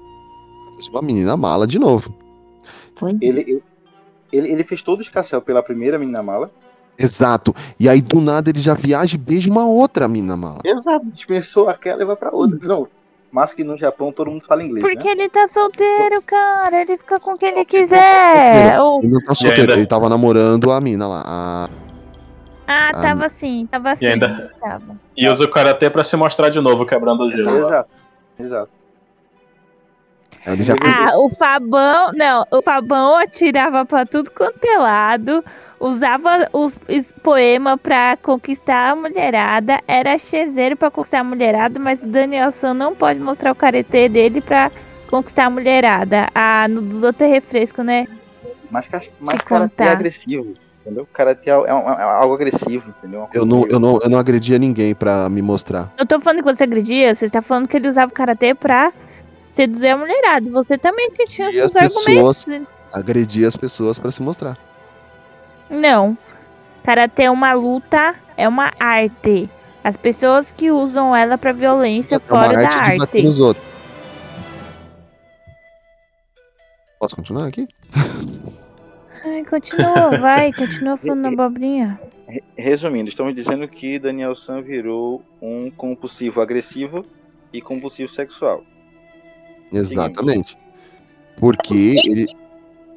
Uma 0.90 1.02
menina 1.02 1.36
mala 1.36 1.66
de 1.66 1.78
novo. 1.78 2.12
foi. 2.96 3.10
Ele, 3.20 3.40
ele, 3.40 3.62
ele, 4.32 4.52
ele 4.52 4.64
fez 4.64 4.82
todo 4.82 4.98
o 4.98 5.02
escarcel 5.02 5.40
pela 5.42 5.62
primeira 5.62 5.98
mina 5.98 6.22
mala. 6.22 6.50
Exato. 6.96 7.54
E 7.78 7.88
aí, 7.88 8.00
do 8.00 8.20
nada, 8.20 8.50
ele 8.50 8.60
já 8.60 8.74
viaja 8.74 9.16
e 9.16 9.18
beija 9.18 9.50
uma 9.50 9.66
outra 9.66 10.06
mina 10.08 10.36
mala. 10.36 10.60
Exato. 10.64 11.06
Dispensou 11.06 11.68
aquela 11.68 12.02
e 12.02 12.06
vai 12.06 12.16
pra 12.16 12.30
outra. 12.32 12.58
Não. 12.66 12.86
Mas 13.34 13.52
que 13.52 13.64
no 13.64 13.76
Japão 13.76 14.12
todo 14.12 14.30
mundo 14.30 14.44
fala 14.46 14.62
inglês, 14.62 14.80
Porque 14.80 15.08
né? 15.08 15.10
ele 15.22 15.28
tá 15.28 15.44
solteiro, 15.48 16.22
cara. 16.24 16.82
Ele 16.82 16.96
fica 16.96 17.18
com 17.18 17.36
quem 17.36 17.48
ele 17.48 17.64
quiser. 17.64 18.78
Ou- 18.80 19.02
Ele 19.02 19.12
não 19.12 19.20
tá 19.20 19.34
solteiro, 19.34 19.62
ainda- 19.62 19.72
ele 19.74 19.86
tava 19.88 20.08
namorando 20.08 20.70
a 20.70 20.80
mina 20.80 21.08
lá. 21.08 21.22
a- 21.26 21.68
Ah, 22.66 22.90
Ah, 22.90 22.92
tava 23.02 23.24
assim, 23.26 23.66
tava 23.68 23.90
assim. 23.90 24.06
ainda- 24.06 24.52
Tava. 24.60 24.96
E 25.16 25.28
usa 25.28 25.44
o 25.44 25.50
karatê 25.50 25.90
pra 25.90 26.04
se 26.04 26.16
mostrar 26.16 26.48
de 26.48 26.60
novo, 26.60 26.86
quebrando 26.86 27.24
o 27.24 27.30
gelo. 27.30 27.66
Exato. 27.66 27.90
Exato. 28.38 28.70
Já 30.60 30.74
Ah, 30.80 31.18
o 31.18 31.28
Fabão. 31.28 32.12
Não, 32.14 32.44
o 32.52 32.62
Fabão 32.62 33.16
atirava 33.16 33.84
pra 33.84 34.06
tudo 34.06 34.30
quanto 34.30 34.64
é 34.64 34.78
lado. 34.78 35.44
Usava 35.84 36.48
os, 36.50 36.72
os 36.88 37.12
poemas 37.22 37.78
pra 37.78 38.16
conquistar 38.16 38.92
a 38.92 38.96
mulherada. 38.96 39.80
Era 39.86 40.16
chezeiro 40.16 40.78
pra 40.78 40.90
conquistar 40.90 41.20
a 41.20 41.24
mulherada, 41.24 41.78
mas 41.78 42.02
o 42.02 42.06
Danielson 42.06 42.72
não 42.72 42.94
pode 42.94 43.20
mostrar 43.20 43.52
o 43.52 43.54
caretê 43.54 44.08
dele 44.08 44.40
pra 44.40 44.72
conquistar 45.10 45.44
a 45.44 45.50
mulherada. 45.50 46.30
Ah, 46.34 46.66
no 46.68 46.80
dos 46.80 47.02
outros 47.02 47.28
é 47.28 47.30
refresco, 47.30 47.82
né? 47.82 48.06
Mas, 48.70 48.86
Te 48.86 49.44
karatê 49.44 49.84
é 49.84 49.88
agressivo, 49.88 50.54
entendeu? 50.80 51.06
Karatê 51.12 51.50
é, 51.50 51.52
é 51.52 51.74
um- 51.74 51.90
é 51.90 52.02
algo 52.02 52.32
agressivo, 52.32 52.88
entendeu? 52.88 53.28
Eu 53.34 53.44
não, 53.44 53.66
eu, 53.68 53.78
não, 53.78 53.98
eu 54.02 54.08
não 54.08 54.18
agredia 54.18 54.58
ninguém 54.58 54.94
pra 54.94 55.28
me 55.28 55.42
mostrar. 55.42 55.92
Eu 55.98 56.06
tô 56.06 56.18
falando 56.18 56.38
que 56.42 56.50
você 56.50 56.64
agredia, 56.64 57.14
você 57.14 57.26
está 57.26 57.42
falando 57.42 57.68
que 57.68 57.76
ele 57.76 57.88
usava 57.88 58.10
o 58.10 58.14
karatê 58.14 58.54
pra 58.54 58.90
seduzir 59.50 59.88
a 59.88 59.98
mulherada. 59.98 60.50
Você 60.50 60.78
também 60.78 61.10
tinha 61.28 61.50
E 61.50 61.52
seus 61.52 61.76
as 61.76 61.98
argumentos. 62.06 62.46
Agredia 62.90 63.46
as 63.46 63.54
pessoas 63.56 63.98
pra 63.98 64.10
se 64.10 64.22
mostrar. 64.22 64.56
Não. 65.74 66.16
Karatê 66.82 67.24
é 67.24 67.30
uma 67.30 67.52
luta, 67.52 68.14
é 68.36 68.48
uma 68.48 68.72
arte. 68.78 69.48
As 69.82 69.96
pessoas 69.96 70.52
que 70.52 70.70
usam 70.70 71.14
ela 71.14 71.36
pra 71.36 71.52
violência 71.52 72.16
É 72.16 72.18
fora 72.18 72.58
arte 72.60 72.74
da 72.76 72.80
arte. 72.82 72.98
bater 72.98 73.22
nos 73.24 73.40
outros. 73.40 73.64
Posso 76.98 77.16
continuar 77.16 77.48
aqui? 77.48 77.66
Ai, 79.24 79.42
continua, 79.44 80.10
vai, 80.20 80.52
continua 80.52 80.96
falando 80.96 81.26
abobrinha. 81.40 81.98
Re- 82.28 82.42
Resumindo, 82.56 83.08
estamos 83.08 83.34
dizendo 83.34 83.66
que 83.68 83.98
Daniel 83.98 84.34
San 84.34 84.60
virou 84.62 85.22
um 85.40 85.70
compulsivo 85.70 86.40
agressivo 86.40 87.02
e 87.52 87.60
compulsivo 87.60 88.12
sexual. 88.12 88.62
Exatamente. 89.72 90.56
Porque 91.36 91.96
ele. 92.06 92.26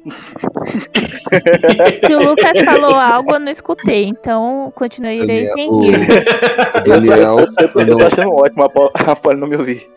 Se 2.06 2.14
o 2.14 2.22
Lucas 2.22 2.60
falou 2.64 2.94
algo, 2.94 3.34
eu 3.34 3.40
não 3.40 3.50
escutei, 3.50 4.04
então 4.04 4.72
continuarei 4.74 5.20
Daniel, 5.20 5.54
sem 5.54 5.68
o, 5.68 5.80
Daniel 6.84 7.38
se 7.38 7.44
Eu 7.44 7.54
tô, 7.54 7.62
eu 7.62 7.72
tornou, 7.72 7.98
tô 7.98 8.06
achando 8.06 8.32
ótimo 8.32 8.62
a 8.62 8.68
Paula, 8.68 8.90
a 8.94 9.16
Paula 9.16 9.38
não 9.38 9.48
me 9.48 9.56
ouvir. 9.56 9.90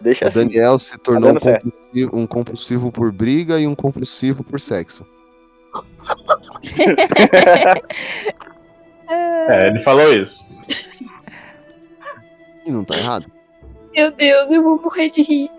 Deixa 0.00 0.26
assim. 0.26 0.46
Daniel 0.46 0.78
se 0.78 0.98
tornou 0.98 1.30
um 1.30 1.34
dando 1.34 1.42
certo. 1.42 1.70
compulsivo, 1.70 2.16
um 2.16 2.26
compulsivo 2.26 2.92
por 2.92 3.12
briga 3.12 3.60
e 3.60 3.66
um 3.66 3.74
compulsivo 3.74 4.42
por 4.42 4.60
sexo. 4.60 5.06
É, 9.48 9.66
ele 9.66 9.80
falou 9.80 10.12
isso. 10.12 10.66
E 12.64 12.70
não 12.70 12.82
tá 12.82 12.96
errado, 12.96 13.26
Meu 13.94 14.10
Deus, 14.12 14.50
eu 14.50 14.62
vou 14.62 14.80
morrer 14.80 15.10
de 15.10 15.22
rir. 15.22 15.50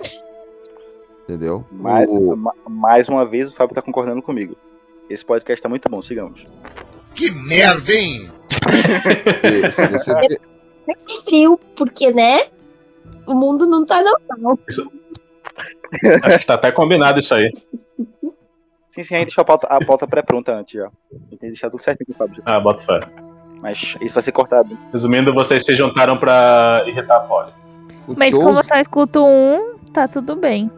Entendeu? 1.24 1.65
Mais, 1.71 2.07
O- 2.09 2.36
ma- 2.36 2.53
mais 2.69 3.09
uma 3.09 3.26
vez 3.26 3.51
o 3.51 3.55
Fábio 3.55 3.76
tá 3.76 3.82
concordando 3.82 4.21
comigo. 4.21 4.55
Esse 5.09 5.24
podcast 5.26 5.61
tá 5.61 5.69
muito 5.69 5.89
bom, 5.89 6.01
sigamos. 6.01 6.43
Que 7.15 7.30
merda, 7.30 7.91
hein? 7.91 8.30
e 9.43 9.71
se 9.71 9.88
você 9.88 10.11
ser 10.13 11.24
frio, 11.26 11.59
porque, 11.76 12.11
né? 12.11 12.47
O 13.28 13.34
mundo 13.34 13.65
não 13.67 13.86
tá 13.86 14.01
normal. 14.01 14.59
Acho 16.24 16.39
que 16.39 16.45
tá 16.47 16.55
até 16.55 16.71
combinado 16.71 17.19
isso 17.19 17.34
aí. 17.36 17.51
Sim, 18.91 19.03
sim, 19.03 19.15
a 19.15 19.19
gente 19.19 19.28
deixou 19.28 19.41
a 19.41 19.45
pauta, 19.45 19.67
a 19.67 19.84
pauta 19.84 20.07
pré-pronta 20.07 20.53
antes 20.53 20.74
já. 20.74 20.88
A 20.88 21.15
gente 21.30 21.38
tem 21.39 21.49
deixado 21.49 21.71
tudo 21.71 21.82
certinho 21.84 22.07
com 22.07 22.13
o 22.13 22.15
Fábio. 22.17 22.41
Ah, 22.45 22.59
bota 22.59 22.84
fé. 22.84 22.99
Mas 23.61 23.95
isso 24.01 24.13
vai 24.13 24.24
ser 24.24 24.32
cortado. 24.32 24.78
Resumindo, 24.91 25.34
vocês 25.34 25.63
se 25.63 25.74
juntaram 25.76 26.17
pra 26.17 26.84
irritar 26.86 27.17
a 27.17 27.19
Polly. 27.21 27.51
Mas 28.17 28.32
como 28.32 28.61
só 28.61 28.76
escuto 28.76 29.24
um, 29.26 29.78
tá 29.93 30.07
tudo 30.07 30.36
bem. 30.36 30.69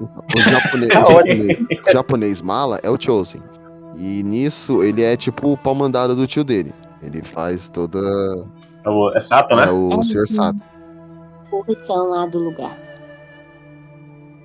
O 0.00 0.38
japonês, 0.40 0.88
Tá 0.92 1.02
o 1.06 1.10
japonês, 1.10 1.58
o 1.88 1.92
japonês 1.92 2.42
mala 2.42 2.80
é 2.82 2.90
o 2.90 3.00
Chosen. 3.00 3.42
E 3.96 4.22
nisso 4.22 4.82
ele 4.82 5.02
é 5.02 5.16
tipo 5.16 5.52
o 5.52 5.56
pau 5.56 5.74
mandado 5.74 6.14
do 6.14 6.26
tio 6.26 6.44
dele. 6.44 6.72
Ele 7.02 7.22
faz 7.22 7.68
toda. 7.68 7.98
É, 8.84 8.88
o- 8.90 9.10
é 9.14 9.20
Sato, 9.20 9.54
né? 9.56 9.64
É 9.68 9.70
o 9.70 10.02
Sr. 10.02 10.26
Sato. 10.28 10.58
O 11.50 11.62
ricão 11.62 12.08
lá 12.10 12.26
do 12.26 12.38
lugar. 12.38 12.76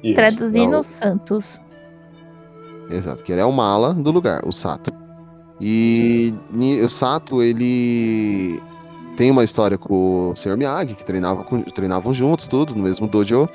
Isso. 0.04 0.16
Traduzindo 0.16 0.72
não. 0.72 0.84
Santos. 0.84 1.46
Exato, 2.90 3.24
que 3.24 3.32
ele 3.32 3.42
é 3.42 3.46
o 3.46 3.52
mala 3.52 3.94
do 3.94 4.12
lugar, 4.12 4.42
o 4.46 4.52
Sato. 4.52 4.92
E 5.60 6.34
o 6.84 6.90
Sato, 6.90 7.42
ele 7.44 8.60
tem 9.16 9.30
uma 9.30 9.44
história 9.44 9.78
com 9.78 10.30
o 10.32 10.36
Sr. 10.36 10.58
Miyagi, 10.58 10.96
que 10.96 11.04
treinava 11.06 11.44
com- 11.44 11.62
treinavam 11.62 12.14
juntos, 12.14 12.48
tudo, 12.48 12.76
no 12.76 12.82
mesmo 12.84 13.08
dojo. 13.08 13.48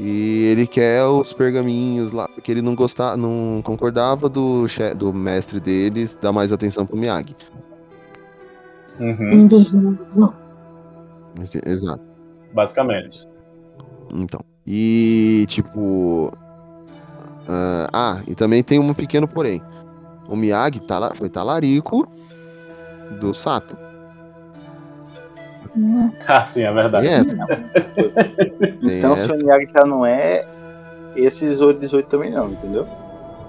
E 0.00 0.44
ele 0.44 0.64
quer 0.64 1.04
os 1.04 1.32
pergaminhos 1.32 2.12
lá, 2.12 2.28
porque 2.28 2.52
ele 2.52 2.62
não 2.62 2.74
gostava, 2.76 3.16
não 3.16 3.60
concordava 3.64 4.28
do, 4.28 4.68
che- 4.68 4.94
do 4.94 5.12
mestre 5.12 5.58
deles 5.58 6.16
dar 6.20 6.32
mais 6.32 6.52
atenção 6.52 6.86
pro 6.86 6.96
Miyagi. 6.96 7.34
Uhum, 9.00 9.30
Exato. 11.66 12.02
basicamente. 12.52 13.26
Então. 14.12 14.40
E, 14.66 15.44
tipo. 15.48 16.32
ah, 17.48 17.88
ah, 17.92 18.22
e 18.26 18.34
também 18.34 18.62
tem 18.62 18.78
um 18.78 18.94
pequeno 18.94 19.26
porém. 19.26 19.60
O 20.28 20.36
Miyagi 20.36 20.80
tala- 20.80 21.14
foi 21.14 21.28
talarico 21.28 22.06
do 23.20 23.32
Sato. 23.34 23.76
Ah, 26.26 26.46
sim, 26.46 26.62
é 26.62 26.72
verdade. 26.72 27.06
Tem 27.08 28.98
Então, 28.98 29.16
se 29.16 29.32
o 29.32 29.36
Miyagi 29.36 29.66
já 29.72 29.84
não 29.86 30.04
é 30.04 30.44
esse 31.16 31.50
Zoro 31.54 31.78
18 31.78 32.08
também 32.08 32.30
não, 32.30 32.50
entendeu? 32.50 32.86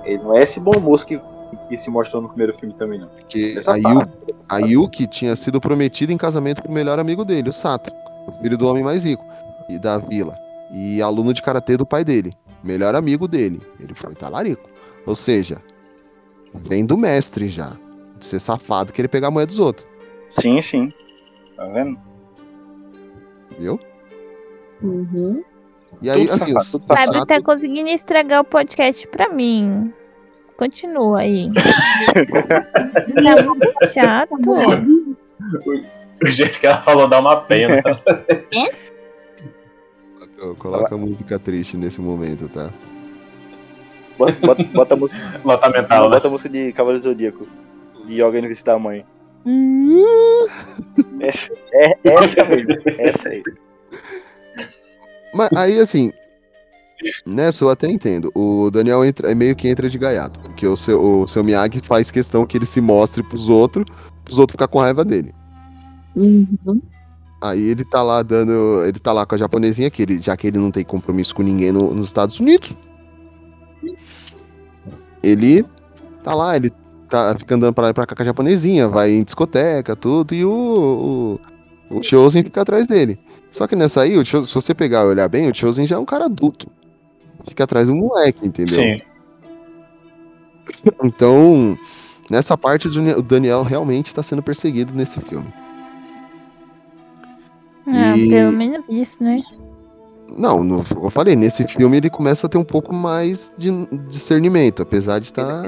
Ele 0.03 0.23
não 0.23 0.35
é 0.35 0.43
esse 0.43 0.59
bom 0.59 0.79
moço 0.79 1.05
que, 1.05 1.19
que 1.67 1.77
se 1.77 1.89
mostrou 1.89 2.21
no 2.21 2.29
primeiro 2.29 2.57
filme 2.57 2.73
também 2.73 2.99
não. 2.99 3.07
Porque 3.07 3.55
Essa 3.57 3.73
a, 3.73 3.77
Yu, 3.77 4.09
a 4.47 4.57
Yuki 4.59 5.07
tinha 5.07 5.35
sido 5.35 5.59
prometida 5.59 6.11
em 6.11 6.17
casamento 6.17 6.61
pro 6.61 6.71
melhor 6.71 6.99
amigo 6.99 7.23
dele, 7.23 7.49
o 7.49 7.53
Sato, 7.53 7.91
o 8.27 8.31
filho 8.31 8.57
do 8.57 8.67
homem 8.67 8.83
mais 8.83 9.03
rico 9.03 9.25
e 9.67 9.77
da 9.77 9.97
vila. 9.97 10.35
E 10.71 11.01
aluno 11.01 11.33
de 11.33 11.41
karatê 11.41 11.77
do 11.77 11.85
pai 11.85 12.03
dele, 12.03 12.33
melhor 12.63 12.95
amigo 12.95 13.27
dele. 13.27 13.59
Ele 13.79 13.93
foi 13.93 14.13
talarico. 14.13 14.69
Ou 15.05 15.15
seja, 15.15 15.57
vem 16.53 16.85
do 16.85 16.97
mestre 16.97 17.47
já. 17.47 17.73
De 18.17 18.25
ser 18.25 18.39
safado, 18.39 18.91
querer 18.91 19.07
pegar 19.07 19.29
a 19.29 19.31
mulher 19.31 19.45
dos 19.45 19.59
outros. 19.59 19.87
Sim, 20.27 20.61
sim. 20.61 20.93
Tá 21.55 21.65
vendo? 21.67 21.97
Viu? 23.59 23.79
Uhum. 24.81 25.43
E 26.01 26.09
aí, 26.09 26.25
Tudo 26.25 26.33
assim, 26.33 26.53
safado, 26.53 26.71
tudo. 26.71 26.95
Fábio 26.95 27.25
tá 27.25 27.41
conseguindo 27.41 27.89
estragar 27.89 28.41
o 28.41 28.45
podcast 28.45 29.05
pra 29.09 29.27
mim. 29.27 29.93
Continua 30.57 31.19
aí. 31.19 31.49
tá 33.23 33.43
muito 33.43 33.87
chato. 33.93 34.35
O 36.21 36.27
jeito 36.27 36.59
que 36.59 36.67
ela 36.67 36.81
falou 36.81 37.07
dá 37.07 37.17
uma 37.17 37.37
pena. 37.37 37.81
coloca 40.57 40.93
a 40.93 40.97
música 40.97 41.39
triste 41.39 41.77
nesse 41.77 42.01
momento, 42.01 42.49
tá? 42.49 42.69
Bota, 44.17 44.33
bota, 44.45 44.63
bota 44.65 44.93
a 44.95 44.97
música. 44.97 45.41
Nota 45.45 45.69
mental, 45.69 46.03
né? 46.03 46.15
Bota 46.15 46.27
a 46.27 46.31
música 46.31 46.49
de 46.49 46.73
Cavaleiro 46.73 47.03
Zodíaco. 47.03 47.47
De 48.05 48.21
Yoga 48.21 48.41
a 48.73 48.79
Mãe. 48.79 49.05
Essa, 51.21 51.49
é, 51.73 51.99
essa 52.03 52.45
mesmo. 52.45 52.73
Essa 52.99 53.29
aí. 53.29 53.43
Mas 55.33 55.49
aí, 55.55 55.79
assim, 55.79 56.11
nessa 57.25 57.63
eu 57.63 57.69
até 57.69 57.87
entendo. 57.87 58.31
O 58.35 58.69
Daniel 58.71 59.03
entra, 59.05 59.31
é 59.31 59.35
meio 59.35 59.55
que 59.55 59.67
entra 59.67 59.89
de 59.89 59.97
gaiato. 59.97 60.39
Porque 60.39 60.65
o 60.67 60.75
seu, 60.75 61.01
o 61.21 61.27
seu 61.27 61.43
Miyagi 61.43 61.81
faz 61.81 62.11
questão 62.11 62.45
que 62.45 62.57
ele 62.57 62.65
se 62.65 62.81
mostre 62.81 63.23
pros 63.23 63.47
outros, 63.49 63.85
pros 64.23 64.37
outros 64.37 64.53
ficar 64.53 64.67
com 64.67 64.79
raiva 64.79 65.05
dele. 65.05 65.33
Uhum. 66.15 66.81
Aí 67.41 67.61
ele 67.61 67.85
tá 67.85 68.01
lá 68.01 68.21
dando. 68.21 68.83
Ele 68.85 68.99
tá 68.99 69.13
lá 69.13 69.25
com 69.25 69.35
a 69.35 69.37
japonesinha, 69.37 69.89
que 69.89 70.01
ele, 70.01 70.19
já 70.19 70.35
que 70.35 70.47
ele 70.47 70.57
não 70.57 70.71
tem 70.71 70.83
compromisso 70.83 71.33
com 71.33 71.43
ninguém 71.43 71.71
no- 71.71 71.93
nos 71.93 72.07
Estados 72.07 72.39
Unidos. 72.39 72.75
Ele 75.23 75.65
tá 76.23 76.33
lá, 76.33 76.55
ele 76.55 76.71
tá 77.09 77.35
fica 77.37 77.55
andando 77.55 77.73
pra 77.73 77.85
lá 77.85 77.89
e 77.89 77.93
pra 77.93 78.05
cá 78.05 78.15
com 78.15 78.21
a 78.21 78.25
japonesinha, 78.25 78.87
vai 78.87 79.11
em 79.11 79.23
discoteca, 79.23 79.95
tudo, 79.95 80.33
e 80.35 80.45
o. 80.45 81.39
O, 81.89 81.97
o 81.97 82.03
Chosen 82.03 82.43
fica 82.43 82.61
atrás 82.61 82.85
dele. 82.87 83.19
Só 83.51 83.65
que 83.67 83.75
nessa 83.75 84.01
aí, 84.01 84.15
o 84.17 84.23
Chosen, 84.25 84.47
se 84.47 84.53
você 84.53 84.73
pegar 84.75 85.01
e 85.03 85.07
olhar 85.07 85.27
bem, 85.27 85.49
o 85.49 85.55
Chosen 85.55 85.85
já 85.85 85.95
é 85.95 85.99
um 85.99 86.05
cara 86.05 86.25
adulto. 86.25 86.67
Fica 87.47 87.63
atrás 87.63 87.87
do 87.87 87.95
moleque, 87.95 88.45
entendeu? 88.45 88.75
Sim. 88.79 89.01
Então, 91.03 91.77
nessa 92.29 92.55
parte, 92.57 92.87
o 92.87 92.91
Dani- 92.91 93.13
o 93.13 93.21
Daniel 93.23 93.63
realmente 93.63 94.13
tá 94.13 94.21
sendo 94.21 94.43
perseguido 94.43 94.93
nesse 94.93 95.19
filme. 95.19 95.47
Ah, 97.87 98.15
E- 98.15 98.29
pelo 98.29 98.51
menos 98.51 98.87
isso, 98.87 99.23
né? 99.23 99.41
Não, 100.37 100.63
no, 100.63 100.85
eu 101.03 101.09
falei, 101.09 101.35
nesse 101.35 101.65
filme 101.65 101.97
ele 101.97 102.09
começa 102.09 102.47
a 102.47 102.49
ter 102.49 102.57
um 102.57 102.63
pouco 102.63 102.93
mais 102.93 103.53
de 103.57 103.69
discernimento, 104.07 104.81
apesar 104.81 105.19
de 105.19 105.25
estar 105.25 105.63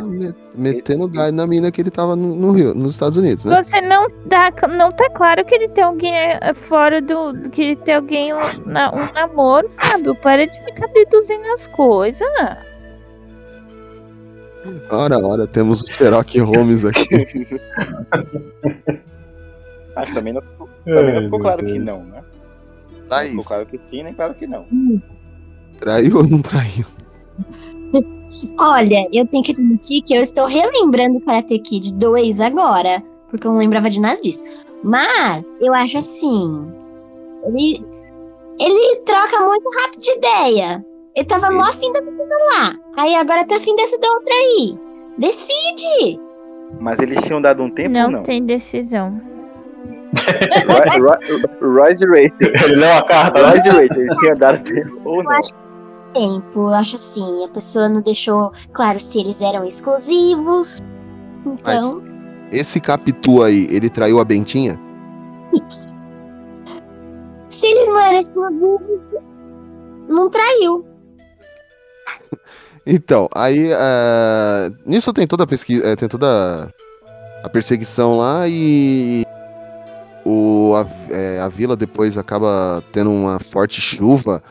metendo 0.53 1.07
gás 1.07 1.33
na 1.33 1.47
mina 1.47 1.71
que 1.71 1.81
ele 1.81 1.89
tava 1.89 2.15
no, 2.15 2.35
no 2.35 2.51
Rio, 2.51 2.73
nos 2.73 2.93
Estados 2.93 3.17
Unidos, 3.17 3.45
né? 3.45 3.61
Você 3.61 3.81
não 3.81 4.07
tá, 4.29 4.51
não 4.67 4.91
tá 4.91 5.09
claro 5.09 5.43
que 5.45 5.55
ele 5.55 5.67
tem 5.69 5.83
alguém 5.83 6.13
eh, 6.13 6.53
fora 6.53 7.01
do. 7.01 7.33
que 7.49 7.61
ele 7.61 7.75
tem 7.77 7.95
alguém 7.95 8.31
na, 8.65 8.93
um 8.93 9.13
namoro, 9.13 9.67
sabe? 9.69 10.13
Para 10.17 10.45
de 10.45 10.63
ficar 10.63 10.87
deduzindo 10.87 11.45
as 11.53 11.67
coisas. 11.67 12.27
Ora, 14.89 15.17
ora, 15.17 15.47
temos 15.47 15.81
o 15.81 15.93
Sherlock 15.93 16.39
Holmes 16.39 16.85
aqui. 16.85 17.07
Acho 19.95 20.11
que 20.11 20.17
também 20.17 20.33
não, 20.33 20.41
também 20.85 21.15
não 21.15 21.23
ficou 21.23 21.39
claro 21.39 21.65
que 21.65 21.79
não, 21.79 22.03
né? 22.03 22.21
Não 23.11 23.17
Thaís, 23.17 23.29
ficou 23.31 23.43
claro 23.45 23.65
que 23.65 23.77
sim, 23.77 24.03
nem 24.03 24.13
claro 24.13 24.33
que 24.33 24.47
não. 24.47 24.65
traiu 25.79 26.17
ou 26.17 26.27
não 26.27 26.41
traiu? 26.41 26.85
Olha, 28.57 29.07
eu 29.13 29.27
tenho 29.27 29.43
que 29.43 29.51
admitir 29.51 30.01
que 30.01 30.13
eu 30.15 30.21
estou 30.21 30.45
relembrando 30.47 31.19
Karate 31.19 31.59
Kid 31.59 31.93
2 31.95 32.39
agora, 32.39 33.03
porque 33.29 33.45
eu 33.45 33.51
não 33.51 33.59
lembrava 33.59 33.89
de 33.89 33.99
nada 33.99 34.21
disso. 34.21 34.45
Mas 34.83 35.51
eu 35.59 35.73
acho 35.73 35.97
assim, 35.97 36.65
ele 37.45 37.85
ele 38.59 38.95
troca 39.05 39.45
muito 39.45 39.67
rápido 39.81 40.01
de 40.01 40.11
ideia. 40.11 40.85
Ele 41.15 41.25
tava 41.25 41.51
mó 41.51 41.61
afim 41.63 41.91
da 41.91 42.01
menina 42.01 42.35
lá. 42.55 42.73
Aí 42.97 43.15
agora 43.15 43.45
tá 43.45 43.57
afim 43.57 43.75
dessa 43.75 43.97
da 43.99 44.07
outra 44.07 44.33
aí. 44.33 44.77
Decide! 45.17 46.19
Mas 46.79 46.99
eles 46.99 47.21
tinham 47.23 47.41
dado 47.41 47.61
um 47.63 47.69
tempo 47.69 47.89
Não, 47.91 48.05
ou 48.05 48.11
não? 48.11 48.23
tem 48.23 48.45
decisão. 48.45 49.19
Royce 51.61 52.05
Rachel. 52.05 52.15
Ele 52.39 52.75
leu 52.75 52.93
a 52.93 53.07
carta, 53.07 53.41
né? 53.41 53.49
Royce 53.49 53.67
Rachel, 53.69 53.79
eles 53.81 54.17
tinham 54.19 54.37
dado 54.37 54.57
tempo 54.63 55.01
ou 55.05 55.23
não? 55.23 55.39
tempo, 56.13 56.59
eu 56.59 56.73
acho 56.73 56.97
assim, 56.97 57.45
a 57.45 57.47
pessoa 57.49 57.87
não 57.87 58.01
deixou 58.01 58.51
claro 58.73 58.99
se 58.99 59.19
eles 59.19 59.41
eram 59.41 59.63
exclusivos. 59.65 60.79
Então, 61.45 62.03
Esse 62.51 62.81
Capitu 62.81 63.41
aí, 63.41 63.65
ele 63.71 63.89
traiu 63.89 64.19
a 64.19 64.25
Bentinha? 64.25 64.77
se 67.49 67.65
eles 67.65 67.87
não 67.87 67.99
eram 67.99 68.17
exclusivos, 68.19 69.01
não 70.09 70.29
traiu. 70.29 70.85
Então, 72.83 73.29
aí. 73.35 73.69
eh, 73.71 74.71
nisso 74.87 75.13
tem 75.13 75.27
toda 75.27 75.43
a 75.43 75.47
pesquisa. 75.47 75.85
eh, 75.85 75.95
tem 75.95 76.09
toda 76.09 76.73
a 77.43 77.47
perseguição 77.49 78.17
lá 78.17 78.47
e. 78.47 79.23
O, 80.25 80.73
a, 80.75 80.85
eh, 81.13 81.39
a 81.39 81.47
vila 81.49 81.75
depois 81.75 82.17
acaba 82.17 82.83
tendo 82.91 83.11
uma 83.11 83.39
forte 83.39 83.81
chuva 83.81 84.43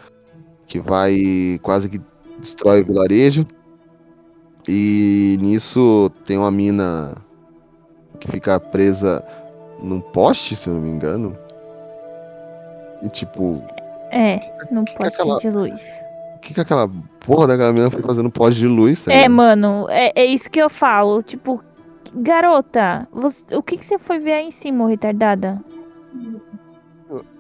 que 0.67 0.79
vai 0.81 1.59
quase 1.63 1.89
que 1.89 2.01
destrói 2.39 2.83
o 2.83 2.85
vilarejo. 2.87 3.47
E 4.69 5.39
nisso 5.41 6.11
tem 6.27 6.37
uma 6.39 6.51
mina 6.51 7.15
que 8.19 8.31
fica 8.31 8.59
presa 8.61 9.25
num 9.83 10.01
poste, 10.01 10.55
se 10.55 10.69
eu 10.69 10.75
não 10.75 10.81
me 10.81 10.91
engano. 10.91 11.37
E 13.03 13.09
tipo, 13.09 13.63
É, 14.11 14.39
que 14.39 14.95
pode 14.97 15.15
aquela- 15.15 15.39
de 15.39 15.51
luz. 15.51 15.83
o 16.37 16.41
que, 16.41 16.53
que 16.53 16.61
aquela 16.61 16.89
porra 17.21 17.47
daquela 17.47 17.73
mina 17.73 17.91
foi 17.91 18.03
fazendo 18.03 18.31
poste 18.31 18.61
de 18.61 18.67
luz? 18.67 19.05
tá 19.05 19.13
É, 19.13 19.29
mano, 19.29 19.87
é, 19.89 20.13
é 20.15 20.25
isso 20.27 20.51
que 20.51 20.61
eu 20.61 20.69
falo. 20.69 21.23
Tipo, 21.23 21.63
garota, 22.15 23.07
você- 23.13 23.45
o 23.57 23.63
que, 23.63 23.77
que 23.77 23.85
você 23.85 23.99
foi 23.99 24.19
ver 24.19 24.33
aí 24.33 24.47
em 24.49 24.51
cima, 24.51 24.89
retardada? 24.89 25.61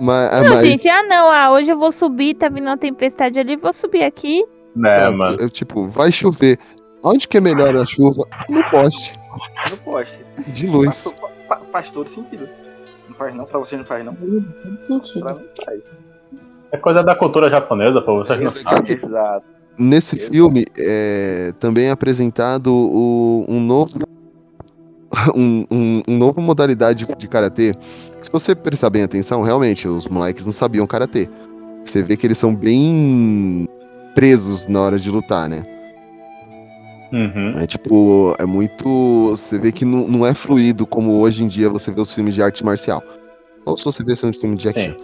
Mas, 0.00 0.42
Não, 0.42 0.50
mas- 0.54 0.60
gente, 0.62 0.88
ah 0.88 1.02
não, 1.02 1.30
ah, 1.30 1.52
hoje 1.52 1.70
eu 1.70 1.78
vou 1.78 1.92
subir, 1.92 2.34
tá 2.34 2.48
vindo 2.48 2.64
uma 2.66 2.76
tempestade 2.78 3.38
ali, 3.38 3.54
vou 3.56 3.72
subir 3.72 4.02
aqui. 4.02 4.44
Né, 4.74 4.90
Sabe? 4.92 5.16
mano. 5.16 5.36
Eu, 5.38 5.50
tipo, 5.50 5.88
vai 5.88 6.10
chover. 6.10 6.58
Onde 7.04 7.28
que 7.28 7.36
é 7.36 7.40
melhor 7.40 7.74
a 7.76 7.84
chuva? 7.84 8.26
No 8.48 8.62
poste 8.70 9.18
No 9.70 9.76
poste. 9.78 10.18
de 10.48 10.66
luz. 10.66 10.86
Passou- 10.88 11.14
fa- 11.48 11.60
faz 11.70 11.90
todo 11.90 12.08
sentido. 12.08 12.48
Não 13.08 13.14
faz 13.14 13.34
não, 13.34 13.44
pra 13.44 13.58
vocês 13.58 13.78
não 13.78 13.86
faz 13.86 14.04
não. 14.04 14.14
Faz 14.16 14.86
sentido. 14.86 15.24
Pra 15.24 15.34
mim 15.34 15.44
faz. 15.64 15.80
É 16.72 16.76
coisa 16.78 17.02
da 17.02 17.14
cultura 17.14 17.50
japonesa, 17.50 18.00
pô. 18.00 18.18
Vocês 18.18 18.40
não 18.40 18.50
sabem. 18.52 18.92
Exato. 18.96 19.44
Nesse 19.80 20.16
filme 20.16 20.66
é 20.76 21.52
também 21.58 21.86
é 21.86 21.90
apresentado 21.90 22.68
o- 22.70 23.46
um 23.48 23.58
novo 23.60 23.90
um, 25.34 25.64
um, 25.70 26.02
um 26.06 26.18
novo 26.18 26.40
modalidade 26.40 27.06
de 27.18 27.26
karatê. 27.26 27.74
Se 28.20 28.30
você 28.30 28.54
prestar 28.54 28.90
bem 28.90 29.02
atenção, 29.02 29.42
realmente 29.42 29.88
os 29.88 30.06
moleques 30.06 30.44
não 30.44 30.52
sabiam 30.52 30.86
karatê. 30.86 31.28
Você 31.84 32.02
vê 32.02 32.16
que 32.16 32.26
eles 32.26 32.38
são 32.38 32.54
bem 32.54 33.66
presos 34.14 34.66
na 34.66 34.80
hora 34.80 34.98
de 34.98 35.10
lutar, 35.10 35.48
né? 35.48 35.62
Uhum. 37.12 37.58
É 37.58 37.66
tipo, 37.66 38.34
é 38.38 38.44
muito. 38.44 39.30
Você 39.30 39.58
vê 39.58 39.72
que 39.72 39.84
não, 39.84 40.06
não 40.06 40.26
é 40.26 40.34
fluido 40.34 40.86
como 40.86 41.18
hoje 41.18 41.42
em 41.42 41.48
dia 41.48 41.68
você 41.68 41.90
vê 41.90 42.00
os 42.00 42.14
filmes 42.14 42.34
de 42.34 42.42
arte 42.42 42.64
marcial. 42.64 43.02
Ou 43.64 43.76
se 43.76 43.84
você 43.84 44.04
vê 44.04 44.12
um 44.24 44.32
filme 44.32 44.56
de 44.56 44.68
action. 44.68 44.92
Sim. 44.92 44.96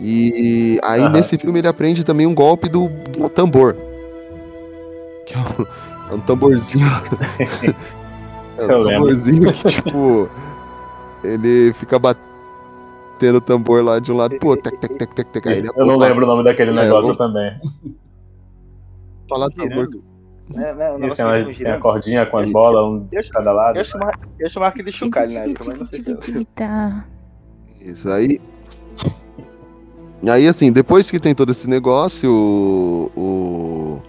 E 0.00 0.80
aí 0.82 1.02
Aham. 1.02 1.10
nesse 1.10 1.36
filme 1.36 1.58
ele 1.60 1.68
aprende 1.68 2.02
também 2.04 2.26
um 2.26 2.34
golpe 2.34 2.68
do, 2.68 2.88
do 2.88 3.28
tambor. 3.28 3.76
Que 5.26 5.34
é 5.34 5.38
um, 5.38 5.66
é 6.10 6.14
um 6.14 6.20
tamborzinho. 6.20 6.86
é 8.56 8.64
um 8.64 8.70
Eu 8.70 8.82
lembro. 8.82 8.90
tamborzinho 8.92 9.52
que, 9.52 9.64
tipo. 9.64 10.28
Ele 11.22 11.74
fica 11.74 11.98
batendo 11.98 13.36
o 13.36 13.40
tambor 13.42 13.84
lá 13.84 13.98
de 13.98 14.10
um 14.10 14.16
lado, 14.16 14.38
pô, 14.38 14.56
tec, 14.56 14.78
tec, 14.78 14.96
tec, 14.96 15.12
tec, 15.12 15.28
tec. 15.30 15.46
Aí 15.46 15.60
Eu 15.76 15.84
não 15.84 15.96
opa, 15.96 16.06
lembro 16.06 16.24
o 16.24 16.26
nome 16.28 16.44
daquele 16.44 16.70
É, 16.70 16.74
negócio 16.74 17.12
eu- 17.12 17.16
também. 17.16 17.52
Falar 19.28 19.50
tambor. 19.50 19.86
É, 20.54 20.74
né, 20.74 21.06
Isso, 21.06 21.14
tem, 21.16 21.24
uma, 21.26 21.32
tem 21.34 21.50
a 21.50 21.52
girando. 21.52 21.80
cordinha 21.80 22.26
com 22.26 22.38
as 22.38 22.46
bolas, 22.50 22.84
um 22.84 23.06
Eu, 23.12 23.20
de 23.20 23.28
cada 23.28 23.52
lado. 23.52 23.76
eu, 23.78 23.84
chamava, 23.84 24.12
eu 24.38 24.48
chamava 24.48 24.70
aquele 24.72 24.90
de 24.90 24.96
chocalho 24.96 25.32
na 25.32 25.40
época, 25.40 25.64
mas 25.68 25.78
não 25.78 25.86
sei 25.86 26.00
se 26.02 26.10
eu... 26.10 26.18
Isso 27.82 28.08
aí. 28.10 28.40
E 30.22 30.28
aí, 30.30 30.46
assim, 30.46 30.70
depois 30.70 31.10
que 31.10 31.18
tem 31.18 31.34
todo 31.34 31.50
esse 31.52 31.68
negócio, 31.68 32.30
o. 32.30 33.10
O, 33.16 34.02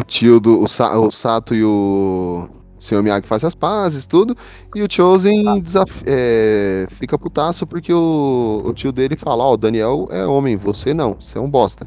o 0.00 0.02
tio 0.02 0.40
do. 0.40 0.62
O, 0.62 0.66
Sa- 0.68 0.98
o 0.98 1.10
Sato 1.10 1.54
e 1.54 1.62
o. 1.64 2.48
O 2.80 2.80
Sr. 2.80 3.02
Miyagi 3.02 3.26
fazem 3.26 3.46
as 3.48 3.56
pazes, 3.56 4.06
tudo. 4.06 4.36
E 4.72 4.80
o 4.82 4.86
Chosen 4.88 5.60
desaf- 5.60 6.02
é, 6.06 6.86
fica 6.90 7.18
putaço 7.18 7.66
porque 7.66 7.92
o, 7.92 8.62
o 8.64 8.72
tio 8.72 8.92
dele 8.92 9.16
fala: 9.16 9.42
Ó, 9.44 9.54
o 9.54 9.56
Daniel 9.56 10.06
é 10.12 10.24
homem, 10.24 10.56
você 10.56 10.94
não, 10.94 11.14
você 11.20 11.38
é 11.38 11.40
um 11.40 11.50
bosta. 11.50 11.84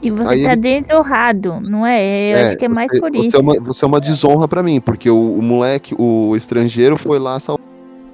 E 0.00 0.10
você 0.10 0.32
Aí 0.34 0.42
tá 0.44 0.52
ele- 0.52 0.60
desonrado, 0.80 1.60
não 1.60 1.86
é? 1.86 2.32
Eu 2.32 2.46
acho 2.48 2.56
que 2.58 2.64
é 2.64 2.68
mais 2.68 2.88
você, 2.88 3.00
por 3.00 3.10
você 3.12 3.26
isso. 3.26 3.36
É 3.36 3.40
uma, 3.40 3.54
você 3.60 3.84
é 3.84 3.88
uma 3.88 4.00
desonra 4.00 4.48
pra 4.48 4.62
mim, 4.62 4.80
porque 4.80 5.08
o, 5.10 5.34
o 5.38 5.42
moleque, 5.42 5.94
o 5.98 6.34
estrangeiro, 6.34 6.96
foi 6.96 7.18
lá, 7.18 7.38
sal- 7.38 7.60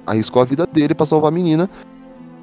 arriscou 0.05 0.41
a 0.41 0.45
vida 0.45 0.67
dele 0.67 0.93
pra 0.93 1.05
salvar 1.05 1.29
a 1.29 1.33
menina, 1.33 1.69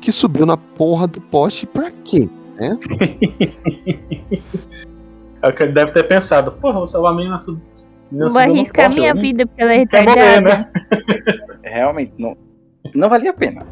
que 0.06 0.12
subiu 0.12 0.46
na 0.46 0.56
porra 0.56 1.08
do 1.08 1.20
poste 1.20 1.66
pra 1.66 1.90
quê? 1.90 2.28
Né? 2.54 2.78
É 5.42 5.48
o 5.48 5.52
que 5.52 5.64
ele 5.64 5.72
deve 5.72 5.92
ter 5.92 6.04
pensado. 6.04 6.50
Porra, 6.52 6.78
vou 6.78 6.86
salvar 6.86 7.12
a 7.12 7.14
menina 7.14 7.38
sub. 7.38 7.60
menina 8.10 8.30
Vou 8.30 8.38
arriscar 8.38 8.90
minha 8.90 9.12
né? 9.12 9.20
vida 9.20 9.46
porque 9.46 9.62
ela 9.62 9.74
é 9.74 9.86
Quer 9.86 10.02
morrer, 10.02 10.20
retardada. 10.20 10.58
né? 10.58 10.70
Realmente, 11.62 12.14
não, 12.18 12.36
não 12.94 13.08
valia 13.08 13.30
a 13.30 13.34
pena. 13.34 13.66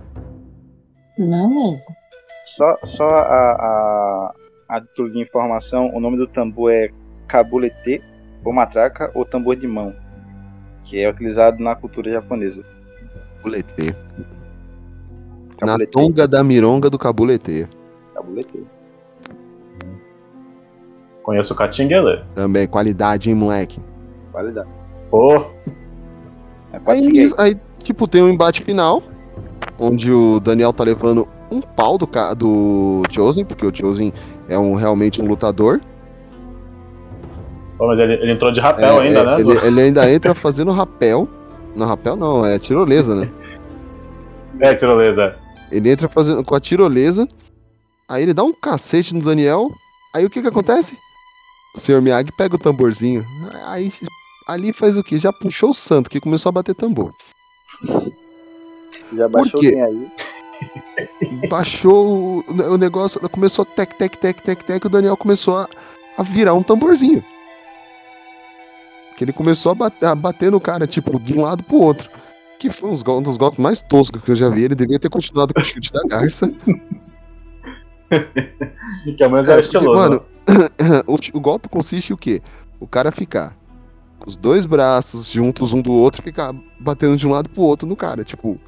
Não 1.19 1.49
mesmo. 1.49 1.95
Só, 2.45 2.77
só 2.85 3.09
a, 3.09 4.33
a, 4.69 4.73
a 4.77 4.81
de 4.81 5.21
informação, 5.21 5.91
o 5.95 5.99
nome 5.99 6.19
do 6.19 6.29
tambor 6.29 6.71
é 6.71 6.91
kabulete, 7.27 8.03
ou 8.45 8.53
matraca, 8.53 9.11
ou 9.15 9.25
tambor 9.25 9.57
de 9.57 9.67
mão, 9.67 9.95
que 10.85 11.01
é 11.01 11.09
utilizado 11.09 11.61
na 11.63 11.75
cultura 11.75 12.13
japonesa. 12.13 12.63
Cabulete. 13.39 13.75
Na 15.63 15.79
tonga 15.87 16.27
da 16.29 16.43
mironga 16.45 16.91
do 16.91 16.99
cabulete. 16.99 17.67
kabulete. 18.15 18.63
Conheço 21.23 21.55
o 21.55 21.57
Catinguele. 21.57 22.23
Também, 22.35 22.67
qualidade, 22.67 23.31
hein, 23.31 23.35
moleque? 23.35 23.81
Qualidade. 24.31 24.69
Pô, 25.11 25.37
É, 26.73 26.81
Aí, 26.87 27.07
aí. 27.07 27.33
aí, 27.39 27.57
tipo, 27.83 28.07
tem 28.07 28.23
um 28.23 28.29
embate 28.29 28.63
final, 28.63 29.03
onde 29.79 30.11
o 30.13 30.39
Daniel 30.41 30.73
tá 30.73 30.85
levando 30.85 31.27
um 31.51 31.61
pau 31.61 31.97
do, 31.97 32.07
do 32.37 33.03
Chosen, 33.11 33.45
porque 33.45 33.65
o 33.65 33.75
Chosen 33.75 34.13
é 34.49 34.59
um, 34.59 34.75
realmente 34.75 35.23
um 35.23 35.27
lutador. 35.27 35.81
pô, 37.79 37.87
mas 37.87 37.99
ele, 38.01 38.15
ele 38.15 38.33
entrou 38.33 38.51
de 38.51 38.61
rapel 38.61 39.01
É, 39.01 39.07
ainda, 39.07 39.21
é, 39.21 39.25
né? 39.25 39.37
Ele, 39.41 39.67
ele 39.67 39.81
ainda 39.81 40.11
entra 40.13 40.35
fazendo 40.35 40.73
rapel. 40.73 41.27
Não, 41.75 41.87
rapel 41.87 42.17
não, 42.17 42.45
é 42.45 42.59
tirolesa, 42.59 43.15
né? 43.15 43.31
É, 44.61 44.75
tirolesa. 44.75 45.37
Ele 45.75 45.91
entra 45.91 46.09
fazendo 46.09 46.45
com 46.45 46.55
a 46.55 46.61
tirolesa. 46.61 47.29
Aí 48.09 48.23
ele 48.23 48.33
dá 48.33 48.45
um 48.45 48.53
cacete 48.53 49.13
no 49.13 49.21
Daniel. 49.21 49.73
Aí 50.15 50.25
o 50.25 50.31
que 50.31 50.41
que 50.41 50.47
acontece? 50.47 50.97
O 51.75 51.81
Sr. 51.81 52.01
Miyagi 52.01 52.31
pega 52.37 52.55
o 52.55 52.59
tamborzinho. 52.59 53.27
Aí 53.65 53.93
ali 54.47 54.73
faz 54.73 54.97
o 54.97 55.03
quê? 55.03 55.19
Já 55.19 55.33
puxou 55.33 55.71
o 55.71 55.75
santo, 55.75 56.09
que 56.09 56.21
começou 56.21 56.51
a 56.51 56.53
bater 56.53 56.77
tambor. 56.77 57.13
Já 59.13 59.29
baixou 59.29 59.61
quem 59.61 59.83
aí? 59.83 60.09
Baixou 61.51 62.45
o, 62.49 62.73
o 62.73 62.79
negócio, 62.79 63.21
começou 63.29 63.65
tec, 63.65 63.95
tec, 63.97 64.17
tec, 64.17 64.41
tec, 64.41 64.63
tec. 64.63 64.85
O 64.85 64.89
Daniel 64.89 65.17
começou 65.17 65.57
a, 65.57 65.69
a 66.17 66.23
virar 66.23 66.55
um 66.55 66.63
tamborzinho. 66.63 67.23
Que 69.17 69.25
ele 69.25 69.33
começou 69.33 69.73
a 69.73 69.75
bater, 69.75 70.07
a 70.07 70.15
bater 70.15 70.53
no 70.53 70.61
cara, 70.61 70.87
tipo, 70.87 71.19
de 71.19 71.35
um 71.35 71.43
lado 71.43 71.65
pro 71.65 71.77
outro. 71.77 72.09
Que 72.65 72.71
foi 72.71 72.89
um 72.89 73.23
dos 73.23 73.37
golpes 73.37 73.59
mais 73.59 73.83
toscos 73.83 74.23
que 74.23 74.31
eu 74.31 74.35
já 74.35 74.49
vi. 74.49 74.63
Ele 74.65 74.75
devia 74.75 74.99
ter 74.99 75.11
continuado 75.11 75.53
com 75.53 75.61
o 75.61 75.65
chute 75.65 75.93
da 75.93 76.01
garça. 76.09 76.49
Que 79.15 79.23
ao 79.23 79.29
menos 79.29 79.47
É, 79.49 79.53
era 79.53 79.61
porque, 79.63 79.77
estiloso. 79.77 79.93
mano, 79.95 80.25
o, 81.07 81.17
o 81.37 81.41
golpe 81.41 81.69
consiste 81.69 82.09
em 82.09 82.15
o 82.15 82.17
quê? 82.17 82.41
O 82.81 82.87
cara 82.87 83.13
ficar 83.13 83.55
com 84.19 84.31
os 84.31 84.37
dois 84.39 84.65
braços 84.65 85.31
juntos 85.31 85.75
um 85.75 85.83
do 85.83 85.93
outro 85.93 86.23
e 86.23 86.25
ficar 86.25 86.55
batendo 86.81 87.19
de 87.19 87.27
um 87.27 87.33
lado 87.33 87.51
pro 87.51 87.61
outro 87.61 87.87
no 87.87 87.95
cara. 87.95 88.25
Tipo, 88.25 88.59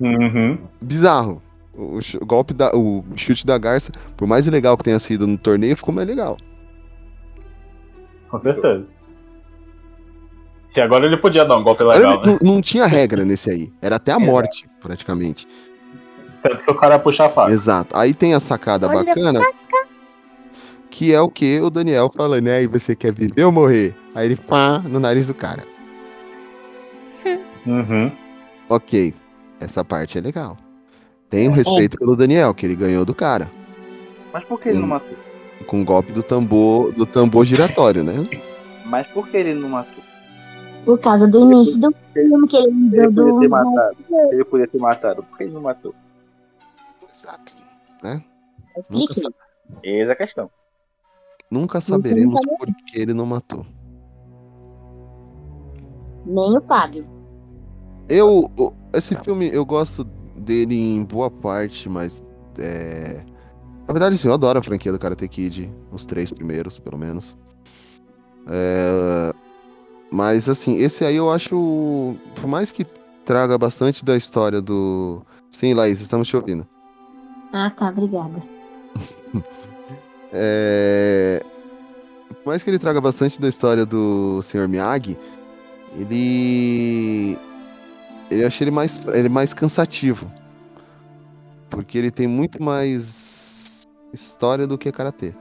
Uhum. 0.00 0.58
bizarro. 0.80 1.40
O, 1.72 2.00
o 2.20 2.26
golpe 2.26 2.52
da. 2.52 2.74
O 2.76 3.04
chute 3.16 3.46
da 3.46 3.56
garça, 3.58 3.92
por 4.16 4.26
mais 4.26 4.48
ilegal 4.48 4.76
que 4.76 4.82
tenha 4.82 4.98
sido 4.98 5.24
no 5.24 5.38
torneio, 5.38 5.76
ficou 5.76 5.94
mais 5.94 6.08
legal. 6.08 6.36
Com 8.28 8.38
certeza. 8.40 8.84
Que 10.72 10.80
agora 10.80 11.06
ele 11.06 11.16
podia 11.16 11.44
dar 11.44 11.56
um 11.56 11.62
golpe 11.62 11.82
legal, 11.82 12.20
né? 12.24 12.38
não, 12.42 12.54
não 12.54 12.60
tinha 12.60 12.86
regra 12.86 13.24
nesse 13.24 13.50
aí. 13.50 13.72
Era 13.80 13.96
até 13.96 14.12
a 14.12 14.18
morte, 14.18 14.68
praticamente. 14.80 15.46
Tanto 16.42 16.62
que 16.62 16.70
o 16.70 16.74
cara 16.74 16.98
puxa 16.98 17.24
a 17.26 17.28
faca. 17.30 17.50
Exato. 17.50 17.96
Aí 17.96 18.14
tem 18.14 18.34
a 18.34 18.40
sacada 18.40 18.86
Olha 18.86 19.02
bacana. 19.04 19.40
Que 20.90 21.12
é 21.12 21.20
o 21.20 21.28
que 21.28 21.60
o 21.60 21.70
Daniel 21.70 22.10
fala, 22.10 22.40
né? 22.40 22.56
Aí 22.58 22.66
você 22.66 22.94
quer 22.94 23.12
viver 23.12 23.44
ou 23.44 23.52
morrer? 23.52 23.94
Aí 24.14 24.26
ele 24.26 24.36
pá 24.36 24.78
no 24.78 25.00
nariz 25.00 25.26
do 25.26 25.34
cara. 25.34 25.62
Uhum. 27.66 28.10
Ok. 28.68 29.12
Essa 29.60 29.84
parte 29.84 30.16
é 30.16 30.20
legal. 30.22 30.56
Tem 31.28 31.46
um 31.48 31.52
respeito 31.52 31.98
pelo 31.98 32.16
Daniel, 32.16 32.54
que 32.54 32.64
ele 32.64 32.74
ganhou 32.74 33.04
do 33.04 33.14
cara. 33.14 33.50
Mas 34.32 34.42
por 34.44 34.58
que 34.58 34.70
ele 34.70 34.78
não 34.78 34.84
Hum. 34.84 34.88
matou? 34.88 35.16
Com 35.66 35.82
o 35.82 35.84
golpe 35.84 36.10
do 36.12 36.22
tambor, 36.22 36.92
do 36.92 37.04
tambor 37.04 37.44
giratório, 37.44 38.02
né? 38.02 38.14
Mas 38.86 39.06
por 39.08 39.28
que 39.28 39.36
ele 39.36 39.52
não 39.52 39.68
matou? 39.68 40.02
Por 40.88 40.98
causa 40.98 41.28
do 41.28 41.40
início 41.40 41.78
do 41.82 41.94
filme 42.14 42.48
que 42.48 42.56
ele 42.56 42.72
podia 42.88 43.10
do. 43.10 43.40
ter 43.40 43.48
matado. 43.48 43.96
Ele 44.32 44.44
podia 44.46 44.66
ter 44.66 44.78
matado. 44.80 45.22
Por 45.22 45.36
que 45.36 45.44
ele 45.44 45.52
não 45.52 45.60
matou? 45.60 45.94
Exato. 47.12 47.56
Né? 48.02 48.24
Expliquei. 48.74 49.24
Eis 49.82 50.08
a 50.08 50.16
questão. 50.16 50.50
Nunca 51.50 51.82
saberemos 51.82 52.40
saber. 52.40 52.56
por 52.56 52.74
que 52.86 52.98
ele 52.98 53.12
não 53.12 53.26
matou. 53.26 53.66
Nem 56.24 56.56
o 56.56 56.60
Fábio. 56.62 57.04
Eu, 58.08 58.50
esse 58.94 59.14
filme, 59.16 59.50
eu 59.52 59.66
gosto 59.66 60.04
dele 60.38 60.74
em 60.74 61.04
boa 61.04 61.30
parte, 61.30 61.86
mas 61.86 62.24
é... 62.58 63.22
Na 63.86 63.92
verdade, 63.92 64.16
sim, 64.16 64.28
eu 64.28 64.32
adoro 64.32 64.58
a 64.58 64.62
franquia 64.62 64.90
do 64.90 64.98
Karate 64.98 65.28
Kid, 65.28 65.70
os 65.92 66.06
três 66.06 66.32
primeiros, 66.32 66.78
pelo 66.78 66.96
menos. 66.96 67.36
É, 68.46 69.34
Mas, 70.10 70.48
assim, 70.48 70.76
esse 70.76 71.04
aí 71.04 71.16
eu 71.16 71.30
acho, 71.30 72.16
por 72.34 72.46
mais 72.46 72.70
que 72.70 72.84
traga 73.24 73.58
bastante 73.58 74.04
da 74.04 74.16
história 74.16 74.60
do... 74.60 75.22
Sim, 75.50 75.74
Laís, 75.74 76.00
estamos 76.00 76.26
te 76.28 76.36
ouvindo. 76.36 76.66
Ah, 77.52 77.70
tá, 77.70 77.88
obrigada. 77.88 78.40
É... 80.30 81.42
Por 82.28 82.50
mais 82.50 82.62
que 82.62 82.70
ele 82.70 82.78
traga 82.78 83.00
bastante 83.00 83.40
da 83.40 83.48
história 83.48 83.86
do 83.86 84.42
Sr. 84.42 84.68
Miyagi, 84.68 85.18
ele. 85.96 87.38
Eu 88.30 88.46
achei 88.46 88.64
ele 88.64 88.70
mais, 88.70 89.06
ele 89.08 89.28
mais 89.28 89.54
cansativo. 89.54 90.30
Porque 91.70 91.96
ele 91.96 92.10
tem 92.10 92.26
muito 92.26 92.62
mais 92.62 93.86
história 94.12 94.66
do 94.66 94.78
que 94.78 94.92
karatê. 94.92 95.34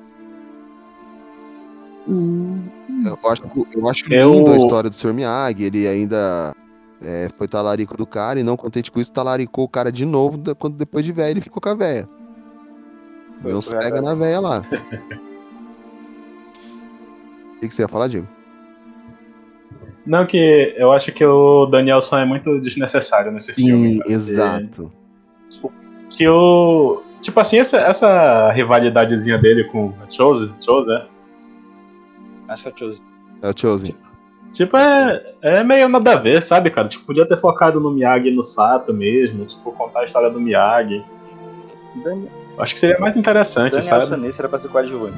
Hum. 2.07 2.63
Eu 3.06 3.30
acho, 3.30 3.43
eu 3.74 3.89
acho 3.89 4.14
Eu- 4.14 4.34
lindo 4.34 4.52
a 4.52 4.58
história 4.58 4.89
do 4.89 4.95
Sr. 4.95 5.14
Miyagi. 5.14 5.64
Ele 5.64 5.88
ainda 5.88 6.56
é, 7.02 7.30
foi 7.30 7.48
talarico 7.48 7.95
do 7.95 8.06
cara 8.06 8.39
e 8.39 8.43
não 8.43 8.58
contente 8.58 8.91
com 8.91 9.00
isso, 9.00 9.12
talaricou 9.12 9.66
o 9.66 9.70
cara 9.70 9.91
de 9.91 10.06
novo 10.06 10.39
quando 10.56 10.76
depois 10.76 11.06
de 11.06 11.12
velho 11.12 11.32
ele 11.32 11.41
ficou 11.41 11.62
com 11.62 11.70
a 11.70 11.76
véia. 11.76 12.08
Foi, 13.41 13.52
Deus 13.52 13.72
pega 13.72 14.02
na 14.02 14.16
véia 14.16 14.39
lá. 14.39 14.64
O 17.58 17.60
que, 17.60 17.68
que 17.70 17.74
você 17.74 17.82
ia 17.82 17.88
falar, 17.88 18.08
Diego? 18.08 18.28
Não, 20.06 20.28
que 20.28 20.76
eu 20.78 20.91
acho 20.91 21.12
que 21.12 21.26
o 21.26 21.66
Danielson 21.66 22.20
é 22.20 22.26
muito 22.26 22.60
desnecessário 22.60 23.32
nesse 23.32 23.52
filme. 23.52 23.93
Sim, 23.93 23.98
cara. 24.00 24.12
exato. 24.14 24.91
Que 26.10 26.28
o. 26.28 27.02
Tipo 27.20 27.39
assim, 27.39 27.58
essa, 27.58 27.80
essa 27.80 28.52
rivalidadezinha 28.52 29.39
dele 29.39 29.64
com 29.66 29.91
a 30.06 30.10
Chose, 30.10 30.54
Chose, 30.62 30.91
é? 30.93 31.06
Acho 32.48 32.64
que 32.64 32.70
é 32.70 32.78
Chose. 32.78 33.02
É 33.41 33.50
o 33.50 33.54
Chosen. 33.58 33.95
Tipo, 34.52 34.78
é, 34.78 35.34
é 35.41 35.64
meio 35.64 35.89
nada 35.89 36.14
a 36.14 36.16
ver, 36.16 36.41
sabe, 36.41 36.70
cara? 36.72 36.88
Tipo, 36.88 37.06
podia 37.06 37.28
ter 37.28 37.38
focado 37.38 37.80
no 37.80 37.91
Miyagi 37.91 38.30
e 38.30 38.36
no 38.36 38.41
Sato 38.41 38.93
mesmo, 38.93 39.45
tipo, 39.45 39.72
contar 39.74 40.02
a 40.02 40.06
história 40.06 40.30
do 40.30 40.39
Miyagi. 40.39 41.04
Daniel, 42.04 42.30
Acho 42.58 42.74
que 42.74 42.80
seria 42.80 42.98
mais 43.00 43.16
interessante, 43.16 43.74
Daniel 43.74 43.89
sabe? 43.89 44.08
Sanesse 44.08 44.39
era 44.39 44.50
pra 44.50 44.58
ser 44.58 44.70
coadjuvante. 44.70 45.18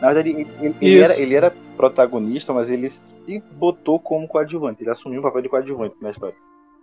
Na 0.00 0.12
verdade, 0.12 0.30
ele, 0.30 0.48
ele- 0.80 1.00
era, 1.00 1.20
ele 1.20 1.34
era 1.34 1.52
protagonista, 1.76 2.52
mas 2.52 2.70
ele 2.70 2.88
se 2.88 3.42
botou 3.52 3.98
como 4.00 4.26
coadjuvante. 4.26 4.82
Ele 4.82 4.90
assumiu 4.90 5.20
o 5.20 5.22
papel 5.22 5.42
de 5.42 5.48
coadjuvante 5.48 5.94
na 6.00 6.10
história. 6.10 6.34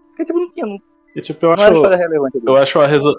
Porque, 0.10 0.26
tipo, 0.26 0.40
não 0.40 0.52
tinha. 0.52 0.66
Não, 0.66 0.78
E, 1.16 1.22
tipo, 1.22 1.46
eu 1.46 1.50
não 1.50 1.56
era 1.56 1.64
acho, 1.66 1.76
história 1.76 1.98
relevante. 1.98 2.40
eu 2.46 2.56
acho 2.58 2.80
a 2.80 2.88
resol... 2.88 3.16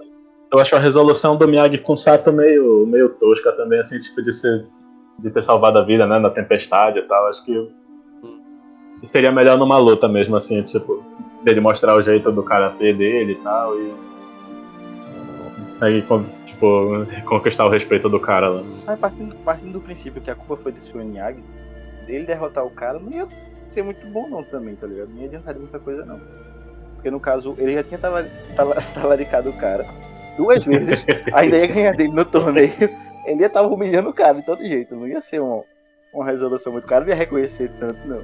Eu 0.53 0.59
acho 0.59 0.75
a 0.75 0.79
resolução 0.81 1.37
do 1.37 1.47
Miyagi 1.47 1.79
com 1.79 1.93
o 1.93 1.97
Sato 1.97 2.33
meio, 2.33 2.85
meio 2.87 3.09
tosca 3.11 3.53
também, 3.53 3.79
assim, 3.79 3.99
tipo, 3.99 4.21
de, 4.21 4.33
ser, 4.33 4.67
de 5.21 5.31
ter 5.31 5.43
salvado 5.43 5.79
a 5.79 5.85
vida, 5.85 6.07
né, 6.07 6.19
na 6.19 6.31
tempestade 6.31 6.99
e 6.99 7.03
tal. 7.03 7.29
Acho 7.29 7.45
que 7.45 7.71
seria 9.05 9.31
melhor 9.31 9.59
numa 9.59 9.79
luta 9.79 10.09
mesmo, 10.09 10.37
assim, 10.37 10.63
tipo, 10.63 11.05
dele 11.45 11.61
mostrar 11.61 11.95
o 11.95 12.03
jeito 12.03 12.33
do 12.33 12.43
karatê 12.43 12.93
dele 12.93 13.33
e 13.33 13.37
tal, 13.37 13.79
e. 13.79 14.11
Aí, 15.81 16.05
tipo, 16.45 17.07
conquistar 17.25 17.65
o 17.65 17.71
respeito 17.71 18.09
do 18.09 18.21
cara 18.21 18.49
lá. 18.49 18.63
Mas 18.87 18.99
partindo, 18.99 19.35
partindo 19.37 19.73
do 19.73 19.81
princípio 19.81 20.21
que 20.21 20.31
a 20.31 20.35
culpa 20.35 20.63
foi 20.63 20.73
desse 20.73 20.95
Miyagi, 20.95 21.43
ele 22.07 22.27
derrotar 22.27 22.65
o 22.67 22.71
cara 22.71 22.99
não 22.99 23.11
ia 23.11 23.27
ser 23.73 23.83
muito 23.83 24.07
bom 24.09 24.29
não 24.29 24.43
também, 24.43 24.75
tá 24.75 24.87
ligado? 24.87 25.09
Não 25.09 25.21
ia 25.21 25.27
adiantar 25.27 25.55
muita 25.55 25.79
coisa 25.79 26.05
não. 26.05 26.21
Porque 26.97 27.11
no 27.11 27.19
caso, 27.19 27.55
ele 27.57 27.73
já 27.73 27.83
tinha 27.83 27.99
tala- 27.99 28.29
tala- 28.55 28.77
talaricado 28.93 29.49
o 29.49 29.55
cara 29.55 29.87
duas 30.37 30.63
vezes, 30.65 31.05
ainda 31.33 31.57
ia 31.57 31.67
ganhar 31.67 31.93
dele 31.97 32.13
no 32.13 32.25
torneio, 32.27 32.73
ele 33.25 33.41
ia 33.41 33.47
estar 33.47 33.63
humilhando 33.63 34.11
o 34.11 34.15
cara 34.15 34.39
de 34.39 34.47
todo 34.47 34.65
jeito, 34.65 34.95
não 34.95 35.07
ia 35.07 35.21
ser 35.21 35.41
uma, 35.41 35.63
uma 36.13 36.25
resolução 36.25 36.73
muito. 36.73 36.87
Cara 36.87 37.05
não 37.05 37.11
ia 37.11 37.17
reconhecer 37.17 37.71
tanto, 37.79 38.07
não. 38.07 38.23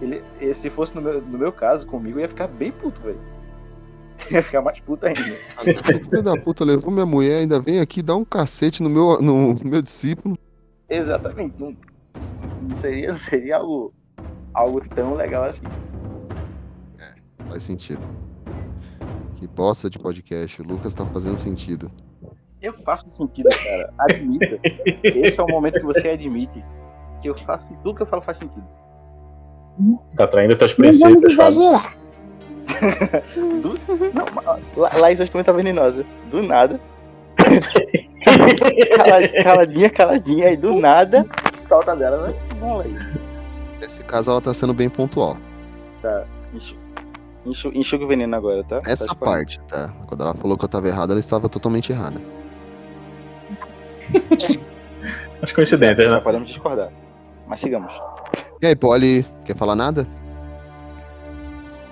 Ele, 0.00 0.22
e 0.40 0.54
se 0.54 0.70
fosse 0.70 0.94
no 0.94 1.02
meu, 1.02 1.20
no 1.20 1.38
meu 1.38 1.52
caso, 1.52 1.86
comigo, 1.86 2.20
ia 2.20 2.28
ficar 2.28 2.46
bem 2.46 2.70
puto, 2.70 3.00
velho. 3.00 3.20
Ia 4.32 4.42
ficar 4.42 4.60
mais 4.60 4.80
puto 4.80 5.06
ainda. 5.06 5.22
Filho 6.10 6.22
da 6.22 6.36
puta 6.36 6.64
levou 6.64 6.90
minha 6.90 7.06
mulher, 7.06 7.38
ainda 7.38 7.60
vem 7.60 7.78
aqui 7.78 8.02
dar 8.02 8.16
um 8.16 8.24
cacete 8.24 8.82
no 8.82 8.90
meu, 8.90 9.22
no 9.22 9.54
meu 9.64 9.80
discípulo. 9.80 10.36
Exatamente. 10.88 11.58
Não, 11.58 11.76
não 12.62 12.76
seria, 12.78 13.10
não 13.10 13.16
seria 13.16 13.58
algo, 13.58 13.94
algo 14.52 14.80
tão 14.88 15.14
legal 15.14 15.44
assim. 15.44 15.62
Faz 17.48 17.62
sentido. 17.62 18.02
Que 19.36 19.46
bosta 19.46 19.88
de 19.88 19.98
podcast. 19.98 20.60
O 20.60 20.64
Lucas 20.64 20.92
tá 20.92 21.06
fazendo 21.06 21.38
sentido. 21.38 21.90
Eu 22.60 22.72
faço 22.72 23.08
sentido, 23.08 23.48
cara. 23.50 23.92
Admita. 23.98 24.58
Esse 25.02 25.38
é 25.38 25.42
o 25.42 25.46
momento 25.48 25.74
que 25.78 25.84
você 25.86 26.08
admite 26.08 26.64
que 27.22 27.28
eu 27.28 27.34
faço 27.34 27.72
tudo 27.82 27.96
que 27.96 28.02
eu 28.02 28.06
falo 28.06 28.22
faz 28.22 28.38
sentido. 28.38 28.66
Tá 30.16 30.26
traindo 30.26 30.56
teus 30.56 30.76
Não 30.76 30.84
vamos 30.90 30.98
princípios, 31.00 31.24
exagerar. 31.24 31.96
Do, 33.62 33.70
não, 34.12 34.98
Laís 35.00 35.18
hoje 35.20 35.30
também 35.30 35.44
tá 35.44 35.52
venenosa. 35.52 36.04
Do 36.30 36.42
nada. 36.42 36.80
Cala- 38.24 39.42
caladinha, 39.44 39.90
caladinha, 39.90 40.48
aí 40.48 40.56
do 40.56 40.80
nada, 40.80 41.24
solta 41.54 41.94
dela, 41.96 42.28
né? 42.28 42.34
Bom, 42.60 42.78
Laís. 42.78 42.98
Nesse 43.80 44.02
caso, 44.02 44.30
ela 44.30 44.40
tá 44.40 44.52
sendo 44.52 44.74
bem 44.74 44.88
pontual. 44.90 45.36
Tá. 46.02 46.24
Enxu, 46.52 46.74
enxu, 47.46 47.70
enxuga 47.74 48.04
o 48.04 48.08
veneno 48.08 48.34
agora, 48.36 48.64
tá? 48.64 48.78
Essa 48.84 49.06
Tá 49.06 49.12
disponível. 49.12 49.18
parte, 49.20 49.60
tá? 49.60 49.92
Quando 50.06 50.22
ela 50.24 50.34
falou 50.34 50.58
que 50.58 50.64
eu 50.64 50.68
tava 50.68 50.88
errado, 50.88 51.10
ela 51.12 51.20
estava 51.20 51.48
totalmente 51.48 51.92
errada. 51.92 52.20
As 55.42 55.52
coincidências, 55.52 56.06
Já 56.06 56.14
né? 56.14 56.20
podemos 56.20 56.48
discordar. 56.48 56.90
Mas 57.46 57.60
sigamos. 57.60 57.92
E 58.60 58.66
aí, 58.66 58.76
Polly, 58.76 59.24
quer 59.44 59.56
falar 59.56 59.76
nada? 59.76 60.06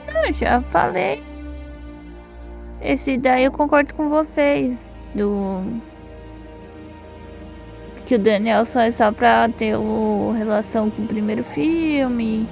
Eu 0.08 0.32
já 0.32 0.60
falei. 0.62 1.22
Esse 2.80 3.16
daí 3.16 3.44
eu 3.44 3.52
concordo 3.52 3.94
com 3.94 4.08
vocês. 4.08 4.90
Do. 5.14 5.62
Que 8.04 8.14
o 8.14 8.18
Danielson 8.18 8.80
é 8.80 8.90
só 8.90 9.10
pra 9.10 9.48
ter 9.48 9.76
o... 9.76 10.32
relação 10.32 10.90
com 10.90 11.02
o 11.02 11.06
primeiro 11.06 11.42
filme. 11.42 12.48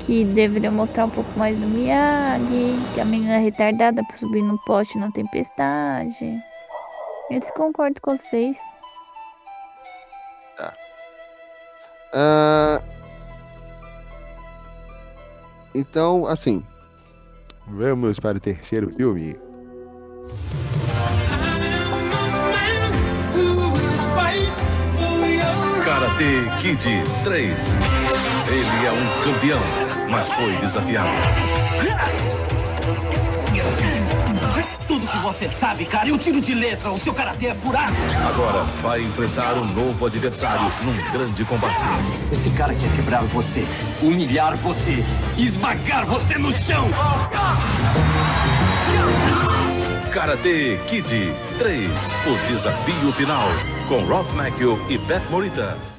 Que 0.00 0.24
deveria 0.24 0.70
mostrar 0.70 1.04
um 1.04 1.10
pouco 1.10 1.38
mais 1.38 1.58
do 1.58 1.66
Miyagi. 1.66 2.74
Que 2.94 3.00
a 3.00 3.04
menina 3.04 3.34
é 3.34 3.38
retardada 3.38 4.02
por 4.04 4.18
subir 4.18 4.42
no 4.42 4.58
poste 4.64 4.98
na 4.98 5.10
tempestade. 5.10 6.40
Esse 7.30 7.52
concordo 7.54 8.00
com 8.00 8.16
vocês. 8.16 8.56
Ah, 12.12 12.80
Então, 15.74 16.26
assim. 16.26 16.64
Vamos 17.66 18.18
para 18.18 18.38
o 18.38 18.40
terceiro 18.40 18.90
filme. 18.90 19.36
Karate 25.84 26.50
Kid 26.60 26.84
3. 27.24 27.56
Ele 28.48 28.86
é 28.86 28.92
um 28.92 29.24
campeão, 29.24 29.60
mas 30.10 30.26
foi 30.32 30.56
desafiado. 30.56 31.10
Tudo 34.86 35.06
que 35.06 35.18
você 35.18 35.48
sabe, 35.60 35.84
cara, 35.84 36.08
eu 36.08 36.18
tiro 36.18 36.40
de 36.40 36.54
letra. 36.54 36.90
O 36.90 36.98
seu 37.00 37.14
karatê 37.14 37.46
é 37.46 37.54
furado. 37.54 37.94
Agora 38.28 38.64
vai 38.82 39.02
enfrentar 39.02 39.54
um 39.54 39.64
novo 39.66 40.06
adversário 40.06 40.72
num 40.82 40.96
grande 41.12 41.44
combate. 41.44 41.82
Esse 42.32 42.50
cara 42.50 42.74
quer 42.74 42.90
quebrar 42.96 43.22
você, 43.24 43.64
humilhar 44.02 44.56
você, 44.56 45.04
esmagar 45.36 46.06
você 46.06 46.38
no 46.38 46.52
chão. 46.52 46.88
Karate 50.12 50.80
Kid 50.88 51.32
3. 51.58 51.90
O 52.26 52.48
desafio 52.48 53.12
final. 53.12 53.48
Com 53.88 54.04
Ross 54.04 54.32
Macchio 54.34 54.78
e 54.88 54.98
Beth 54.98 55.22
Morita. 55.30 55.89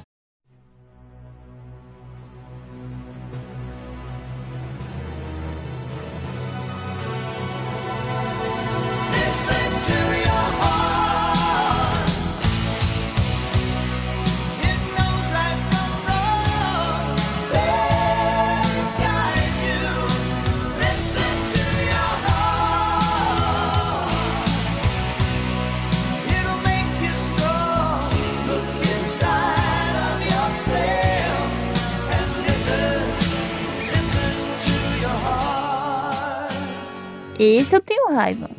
Esse 37.44 37.74
eu 37.74 37.80
tenho 37.80 38.14
raiva. 38.14 38.51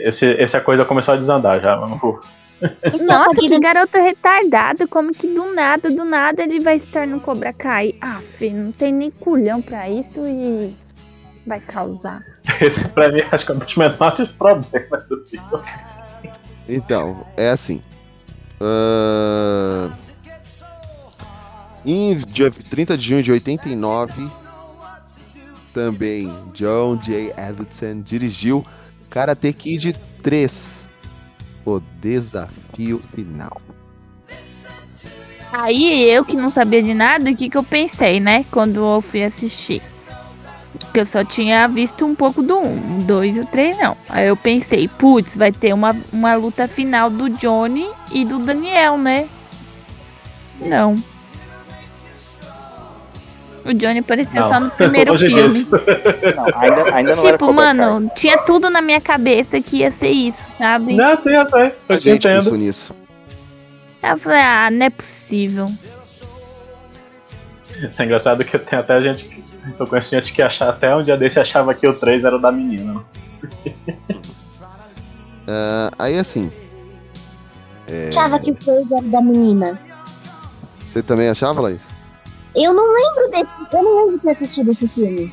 Esse, 0.00 0.40
essa 0.40 0.60
coisa 0.60 0.84
começou 0.84 1.14
a 1.14 1.16
desandar 1.16 1.60
já. 1.60 1.76
Nossa, 1.76 3.36
que 3.36 3.60
garoto 3.60 3.98
retardado. 3.98 4.88
Como 4.88 5.12
que 5.12 5.26
do 5.26 5.54
nada, 5.54 5.90
do 5.90 6.04
nada 6.04 6.42
ele 6.42 6.60
vai 6.60 6.78
se 6.78 6.86
tornar 6.86 7.16
um 7.16 7.20
Cobra 7.20 7.52
Kai? 7.52 7.94
Ah, 8.00 8.20
filho, 8.36 8.64
não 8.64 8.72
tem 8.72 8.92
nem 8.92 9.10
culhão 9.10 9.62
pra 9.62 9.88
isso 9.88 10.20
e 10.24 10.74
vai 11.46 11.60
causar. 11.60 12.22
Esse 12.60 12.88
pra 12.88 13.10
mim 13.10 13.22
acho 13.30 13.46
que 13.46 13.52
é 13.52 13.54
um 13.54 13.58
dos 13.58 13.76
menores 13.76 14.32
problemas 14.32 15.04
do 15.08 15.24
filme. 15.26 15.64
Então, 16.68 17.24
é 17.36 17.50
assim. 17.50 17.82
Ahn, 18.60 19.90
Em 21.86 22.16
dia 22.16 22.50
30 22.50 22.98
de 22.98 23.08
junho 23.08 23.22
de 23.22 23.32
89, 23.32 24.28
também 25.72 26.32
John 26.52 26.96
J. 26.96 27.32
Edison 27.38 28.00
dirigiu 28.02 28.66
Karate 29.10 29.52
Kid 29.52 29.96
3, 30.22 30.88
o 31.64 31.80
desafio 32.00 32.98
final. 32.98 33.60
Aí 35.52 36.04
eu 36.10 36.24
que 36.24 36.36
não 36.36 36.50
sabia 36.50 36.82
de 36.82 36.92
nada, 36.92 37.30
o 37.30 37.36
que, 37.36 37.48
que 37.48 37.56
eu 37.56 37.64
pensei, 37.64 38.20
né? 38.20 38.44
Quando 38.50 38.84
eu 38.84 39.00
fui 39.00 39.22
assistir. 39.24 39.82
Que 40.92 41.00
eu 41.00 41.06
só 41.06 41.24
tinha 41.24 41.66
visto 41.66 42.04
um 42.04 42.14
pouco 42.14 42.42
do 42.42 42.58
1, 42.58 43.02
2 43.06 43.36
e 43.36 43.40
o 43.40 43.46
3 43.46 43.78
não. 43.78 43.96
Aí 44.08 44.28
eu 44.28 44.36
pensei, 44.36 44.86
putz, 44.86 45.34
vai 45.34 45.50
ter 45.50 45.72
uma, 45.72 45.96
uma 46.12 46.34
luta 46.34 46.68
final 46.68 47.08
do 47.08 47.30
Johnny 47.30 47.88
e 48.12 48.24
do 48.24 48.38
Daniel, 48.38 48.98
né? 48.98 49.26
Não. 50.60 50.94
O 53.64 53.74
Johnny 53.74 53.98
apareceu 53.98 54.40
Não. 54.42 54.48
só 54.48 54.60
no 54.60 54.70
primeiro 54.70 55.10
Longe 55.12 55.26
filme. 55.26 55.48
disso. 55.48 55.70
Não, 55.76 56.60
ainda, 56.60 56.94
ainda 56.94 57.14
não 57.16 57.22
tipo, 57.24 57.52
mano, 57.52 58.10
tinha 58.16 58.38
tudo 58.38 58.70
na 58.70 58.80
minha 58.80 59.00
cabeça 59.00 59.60
que 59.60 59.78
ia 59.78 59.90
ser 59.90 60.10
isso, 60.10 60.38
sabe? 60.56 60.94
Não, 60.94 61.16
sim, 61.16 61.30
eu 61.30 61.46
sei. 61.46 61.72
Eu 61.88 61.96
A 61.96 61.98
te 61.98 62.04
gente 62.04 62.22
pensou 62.26 62.52
entendo. 62.54 62.56
nisso. 62.66 62.94
Eu 64.02 64.16
falei, 64.18 64.40
ah, 64.40 64.70
não 64.70 64.86
é 64.86 64.90
possível. 64.90 65.66
É 67.98 68.04
engraçado 68.04 68.44
que 68.44 68.58
tem 68.58 68.78
até 68.78 69.00
gente 69.00 69.24
que. 69.24 69.42
Eu 69.78 69.86
conheço 69.86 70.10
gente 70.10 70.32
que 70.32 70.40
achava 70.40 70.70
até 70.72 70.94
um 70.96 71.02
dia 71.02 71.16
desse 71.16 71.38
achava 71.38 71.74
que 71.74 71.86
o 71.86 71.92
3 71.92 72.24
era 72.24 72.36
o 72.36 72.40
da 72.40 72.50
menina. 72.50 73.04
Ah, 75.50 75.90
aí 75.98 76.18
assim. 76.18 76.52
é, 77.86 78.08
Achava 78.08 78.38
que 78.38 78.50
o 78.50 78.56
Freud 78.62 78.92
era 78.92 79.02
da 79.02 79.22
menina. 79.22 79.80
Você 80.86 81.02
também 81.02 81.28
achava, 81.30 81.62
Laís? 81.62 81.80
Eu 82.56 82.74
não 82.74 82.92
lembro 82.92 83.30
desse. 83.30 83.76
Eu 83.76 83.82
não 83.82 83.96
lembro 83.96 84.16
de 84.16 84.22
ter 84.22 84.30
assistido 84.30 84.70
esse 84.70 84.88
filme. 84.88 85.32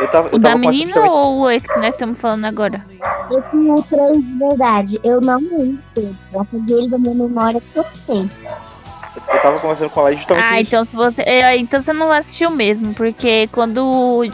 Eu 0.00 0.08
tava, 0.08 0.28
O 0.28 0.32
eu 0.32 0.38
da 0.38 0.50
tava 0.50 0.60
com 0.62 0.68
essa 0.68 0.70
menina 0.78 0.92
justamente- 0.94 1.10
ou 1.26 1.50
esse 1.50 1.68
que 1.68 1.78
nós 1.78 1.94
estamos 1.94 2.18
falando 2.18 2.44
agora? 2.44 2.84
Esse 3.32 3.56
é 3.68 3.72
o 3.72 3.82
3 3.82 4.28
de 4.32 4.38
verdade. 4.38 5.00
Eu 5.02 5.20
não 5.20 5.38
lembro. 5.40 5.80
Eu 6.32 6.40
apaguei 6.40 6.78
ele 6.78 6.88
da 6.88 6.98
minha 6.98 7.14
memória 7.14 7.60
por 7.74 7.84
tempo. 8.06 8.30
Eu 9.16 9.40
tava 9.42 9.58
conversando 9.58 9.90
com 9.90 10.00
a 10.00 10.02
Laís 10.04 10.18
justamente 10.18 10.44
Ah, 10.46 10.60
isso. 10.60 10.68
então 10.68 10.84
se 10.84 10.94
você. 10.94 11.22
é, 11.22 11.56
então 11.56 11.80
você 11.80 11.92
não 11.92 12.12
assistiu 12.12 12.50
mesmo, 12.50 12.94
porque 12.94 13.48
quando 13.48 13.78
o, 13.84 14.24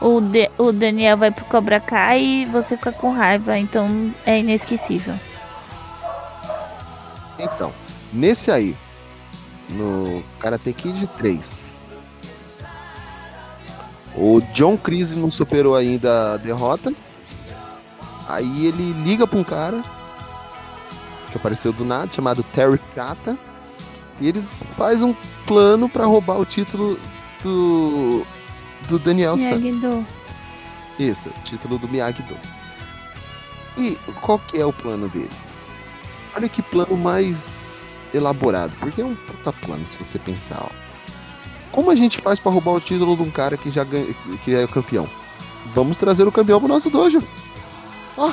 o, 0.00 0.20
De- 0.20 0.50
o 0.58 0.70
Daniel 0.72 1.16
vai 1.16 1.30
pro 1.30 1.44
Cobra 1.46 1.80
Kai, 1.80 2.46
você 2.52 2.76
fica 2.76 2.92
com 2.92 3.10
raiva, 3.12 3.56
então 3.58 4.12
é 4.26 4.38
inesquecível. 4.40 5.14
Então, 7.38 7.72
nesse 8.12 8.50
aí, 8.50 8.76
no 9.70 10.22
Karate 10.38 10.72
Kid 10.72 11.06
3, 11.18 11.64
o 14.16 14.40
John 14.52 14.76
Crise 14.76 15.18
não 15.18 15.30
superou 15.30 15.74
ainda 15.74 16.34
a 16.34 16.36
derrota. 16.36 16.92
Aí 18.28 18.66
ele 18.66 18.92
liga 19.04 19.26
pra 19.26 19.38
um 19.38 19.44
cara 19.44 19.82
que 21.30 21.36
apareceu 21.36 21.72
do 21.72 21.84
nada, 21.84 22.12
chamado 22.12 22.42
Terry 22.54 22.78
Kata. 22.94 23.36
E 24.20 24.28
eles 24.28 24.62
fazem 24.76 25.08
um 25.08 25.16
plano 25.46 25.88
pra 25.88 26.06
roubar 26.06 26.38
o 26.38 26.46
título 26.46 26.98
do, 27.42 28.24
do 28.88 28.98
Daniel 29.00 29.36
San. 29.36 29.60
Isso, 30.96 31.28
título 31.44 31.76
do 31.78 31.88
Miyagi-Do. 31.88 32.36
E 33.76 33.96
qual 34.20 34.38
que 34.38 34.60
é 34.60 34.64
o 34.64 34.72
plano 34.72 35.08
dele? 35.08 35.30
Olha 36.36 36.48
que 36.48 36.62
plano 36.62 36.96
mais 36.96 37.63
elaborado, 38.14 38.72
porque 38.78 39.00
é 39.00 39.04
um 39.04 39.14
puta 39.14 39.52
plano 39.52 39.86
se 39.86 39.98
você 39.98 40.18
pensar, 40.18 40.62
ó. 40.62 40.70
Como 41.72 41.90
a 41.90 41.94
gente 41.96 42.18
faz 42.18 42.38
pra 42.38 42.52
roubar 42.52 42.72
o 42.72 42.80
título 42.80 43.16
de 43.16 43.22
um 43.22 43.30
cara 43.30 43.56
que 43.56 43.68
já 43.68 43.82
ganha, 43.82 44.06
que 44.44 44.54
é 44.54 44.64
o 44.64 44.68
campeão? 44.68 45.08
Vamos 45.74 45.96
trazer 45.96 46.26
o 46.26 46.32
campeão 46.32 46.60
pro 46.60 46.68
nosso 46.68 46.88
dojo. 46.88 47.18
Ó, 48.16 48.32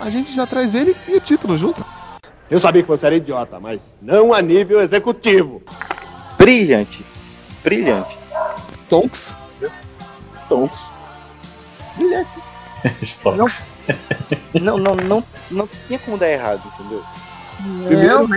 a 0.00 0.10
gente 0.10 0.34
já 0.34 0.46
traz 0.46 0.74
ele 0.74 0.96
e 1.06 1.14
o 1.14 1.20
título 1.20 1.56
junto. 1.56 1.84
Eu 2.50 2.58
sabia 2.58 2.82
que 2.82 2.88
você 2.88 3.06
era 3.06 3.14
idiota, 3.16 3.60
mas 3.60 3.80
não 4.00 4.34
a 4.34 4.42
nível 4.42 4.80
executivo. 4.82 5.62
Brilhante. 6.36 7.04
Brilhante. 7.62 8.18
Tonks. 8.88 9.36
Tonks. 10.48 10.82
Brilhante. 11.96 12.30
Não, 14.54 14.76
não, 14.78 14.92
não, 14.92 15.04
não, 15.08 15.24
não 15.50 15.68
tinha 15.86 15.98
como 15.98 16.16
dar 16.18 16.28
errado, 16.28 16.62
entendeu? 16.74 17.02
Primeiro- 17.86 18.28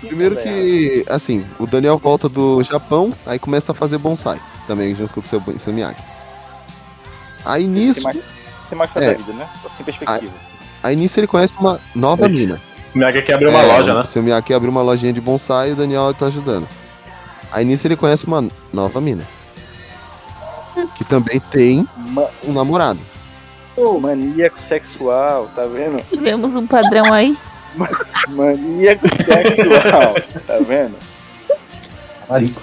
Primeiro 0.00 0.36
que, 0.36 1.04
assim, 1.08 1.44
o 1.58 1.66
Daniel 1.66 1.98
volta 1.98 2.28
do 2.28 2.62
Japão, 2.62 3.12
aí 3.26 3.38
começa 3.38 3.72
a 3.72 3.74
fazer 3.74 3.98
bonsai, 3.98 4.40
também 4.66 4.94
junto 4.94 5.12
com 5.12 5.20
o 5.20 5.24
seu, 5.24 5.42
seu 5.58 5.72
Miyagi. 5.72 6.00
Aí 7.44 7.62
Tem 7.64 7.70
nisso, 7.72 8.02
mais, 8.02 8.16
tem 8.68 8.78
mais 8.78 8.90
faz 8.90 9.06
É. 9.06 9.12
da 9.12 9.18
vida, 9.18 9.32
né? 9.34 9.48
Sem 9.76 9.84
perspectiva. 9.84 10.32
aí 10.82 10.96
nisso 10.96 11.20
ele 11.20 11.26
conhece 11.26 11.54
uma 11.60 11.78
nova 11.94 12.28
mina. 12.28 12.60
O 12.94 12.98
Miyagi 12.98 13.22
quer 13.22 13.34
abrir 13.34 13.48
uma 13.48 13.60
É, 13.62 13.66
loja, 13.76 13.94
né? 13.94 14.00
O 14.00 14.04
seu 14.06 14.22
Miyagi 14.22 14.54
abriu 14.54 14.70
uma 14.70 14.82
lojinha 14.82 15.12
de 15.12 15.20
bonsai 15.20 15.70
e 15.70 15.72
o 15.72 15.76
Daniel 15.76 16.12
tá 16.14 16.26
ajudando. 16.26 16.66
Aí 17.52 17.64
nisso 17.64 17.86
ele 17.86 17.96
conhece 17.96 18.26
uma 18.26 18.44
nova 18.72 19.00
mina. 19.00 19.22
Que 20.94 21.04
também 21.04 21.40
tem 21.50 21.86
Ma- 21.96 22.28
um 22.46 22.52
namorado. 22.52 23.00
Maníaco 24.00 24.58
sexual, 24.58 25.48
tá 25.54 25.66
vendo? 25.66 26.02
Tivemos 26.10 26.56
um 26.56 26.66
padrão 26.66 27.12
aí. 27.12 27.36
Maníaco 28.28 29.06
sexual, 29.08 30.14
tá 30.46 30.58
vendo? 30.66 30.96
Marico. 32.28 32.62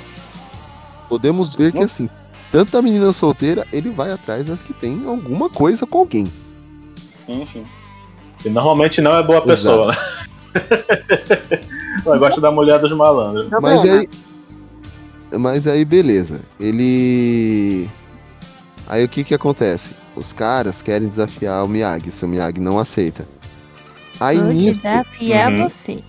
Podemos 1.08 1.56
ver 1.56 1.72
que 1.72 1.84
assim, 1.84 2.10
tanto 2.51 2.78
a 2.78 2.82
menina 2.82 3.12
solteira, 3.14 3.68
ele 3.72 3.89
vai 3.89 4.12
atrás 4.12 4.45
das 4.45 4.62
que 4.62 4.74
tem 4.74 5.04
alguma 5.06 5.49
coisa 5.49 5.86
com 5.86 5.99
alguém. 5.99 6.26
Sim, 7.26 7.47
sim. 7.51 7.66
E 8.45 8.49
normalmente 8.49 9.01
não 9.01 9.16
é 9.16 9.24
boa 9.24 9.41
pessoa, 9.41 9.88
né? 9.93 9.97
Gosta 12.18 12.41
da 12.41 12.51
mulher 12.51 12.80
dos 12.80 12.91
malandros. 12.91 13.49
Mas 13.62 13.84
aí. 13.84 14.10
Mas 15.32 15.68
aí, 15.68 15.86
beleza. 15.86 16.41
Ele. 16.60 17.89
Aí 18.88 19.04
o 19.04 19.10
que 19.10 19.24
que 19.24 19.34
acontece? 19.34 19.95
Os 20.16 20.34
caras 20.34 20.82
querem 20.82 21.08
desafiar 21.08 21.64
o 21.66 21.68
Miyagi, 21.68 22.12
seu 22.12 22.28
Miyagi 22.28 22.60
não 22.60 22.78
aceita. 22.78 23.28
Aí 24.20 24.38
Vou 24.39 24.51
nisso. 24.51 24.80
desafiar 24.82 25.51
Uhum. 25.51 25.70
você. 25.70 25.99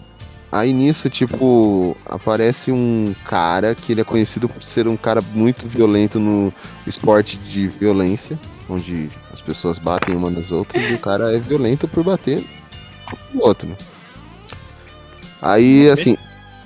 Aí 0.52 0.72
nisso, 0.72 1.10
tipo, 1.10 1.96
aparece 2.06 2.70
um 2.70 3.12
cara 3.26 3.74
que 3.74 3.90
ele 3.92 4.00
é 4.02 4.04
conhecido 4.04 4.48
por 4.48 4.62
ser 4.62 4.86
um 4.86 4.96
cara 4.96 5.20
muito 5.34 5.66
violento 5.66 6.20
no 6.20 6.52
esporte 6.86 7.36
de 7.36 7.66
violência, 7.66 8.38
onde 8.68 9.10
as 9.32 9.40
pessoas 9.42 9.80
batem 9.80 10.14
uma 10.14 10.30
nas 10.30 10.52
outras 10.52 10.88
e 10.88 10.92
o 10.94 10.98
cara 10.98 11.34
é 11.34 11.40
violento 11.40 11.88
por 11.88 12.04
bater 12.04 12.44
no 13.32 13.42
outro. 13.42 13.76
Aí, 15.42 15.88
assim, 15.90 16.16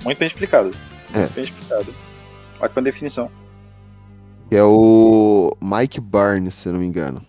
Muito 0.05 0.17
bem 0.19 0.27
explicado. 0.27 0.69
É. 1.13 1.19
Muito 1.19 1.33
bem 1.33 1.43
explicado. 1.43 1.93
Ótima 2.61 2.81
definição. 2.83 3.29
que 4.49 4.55
é 4.55 4.63
o 4.63 5.51
Mike 5.61 5.99
Barnes, 5.99 6.53
se 6.53 6.69
eu 6.69 6.73
não 6.73 6.79
me 6.79 6.85
engano, 6.85 7.25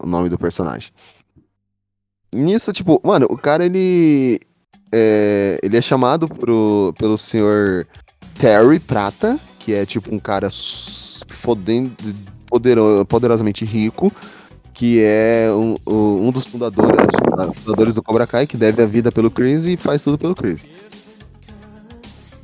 o 0.00 0.06
nome 0.06 0.28
do 0.28 0.38
personagem. 0.38 0.90
Nisso, 2.34 2.72
tipo, 2.72 3.00
mano, 3.02 3.26
o 3.30 3.36
cara 3.38 3.64
ele 3.64 4.38
é, 4.92 5.58
ele 5.62 5.76
é 5.76 5.82
chamado 5.82 6.28
pro, 6.28 6.94
pelo 6.98 7.16
senhor 7.16 7.86
Terry 8.38 8.78
Prata, 8.78 9.38
que 9.58 9.72
é 9.72 9.86
tipo 9.86 10.14
um 10.14 10.18
cara 10.18 10.48
fodendo, 11.28 11.90
podero- 12.46 13.04
poderosamente 13.06 13.64
rico, 13.64 14.12
que 14.74 15.00
é 15.02 15.48
um, 15.52 15.76
um 15.86 16.30
dos 16.30 16.46
fundadores, 16.46 17.00
fundadores 17.54 17.94
do 17.94 18.02
Cobra 18.02 18.26
Kai, 18.26 18.46
que 18.46 18.56
deve 18.56 18.82
a 18.82 18.86
vida 18.86 19.10
pelo 19.10 19.30
Chris 19.30 19.66
e 19.66 19.76
faz 19.76 20.02
tudo 20.02 20.18
pelo 20.18 20.34
Chris. 20.34 20.64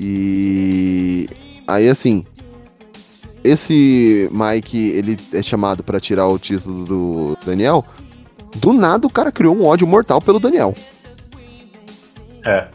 E 0.00 1.28
aí 1.66 1.88
assim, 1.88 2.24
esse 3.44 4.28
Mike, 4.32 4.76
ele 4.76 5.18
é 5.32 5.42
chamado 5.42 5.82
pra 5.84 6.00
tirar 6.00 6.26
o 6.26 6.38
título 6.38 6.84
do 6.84 7.38
Daniel. 7.44 7.84
Do 8.54 8.72
nada 8.72 9.06
o 9.06 9.10
cara 9.10 9.32
criou 9.32 9.56
um 9.56 9.64
ódio 9.64 9.86
mortal 9.86 10.20
pelo 10.20 10.38
Daniel. 10.38 10.74
É. 12.44 12.68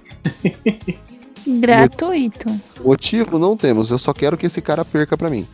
Gratuito. 1.48 2.50
Motivo 2.84 3.40
não 3.40 3.56
temos, 3.56 3.92
eu 3.92 3.98
só 3.98 4.14
quero 4.14 4.38
que 4.38 4.46
esse 4.46 4.62
cara 4.62 4.84
perca 4.84 5.18
pra 5.18 5.30
mim. 5.30 5.48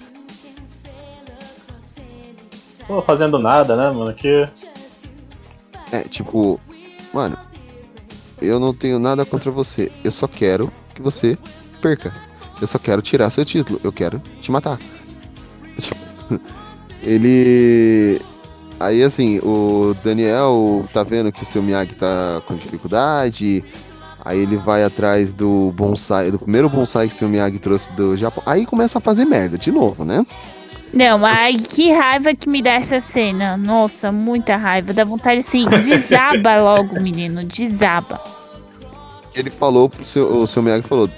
Tô 2.88 3.01
fazendo 3.01 3.39
nada, 3.39 3.76
né, 3.76 3.89
mano? 3.89 4.13
Que. 4.13 4.47
É, 5.91 6.01
tipo, 6.01 6.59
mano, 7.13 7.38
eu 8.41 8.59
não 8.59 8.73
tenho 8.73 8.99
nada 8.99 9.26
contra 9.26 9.49
você. 9.49 9.91
Eu 10.03 10.11
só 10.11 10.28
quero 10.28 10.71
que 10.93 11.01
você 11.01 11.38
perca. 11.82 12.13
Eu 12.61 12.67
só 12.67 12.78
quero 12.78 13.01
tirar 13.01 13.30
seu 13.30 13.43
título. 13.43 13.80
Eu 13.84 13.91
quero 13.91 14.19
te 14.39 14.51
matar. 14.51 14.78
Tipo, 15.80 15.97
Ele. 17.01 18.19
Aí 18.80 19.03
assim, 19.03 19.39
o 19.39 19.95
Daniel 20.03 20.86
tá 20.93 21.03
vendo 21.03 21.32
que 21.32 21.43
o 21.43 21.45
seu 21.45 21.63
Miyagi 21.63 21.95
tá 21.95 22.41
com 22.45 22.55
dificuldade. 22.55 23.63
Aí 24.23 24.39
ele 24.39 24.57
vai 24.57 24.84
atrás 24.84 25.32
do 25.32 25.71
bonsai, 25.76 26.32
do 26.32 26.39
primeiro 26.39 26.67
bonsai 26.67 27.07
que 27.07 27.13
o 27.13 27.17
seu 27.17 27.30
Miyagi 27.30 27.59
trouxe 27.59 27.91
do 27.93 28.17
Japão. 28.17 28.43
Aí 28.45 28.65
começa 28.65 28.97
a 28.97 29.01
fazer 29.01 29.23
merda 29.23 29.57
de 29.57 29.71
novo, 29.71 30.03
né? 30.03 30.26
Não, 30.91 31.17
mas 31.17 31.67
que 31.67 31.91
raiva 31.91 32.34
que 32.34 32.49
me 32.49 32.61
dá 32.61 32.71
essa 32.71 33.01
cena. 33.01 33.55
Nossa, 33.55 34.11
muita 34.11 34.55
raiva. 34.55 34.93
Dá 34.93 35.03
vontade 35.03 35.41
assim, 35.41 35.65
desaba 35.67 36.57
logo, 36.61 36.99
menino, 36.99 37.43
desaba. 37.43 38.19
ele 39.36 39.49
falou 39.49 39.89
pro 39.89 40.05
seu, 40.05 40.41
o 40.41 40.47
seu 40.47 40.63
Miyagi 40.63 40.88
falou, 40.88 41.09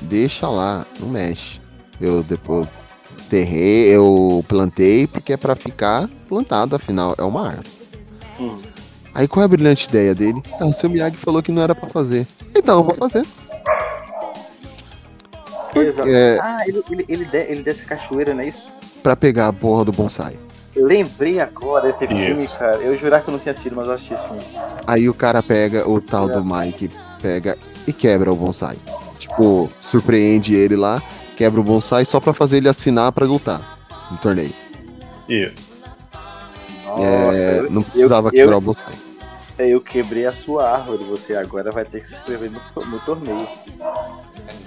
deixa 0.00 0.48
lá, 0.48 0.86
não 1.00 1.08
mexe. 1.08 1.60
Eu 2.00 2.22
depois 2.22 2.66
terrei, 3.28 3.94
eu 3.94 4.44
plantei 4.48 5.06
porque 5.06 5.32
é 5.32 5.36
pra 5.36 5.54
ficar 5.54 6.08
plantado, 6.28 6.74
afinal 6.76 7.14
é 7.18 7.22
uma 7.22 7.46
árvore. 7.48 7.68
Aí 9.14 9.26
qual 9.26 9.42
é 9.42 9.44
a 9.46 9.48
brilhante 9.48 9.88
ideia 9.88 10.14
dele? 10.14 10.40
Ah, 10.60 10.66
o 10.66 10.72
seu 10.72 10.88
Miyagi 10.88 11.16
falou 11.16 11.42
que 11.42 11.50
não 11.52 11.62
era 11.62 11.74
pra 11.74 11.88
fazer. 11.88 12.26
Então 12.56 12.78
eu 12.78 12.84
vou 12.84 12.94
fazer. 12.94 13.24
Exato. 15.74 16.08
é- 16.08 16.38
Ah, 16.40 16.58
ele, 16.66 16.82
ele, 16.90 17.04
ele, 17.08 17.24
de- 17.24 17.36
ele 17.52 17.62
desce 17.62 17.82
a 17.82 17.86
cachoeira, 17.86 18.34
não 18.34 18.42
é 18.42 18.48
isso? 18.48 18.66
Pra 19.02 19.14
pegar 19.14 19.48
a 19.48 19.52
porra 19.52 19.84
do 19.84 19.92
bonsai. 19.92 20.36
Lembrei 20.76 21.40
agora 21.40 21.92
desse 21.92 22.06
filme, 22.06 22.34
Isso. 22.36 22.58
cara. 22.58 22.76
Eu 22.76 22.96
jurar 22.96 23.22
que 23.22 23.28
eu 23.28 23.32
não 23.32 23.38
tinha 23.38 23.50
assistido, 23.52 23.74
mas 23.76 23.86
eu 23.88 23.94
assisti 23.94 24.14
esse 24.14 24.24
filme. 24.24 24.42
Aí 24.86 25.08
o 25.08 25.14
cara 25.14 25.42
pega, 25.42 25.88
o 25.88 26.00
tal 26.00 26.28
do 26.28 26.44
Mike 26.44 26.90
pega 27.20 27.56
e 27.86 27.92
quebra 27.92 28.32
o 28.32 28.36
bonsai. 28.36 28.76
Tipo, 29.18 29.68
surpreende 29.80 30.54
ele 30.54 30.76
lá, 30.76 31.02
quebra 31.38 31.60
o 31.60 31.62
bonsai 31.64 32.04
só 32.04 32.18
pra 32.18 32.32
fazer 32.34 32.56
ele 32.56 32.68
assinar 32.68 33.12
pra 33.12 33.24
lutar 33.24 33.78
no 34.10 34.18
torneio. 34.18 34.52
Isso. 35.28 35.72
É, 36.98 37.60
eu- 37.60 37.70
não 37.70 37.80
precisava 37.82 38.28
eu- 38.28 38.32
quebrar 38.32 38.54
eu- 38.54 38.58
o 38.58 38.60
bonsai. 38.60 38.92
É, 39.56 39.68
Eu 39.68 39.80
quebrei 39.80 40.24
a 40.24 40.32
sua 40.32 40.70
árvore, 40.70 41.02
você 41.04 41.34
agora 41.34 41.70
vai 41.72 41.84
ter 41.84 42.00
que 42.00 42.06
se 42.08 42.14
inscrever 42.14 42.48
no, 42.50 42.84
no 42.86 42.98
torneio. 43.00 43.46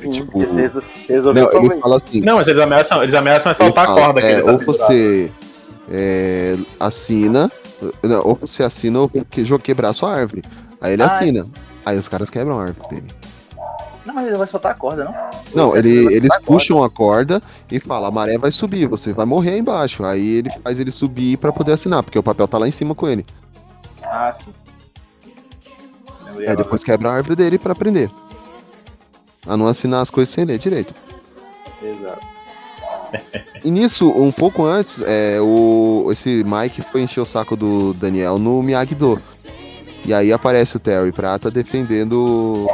Tipo, 0.01 0.39
Reso- 0.53 0.84
Resolveu 1.07 1.49
não, 1.53 1.65
ele 1.65 1.80
fala 1.82 1.97
assim. 1.97 2.22
Não, 2.22 2.36
mas 2.38 2.47
eles 2.47 2.61
ameaçam, 2.61 3.01
eles 3.03 3.15
ameaçam 3.15 3.51
ele 3.51 3.57
saltar 3.57 3.84
a 3.86 3.88
fala, 3.88 4.01
corda 4.01 4.22
que 4.22 4.28
é, 4.28 4.43
ou 4.43 4.57
você 4.59 5.32
é, 5.89 6.57
assina, 6.80 7.49
não, 8.03 8.22
ou 8.28 8.36
você 8.36 8.63
assina 8.63 8.99
ou 8.99 9.09
que 9.09 9.24
quebrar 9.59 9.89
a 9.89 9.93
sua 9.93 10.13
árvore. 10.13 10.41
Aí 10.82 10.93
ele 10.93 11.03
Ah, 11.03 11.07
assina. 11.07 11.45
Aí 11.86 11.97
os 11.97 12.07
caras 12.09 12.30
quebram 12.30 12.59
a 12.59 12.63
árvore 12.63 12.89
dele. 12.89 13.07
Não, 14.05 14.13
mas 14.13 14.28
ele 14.28 14.36
vai 14.38 14.47
soltar 14.47 14.72
a 14.74 14.76
corda, 14.76 15.05
não? 15.05 15.13
Não, 15.54 15.76
ele, 15.76 16.14
eles 16.14 16.30
puxam 16.45 16.84
a 16.84 16.89
corda 16.89 17.41
e 17.70 17.80
falam, 17.80 18.08
a 18.08 18.12
maré 18.12 18.38
vai 18.38 18.52
subir, 18.52 18.88
você 18.88 19.14
vai 19.14 19.26
morrer 19.26 19.52
aí 19.52 19.60
embaixo. 19.60 20.04
Aí 20.04 20.38
ele 20.38 20.49
faz 20.64 20.80
ele 20.80 20.91
subir 20.91 21.38
pra 21.38 21.52
poder 21.52 21.74
assinar, 21.74 22.04
porque 22.04 22.18
o 22.18 22.24
papel 22.24 22.47
tá 22.47 22.58
lá 22.58 22.68
em 22.68 22.72
cima 22.72 22.95
com 22.95 23.08
ele. 23.08 23.26
Ah, 24.04 24.34
sim. 24.34 24.54
Aí 26.28 26.43
agora. 26.43 26.56
depois 26.58 26.84
quebra 26.84 27.10
a 27.10 27.14
árvore 27.16 27.36
dele 27.36 27.58
pra 27.58 27.74
aprender. 27.74 28.10
A 29.45 29.58
não 29.58 29.68
assinar 29.68 30.02
as 30.02 30.10
coisas 30.10 30.34
sem 30.34 30.45
ler 30.45 30.58
direito. 30.58 30.93
Exato. 31.82 32.32
E 33.64 33.70
nisso, 33.70 34.10
um 34.10 34.32
pouco 34.32 34.64
antes, 34.66 35.02
é, 35.06 35.39
o, 35.41 36.08
esse 36.12 36.43
Mike 36.45 36.82
foi 36.82 37.02
encher 37.02 37.20
o 37.20 37.26
saco 37.26 37.56
do 37.56 37.93
Daniel 37.93 38.39
no 38.39 38.64
Miyagi-Do. 38.64 39.22
E 40.06 40.14
aí 40.14 40.32
aparece 40.32 40.78
o 40.78 40.80
Terry 40.80 41.12
Prata 41.12 41.52
defendendo 41.52 42.68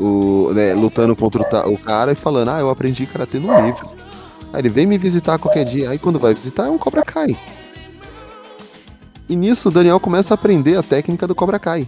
o. 0.00 0.52
né, 0.54 0.74
lutando 0.74 1.14
contra 1.16 1.42
o, 1.68 1.72
o 1.74 1.78
cara 1.78 2.12
e 2.12 2.14
falando, 2.14 2.50
ah, 2.50 2.60
eu 2.60 2.70
aprendi 2.70 3.06
karatê 3.06 3.38
no 3.38 3.54
livro. 3.64 3.88
Aí 4.52 4.60
ele 4.60 4.68
vem 4.68 4.86
me 4.86 4.96
visitar 4.98 5.38
qualquer 5.38 5.64
dia. 5.64 5.90
Aí 5.90 5.98
quando 5.98 6.18
vai 6.18 6.32
visitar 6.34 6.66
é 6.66 6.70
um 6.70 6.78
Cobra 6.78 7.02
Kai. 7.02 7.38
E 9.28 9.36
nisso 9.36 9.68
o 9.68 9.72
Daniel 9.72 10.00
começa 10.00 10.32
a 10.32 10.36
aprender 10.36 10.76
a 10.78 10.82
técnica 10.82 11.26
do 11.26 11.34
Cobra 11.34 11.58
Kai. 11.58 11.86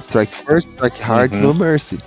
Strike 0.00 0.34
first, 0.34 0.68
strike 0.74 1.00
hard, 1.00 1.32
Uhum. 1.32 1.40
no 1.40 1.54
mercy. 1.54 1.98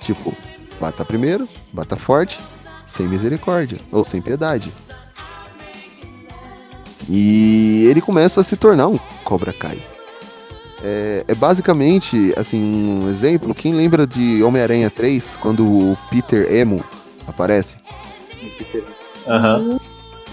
Tipo, 0.00 0.32
bata 0.80 1.04
primeiro, 1.04 1.48
bata 1.72 1.96
forte, 1.96 2.38
sem 2.86 3.08
misericórdia, 3.08 3.78
ou 3.90 4.04
sem 4.04 4.20
piedade. 4.22 4.72
E 7.08 7.86
ele 7.90 8.00
começa 8.00 8.40
a 8.40 8.44
se 8.44 8.56
tornar 8.56 8.86
um 8.86 8.98
Cobra 9.24 9.52
Kai. 9.52 9.82
É, 10.84 11.24
é 11.28 11.34
basicamente, 11.34 12.34
assim, 12.36 12.60
um 12.60 13.08
exemplo. 13.08 13.54
Quem 13.54 13.72
lembra 13.74 14.06
de 14.06 14.42
Homem-Aranha 14.42 14.90
3, 14.90 15.36
quando 15.36 15.64
o 15.64 15.96
Peter 16.10 16.52
Emo 16.52 16.82
aparece 17.26 17.76
Aham. 19.28 19.78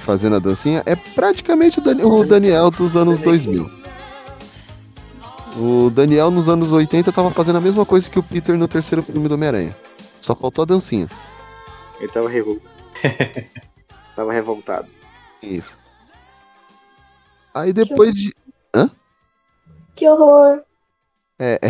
fazendo 0.03 0.37
a 0.37 0.39
dancinha? 0.39 0.81
É 0.85 0.95
praticamente 0.95 1.79
o, 1.79 1.81
Dani- 1.83 2.03
o 2.03 2.25
Daniel 2.25 2.71
dos 2.71 2.95
anos 2.95 3.19
2000. 3.19 3.69
O 5.57 5.89
Daniel 5.89 6.31
nos 6.31 6.47
anos 6.49 6.71
80 6.71 7.11
tava 7.11 7.31
fazendo 7.31 7.57
a 7.57 7.61
mesma 7.61 7.85
coisa 7.85 8.09
que 8.09 8.17
o 8.19 8.23
Peter 8.23 8.57
no 8.57 8.67
terceiro 8.67 9.03
filme 9.03 9.27
do 9.27 9.33
Homem-Aranha. 9.35 9.75
Só 10.21 10.35
faltou 10.35 10.63
a 10.63 10.65
dancinha. 10.65 11.07
Ele 11.99 12.11
tava 12.11 12.29
revolto. 12.29 12.69
tava 14.15 14.31
revoltado. 14.33 14.87
Isso. 15.43 15.77
Aí 17.53 17.71
depois 17.73 18.15
de. 18.15 18.33
Que 19.99 20.07
horror. 20.07 20.61
É, 21.37 21.59
é. 21.61 21.69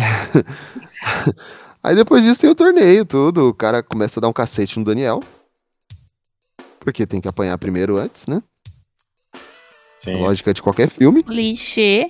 Aí 1.82 1.96
depois 1.96 2.22
disso 2.22 2.42
tem 2.42 2.50
o 2.50 2.54
torneio, 2.54 3.04
tudo. 3.04 3.48
O 3.48 3.54
cara 3.54 3.82
começa 3.82 4.20
a 4.20 4.22
dar 4.22 4.28
um 4.28 4.32
cacete 4.32 4.78
no 4.78 4.84
Daniel. 4.84 5.18
Porque 6.78 7.04
tem 7.04 7.20
que 7.20 7.26
apanhar 7.26 7.58
primeiro 7.58 7.98
antes, 7.98 8.28
né? 8.28 8.40
Sim. 9.96 10.20
Lógica 10.20 10.54
de 10.54 10.62
qualquer 10.62 10.88
filme. 10.88 11.24
Clichê. 11.24 12.06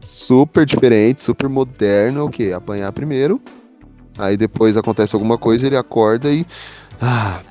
Super 0.00 0.64
diferente, 0.64 1.20
super 1.20 1.50
moderno. 1.50 2.20
É 2.20 2.22
o 2.22 2.30
quê? 2.30 2.52
Apanhar 2.54 2.90
primeiro. 2.92 3.38
Aí 4.16 4.38
depois 4.38 4.78
acontece 4.78 5.14
alguma 5.14 5.36
coisa, 5.36 5.66
ele 5.66 5.76
acorda 5.76 6.32
e. 6.32 6.46
Ah. 7.02 7.42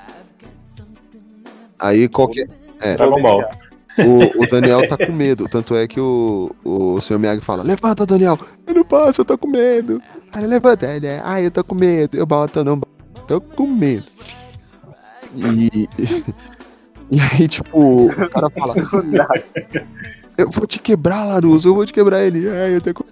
Aí 1.78 2.10
qualquer. 2.10 2.50
É, 2.80 2.96
Dragon 2.96 3.22
Ball. 3.22 3.44
O, 3.98 4.44
o 4.44 4.48
Daniel 4.48 4.88
tá 4.88 4.98
com 4.98 5.12
medo. 5.12 5.48
Tanto 5.48 5.76
é 5.76 5.88
que 5.88 6.00
o, 6.00 6.52
o 6.64 7.00
Sr. 7.00 7.18
Miyagi 7.20 7.42
fala: 7.42 7.64
Levanta, 7.64 8.06
Daniel. 8.06 8.38
Eu 8.68 8.74
não 8.74 8.84
posso, 8.84 9.22
eu 9.22 9.26
tô 9.26 9.38
com 9.38 9.48
medo. 9.48 10.02
Aí 10.32 10.42
ele 10.42 10.48
levanta, 10.48 10.86
ele 10.88 11.08
é, 11.08 11.22
ai, 11.24 11.46
eu 11.46 11.52
tô 11.52 11.64
com 11.64 11.76
medo. 11.76 12.18
Eu 12.18 12.26
boto, 12.26 12.60
eu 12.60 12.64
não. 12.64 12.82
Tô 13.28 13.40
com 13.40 13.68
medo. 13.68 14.06
E. 15.36 15.88
E 17.12 17.20
aí, 17.20 17.48
tipo, 17.48 18.08
o 18.08 18.30
cara 18.30 18.50
fala: 18.50 18.74
Eu 20.38 20.50
vou 20.50 20.66
te 20.66 20.80
quebrar, 20.80 21.24
Laruso, 21.24 21.70
eu 21.70 21.76
vou 21.76 21.86
te 21.86 21.94
quebrar 21.94 22.24
ele. 22.24 22.50
Ai, 22.50 22.76
eu 22.76 22.82
tô 22.82 22.94
com. 22.94 23.04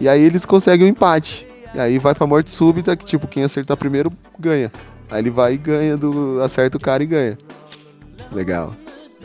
E 0.00 0.08
aí 0.08 0.22
eles 0.22 0.46
conseguem 0.46 0.86
um 0.86 0.90
empate. 0.90 1.46
E 1.74 1.78
aí 1.78 1.98
vai 1.98 2.14
pra 2.14 2.26
morte 2.26 2.50
súbita, 2.50 2.96
que 2.96 3.04
tipo, 3.04 3.28
quem 3.28 3.44
acertar 3.44 3.76
primeiro 3.76 4.10
ganha. 4.38 4.72
Aí 5.10 5.20
ele 5.20 5.30
vai 5.30 5.54
e 5.54 5.58
ganha, 5.58 5.96
do, 5.96 6.42
acerta 6.42 6.78
o 6.78 6.80
cara 6.80 7.02
e 7.02 7.06
ganha. 7.06 7.38
Legal. 8.32 8.74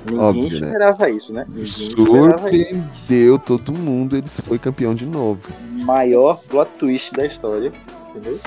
Ninguém 0.05 0.19
Óbvio, 0.19 0.59
né? 0.59 0.67
esperava 0.67 1.09
isso, 1.09 1.33
né? 1.33 1.45
Ninguém 1.47 1.63
esperava 1.63 2.51
isso. 2.51 2.69
Surpreendeu 2.69 3.39
todo 3.39 3.73
mundo, 3.73 4.15
eles 4.15 4.39
foi 4.39 4.59
campeão 4.59 4.93
de 4.93 5.07
novo. 5.07 5.41
Maior 5.83 6.39
plot 6.47 6.69
twist 6.77 7.11
da 7.13 7.25
história, 7.25 7.73
entendeu? 8.09 8.37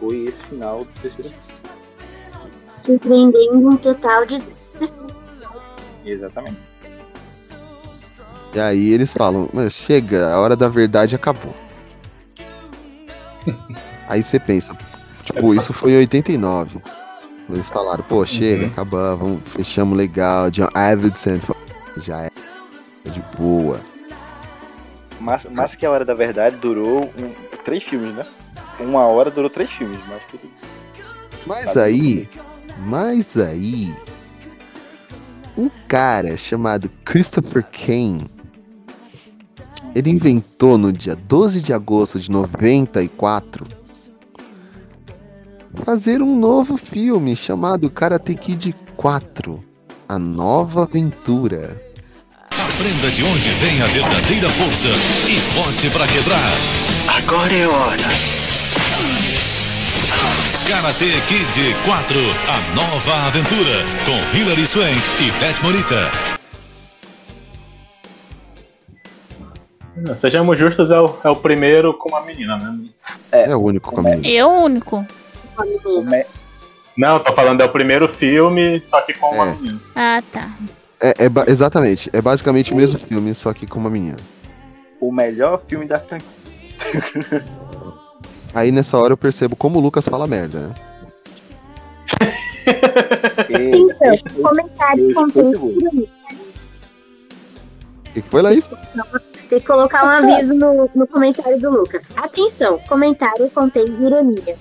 Foi 0.00 0.24
esse 0.24 0.44
final 0.44 0.84
do 0.84 1.00
terceiro. 1.00 1.30
Surpreendendo 2.82 3.68
um 3.68 3.76
total 3.76 4.26
de 4.26 4.34
pessoas. 4.78 5.14
Exatamente. 6.04 6.58
E 8.54 8.60
aí 8.60 8.92
eles 8.92 9.12
falam, 9.12 9.48
mas 9.52 9.74
chega, 9.74 10.32
a 10.32 10.40
hora 10.40 10.56
da 10.56 10.68
verdade 10.68 11.14
acabou. 11.14 11.54
aí 14.08 14.22
você 14.22 14.40
pensa, 14.40 14.76
tipo, 15.22 15.54
isso 15.54 15.72
foi 15.72 15.92
em 15.92 15.98
89. 15.98 16.80
Eles 17.48 17.68
falaram, 17.68 18.02
pô, 18.04 18.24
chega, 18.24 18.64
Uhum. 18.64 18.70
acabou, 18.72 19.16
vamos, 19.16 19.40
fechamos 19.44 19.96
legal, 19.96 20.50
John 20.50 20.68
Davidson 20.74 21.38
já 21.98 22.22
é 22.24 22.30
de 23.08 23.22
boa. 23.38 23.80
Mas, 25.20 25.46
mas 25.50 25.74
que 25.74 25.86
a 25.86 25.90
hora 25.90 26.04
da 26.04 26.12
verdade 26.14 26.56
durou 26.56 27.04
um- 27.04 27.32
três 27.64 27.82
filmes, 27.84 28.14
né? 28.14 28.26
Uma 28.80 29.06
hora 29.06 29.30
durou 29.30 29.48
três 29.48 29.70
filmes, 29.70 29.98
mas 30.08 30.22
tudo. 30.30 30.48
Mas 31.46 31.76
aí, 31.76 32.28
mas 32.84 33.36
aí, 33.36 33.94
um 35.56 35.70
cara 35.88 36.36
chamado 36.36 36.90
Christopher 37.04 37.64
Kane, 37.64 38.28
ele 39.94 40.10
inventou 40.10 40.76
no 40.76 40.92
dia 40.92 41.14
12 41.16 41.62
de 41.62 41.72
agosto 41.72 42.18
de 42.20 42.30
94 42.30 43.64
fazer 45.84 46.22
um 46.22 46.36
novo 46.38 46.76
filme 46.76 47.36
chamado 47.36 47.90
Karate 47.90 48.34
Kid 48.34 48.74
4, 48.96 49.62
A 50.08 50.18
Nova 50.18 50.84
Aventura. 50.84 51.80
Aprenda 52.50 53.10
de 53.10 53.22
onde 53.22 53.48
vem 53.50 53.80
a 53.82 53.86
verdadeira 53.86 54.48
força 54.48 54.88
e 55.28 55.38
bote 55.54 55.90
pra 55.90 56.06
quebrar. 56.06 56.50
Agora 57.16 57.52
é 57.52 57.66
hora. 57.66 58.36
Karate 60.68 61.12
Kid 61.28 61.74
4, 61.84 62.18
a 62.48 62.74
nova 62.74 63.26
aventura, 63.26 63.84
com 64.04 64.36
Hilary 64.36 64.66
Swank 64.66 64.98
e 65.20 65.30
Beth 65.38 65.62
Morita. 65.62 66.10
Sejamos 70.16 70.58
justos, 70.58 70.90
é 70.90 71.00
o, 71.00 71.06
é 71.24 71.30
o 71.30 71.36
primeiro 71.36 71.94
com 71.94 72.08
uma 72.08 72.20
menina, 72.20 72.56
né? 72.56 72.78
É, 73.32 73.54
o 73.56 73.60
único 73.60 73.92
com 73.92 74.00
a 74.00 74.02
menina. 74.02 74.26
Eu 74.26 74.48
o 74.48 74.64
único. 74.64 75.06
Não, 76.96 77.18
tô 77.18 77.32
falando, 77.34 77.60
é 77.60 77.64
o 77.64 77.68
primeiro 77.72 78.08
filme, 78.08 78.80
só 78.84 79.00
que 79.02 79.12
com 79.14 79.30
uma 79.34 79.48
É. 79.48 79.54
menina. 79.54 79.80
Ah, 79.94 80.22
tá. 80.32 80.50
É, 81.00 81.24
é 81.24 81.28
ba- 81.28 81.44
exatamente, 81.46 82.08
é 82.12 82.22
basicamente 82.22 82.72
o 82.72 82.76
mesmo 82.76 82.98
filme, 82.98 83.34
só 83.34 83.52
que 83.52 83.66
com 83.66 83.78
uma 83.78 83.90
menina. 83.90 84.16
O 85.00 85.12
melhor 85.12 85.62
filme 85.68 85.84
da 85.86 86.00
franquia. 86.00 86.26
Aí 88.54 88.72
nessa 88.72 88.96
hora 88.96 89.12
eu 89.12 89.16
percebo 89.18 89.54
como 89.54 89.78
o 89.78 89.82
Lucas 89.82 90.08
fala 90.08 90.26
merda, 90.26 90.68
né? 90.68 90.74
Atenção, 92.66 94.16
comentário 94.42 95.12
contém 95.14 95.50
ironia. 95.50 96.08
O 98.08 98.12
que 98.14 98.22
que 98.22 98.30
foi, 98.30 98.40
Laís? 98.42 98.70
Tem 99.50 99.60
que 99.60 99.66
colocar 99.66 100.04
um 100.04 100.08
aviso 100.08 100.54
no, 100.54 100.90
no 100.94 101.06
comentário 101.06 101.60
do 101.60 101.70
Lucas. 101.70 102.08
Atenção, 102.16 102.78
comentário 102.88 103.50
contém 103.50 103.84
ironia. 103.84 104.56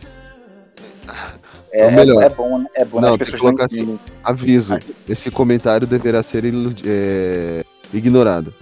É, 1.72 1.82
É 1.82 1.91
melhor. 1.91 2.24
é 2.24 2.30
bom, 2.30 2.60
né? 2.60 2.66
É 2.76 2.86
bom? 2.86 3.01
Não, 3.01 3.18
tem 3.18 3.28
que 3.28 3.38
colocar 3.38 3.66
assim, 3.66 3.82
entendem. 3.82 3.99
aviso. 4.24 4.78
Esse 5.08 5.30
comentário 5.30 5.86
deverá 5.86 6.24
ser 6.24 6.43
é, 6.86 7.66
ignorado. 7.93 8.53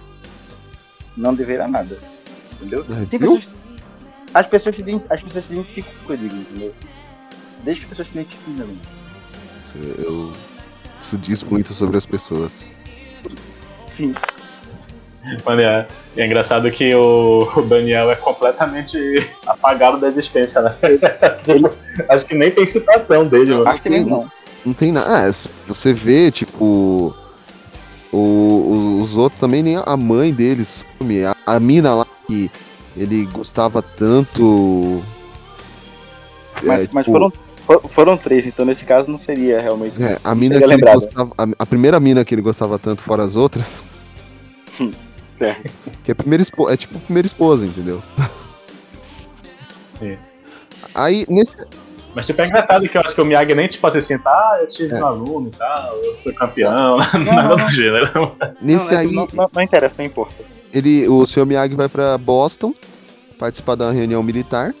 Não 1.16 1.34
deverá 1.34 1.68
nada. 1.68 1.96
Entendeu? 2.52 2.84
É, 2.90 3.06
pessoas, 3.06 3.60
as, 4.32 4.46
pessoas 4.46 4.76
se, 4.76 4.82
as 5.10 5.22
pessoas 5.22 5.44
se 5.44 5.52
identificam 5.52 5.92
com 5.92 6.02
o 6.02 6.06
que 6.06 6.12
eu 6.12 6.16
digo, 6.16 6.34
entendeu? 6.34 6.74
Desde 7.62 7.80
que 7.80 7.84
as 7.86 7.90
pessoas 7.90 8.08
se 8.08 8.14
identifiquem 8.18 8.54
também. 8.56 8.78
Isso, 9.62 9.78
eu- 10.02 10.32
isso 11.00 11.18
diz 11.18 11.42
muito 11.42 11.72
sobre 11.72 11.96
as 11.96 12.06
pessoas. 12.06 12.64
Sim. 13.92 14.14
Mano, 15.44 15.60
é, 15.62 15.86
é 16.16 16.26
engraçado 16.26 16.70
que 16.70 16.94
o, 16.94 17.48
o 17.56 17.62
Daniel 17.62 18.10
é 18.10 18.16
completamente 18.16 18.96
apagado 19.46 19.98
da 19.98 20.06
existência, 20.08 20.60
né? 20.60 20.76
Acho 22.08 22.24
que 22.26 22.34
nem 22.34 22.50
tem 22.50 22.66
citação 22.66 23.26
dele, 23.26 23.52
mano. 23.54 23.68
Acho 23.68 23.82
que 23.82 23.88
nem 23.90 24.04
não. 24.04 24.30
Não 24.64 24.72
tem 24.72 24.92
nada. 24.92 25.28
Ah, 25.28 25.32
você 25.66 25.92
vê, 25.92 26.30
tipo. 26.30 27.14
o- 28.12 28.16
o- 28.16 29.00
os 29.02 29.16
outros 29.16 29.38
também, 29.40 29.62
nem 29.62 29.76
a 29.76 29.96
mãe 29.96 30.32
deles 30.32 30.84
some. 30.98 31.24
A, 31.24 31.36
a 31.46 31.60
mina 31.60 31.94
lá 31.94 32.06
que 32.26 32.50
ele 32.96 33.26
gostava 33.26 33.82
tanto. 33.82 35.02
Mas, 36.62 36.82
é, 36.84 36.88
mas 36.92 37.04
tipo, 37.04 37.12
foram, 37.18 37.32
for- 37.66 37.82
foram 37.90 38.16
três, 38.16 38.46
então 38.46 38.64
nesse 38.64 38.84
caso 38.84 39.10
não 39.10 39.18
seria 39.18 39.60
realmente. 39.60 40.02
É, 40.02 40.18
a 40.24 40.34
mina 40.34 40.54
seria 40.58 40.68
que 40.78 40.84
ele 40.84 40.92
gostava. 40.94 41.30
A, 41.36 41.46
a 41.58 41.66
primeira 41.66 41.98
mina 42.00 42.24
que 42.24 42.34
ele 42.34 42.42
gostava 42.42 42.78
tanto, 42.78 43.02
fora 43.02 43.22
as 43.22 43.36
outras. 43.36 43.82
Sim, 44.70 44.92
certo. 45.36 45.72
Que 46.04 46.10
é 46.10 46.12
a 46.12 46.14
primeira 46.14 46.42
esposa. 46.42 46.74
É 46.74 46.76
tipo 46.76 46.96
a 46.96 47.00
primeira 47.00 47.26
esposa, 47.26 47.64
entendeu? 47.64 48.02
Sim. 49.98 50.16
Aí, 50.94 51.26
nesse. 51.28 51.52
Mas 52.14 52.26
tipo, 52.26 52.40
é 52.42 52.46
engraçado 52.46 52.88
que 52.88 52.96
eu 52.96 53.00
acho 53.00 53.14
que 53.14 53.20
o 53.20 53.24
Miyagi 53.24 53.54
nem 53.54 53.66
tipo 53.66 53.84
assim, 53.86 53.98
assim 53.98 54.18
tá, 54.18 54.30
ah, 54.30 54.58
eu 54.60 54.68
tive 54.68 54.94
um 54.94 55.04
aluno 55.04 55.48
e 55.48 55.50
tal, 55.50 55.96
eu 55.96 56.16
fui 56.18 56.32
campeão, 56.32 56.98
nada 57.26 57.56
do 57.56 57.70
gênero. 57.72 58.36
Nesse 58.62 58.92
não, 58.92 58.98
aí. 58.98 59.12
Não, 59.12 59.28
não, 59.32 59.50
não 59.52 59.62
interessa, 59.62 59.96
não 59.98 60.04
importa. 60.04 60.34
Ele, 60.72 61.08
o 61.08 61.26
seu 61.26 61.44
Miyagi 61.44 61.74
vai 61.74 61.88
pra 61.88 62.16
Boston 62.16 62.72
participar 63.38 63.74
de 63.74 63.82
uma 63.82 63.92
reunião 63.92 64.22
militar. 64.22 64.72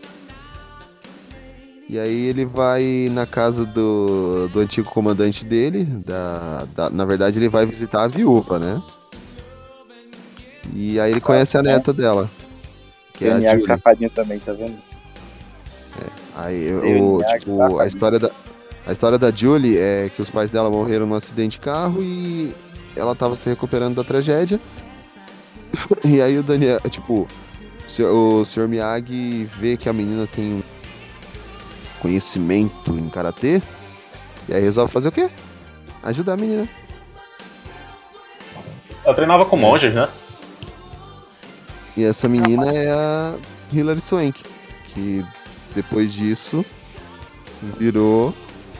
E 1.88 1.98
aí 1.98 2.26
ele 2.26 2.46
vai 2.46 3.08
na 3.12 3.26
casa 3.26 3.64
do, 3.64 4.48
do 4.48 4.60
antigo 4.60 4.88
comandante 4.88 5.44
dele. 5.44 5.84
Da, 5.84 6.66
da- 6.74 6.90
na 6.90 7.04
verdade, 7.04 7.38
ele 7.38 7.48
vai 7.48 7.66
visitar 7.66 8.04
a 8.04 8.08
viúva, 8.08 8.58
né? 8.58 8.80
E 10.72 10.98
aí 10.98 11.12
ele 11.12 11.20
conhece 11.20 11.56
a 11.56 11.62
neta 11.62 11.92
dela. 11.92 12.30
Que 13.12 13.26
é 13.26 13.52
a 13.52 13.60
safadinho 13.60 14.10
também, 14.10 14.38
tá 14.38 14.52
vendo? 14.52 14.76
Aí 16.36 16.66
Tem 16.80 17.00
o, 17.00 17.22
tipo, 17.38 17.78
a 17.78 17.86
história 17.86 18.18
da 18.18 18.30
a 18.86 18.92
história 18.92 19.16
da 19.16 19.30
Julie 19.30 19.78
é 19.78 20.10
que 20.14 20.20
os 20.20 20.28
pais 20.28 20.50
dela 20.50 20.68
morreram 20.68 21.06
num 21.06 21.14
acidente 21.14 21.52
de 21.52 21.60
carro 21.60 22.02
e 22.02 22.54
ela 22.94 23.14
tava 23.14 23.34
se 23.34 23.48
recuperando 23.48 23.96
da 23.96 24.04
tragédia. 24.04 24.60
E 26.04 26.22
aí 26.22 26.38
o 26.38 26.42
Daniel, 26.42 26.78
tipo, 26.88 27.26
o 27.84 27.90
senhor, 27.90 28.12
o 28.12 28.44
senhor 28.44 28.68
Miyagi 28.68 29.44
vê 29.58 29.76
que 29.76 29.88
a 29.88 29.92
menina 29.92 30.26
tem 30.26 30.44
um 30.44 30.62
conhecimento 32.00 32.92
em 32.92 33.08
karatê 33.08 33.60
e 34.48 34.54
aí 34.54 34.62
resolve 34.62 34.92
fazer 34.92 35.08
o 35.08 35.12
quê? 35.12 35.28
Ajudar 36.04 36.34
a 36.34 36.36
menina. 36.36 36.68
Eu 39.04 39.14
treinava 39.14 39.44
com 39.44 39.56
monges, 39.56 39.92
né? 39.92 40.08
E 41.96 42.04
essa 42.04 42.28
menina 42.28 42.72
é 42.72 42.90
a 42.90 43.34
Hilary 43.72 44.00
Swank, 44.00 44.42
que 44.88 45.24
depois 45.74 46.12
disso 46.12 46.64
virou 47.78 48.34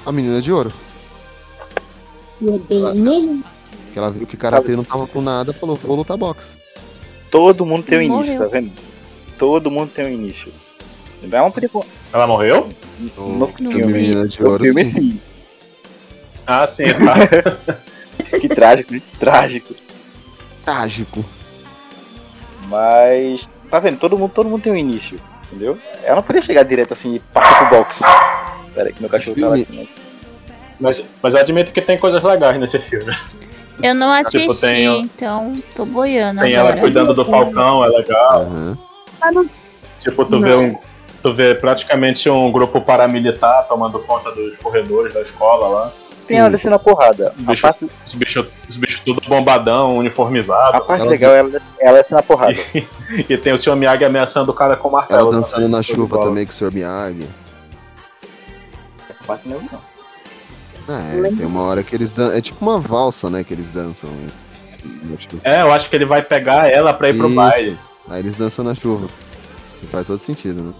a 0.04 0.10
menina 0.12 0.40
de 0.42 0.52
ouro. 0.52 0.72
Que 2.38 2.48
é. 2.48 3.44
Que 3.92 3.98
ela 3.98 4.10
viu 4.10 4.26
que 4.26 4.36
karatê 4.36 4.74
não 4.74 4.82
tava 4.84 5.06
com 5.06 5.20
nada, 5.20 5.52
falou, 5.52 5.76
vou 5.76 5.96
lutar 5.96 6.16
boxe. 6.16 6.56
Todo 7.30 7.64
mundo 7.64 7.84
tem 7.84 8.08
um 8.10 8.12
Morreu. 8.14 8.24
início, 8.26 8.38
tá 8.40 8.46
vendo? 8.58 8.72
Todo 9.38 9.70
mundo 9.70 9.90
tem 9.94 10.06
um 10.06 10.12
início. 10.12 10.52
Ela 11.22 11.42
não 11.42 11.50
podia. 11.50 11.70
Ela 12.12 12.26
morreu? 12.26 12.68
No 13.16 13.38
No 13.38 13.46
filme, 13.48 13.84
Menina 13.92 14.28
de 14.28 14.40
no 14.42 14.50
Ouro, 14.50 14.64
filme 14.64 14.84
sim. 14.84 14.90
sim. 15.12 15.20
Ah, 16.46 16.66
sim, 16.66 16.84
tá. 16.92 18.38
Que 18.38 18.48
trágico, 18.48 18.92
né? 18.92 19.02
Trágico. 19.18 19.74
Trágico. 20.64 21.24
Mas. 22.66 23.48
Tá 23.70 23.78
vendo? 23.78 23.98
Todo 23.98 24.16
mundo, 24.16 24.32
todo 24.32 24.48
mundo 24.48 24.62
tem 24.62 24.72
um 24.72 24.76
início. 24.76 25.18
Entendeu? 25.50 25.78
Ela 26.02 26.16
não 26.16 26.22
podia 26.22 26.42
chegar 26.42 26.62
direto 26.64 26.92
assim 26.92 27.14
e 27.16 27.18
partir 27.18 27.66
pro 27.68 27.78
boxe. 27.78 28.02
Pera 28.74 28.88
aí 28.88 28.92
que 28.92 29.00
meu 29.00 29.10
cachorro 29.10 29.40
tá 29.40 29.48
lá. 29.48 29.56
Né? 29.56 29.86
mas, 30.80 31.02
mas 31.22 31.34
eu 31.34 31.40
admito 31.40 31.72
que 31.72 31.80
tem 31.80 31.98
coisas 31.98 32.22
legais 32.22 32.58
nesse 32.58 32.78
filme. 32.78 33.16
Eu 33.82 33.94
não 33.94 34.12
assisti, 34.12 34.38
Tipo, 34.40 34.54
tem 34.54 35.00
então 35.00 35.56
tô 35.74 35.84
boiando 35.84 36.40
Tem 36.40 36.54
agora. 36.56 36.72
ela 36.74 36.80
cuidando 36.80 37.12
do 37.14 37.24
Falcão, 37.24 37.84
é 37.84 37.88
legal. 37.88 38.44
No- 39.32 39.48
Tipo, 39.98 40.24
tu 40.24 40.40
vê 40.40 40.54
um. 40.54 40.76
Tu 41.22 41.32
vê 41.32 41.54
praticamente 41.54 42.28
um 42.28 42.52
grupo 42.52 42.80
paramilitar 42.82 43.66
tomando 43.66 43.98
conta 44.00 44.30
dos 44.32 44.56
corredores 44.58 45.14
da 45.14 45.22
escola 45.22 45.68
lá. 45.68 45.92
Tem 46.24 46.38
ela 46.38 46.50
descendo 46.50 46.74
a 46.74 46.78
porrada. 46.78 47.32
Os 47.38 47.44
bichos, 47.44 47.60
parte, 47.60 47.84
os 47.84 48.14
os 48.68 48.76
bichos 48.76 49.00
tudo 49.00 49.20
bombadão, 49.28 49.96
uniformizado. 49.96 50.76
a 50.76 50.80
parte 50.80 51.02
Ela- 51.02 51.10
legal 51.10 51.32
é 51.34 51.38
ela, 51.38 51.62
ela 51.80 51.98
descendo 51.98 52.18
a 52.20 52.22
porrada. 52.22 52.54
E 53.28 53.36
tem 53.36 53.52
o 53.52 53.58
Sr. 53.58 53.76
Miyagi 53.76 54.04
ameaçando 54.04 54.50
o 54.50 54.54
cara 54.54 54.76
com 54.76 54.88
o 54.88 54.92
martelo. 54.92 55.20
Ela 55.20 55.32
dançando 55.32 55.68
na 55.68 55.82
chuva 55.82 56.18
também 56.18 56.44
com 56.46 56.52
o 56.52 56.54
Sr. 56.54 56.72
Miyagi. 56.72 57.28
Parte 59.26 59.48
não, 59.48 59.60
não. 59.60 59.94
É, 60.96 61.30
tem 61.30 61.46
uma 61.46 61.62
hora 61.62 61.82
que 61.82 61.94
eles 61.94 62.12
dançam. 62.12 62.36
É 62.36 62.40
tipo 62.40 62.58
uma 62.64 62.78
valsa, 62.80 63.30
né? 63.30 63.42
Que 63.44 63.54
eles 63.54 63.68
dançam. 63.68 64.10
na 65.02 65.16
chuva. 65.16 65.40
É, 65.44 65.62
eu 65.62 65.72
acho 65.72 65.88
que 65.88 65.96
ele 65.96 66.04
vai 66.04 66.20
pegar 66.22 66.68
ela 66.70 66.92
pra 66.92 67.08
ir 67.08 67.16
pro 67.16 67.26
Isso. 67.26 67.36
baile. 67.36 67.78
Aí 68.08 68.20
eles 68.20 68.34
dançam 68.36 68.64
na 68.64 68.74
chuva. 68.74 69.06
Faz 69.90 70.06
todo 70.06 70.20
sentido, 70.20 70.62
né? 70.62 70.72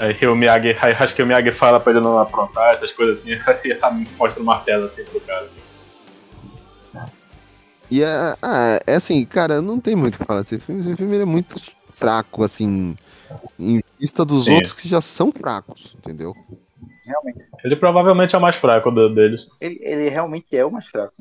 Aí 0.00 0.26
o 0.26 0.36
Miyagi, 0.36 0.76
aí 0.80 0.92
acho 0.92 1.14
que 1.14 1.22
o 1.22 1.26
Miyagi 1.26 1.50
fala 1.50 1.80
pra 1.80 1.92
ele 1.92 2.00
não 2.00 2.18
aprontar, 2.18 2.72
essas 2.72 2.92
coisas 2.92 3.20
assim, 3.20 3.32
e 3.64 4.16
mostra 4.16 4.40
o 4.42 4.46
martelo 4.46 4.84
assim 4.84 5.04
pro 5.04 5.20
cara. 5.20 5.48
E 7.90 8.02
é, 8.02 8.36
ah, 8.42 8.78
é 8.86 8.94
assim, 8.94 9.24
cara, 9.24 9.62
não 9.62 9.80
tem 9.80 9.96
muito 9.96 10.16
o 10.16 10.18
que 10.18 10.24
falar 10.24 10.42
desse 10.42 10.58
filme. 10.58 10.82
Esse 10.82 10.96
filme 10.96 11.18
é 11.18 11.24
muito 11.24 11.56
fraco, 11.94 12.44
assim, 12.44 12.94
em 13.58 13.82
vista 13.98 14.24
dos 14.24 14.44
Sim. 14.44 14.54
outros 14.54 14.72
que 14.74 14.86
já 14.86 15.00
são 15.00 15.32
fracos, 15.32 15.96
entendeu? 15.98 16.34
Realmente. 17.04 17.46
Ele 17.64 17.76
provavelmente 17.76 18.34
é 18.34 18.38
o 18.38 18.42
mais 18.42 18.56
fraco 18.56 18.90
do- 18.90 19.12
deles. 19.12 19.48
Ele, 19.60 19.78
ele 19.80 20.08
realmente 20.10 20.54
é 20.56 20.64
o 20.64 20.70
mais 20.70 20.86
fraco. 20.86 21.14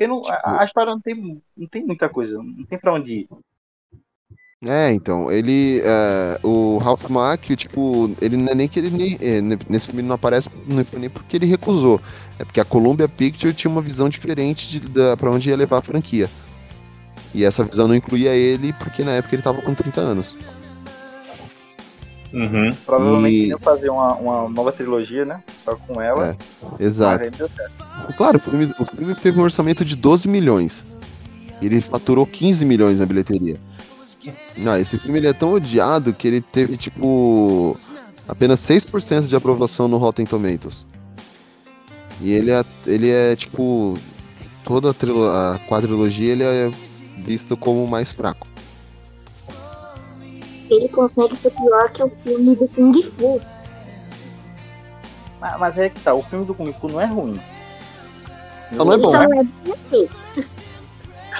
Não, 0.00 0.22
a, 0.28 0.62
a 0.62 0.64
história 0.64 0.92
não 0.92 1.00
tem, 1.00 1.42
não 1.56 1.66
tem 1.66 1.84
muita 1.84 2.08
coisa, 2.08 2.40
não 2.40 2.64
tem 2.64 2.78
pra 2.78 2.94
onde 2.94 3.12
ir. 3.12 3.28
É, 4.64 4.92
então, 4.92 5.30
ele. 5.30 5.80
é, 5.84 6.38
o 6.42 6.78
Ralph 6.78 7.08
Macchio, 7.10 7.56
tipo, 7.56 8.12
ele 8.20 8.36
não 8.36 8.52
é 8.52 8.54
nem 8.54 8.68
que 8.68 8.78
ele. 8.78 8.90
nem- 8.90 9.18
é, 9.20 9.40
ne- 9.40 9.58
nesse 9.68 9.86
filme 9.86 10.00
ele 10.02 10.08
não 10.08 10.14
aparece 10.14 10.48
não 10.68 10.84
foi 10.84 11.00
nem 11.00 11.10
porque 11.10 11.36
ele 11.36 11.46
recusou. 11.46 12.00
É 12.38 12.44
porque 12.44 12.60
a 12.60 12.64
Columbia 12.64 13.08
Picture 13.08 13.52
tinha 13.52 13.70
uma 13.70 13.82
visão 13.82 14.08
diferente 14.08 14.68
de, 14.68 14.78
da, 14.88 15.16
pra 15.16 15.30
onde 15.32 15.48
ia 15.50 15.56
levar 15.56 15.78
a 15.78 15.82
franquia. 15.82 16.30
E 17.34 17.44
essa 17.44 17.64
visão 17.64 17.88
não 17.88 17.94
incluía 17.96 18.34
ele, 18.34 18.72
porque 18.74 19.02
na 19.02 19.12
época 19.12 19.34
ele 19.34 19.42
tava 19.42 19.60
com 19.62 19.74
30 19.74 20.00
anos. 20.00 20.36
Uhum. 22.32 22.70
Provavelmente 22.86 23.34
E- 23.36 23.48
iam 23.48 23.58
fazer 23.58 23.90
uma, 23.90 24.14
uma 24.14 24.48
nova 24.48 24.70
trilogia, 24.70 25.24
né? 25.24 25.42
Só 25.64 25.74
com 25.74 26.00
ela. 26.00 26.36
É, 26.80 26.84
exato. 26.84 27.24
Claro, 28.16 28.36
o 28.38 28.40
filme, 28.40 28.72
o 28.78 28.84
filme 28.96 29.14
teve 29.16 29.40
um 29.40 29.42
orçamento 29.42 29.84
de 29.84 29.96
12 29.96 30.28
milhões. 30.28 30.84
Ele 31.60 31.80
faturou 31.80 32.24
15 32.26 32.64
milhões 32.64 33.00
na 33.00 33.06
bilheteria. 33.06 33.58
Não, 34.56 34.76
esse 34.76 34.98
filme 34.98 35.18
ele 35.18 35.26
é 35.28 35.32
tão 35.32 35.52
odiado 35.52 36.12
que 36.12 36.28
ele 36.28 36.40
teve, 36.40 36.76
tipo, 36.76 37.76
apenas 38.28 38.60
6% 38.60 39.22
de 39.22 39.34
aprovação 39.36 39.88
no 39.88 39.96
Rotten 39.98 40.24
Tomatoes. 40.26 40.86
E 42.20 42.30
ele 42.30 42.50
é, 42.52 42.64
ele 42.86 43.10
é 43.10 43.34
tipo, 43.34 43.94
toda 44.62 44.90
a, 44.90 44.94
trilo- 44.94 45.26
a 45.28 45.58
quadrilogia 45.68 46.32
ele 46.32 46.44
é 46.44 46.70
visto 47.18 47.56
como 47.56 47.84
o 47.84 47.88
mais 47.90 48.12
fraco. 48.12 48.46
Ele 50.70 50.88
consegue 50.88 51.36
ser 51.36 51.50
pior 51.50 51.90
que 51.90 52.02
o 52.02 52.10
filme 52.24 52.54
do 52.54 52.68
Kung 52.68 53.02
Fu. 53.02 53.40
Mas, 55.40 55.58
mas 55.58 55.78
é 55.78 55.88
que 55.88 56.00
tá, 56.00 56.14
o 56.14 56.22
filme 56.22 56.44
do 56.44 56.54
Kung 56.54 56.72
Fu 56.80 56.88
não 56.88 57.00
é 57.00 57.06
ruim. 57.06 57.40
Não, 58.70 58.84
não 58.84 58.92
é 58.92 58.98
bom. 58.98 59.10
só 59.10 59.22
não 59.24 59.40
é. 59.40 59.44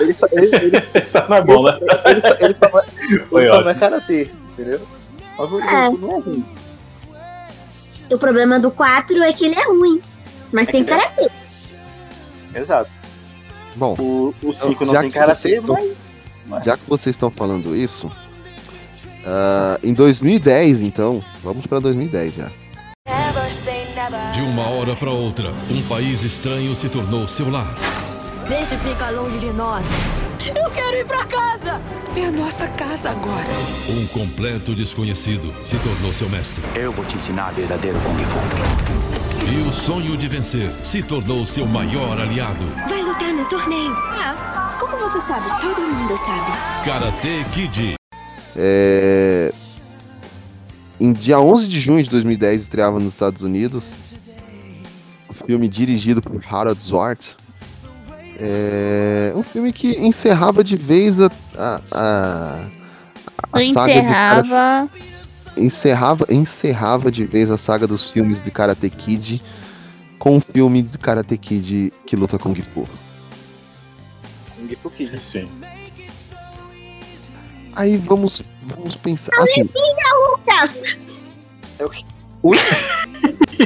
Ele 0.00 0.14
só, 0.14 0.26
ele, 0.32 0.54
ele, 0.56 0.76
é 1.34 1.42
bom, 1.42 1.62
né? 1.64 1.78
ele 2.06 2.20
só, 2.20 2.34
ele 2.40 2.54
só, 2.54 2.68
não 2.70 2.78
é- 2.80 2.84
ele 3.44 3.48
só 3.52 3.68
é 3.70 3.74
karatê, 3.74 4.30
entendeu? 4.52 4.80
Mas 5.38 5.52
o 5.52 5.60
É. 5.60 5.90
Não 5.90 6.16
é 6.16 6.20
ruim. 6.20 6.44
O 8.12 8.18
problema 8.18 8.58
do 8.60 8.70
4 8.70 9.22
é 9.22 9.32
que 9.32 9.44
ele 9.46 9.54
é 9.54 9.64
ruim. 9.66 10.00
Mas 10.52 10.68
É 10.68 10.72
tem 10.72 10.82
é- 10.82 10.84
karatê. 10.84 11.30
Exato. 12.54 12.90
Bom, 13.76 13.94
O, 13.98 14.34
o 14.42 14.52
5 14.52 14.84
não 14.84 14.92
já 14.92 15.00
tem 15.00 15.10
que 15.10 15.18
karatê, 15.18 15.60
tão- 15.60 15.74
mas. 15.74 15.92
mas- 16.46 16.64
já 16.64 16.76
que 16.76 16.82
vocês 16.86 17.14
estão 17.16 17.30
falando 17.30 17.74
isso, 17.74 18.10
ah, 19.26 19.78
em 19.82 19.94
2010, 19.94 20.82
então, 20.82 21.24
vamos 21.42 21.66
pra 21.66 21.78
2010 21.78 22.34
já. 22.34 22.50
De 24.32 24.40
uma 24.42 24.68
hora 24.68 24.94
para 24.96 25.10
outra, 25.10 25.48
um 25.70 25.82
país 25.88 26.22
estranho 26.24 26.74
se 26.74 26.88
tornou 26.88 27.26
seu 27.28 27.48
lar. 27.50 27.74
Vê 28.52 28.66
se 28.66 28.76
fica 28.76 29.08
longe 29.08 29.38
de 29.38 29.50
nós. 29.50 29.88
Eu 30.54 30.70
quero 30.72 30.98
ir 30.98 31.06
pra 31.06 31.24
casa! 31.24 31.80
É 32.14 32.26
a 32.26 32.30
nossa 32.30 32.68
casa 32.68 33.08
agora. 33.08 33.46
Um 33.88 34.06
completo 34.08 34.74
desconhecido 34.74 35.54
se 35.62 35.78
tornou 35.78 36.12
seu 36.12 36.28
mestre. 36.28 36.62
Eu 36.74 36.92
vou 36.92 37.02
te 37.02 37.16
ensinar 37.16 37.50
verdadeiro 37.54 37.98
Kung 38.00 38.18
Fu. 38.26 38.36
E 39.50 39.66
o 39.66 39.72
sonho 39.72 40.18
de 40.18 40.28
vencer 40.28 40.70
se 40.84 41.02
tornou 41.02 41.46
seu 41.46 41.64
maior 41.64 42.20
aliado. 42.20 42.66
Vai 42.90 43.02
lutar 43.02 43.32
no 43.32 43.46
torneio. 43.46 43.94
É. 43.94 44.78
Como 44.78 44.98
você 44.98 45.18
sabe? 45.18 45.48
Todo 45.58 45.80
mundo 45.80 46.14
sabe. 46.18 46.52
Karate 46.84 47.46
Kid. 47.52 47.94
É, 48.54 49.50
Em 51.00 51.10
dia 51.10 51.40
11 51.40 51.68
de 51.68 51.80
junho 51.80 52.04
de 52.04 52.10
2010 52.10 52.60
estreava 52.60 53.00
nos 53.00 53.14
Estados 53.14 53.40
Unidos 53.40 53.94
um 55.30 55.46
filme 55.46 55.66
dirigido 55.68 56.20
por 56.20 56.38
Harold 56.46 56.82
Zwart. 56.82 57.40
É 58.44 59.32
um 59.36 59.42
filme 59.44 59.72
que 59.72 59.96
encerrava 60.04 60.64
de 60.64 60.74
vez 60.74 61.20
a, 61.20 61.30
a, 61.56 61.80
a, 61.92 62.64
a 63.52 63.62
Eu 63.62 63.72
saga 63.72 63.94
de 63.94 64.02
Karate- 64.02 64.40
encerrava. 64.48 64.90
encerrava, 65.56 66.26
encerrava 66.28 67.12
de 67.12 67.24
vez 67.24 67.50
a 67.52 67.56
saga 67.56 67.86
dos 67.86 68.10
filmes 68.10 68.40
de 68.40 68.50
Karate 68.50 68.90
Kid 68.90 69.40
com 70.18 70.36
um 70.36 70.40
filme 70.40 70.82
de 70.82 70.98
Karate 70.98 71.38
Kid 71.38 71.92
que 72.04 72.16
luta 72.16 72.36
Kung 72.36 72.54
Fu. 72.56 72.88
Kung 74.56 74.68
Fu 74.82 74.90
Kid. 74.90 75.22
Sim. 75.22 75.48
Aí 77.74 77.96
vamos, 77.96 78.42
vamos 78.66 78.96
pensar. 78.96 79.30
Assim, 79.38 79.68
Lucas! 80.30 81.22
Ui. 82.42 82.58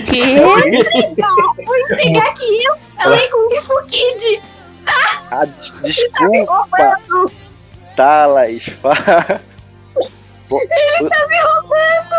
Que? 0.05 0.39
Vou 0.39 0.59
entregar, 0.59 1.35
vou 1.65 1.77
entregar 1.79 2.35
que 2.35 2.65
eu 2.67 2.77
falei 3.03 3.29
Kung 3.31 3.61
Fu 3.63 3.75
Kid! 3.87 4.43
Ah, 5.31 5.45
des- 5.45 5.73
Tá 6.13 6.29
me 6.29 6.39
desculpa. 6.41 6.53
roubando! 6.53 7.33
Tá, 7.97 8.27
Laís. 8.27 8.63
fa- 8.83 8.91
Ele 10.53 11.09
tá 11.11 11.27
me 11.29 11.39
roubando! 11.41 12.19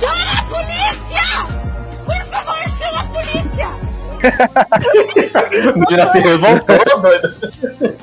Chama 0.00 0.32
a 0.38 0.44
polícia! 0.46 1.26
Por 2.04 2.24
favor, 2.26 2.70
chama 2.70 3.00
a 3.00 3.04
polícia! 3.08 3.68
Já 5.90 6.06
se 6.06 6.20
revoltou, 6.20 6.78
doido. 7.02 7.28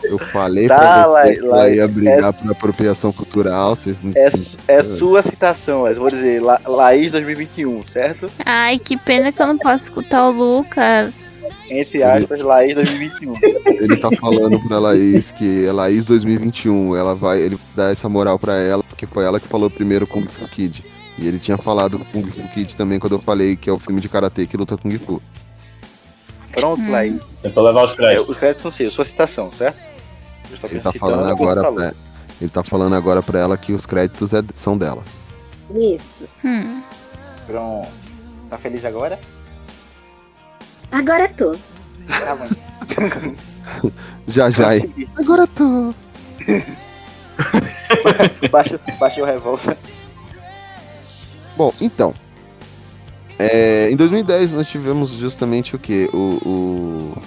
eu 0.04 0.20
falei 0.34 0.68
Tá, 0.68 0.76
pra 0.78 1.06
você 1.24 1.34
que 1.38 1.46
ela 1.46 1.70
ia 1.70 1.88
brigar 1.88 2.34
por 2.34 2.52
apropriação 2.52 3.12
cultural. 3.14 3.74
Vocês 3.76 4.02
não 4.04 4.12
É, 4.16 4.30
é 4.68 4.84
sua 4.84 5.22
citação, 5.22 5.84
mas 5.84 5.98
vou 5.98 6.10
dizer 6.10 6.42
La, 6.42 6.60
Laís 6.68 7.10
2021, 7.12 7.82
certo? 7.92 8.26
Ai, 8.46 8.78
que 8.78 8.98
pena 8.98 9.32
que 9.32 9.42
eu 9.42 9.48
não 9.48 9.58
posso 9.58 9.86
escutar 9.86 10.28
o 10.28 10.32
Lucas. 10.32 11.29
Entre 11.70 12.02
aspas, 12.04 12.40
Laís 12.42 12.74
2021. 12.76 13.34
Ele 13.66 13.98
tá 13.98 14.10
falando 14.20 14.60
pra 14.68 14.80
Laís 14.80 15.32
que 15.32 15.66
é 15.66 15.72
Laís 15.72 16.06
2021. 16.06 16.96
Ela 16.96 17.14
vai, 17.16 17.40
ele 17.42 17.58
dá 17.76 17.92
essa 17.92 18.08
moral 18.10 18.38
pra 18.40 18.56
ela, 18.58 18.84
porque 18.84 19.06
foi 19.06 19.26
ela 19.26 19.40
que 19.40 19.48
falou 19.48 19.70
primeiro 19.70 20.08
Kung 20.08 20.26
Fu 20.28 20.48
Kid. 20.48 20.84
E 21.18 21.28
ele 21.28 21.38
tinha 21.40 21.58
falado 21.58 22.00
Kung 22.12 22.24
Fu 22.24 22.48
Kid 22.50 22.76
também 22.78 22.98
quando 23.00 23.14
eu 23.14 23.20
falei 23.20 23.56
que 23.56 23.70
é 23.70 23.74
o 23.74 23.80
filme 23.80 24.00
de 24.02 24.08
karatê 24.10 24.48
que 24.48 24.58
luta 24.58 24.78
Kung 24.78 24.98
Fu. 24.98 25.22
Pronto, 26.52 26.82
Laís. 26.90 27.20
Tentou 27.42 27.64
levar 27.64 27.84
os 27.86 27.92
É, 27.92 27.96
créditos. 27.96 28.30
os 28.30 28.38
créditos 28.38 28.62
são 28.64 28.72
seus, 28.72 28.94
sua 28.94 29.06
citação, 29.06 29.52
certo? 29.52 29.78
Ele 30.70 30.80
tá 30.80 30.92
falando 30.94 31.30
agora 31.30 31.72
pra, 31.72 31.94
ele 32.42 32.50
tá 32.50 32.64
falando 32.64 32.96
agora 32.96 33.22
pra 33.22 33.40
ela 33.40 33.56
que 33.58 33.72
os 33.72 33.86
créditos 33.86 34.34
é- 34.34 34.42
são 34.56 34.76
dela. 34.78 35.04
Isso. 35.76 36.28
Hum. 36.44 36.82
Pronto. 37.46 37.88
Tá 38.50 38.58
feliz 38.58 38.84
agora? 38.84 39.20
Agora 40.92 41.28
tô. 41.30 41.52
Tá 42.08 42.36
bom. 42.36 42.48
Já 44.28 44.50
já. 44.50 44.74
Consegui. 44.76 45.10
Agora 45.16 45.48
tô. 45.48 45.94
Baixa, 48.52 48.80
baixa 49.00 49.22
o 49.22 49.26
revólver. 49.26 49.78
Bom, 51.56 51.74
então. 51.82 52.14
é, 53.38 53.90
em 53.92 53.96
2010 53.96 54.52
nós 54.54 54.68
tivemos 54.70 55.12
justamente 55.12 55.76
o 55.76 55.80
que? 55.80 56.10
O, 56.14 57.18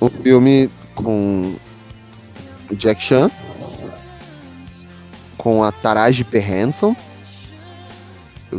o, 0.00 0.06
o 0.06 0.10
filme 0.10 0.70
com 0.94 1.54
o 2.70 2.76
Jack 2.76 3.02
Chan, 3.02 3.30
com 5.36 5.62
a 5.64 5.72
Taraji 5.72 6.24
P. 6.24 6.38
Henson, 6.38 6.94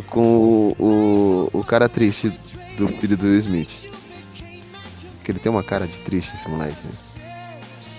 com 0.07 0.21
o, 0.21 0.75
o, 1.53 1.59
o 1.59 1.63
cara 1.63 1.87
triste 1.87 2.31
do 2.77 2.87
filho 2.87 3.15
do 3.17 3.25
Will 3.25 3.39
Smith. 3.39 3.89
Que 5.23 5.31
ele 5.31 5.39
tem 5.39 5.51
uma 5.51 5.63
cara 5.63 5.87
de 5.87 5.99
triste, 6.01 6.33
esse 6.35 6.49
moleque. 6.49 6.75
né? 6.85 6.91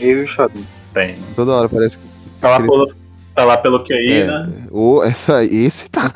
Eu 0.00 0.20
e 0.22 0.24
o 0.24 0.28
Shopping. 0.28 0.66
Tem. 0.92 1.16
Toda 1.34 1.52
hora 1.52 1.68
parece 1.68 1.98
que. 1.98 2.04
Tá 2.40 2.50
lá 2.50 2.56
que 2.56 2.62
ele- 2.62 2.70
pelo, 2.70 2.94
tá 3.34 3.44
lá 3.44 3.56
pelo 3.58 3.84
QI, 3.84 4.12
É, 4.12 4.26
né? 4.26 4.66
o, 4.70 5.02
essa, 5.02 5.42
esse 5.44 5.88
tá. 5.88 6.12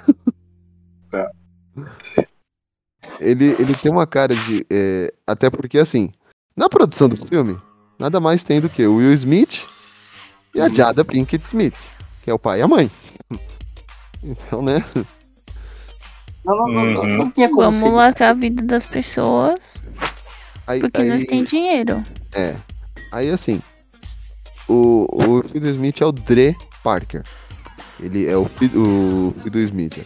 ele, 3.20 3.56
ele 3.58 3.74
tem 3.76 3.90
uma 3.90 4.06
cara 4.06 4.34
de. 4.34 4.66
é, 4.70 5.12
até 5.26 5.50
porque, 5.50 5.78
assim, 5.78 6.10
na 6.56 6.68
produção 6.68 7.08
do 7.08 7.16
filme, 7.16 7.58
nada 7.98 8.20
mais 8.20 8.44
tem 8.44 8.60
do 8.60 8.68
que 8.68 8.86
o 8.86 8.96
Will 8.96 9.12
Smith 9.14 9.66
e 10.54 10.60
a 10.60 10.68
Jada 10.68 11.04
Pinkett 11.04 11.44
Smith, 11.46 11.88
que 12.22 12.30
é 12.30 12.34
o 12.34 12.38
pai 12.38 12.60
e 12.60 12.62
a 12.62 12.68
mãe. 12.68 12.90
Então, 14.20 14.60
né? 14.60 14.84
Não, 16.48 16.56
não, 16.56 16.66
não, 16.68 16.84
não, 16.94 17.00
Uhum. 17.02 17.16
não 17.18 17.30
tinha 17.30 17.48
como 17.48 17.60
Vamos 17.62 17.80
ser. 17.90 17.94
lascar 17.94 18.28
a 18.30 18.32
vida 18.32 18.62
das 18.62 18.86
pessoas 18.86 19.74
Aí, 20.66 20.80
porque 20.80 21.02
nós 21.04 21.20
aí- 21.20 21.26
tem 21.26 21.44
dinheiro. 21.44 22.02
É. 22.32 22.56
Aí 23.12 23.28
assim, 23.30 23.60
o, 24.68 25.06
o 25.12 25.42
filho 25.48 25.60
do 25.60 25.68
Smith 25.70 26.00
é 26.00 26.06
o 26.06 26.12
Dre 26.12 26.56
Parker. 26.82 27.22
Ele 28.00 28.26
é 28.26 28.36
o 28.36 28.44
filho, 28.46 28.80
o 28.82 29.34
filho 29.38 29.50
do 29.50 29.58
Smith. 29.60 29.98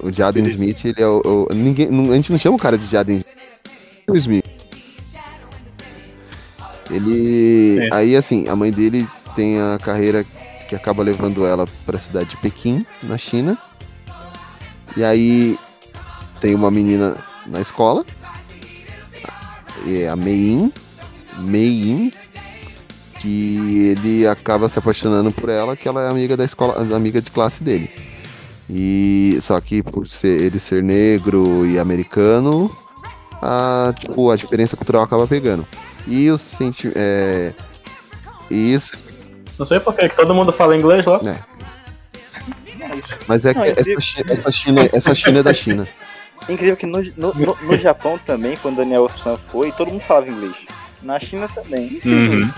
O 0.00 0.10
Jaden 0.10 0.46
Smith, 0.48 0.84
ele 0.84 1.00
é 1.02 1.06
o. 1.06 1.20
o- 1.50 1.54
ninguém, 1.54 1.88
não- 1.90 2.10
a 2.12 2.16
gente 2.16 2.32
não 2.32 2.38
chama 2.38 2.56
o 2.56 2.60
cara 2.60 2.78
de 2.78 2.86
Jaden 2.86 3.24
Smith. 4.14 4.44
Ele. 6.90 7.80
É. 7.82 7.94
Aí 7.94 8.16
assim, 8.16 8.48
a 8.48 8.56
mãe 8.56 8.70
dele 8.70 9.06
tem 9.34 9.60
a 9.60 9.78
carreira 9.82 10.24
que 10.68 10.74
acaba 10.74 11.02
levando 11.02 11.44
ela 11.46 11.66
pra 11.84 11.98
cidade 11.98 12.30
de 12.30 12.36
Pequim, 12.38 12.86
na 13.02 13.18
China. 13.18 13.58
E 14.96 15.02
aí 15.02 15.58
tem 16.44 16.54
uma 16.54 16.70
menina 16.70 17.16
na 17.46 17.58
escola. 17.62 18.04
É 19.88 20.10
a 20.10 20.14
Mei-In. 20.14 20.70
Mei-In. 21.38 22.12
Que 23.18 23.96
ele 23.96 24.26
acaba 24.26 24.68
se 24.68 24.78
apaixonando 24.78 25.32
por 25.32 25.48
ela, 25.48 25.74
que 25.74 25.88
ela 25.88 26.02
é 26.02 26.10
amiga 26.10 26.36
da 26.36 26.44
escola, 26.44 26.76
amiga 26.94 27.22
de 27.22 27.30
classe 27.30 27.64
dele. 27.64 27.90
E 28.68 29.38
só 29.40 29.58
que 29.58 29.82
por 29.82 30.06
ser, 30.06 30.38
ele 30.38 30.60
ser 30.60 30.82
negro 30.82 31.64
e 31.64 31.78
americano, 31.78 32.70
a, 33.40 33.94
tipo, 33.98 34.30
a 34.30 34.36
diferença 34.36 34.76
cultural 34.76 35.02
acaba 35.02 35.26
pegando. 35.26 35.66
E 36.06 36.30
o 36.30 36.36
senti 36.36 36.92
é, 36.94 37.54
isso, 38.50 38.92
Não 39.58 39.64
sei 39.64 39.80
por 39.80 39.94
que 39.94 40.10
que 40.10 40.16
todo 40.16 40.34
mundo 40.34 40.52
fala 40.52 40.76
inglês 40.76 41.06
lá. 41.06 41.22
né? 41.22 41.40
Mas 43.26 43.46
é 43.46 43.54
que 43.54 43.60
é 43.60 43.70
essa, 43.70 44.20
essa 44.30 44.52
China, 44.52 44.90
essa 44.92 45.14
China 45.14 45.38
é 45.38 45.42
da 45.42 45.54
China. 45.54 45.88
É 46.48 46.52
incrível 46.52 46.76
que 46.76 46.86
no, 46.86 47.00
no, 47.16 47.32
no, 47.34 47.56
no 47.62 47.76
Japão 47.80 48.18
também, 48.26 48.56
quando 48.56 48.76
Daniel 48.76 49.08
San 49.22 49.36
foi, 49.50 49.72
todo 49.72 49.90
mundo 49.90 50.02
falava 50.02 50.28
inglês. 50.28 50.54
Na 51.02 51.18
China 51.18 51.48
também. 51.54 52.00
Uhum. 52.04 52.50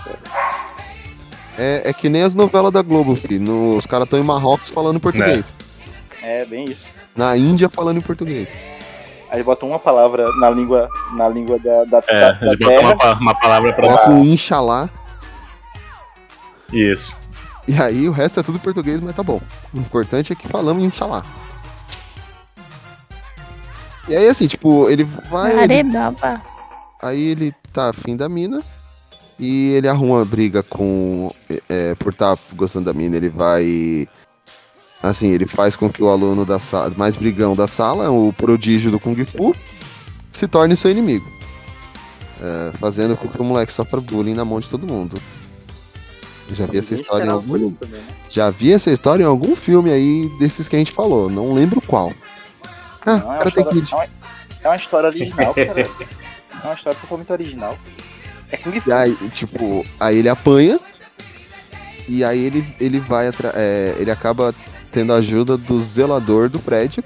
É, 1.58 1.88
é 1.90 1.92
que 1.92 2.08
nem 2.08 2.22
as 2.22 2.34
novelas 2.34 2.72
da 2.72 2.82
Globo, 2.82 3.16
filho. 3.16 3.40
No- 3.40 3.76
os 3.76 3.86
caras 3.86 4.04
estão 4.04 4.18
em 4.18 4.22
Marrocos 4.24 4.70
falando 4.70 5.00
português. 5.00 5.46
É, 6.22 6.44
bem 6.44 6.64
isso. 6.64 6.84
Na 7.16 7.36
Índia 7.36 7.68
falando 7.68 7.96
em 7.96 8.02
português. 8.02 8.48
Aí 9.30 9.42
botam 9.42 9.68
uma 9.68 9.78
palavra 9.78 10.30
na 10.38 10.48
língua, 10.50 10.88
na 11.14 11.28
língua 11.28 11.58
da, 11.58 11.84
da, 11.84 12.02
É, 12.08 12.20
da, 12.20 12.32
da 12.32 12.46
eles 12.46 12.58
botam 12.58 12.80
uma, 12.80 12.96
terra. 12.96 12.96
pa- 13.14 13.20
uma 13.20 13.34
palavra 13.34 13.72
pra 13.72 13.86
Coloca 13.86 14.10
um 14.10 14.22
Inxalá. 14.24 14.88
Isso. 16.72 17.16
E 17.66 17.74
aí 17.80 18.08
o 18.08 18.12
resto 18.12 18.38
é 18.40 18.42
tudo 18.42 18.58
português, 18.60 19.00
mas 19.00 19.14
tá 19.14 19.22
bom. 19.22 19.40
O 19.74 19.78
importante 19.78 20.32
é 20.32 20.36
que 20.36 20.46
falamos 20.46 20.84
Inxalá. 20.84 21.22
E 24.08 24.14
aí 24.14 24.28
assim, 24.28 24.46
tipo, 24.46 24.88
ele 24.88 25.04
vai. 25.04 25.52
ele-. 25.64 25.74
Aí 27.02 27.22
ele 27.22 27.54
tá 27.72 27.90
afim 27.90 28.16
da 28.16 28.28
mina. 28.28 28.62
E 29.38 29.72
ele 29.72 29.88
arruma 29.88 30.24
briga 30.24 30.62
com. 30.62 31.30
é, 31.68 31.94
por 31.96 32.12
estar 32.12 32.38
gostando 32.54 32.86
da 32.86 32.94
mina, 32.94 33.16
ele 33.16 33.28
vai. 33.28 34.08
Assim, 35.02 35.28
ele 35.28 35.46
faz 35.46 35.76
com 35.76 35.90
que 35.90 36.02
o 36.02 36.08
aluno 36.08 36.44
da 36.44 36.58
sala, 36.58 36.92
mais 36.96 37.16
brigão 37.16 37.54
da 37.54 37.66
sala, 37.66 38.10
o 38.10 38.32
prodígio 38.32 38.90
do 38.90 38.98
Kung 38.98 39.22
Fu, 39.24 39.54
se 40.32 40.48
torne 40.48 40.74
seu 40.76 40.90
inimigo. 40.90 41.26
É, 42.42 42.72
fazendo 42.78 43.16
com 43.16 43.28
que 43.28 43.40
o 43.40 43.44
moleque 43.44 43.72
sofra 43.72 44.00
bullying 44.00 44.34
na 44.34 44.44
mão 44.44 44.58
de 44.58 44.68
todo 44.68 44.90
mundo. 44.90 45.20
Já 46.52 46.66
vi 46.66 46.78
essa 46.78 46.94
história 46.94 47.26
em 47.26 47.30
algum. 47.30 47.74
Já 48.30 48.50
vi 48.50 48.72
essa 48.72 48.90
história 48.90 49.22
em 49.22 49.26
algum 49.26 49.56
filme 49.56 49.90
aí 49.90 50.30
desses 50.38 50.68
que 50.68 50.76
a 50.76 50.78
gente 50.78 50.92
falou. 50.92 51.28
Não 51.30 51.52
lembro 51.52 51.80
qual. 51.80 52.12
Ah, 53.06 53.16
Não, 53.18 53.34
é, 53.34 53.38
tem 53.38 53.48
história, 53.48 53.82
que. 53.82 53.92
é, 53.92 53.96
uma, 53.96 54.06
é 54.64 54.68
uma 54.68 54.76
história 54.76 55.06
original, 55.08 55.54
cara. 55.54 55.80
É 55.80 56.66
uma 56.66 56.74
história 56.74 56.98
totalmente 57.00 57.32
original. 57.32 57.78
É 58.50 58.56
Kung 58.56 58.80
Fu. 58.80 58.88
E 58.90 58.92
aí, 58.92 59.14
tipo, 59.30 59.84
aí 59.98 60.18
ele 60.18 60.28
apanha. 60.28 60.78
E 62.08 62.22
aí 62.24 62.38
ele, 62.38 62.74
ele 62.80 63.00
vai 63.00 63.28
é, 63.54 63.94
ele 63.98 64.10
acaba 64.10 64.54
tendo 64.92 65.12
a 65.12 65.16
ajuda 65.16 65.56
do 65.56 65.80
zelador 65.82 66.48
do 66.48 66.58
prédio, 66.60 67.02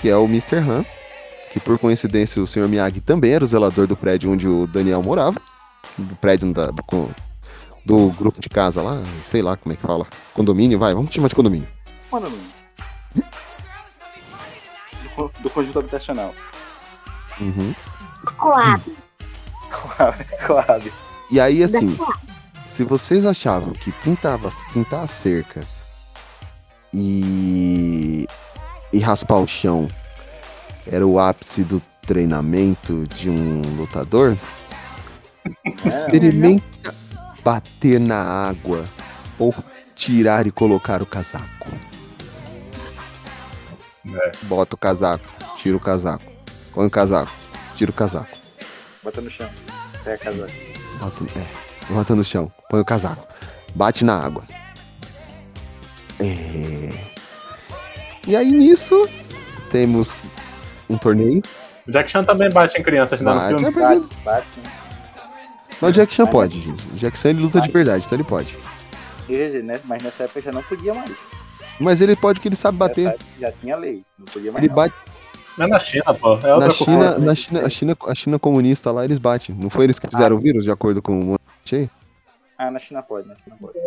que 0.00 0.08
é 0.08 0.16
o 0.16 0.24
Mr. 0.24 0.56
Han. 0.56 0.84
Que 1.52 1.58
por 1.58 1.78
coincidência 1.78 2.42
o 2.42 2.46
Sr. 2.46 2.68
Miyagi 2.68 3.00
também 3.00 3.32
era 3.32 3.42
o 3.42 3.46
zelador 3.48 3.86
do 3.86 3.96
prédio 3.96 4.30
onde 4.30 4.46
o 4.46 4.66
Daniel 4.66 5.02
morava. 5.02 5.40
Do 5.96 6.14
prédio 6.16 6.52
da- 6.52 6.66
do, 6.66 7.08
do 7.84 8.10
grupo 8.10 8.38
de 8.40 8.50
casa 8.50 8.82
lá, 8.82 9.00
sei 9.24 9.40
lá 9.40 9.56
como 9.56 9.72
é 9.72 9.76
que 9.76 9.82
fala. 9.82 10.06
Condomínio, 10.34 10.78
vai, 10.78 10.92
vamos 10.92 11.12
chamar 11.12 11.28
de 11.28 11.34
condomínio. 11.34 11.66
Mano, 12.12 12.28
do, 12.28 12.36
co- 12.36 12.57
do 15.40 15.50
conjunto 15.50 15.78
habitacional. 15.78 16.34
Uhum. 17.40 17.74
Coab. 18.36 18.82
Coab. 20.46 20.92
E 21.30 21.40
aí, 21.40 21.62
assim, 21.62 21.98
se 22.66 22.84
vocês 22.84 23.24
achavam 23.26 23.72
que 23.72 23.92
pintava, 23.92 24.50
pintar 24.72 25.04
a 25.04 25.06
cerca 25.06 25.60
e, 26.92 28.26
e 28.92 28.98
raspar 29.00 29.38
o 29.38 29.46
chão 29.46 29.88
era 30.86 31.06
o 31.06 31.18
ápice 31.18 31.62
do 31.62 31.80
treinamento 32.06 33.06
de 33.08 33.28
um 33.28 33.60
lutador, 33.76 34.36
experimenta 35.84 36.94
bater 37.44 38.00
na 38.00 38.22
água 38.22 38.88
ou 39.38 39.54
tirar 39.94 40.46
e 40.46 40.50
colocar 40.50 41.02
o 41.02 41.06
casaco. 41.06 41.70
Bota 44.44 44.74
o 44.74 44.78
casaco, 44.78 45.24
tira 45.56 45.76
o 45.76 45.80
casaco, 45.80 46.24
põe 46.72 46.86
o 46.86 46.90
casaco, 46.90 47.32
tira 47.76 47.90
o 47.90 47.94
casaco. 47.94 48.36
Bota 49.02 49.20
no 49.20 49.30
chão. 49.30 49.48
Pega 50.04 50.14
a 50.14 50.18
casa. 50.18 50.46
Bota, 51.00 51.24
é, 51.38 51.92
bota 51.92 52.14
no 52.14 52.24
chão, 52.24 52.52
põe 52.70 52.80
o 52.80 52.84
casaco. 52.84 53.26
Bate 53.74 54.04
na 54.04 54.18
água. 54.18 54.44
É. 56.20 57.08
E 58.26 58.36
aí 58.36 58.50
nisso 58.50 59.08
temos 59.70 60.26
um 60.88 60.96
torneio. 60.98 61.42
O 61.86 61.90
Jack 61.92 62.10
Chan 62.10 62.22
também 62.24 62.50
bate 62.50 62.78
em 62.78 62.82
crianças, 62.82 63.20
né? 63.20 63.32
Bate, 63.32 63.52
No 63.52 63.58
filme. 63.58 63.82
é 63.84 63.98
porque- 64.00 64.14
Bate. 64.24 64.46
Mas 65.80 65.90
o 65.90 65.92
Jack 65.92 66.12
Chan 66.12 66.26
pode, 66.26 66.60
gente. 66.60 66.82
O 66.92 66.96
Jack 66.96 67.16
Chan 67.16 67.30
ele 67.30 67.40
luta 67.40 67.60
de 67.60 67.70
verdade, 67.70 68.04
então 68.04 68.16
ele 68.16 68.24
pode. 68.24 68.56
Quer 69.26 69.46
dizer, 69.46 69.62
né? 69.62 69.80
Mas 69.84 70.02
nessa 70.02 70.24
época 70.24 70.40
já 70.40 70.50
não 70.50 70.62
podia 70.62 70.92
mais. 70.92 71.10
Mas 71.80 72.00
ele 72.00 72.16
pode 72.16 72.40
que 72.40 72.48
ele 72.48 72.56
sabe 72.56 72.76
bater. 72.78 73.06
Época 73.08 73.24
Já 73.38 73.52
tinha 73.52 73.76
lei. 73.76 74.04
Não 74.18 74.26
podia 74.26 74.50
mais. 74.52 74.62
Ele 74.64 74.68
não. 74.68 74.76
bate. 74.76 74.94
É 75.60 75.66
na 75.66 75.78
China, 75.78 76.14
pô. 76.14 76.34
É 76.36 76.58
Na 76.58 76.70
China, 76.70 77.18
na 77.18 77.34
China, 77.34 77.60
a 77.66 77.68
China, 77.68 77.96
a 78.06 78.14
China 78.14 78.38
comunista 78.38 78.92
lá, 78.92 79.04
eles 79.04 79.18
batem. 79.18 79.54
Não 79.54 79.68
foi 79.68 79.84
eles 79.84 79.98
que 79.98 80.06
fizeram 80.08 80.36
o 80.36 80.40
vírus, 80.40 80.62
de 80.64 80.70
acordo 80.70 81.02
com 81.02 81.18
o 81.20 81.24
Monte? 81.24 81.90
Ah, 82.56 82.70
na 82.70 82.78
China 82.78 83.02
pode, 83.02 83.26
na 83.28 83.34
China 83.34 83.56
pode. 83.60 83.78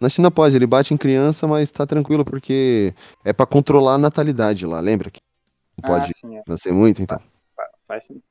Na 0.00 0.08
China 0.08 0.30
pode, 0.30 0.56
ele 0.56 0.66
bate 0.66 0.92
em 0.92 0.96
criança, 0.96 1.46
mas 1.46 1.70
tá 1.70 1.86
tranquilo, 1.86 2.24
porque 2.24 2.92
é 3.24 3.32
pra 3.32 3.46
controlar 3.46 3.94
a 3.94 3.98
natalidade 3.98 4.66
lá, 4.66 4.80
lembra? 4.80 5.10
Que 5.10 5.20
não 5.80 5.88
pode 5.88 6.10
Ah, 6.10 6.14
sim, 6.20 6.36
é. 6.36 6.42
nascer 6.46 6.72
muito, 6.72 7.00
então. 7.00 7.20
Faz. 7.56 7.68
Faz 7.86 8.06
sentido. 8.06 8.24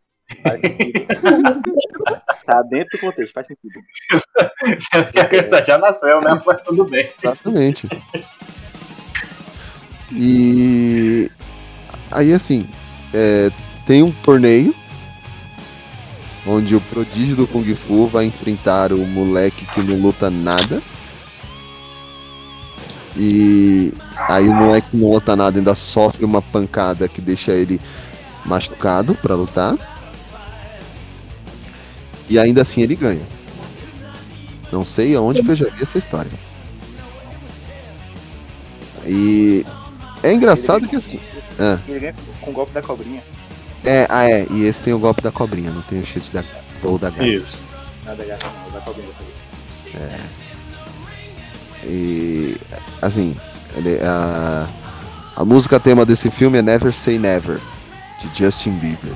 Tá 2.45 2.61
dentro 2.63 2.97
do 2.97 2.99
contexto, 2.99 3.33
faz 3.33 3.47
sentido. 3.47 3.79
a 5.19 5.25
criança 5.25 5.63
já 5.65 5.77
nasceu, 5.77 6.19
né? 6.21 6.41
Mas 6.45 6.61
tudo 6.63 6.85
bem. 6.85 7.11
Exatamente. 7.21 7.87
E 10.11 11.31
aí 12.11 12.33
assim, 12.33 12.69
é, 13.13 13.49
tem 13.85 14.03
um 14.03 14.11
torneio 14.11 14.75
onde 16.45 16.75
o 16.75 16.81
prodígio 16.81 17.35
do 17.35 17.47
Kung 17.47 17.73
Fu 17.75 18.07
vai 18.07 18.25
enfrentar 18.25 18.91
o 18.91 19.05
moleque 19.05 19.65
que 19.65 19.81
não 19.81 20.01
luta 20.01 20.29
nada. 20.29 20.81
E 23.15 23.93
aí 24.27 24.47
o 24.47 24.53
moleque 24.53 24.89
que 24.91 24.97
não 24.97 25.11
luta 25.11 25.35
nada 25.35 25.57
ainda 25.57 25.75
sofre 25.75 26.25
uma 26.25 26.41
pancada 26.41 27.07
que 27.07 27.21
deixa 27.21 27.51
ele 27.51 27.79
machucado 28.45 29.15
pra 29.15 29.35
lutar. 29.35 29.92
E 32.29 32.39
ainda 32.39 32.61
assim 32.61 32.81
ele 32.81 32.95
ganha. 32.95 33.25
Não 34.71 34.83
sei 34.83 35.15
aonde 35.15 35.43
que 35.43 35.51
eu 35.51 35.55
já 35.55 35.69
vi 35.69 35.83
essa 35.83 35.97
história. 35.97 36.31
E 39.05 39.65
é 40.21 40.33
engraçado 40.33 40.87
que 40.87 40.95
assim. 40.95 41.19
ah, 41.59 41.77
Ele 41.87 41.99
ganha 41.99 42.15
com 42.41 42.51
o 42.51 42.53
golpe 42.53 42.71
da 42.71 42.81
cobrinha. 42.81 43.21
é, 43.83 44.07
ah, 44.09 44.29
é, 44.29 44.47
e 44.49 44.63
esse 44.65 44.81
tem 44.81 44.93
o 44.93 44.99
golpe 44.99 45.21
da 45.21 45.31
cobrinha, 45.31 45.69
não 45.71 45.81
tem 45.83 45.99
o 46.01 46.05
chute 46.05 46.31
da 46.31 46.43
ou 46.83 46.97
da 46.97 47.09
gás. 47.09 47.27
Isso. 47.29 47.67
Não, 48.05 48.15
da 48.15 48.23
cobrinha. 48.23 48.37
da 48.73 48.81
cobrinha. 48.81 49.09
É. 49.95 50.19
E 51.85 52.57
assim, 53.01 53.35
ele, 53.75 53.99
a, 54.01 54.67
a 55.35 55.45
música 55.45 55.79
tema 55.79 56.05
desse 56.05 56.31
filme 56.31 56.57
é 56.57 56.61
Never 56.61 56.93
Say 56.93 57.19
Never, 57.19 57.59
de 58.21 58.45
Justin 58.45 58.71
Bieber. 58.79 59.13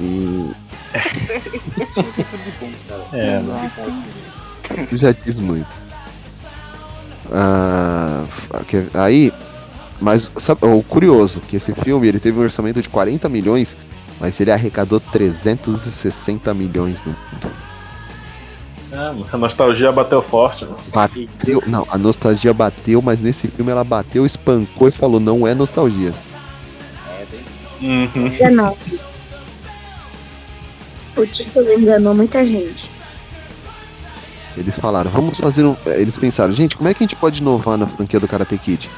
E 0.00 0.50
Esse, 1.80 1.92
filme 1.92 2.12
tudo 2.12 2.52
bom, 2.60 2.72
cara. 2.88 3.02
É, 3.12 3.38
Tudo 3.38 3.52
né? 3.52 3.72
bom. 3.76 4.86
tu 4.88 4.96
já 4.96 5.12
diz 5.12 5.38
muito. 5.38 5.68
Ah, 7.32 8.24
que- 8.66 8.88
aí, 8.94 9.32
mas 10.00 10.30
sabe, 10.38 10.64
o 10.66 10.82
curioso 10.82 11.40
que 11.40 11.56
esse 11.56 11.72
filme 11.74 12.08
ele 12.08 12.18
teve 12.18 12.38
um 12.38 12.42
orçamento 12.42 12.80
de 12.82 12.88
40 12.88 13.28
milhões, 13.28 13.76
mas 14.18 14.40
ele 14.40 14.50
arrecadou 14.50 14.98
360 14.98 16.52
milhões 16.54 17.02
no 17.04 17.12
mundo. 17.12 17.50
É, 18.92 19.14
a 19.32 19.38
nostalgia 19.38 19.92
bateu 19.92 20.20
forte. 20.20 20.64
mano. 20.64 20.76
Bateu, 20.92 21.62
não, 21.66 21.86
a 21.88 21.96
nostalgia 21.96 22.52
bateu, 22.52 23.00
mas 23.00 23.20
nesse 23.20 23.46
filme 23.46 23.70
ela 23.70 23.84
bateu, 23.84 24.26
espancou 24.26 24.88
e 24.88 24.90
falou 24.90 25.20
não 25.20 25.46
é 25.46 25.54
nostalgia. 25.54 26.12
É, 27.08 27.24
tem. 27.30 27.88
Uhum. 27.88 28.26
Enganou. 28.26 28.76
O 31.20 31.26
título 31.26 31.70
enganou 31.72 32.14
muita 32.14 32.42
gente. 32.42 32.90
Eles 34.56 34.78
falaram, 34.78 35.10
vamos 35.10 35.38
fazer 35.38 35.64
um. 35.64 35.76
Eles 35.86 36.16
pensaram, 36.16 36.52
gente, 36.52 36.76
como 36.76 36.88
é 36.88 36.94
que 36.94 37.04
a 37.04 37.06
gente 37.06 37.16
pode 37.16 37.40
inovar 37.40 37.76
na 37.76 37.86
franquia 37.86 38.18
do 38.18 38.26
Karate 38.26 38.56
Kid? 38.56 38.88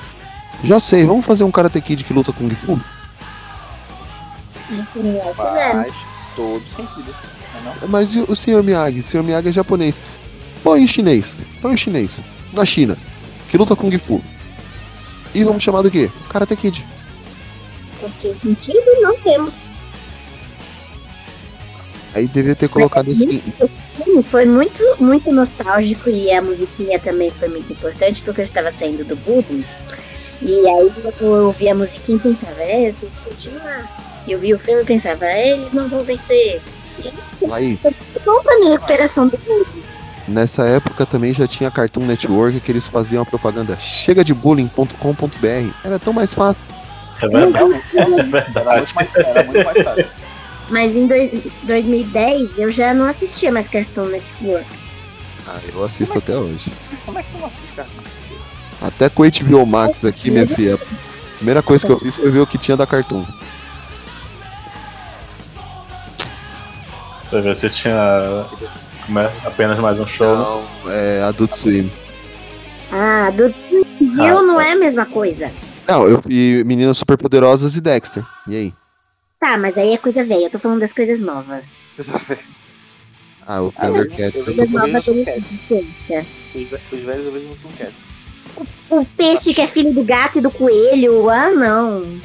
Já 0.62 0.78
sei, 0.78 1.04
vamos 1.04 1.24
fazer 1.24 1.42
um 1.42 1.50
Karate 1.50 1.80
Kid 1.80 2.04
que 2.04 2.12
luta 2.12 2.32
com 2.32 2.48
Kung 2.48 2.54
Fu? 2.54 2.74
Lá 2.74 2.80
e 4.70 5.34
fizeram. 5.34 5.82
Faz 5.82 5.94
todo 6.36 6.62
sentido. 6.76 7.14
Não? 7.64 7.88
Mas 7.88 8.14
e 8.14 8.20
o 8.20 8.34
Sr. 8.36 8.62
Miyagi? 8.62 9.00
O 9.00 9.02
Sr. 9.02 9.24
Miyagi 9.24 9.48
é 9.48 9.52
japonês. 9.52 10.00
Põe 10.62 10.82
em 10.82 10.86
chinês. 10.86 11.34
Põe 11.60 11.74
em 11.74 11.76
chinês. 11.76 12.12
Na 12.52 12.64
China. 12.64 12.96
Que 13.50 13.58
luta 13.58 13.74
com 13.74 13.90
Kung 13.90 13.98
Fu. 13.98 14.22
E 15.34 15.42
vamos 15.42 15.62
chamar 15.62 15.82
do 15.82 15.90
quê? 15.90 16.08
Karate 16.28 16.54
Kid. 16.54 16.86
Porque 18.00 18.32
sentido 18.32 19.00
não 19.00 19.18
temos. 19.20 19.72
Aí 22.14 22.26
devia 22.26 22.54
ter 22.54 22.68
colocado 22.68 23.10
assim. 23.10 23.42
O 23.60 23.68
filme 24.04 24.22
foi 24.22 24.44
muito, 24.44 24.82
muito 25.00 25.32
nostálgico 25.32 26.10
e 26.10 26.30
a 26.32 26.42
musiquinha 26.42 26.98
também 26.98 27.30
foi 27.30 27.48
muito 27.48 27.72
importante 27.72 28.22
porque 28.22 28.40
eu 28.40 28.44
estava 28.44 28.70
saindo 28.70 29.04
do 29.04 29.16
bullying. 29.16 29.64
E 30.42 30.66
aí 30.68 30.92
eu 31.20 31.46
ouvi 31.46 31.68
a 31.68 31.74
musiquinha 31.74 32.16
e 32.18 32.20
pensava, 32.20 32.60
é, 32.62 32.88
eu 32.90 32.94
tenho 32.94 33.12
que 33.12 33.30
continuar. 33.30 34.22
E 34.26 34.32
eu 34.32 34.38
vi 34.38 34.52
o 34.52 34.58
filme 34.58 34.82
e 34.82 34.84
pensava, 34.84 35.24
é, 35.24 35.52
eles 35.52 35.72
não 35.72 35.88
vão 35.88 36.00
vencer. 36.00 36.60
E 36.98 37.46
Laís, 37.46 37.80
foi 37.80 37.92
bom 38.24 38.42
pra 38.42 38.58
minha 38.58 38.72
recuperação 38.72 39.28
do 39.28 39.38
bullying. 39.38 39.82
nessa 40.28 40.64
época 40.64 41.06
também 41.06 41.32
já 41.32 41.46
tinha 41.48 41.70
Cartoon 41.70 42.04
Network 42.06 42.60
que 42.60 42.70
eles 42.70 42.86
faziam 42.86 43.22
a 43.22 43.26
propaganda 43.26 43.78
chega 43.78 44.22
de 44.24 44.34
bullying.com.br. 44.34 45.70
Era 45.84 45.98
tão 45.98 46.12
mais 46.12 46.34
fácil. 46.34 46.60
É 47.22 47.28
verdade. 47.28 47.80
É 47.94 48.00
Era 48.00 48.24
verdade. 48.26 48.94
muito 48.94 48.94
mais, 48.94 49.08
era 49.14 49.44
muito 49.44 49.64
mais 49.64 49.84
fácil. 49.84 50.06
Mas 50.72 50.96
em 50.96 51.06
dois, 51.06 51.30
2010 51.64 52.58
eu 52.58 52.70
já 52.70 52.94
não 52.94 53.04
assistia 53.04 53.52
mais 53.52 53.68
Cartoon 53.68 54.06
Network. 54.06 54.66
Ah, 55.46 55.60
eu 55.72 55.84
assisto 55.84 56.16
até 56.18 56.34
hoje. 56.34 56.72
Como 57.04 57.18
é 57.18 57.22
que 57.22 57.30
tu 57.32 57.38
não 57.38 57.46
assiste, 57.46 57.72
cara? 57.76 57.88
Até 58.80 59.08
com 59.08 59.22
o 59.22 59.30
HBO 59.30 59.66
Max 59.66 60.04
aqui, 60.04 60.30
minha 60.30 60.46
filha. 60.46 60.74
A 60.74 61.36
primeira 61.36 61.62
coisa 61.62 61.86
que 61.86 61.92
eu 61.92 61.98
fiz 61.98 62.16
foi 62.16 62.30
ver 62.30 62.40
o 62.40 62.46
que 62.46 62.56
tinha 62.56 62.76
da 62.76 62.86
Cartoon. 62.86 63.24
Você 67.30 67.40
vê 67.40 67.54
se 67.54 67.70
tinha 67.70 68.46
como 69.06 69.18
é, 69.18 69.32
apenas 69.44 69.78
mais 69.78 70.00
um 70.00 70.06
show. 70.06 70.26
né? 70.26 70.34
Não, 70.84 70.90
é 70.90 71.22
Adult 71.22 71.52
Swim. 71.54 71.92
Ah, 72.90 73.30
do 73.30 73.44
Viu 74.00 74.38
Ah, 74.38 74.42
não 74.42 74.56
tá. 74.56 74.64
é 74.66 74.72
a 74.72 74.76
mesma 74.76 75.06
coisa. 75.06 75.50
Não, 75.86 76.06
eu 76.08 76.20
vi 76.20 76.62
Meninas 76.64 76.96
Superpoderosas 76.98 77.76
e 77.76 77.80
Dexter. 77.80 78.22
E 78.48 78.56
aí? 78.56 78.74
Tá, 79.42 79.58
mas 79.58 79.76
aí 79.76 79.92
é 79.92 79.98
coisa 79.98 80.24
velha. 80.24 80.44
Eu 80.44 80.50
tô 80.50 80.58
falando 80.60 80.78
das 80.78 80.92
coisas 80.92 81.18
novas. 81.20 81.96
Ah, 83.44 83.60
o 83.60 83.72
Thundercats. 83.72 84.36
eu 84.36 84.44
tô 84.44 84.54
Coisas 84.54 84.70
novas 84.70 84.92
da 84.92 84.98
adolescência. 85.10 86.24
Os, 86.54 86.62
ve- 86.62 86.80
os 86.92 87.00
velhos 87.00 87.26
eu 87.26 87.32
vejo 87.32 87.46
muito 87.48 87.66
um 87.66 87.72
cat. 87.72 87.92
O 88.88 89.04
peixe 89.04 89.52
que 89.52 89.60
é 89.60 89.66
filho 89.66 89.92
do 89.92 90.04
gato 90.04 90.38
e 90.38 90.40
do 90.40 90.48
coelho. 90.48 91.28
Ah, 91.28 91.50
não. 91.50 92.20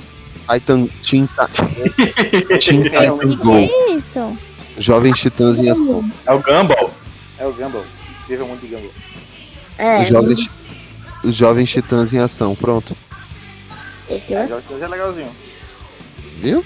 Titan, 0.48 0.86
Teen, 1.02 1.28
Ti- 1.28 2.60
Teen 2.60 2.84
Titans 2.84 3.36
Go. 3.38 3.68
Que 3.68 3.94
isso? 3.94 4.38
Jovens 4.78 5.20
Titãs 5.20 5.58
em 5.58 5.72
Ação. 5.72 6.08
É 6.24 6.32
o 6.32 6.38
Gumball. 6.40 6.94
É 7.40 7.48
o 7.48 7.52
Gumball. 7.52 7.86
Vejo 8.30 8.46
muito 8.46 8.62
de 8.62 8.76
Gumball. 8.76 8.92
É, 9.80 10.04
Os 10.04 10.10
jovens, 10.10 10.50
os 11.24 11.36
jovens 11.36 11.72
Titãs 11.72 12.14
em 12.14 12.20
Ação. 12.20 12.54
Pronto. 12.56 12.96
esse 14.08 14.36
É, 14.36 14.46
é 14.46 14.88
legalzinho. 14.88 15.32
Viu? 16.36 16.64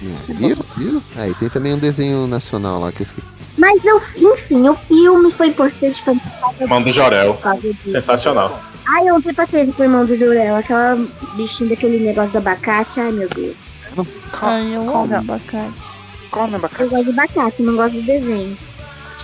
Viu? 0.00 0.56
Viu? 0.76 1.02
Aí 1.16 1.34
tem 1.34 1.48
também 1.48 1.74
um 1.74 1.78
desenho 1.78 2.26
nacional 2.26 2.80
lá 2.80 2.92
que 2.92 3.02
eu 3.02 3.06
esqueci. 3.06 3.26
Mas 3.58 3.82
eu, 3.84 3.96
enfim, 4.32 4.68
o 4.68 4.74
filme 4.74 5.30
foi 5.30 5.48
importante 5.48 6.02
pra 6.02 6.12
mim. 6.14 6.20
Irmão 6.60 6.82
do 6.82 6.92
Jorel. 6.92 7.40
Sensacional. 7.86 8.60
Ai, 8.86 9.08
eu 9.08 9.14
não 9.14 9.22
tenho 9.22 9.34
paciência 9.34 9.72
com 9.74 9.82
o 9.82 9.84
irmão 9.86 10.04
do 10.04 10.16
Jurel. 10.16 10.56
Aquela 10.56 10.96
bichinha 11.34 11.70
daquele 11.70 11.98
negócio 11.98 12.32
do 12.32 12.38
abacate. 12.38 13.00
Ai, 13.00 13.10
meu 13.12 13.28
Deus. 13.28 13.56
Ai, 14.34 14.76
eu 14.76 14.82
amo 14.82 15.14
abacate. 15.16 15.72
Come 16.30 16.52
Eu 16.52 16.56
abacate. 16.56 16.90
gosto 16.90 17.04
de 17.04 17.10
abacate, 17.18 17.62
não 17.62 17.76
gosto 17.76 17.96
do 18.00 18.02
desenho. 18.06 18.56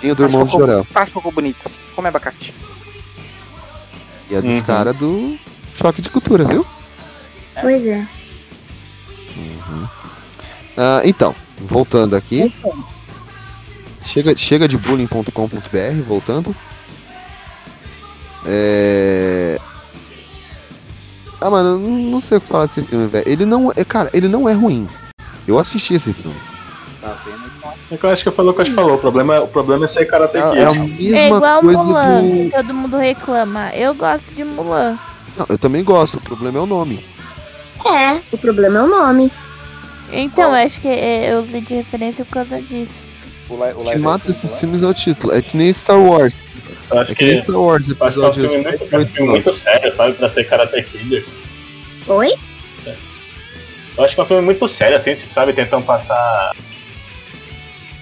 Tinha 0.01 0.15
do 0.15 0.23
irmão 0.23 0.47
do 0.47 0.51
Jorel. 0.53 0.87
Faz 0.91 1.11
cocô 1.11 1.31
bonito. 1.31 1.71
Come 1.95 2.09
abacate. 2.09 2.55
E 4.31 4.35
é 4.35 4.41
dos 4.41 4.55
Uhum. 4.57 4.63
caras 4.63 4.97
do 4.97 5.37
Choque 5.77 6.01
de 6.01 6.09
Cultura, 6.09 6.45
viu? 6.45 6.67
Pois 7.61 7.87
é. 7.87 8.09
Ah, 10.77 11.01
então, 11.05 11.35
voltando 11.59 12.17
aqui. 12.17 12.53
Chega, 14.05 14.37
chega 14.37 14.67
de 14.69 14.77
bullying.com.br, 14.77 16.03
voltando. 16.07 16.55
É... 18.47 19.59
Ah, 21.41 21.51
mano, 21.51 21.71
eu 21.71 21.79
não 21.79 22.21
sei 22.21 22.39
o 22.39 22.41
que 22.41 22.47
falar 22.47 22.67
desse 22.67 22.83
filme, 22.83 23.07
velho. 23.07 23.29
Ele 23.29 23.45
não 23.45 23.73
é, 23.75 23.85
cara, 23.85 24.11
ele 24.13 24.29
não 24.29 24.49
é 24.49 24.53
ruim. 24.53 24.89
Eu 25.47 25.59
assisti 25.59 25.95
esse 25.95 26.13
filme. 26.13 26.37
Tá 27.01 27.17
vendo? 27.25 27.43
É 27.91 27.97
que 27.97 28.05
eu 28.05 28.11
acho 28.11 28.23
que 28.25 28.31
foi 28.31 28.45
o 28.45 28.49
Lucas 28.49 28.69
falou. 28.69 28.95
O 28.95 28.99
problema, 28.99 29.41
o 29.41 29.49
problema 29.49 29.85
é 29.85 29.89
ser 29.89 30.07
Karate 30.07 30.39
É, 30.39 30.43
Kid. 30.43 30.59
é 30.59 30.65
a 30.67 30.73
mesma 30.75 31.19
É 31.19 31.27
igual 31.29 31.61
coisa 31.61 31.83
Mulan, 31.85 32.23
do... 32.23 32.31
que 32.31 32.51
todo 32.57 32.75
mundo 32.75 32.97
reclama. 32.97 33.71
Eu 33.75 33.95
gosto 33.95 34.25
de 34.35 34.45
Mulan. 34.45 34.99
Não, 35.37 35.47
eu 35.49 35.59
também 35.59 35.83
gosto, 35.83 36.17
o 36.19 36.21
problema 36.21 36.59
é 36.59 36.63
o 36.63 36.67
nome. 36.67 37.05
É, 37.85 38.21
o 38.33 38.39
problema 38.39 38.79
é 38.79 38.83
o 38.83 38.87
nome. 38.87 39.33
Então, 40.13 40.53
acho 40.55 40.81
que 40.81 40.89
é, 40.89 41.33
eu 41.33 41.41
usei 41.41 41.61
de 41.61 41.75
referência 41.77 42.25
por 42.25 42.33
causa 42.35 42.61
disso. 42.61 42.93
o, 43.49 43.55
li- 43.55 43.73
o 43.73 43.81
O 43.81 43.91
que 43.91 43.99
mata 43.99 44.31
esses 44.31 44.51
né? 44.51 44.57
filmes 44.59 44.83
é 44.83 44.87
o 44.87 44.95
título. 44.95 45.33
É 45.35 45.41
que 45.43 45.57
nem 45.57 45.73
Star 45.73 45.99
Wars. 46.01 46.35
Eu 46.91 46.99
acho 47.01 47.13
É 47.13 47.15
que 47.15 47.25
nem 47.25 47.35
que, 47.37 47.41
Star 47.43 47.57
Wars, 47.57 47.87
que 47.87 47.93
é 47.93 47.95
um 48.05 48.07
episódio 48.07 48.51
filme 48.51 48.65
muito, 48.69 48.95
é 48.95 48.99
um 48.99 49.07
filme 49.07 49.31
muito 49.31 49.55
sério, 49.55 49.95
sabe? 49.97 50.13
Pra 50.15 50.29
ser 50.29 50.45
Karate 50.45 50.83
Kid. 50.83 51.25
Oi? 52.07 52.29
Eu 53.97 54.05
acho 54.05 54.15
que 54.15 54.21
é 54.21 54.25
um 54.25 54.27
filme 54.27 54.43
muito 54.43 54.67
sério, 54.69 54.97
assim, 54.97 55.15
tipo, 55.15 55.33
sabe? 55.35 55.53
Tentando 55.53 55.85
passar. 55.85 56.55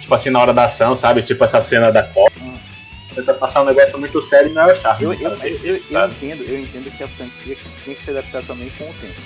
Tipo 0.01 0.15
assim, 0.15 0.31
na 0.31 0.41
hora 0.41 0.53
da 0.53 0.65
ação, 0.65 0.95
sabe? 0.97 1.23
Tipo 1.23 1.45
essa 1.45 1.61
cena 1.61 1.91
da 1.93 2.03
Copa. 2.03 2.33
Tenta 3.15 3.35
passar 3.35 3.63
um 3.63 3.67
negócio 3.67 3.99
muito 3.99 4.21
sério 4.21 4.51
e 4.51 4.55
não 4.55 4.71
é 4.71 4.75
charme. 4.75 5.05
Eu, 5.05 5.13
eu, 5.15 5.31
eu, 5.43 5.59
eu, 5.65 5.77
entendo, 6.07 6.43
eu 6.45 6.61
entendo 6.61 6.97
que 6.97 7.03
a 7.03 7.09
franquia 7.09 7.57
tem 7.85 7.95
que 7.95 8.05
se 8.05 8.11
adaptar 8.11 8.43
também 8.45 8.71
com 8.79 8.85
o 8.85 8.95
tempo. 8.95 9.21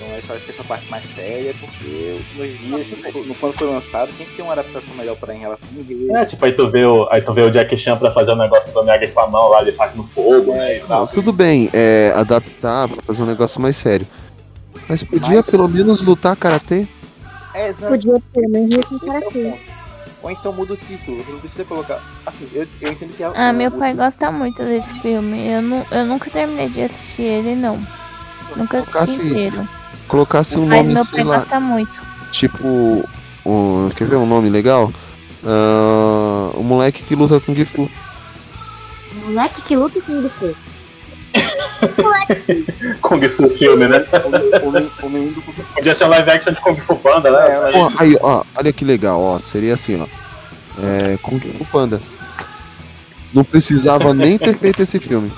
Então 0.00 0.16
essa 0.16 0.34
acho 0.34 0.44
que 0.44 0.50
essa 0.52 0.62
parte 0.62 0.88
mais 0.90 1.04
séria, 1.14 1.52
porque 1.58 2.20
nos 2.36 2.58
dias, 2.60 3.26
no, 3.26 3.34
quando 3.34 3.52
foi 3.54 3.66
lançado, 3.68 4.12
tem 4.16 4.26
que 4.26 4.36
ter 4.36 4.42
uma 4.42 4.52
adaptação 4.52 4.94
melhor 4.94 5.16
para 5.16 5.34
em 5.34 5.40
relação 5.40 5.66
ao 5.74 5.80
enredo. 5.82 6.16
É, 6.16 6.24
tipo, 6.24 6.44
aí 6.44 6.52
tu 6.52 6.70
vê 6.70 6.84
o, 6.84 7.08
aí 7.10 7.20
tu 7.20 7.32
vê 7.32 7.42
o 7.42 7.50
Jack 7.50 7.76
Chan 7.76 7.96
pra 7.96 8.12
fazer 8.12 8.30
o 8.30 8.36
negócio 8.36 8.72
do 8.72 8.82
Miyagi 8.84 9.08
com 9.08 9.20
a 9.20 9.26
mão 9.28 9.48
lá, 9.48 9.60
ele 9.62 9.72
faz 9.72 9.94
no 9.96 10.04
fogo, 10.08 10.52
né? 10.54 10.78
E 10.78 10.82
Não, 10.88 11.04
tudo 11.08 11.32
bem, 11.32 11.68
é 11.72 12.12
adaptar 12.14 12.86
pra 12.88 13.02
fazer 13.02 13.22
um 13.22 13.26
negócio 13.26 13.60
mais 13.60 13.76
sério. 13.76 14.06
Mas 14.88 15.02
podia 15.02 15.42
pelo 15.42 15.68
menos 15.68 16.00
lutar 16.00 16.36
karatê? 16.36 16.86
É, 17.52 17.68
exato. 17.70 17.88
Podia 17.92 18.14
pelo 18.32 18.48
menos 18.50 18.70
Esse 18.70 18.94
é 18.94 18.98
karatê. 19.00 19.54
Ou 20.22 20.30
então 20.30 20.52
muda 20.52 20.74
o 20.74 20.76
título, 20.76 21.16
você 21.24 21.32
não 21.32 21.38
precisa 21.40 21.64
colocar. 21.64 22.00
Assim, 22.26 22.48
eu, 22.52 22.66
eu 22.80 22.92
entendo 22.92 23.16
que 23.16 23.22
a- 23.22 23.32
Ah, 23.34 23.50
o- 23.50 23.54
meu 23.54 23.68
o- 23.70 23.78
pai 23.78 23.94
gosta 23.94 24.30
muito 24.30 24.62
desse 24.62 24.92
filme. 25.00 25.46
Eu, 25.48 25.62
não, 25.62 25.86
eu 25.90 26.06
nunca 26.06 26.30
terminei 26.30 26.68
de 26.68 26.82
assistir 26.82 27.22
ele, 27.22 27.54
não. 27.54 27.78
Nunca 28.56 28.78
assisti 28.78 28.92
Colocasse- 28.92 29.28
inteiro. 29.28 29.68
Colocasse 30.08 30.58
um 30.58 30.66
Mas 30.66 30.78
nome, 30.78 30.94
meu 30.94 31.04
sei 31.04 31.18
pai 31.18 31.24
lá, 31.24 31.38
gosta 31.38 31.60
muito. 31.60 31.92
tipo. 32.32 33.08
Um, 33.46 33.88
quer 33.94 34.08
ver 34.08 34.16
um 34.16 34.26
nome 34.26 34.50
legal? 34.50 34.92
Ah, 35.44 36.50
o 36.54 36.62
moleque 36.62 37.02
que 37.02 37.14
luta 37.14 37.38
com 37.40 37.54
Gifu. 37.54 37.88
Moleque 39.24 39.62
que 39.62 39.76
luta 39.76 40.00
com 40.02 40.12
o 40.20 40.28
Fu. 40.28 40.54
Kung 43.00 43.28
Fu 43.28 43.48
filme, 43.50 43.86
né? 43.86 44.00
Podia 45.74 45.94
ser 45.94 46.06
live 46.06 46.30
action 46.30 46.52
de 46.52 46.60
Kung 46.60 46.76
Fu 46.76 46.96
Panda, 46.96 47.30
né? 47.30 47.70
Ó, 47.74 47.88
aí, 47.98 48.16
ó, 48.20 48.42
olha 48.56 48.72
que 48.72 48.84
legal, 48.84 49.20
ó. 49.20 49.38
Seria 49.38 49.74
assim, 49.74 50.00
ó. 50.00 50.06
É, 50.82 51.16
Kung 51.18 51.38
Fu 51.38 51.64
Panda. 51.66 52.00
Não 53.32 53.44
precisava 53.44 54.12
nem 54.14 54.38
ter 54.38 54.56
feito 54.56 54.82
esse 54.82 54.98
filme. 54.98 55.30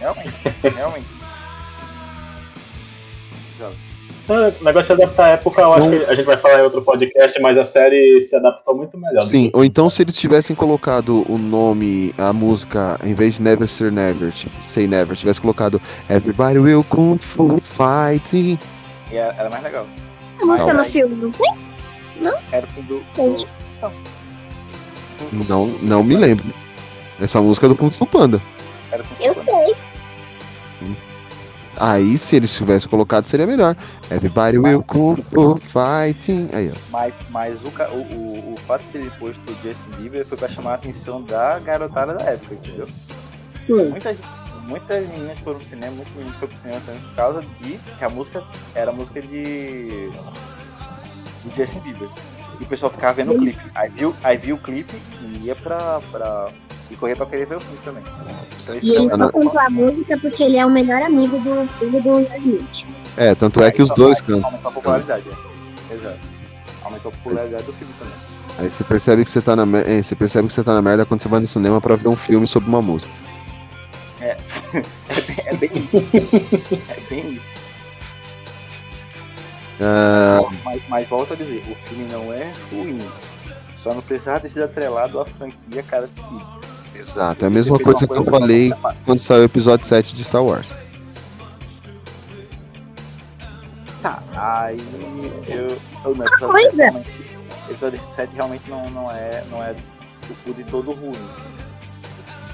Realmente, 0.00 0.32
realmente. 0.62 1.06
O 4.28 4.64
negócio 4.64 4.96
de 4.96 5.02
adaptar 5.02 5.26
a 5.26 5.28
época, 5.30 5.60
eu 5.62 5.72
acho 5.72 5.88
que 5.88 6.04
a 6.04 6.14
gente 6.14 6.24
vai 6.24 6.36
falar 6.36 6.58
em 6.58 6.62
outro 6.62 6.82
podcast, 6.82 7.40
mas 7.40 7.56
a 7.56 7.62
série 7.62 8.20
se 8.20 8.34
adaptou 8.34 8.74
muito 8.76 8.98
melhor. 8.98 9.20
do 9.20 9.26
Sim, 9.26 9.50
ou 9.52 9.64
então 9.64 9.88
se 9.88 10.02
eles 10.02 10.16
tivessem 10.16 10.56
colocado 10.56 11.24
o 11.30 11.38
nome, 11.38 12.12
a 12.18 12.32
música, 12.32 12.98
em 13.04 13.14
vez 13.14 13.36
de 13.36 13.42
Never 13.42 13.68
Say 13.68 13.90
Never, 13.90 14.32
Say 14.62 14.88
Never, 14.88 15.16
tivesse 15.16 15.40
colocado 15.40 15.80
Everybody 16.10 16.58
Will 16.58 16.84
Kung 16.88 17.18
Fu 17.18 17.56
Fighting. 17.60 18.58
E 19.12 19.16
era, 19.16 19.32
era 19.38 19.48
mais 19.48 19.62
legal. 19.62 19.86
Essa 20.34 20.44
música 20.44 20.72
Não. 20.72 20.82
no 20.82 20.84
filme, 20.84 21.14
não 21.14 21.30
tem? 21.30 21.54
Não? 22.20 22.36
Era 22.50 22.66
do. 22.88 22.96
Entendi. 23.12 23.46
Não, 25.48 25.66
não 25.82 26.02
me 26.02 26.16
lembro. 26.16 26.52
Essa 27.20 27.40
música 27.40 27.66
é 27.66 27.68
do 27.68 27.76
Kung 27.76 27.90
Fu 27.90 28.04
Panda. 28.06 28.42
Eu 29.20 29.34
sei. 29.34 29.76
Aí, 31.78 32.16
se 32.16 32.36
eles 32.36 32.54
tivessem 32.54 32.88
colocado, 32.88 33.26
seria 33.26 33.46
melhor. 33.46 33.76
Everybody 34.10 34.58
Will 34.58 34.82
Kung 34.82 35.16
Fu 35.16 35.56
Fighting. 35.56 36.48
Aí, 36.52 36.70
ó. 36.70 36.78
Mas, 36.90 37.14
mas 37.30 37.60
o, 37.62 37.68
o, 37.68 38.14
o, 38.14 38.54
o 38.54 38.56
fato 38.66 38.82
de 38.90 38.98
ele 38.98 39.10
pôs 39.18 39.36
pro 39.36 39.54
Justin 39.62 39.90
Bieber 39.98 40.26
foi 40.26 40.38
pra 40.38 40.48
chamar 40.48 40.72
a 40.72 40.74
atenção 40.74 41.22
da 41.22 41.58
garotada 41.58 42.14
da 42.14 42.24
época, 42.24 42.54
entendeu? 42.54 42.88
Sim. 43.66 43.90
Muitas, 43.90 44.16
muitas 44.66 45.08
meninas 45.08 45.38
foram 45.40 45.58
pro 45.58 45.68
cinema, 45.68 45.92
muitos 45.92 46.14
meninos 46.14 46.36
foram 46.36 46.52
pro 46.52 46.62
cinema 46.62 46.82
também 46.86 47.00
por 47.02 47.14
causa 47.14 47.42
de 47.42 47.78
que 47.78 48.04
a 48.04 48.08
música 48.08 48.44
era 48.74 48.90
a 48.90 48.94
música 48.94 49.20
de. 49.20 50.10
de 51.44 51.56
Justin 51.56 51.80
Bieber. 51.80 52.08
E 52.58 52.62
o 52.62 52.66
pessoal 52.66 52.90
ficava 52.90 53.12
vendo 53.12 53.32
o 53.32 53.38
clipe. 53.38 53.60
Aí 53.74 53.90
viu, 53.90 54.14
aí 54.24 54.36
viu 54.38 54.56
o 54.56 54.58
clipe 54.58 54.96
e 55.20 55.46
ia 55.46 55.54
pra. 55.54 56.00
pra 56.10 56.50
e 56.90 56.96
corria 56.96 57.16
pra 57.16 57.26
querer 57.26 57.46
ver 57.46 57.56
o 57.56 57.60
filme 57.60 57.78
também. 57.84 58.02
Então, 58.02 58.74
E 58.74 58.90
ele 58.90 59.06
é 59.06 59.08
só 59.10 59.30
cantou 59.30 59.58
a 59.60 59.70
música 59.70 60.18
porque 60.18 60.42
ele 60.42 60.56
é 60.56 60.64
o 60.66 60.70
melhor 60.70 61.02
amigo 61.02 61.38
do 61.38 61.66
filho 61.68 62.02
do 62.02 62.16
Will 62.16 62.28
Smith. 62.38 62.86
É, 63.16 63.34
tanto 63.34 63.62
é 63.62 63.70
que 63.70 63.82
os 63.82 63.88
dois 63.94 64.20
cantam. 64.20 64.44
Aumentou 64.46 64.70
a 64.70 64.74
popularidade, 64.74 65.24
é. 65.28 65.94
Exato. 65.94 66.18
Aumentou 66.84 67.10
a 67.12 67.14
popularidade 67.16 67.62
do 67.64 67.72
filme 67.72 67.92
também. 67.98 68.14
Aí 68.58 68.70
você 68.70 68.84
percebe 68.84 69.24
que 69.24 69.30
você 69.30 69.40
tá 69.42 69.54
na 69.56 69.66
mer- 69.66 69.88
é, 69.88 70.02
você 70.02 70.14
percebe 70.16 70.48
que 70.48 70.54
você 70.54 70.64
tá 70.64 70.72
na 70.72 70.80
merda 70.80 71.04
quando 71.04 71.20
você 71.20 71.28
vai 71.28 71.40
no 71.40 71.46
cinema 71.46 71.80
pra 71.80 71.96
ver 71.96 72.08
um 72.08 72.16
filme 72.16 72.46
sobre 72.46 72.68
uma 72.68 72.80
música. 72.80 73.12
É, 74.20 74.36
é, 75.46 75.54
bem, 75.56 75.70
é 75.72 75.78
isso. 75.78 76.82
É 76.88 77.00
bem 77.10 77.32
isso. 77.34 77.56
Ah, 79.80 80.40
Mas, 80.64 80.82
mas 80.88 81.08
volto 81.08 81.34
a 81.34 81.36
dizer, 81.36 81.62
o 81.70 81.74
filme 81.88 82.04
não 82.10 82.32
é 82.32 82.50
ruim. 82.72 83.00
Só 83.82 83.92
não 83.94 84.00
precisava 84.00 84.40
ter 84.40 84.48
sido 84.50 84.64
atrelado 84.64 85.20
à 85.20 85.24
franquia 85.26 85.82
cara 85.82 86.08
que 86.08 86.20
exato, 87.10 87.44
é 87.44 87.46
a 87.48 87.50
mesma 87.50 87.78
coisa 87.78 88.06
que 88.06 88.12
eu 88.12 88.24
falei 88.24 88.72
quando 89.04 89.20
saiu 89.20 89.42
o 89.42 89.44
episódio 89.44 89.86
7 89.86 90.14
de 90.14 90.24
Star 90.24 90.42
Wars. 90.44 90.66
Tá, 94.02 94.22
aí 94.34 94.78
eu. 95.48 95.56
eu 95.70 95.78
não, 96.04 96.10
Outra 96.20 96.38
coisa. 96.38 96.82
realmente- 96.84 97.26
Episódio 97.68 98.00
7 98.14 98.30
realmente 98.34 98.62
não, 98.70 98.88
não 98.90 99.10
é, 99.10 99.42
não 99.50 99.62
é 99.62 99.74
o, 100.46 100.52
de 100.54 100.62
todo 100.64 100.92
ruim. 100.92 101.16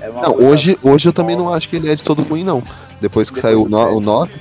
É 0.01 0.09
uma 0.09 0.23
Não, 0.23 0.33
coisa- 0.33 0.49
hoje, 0.51 0.79
hoje 0.83 1.09
eu 1.09 1.13
também 1.13 1.37
não 1.37 1.53
acho 1.53 1.69
que 1.69 1.77
ele 1.77 1.91
é 1.91 1.95
de 1.95 2.03
todo 2.03 2.23
ruim, 2.23 2.43
não. 2.45 2.63
Depois 3.01 3.31
que 3.31 3.39
saiu 3.39 3.65
o 3.65 3.69
no- 3.69 3.97
o 3.97 4.01
9, 4.01 4.33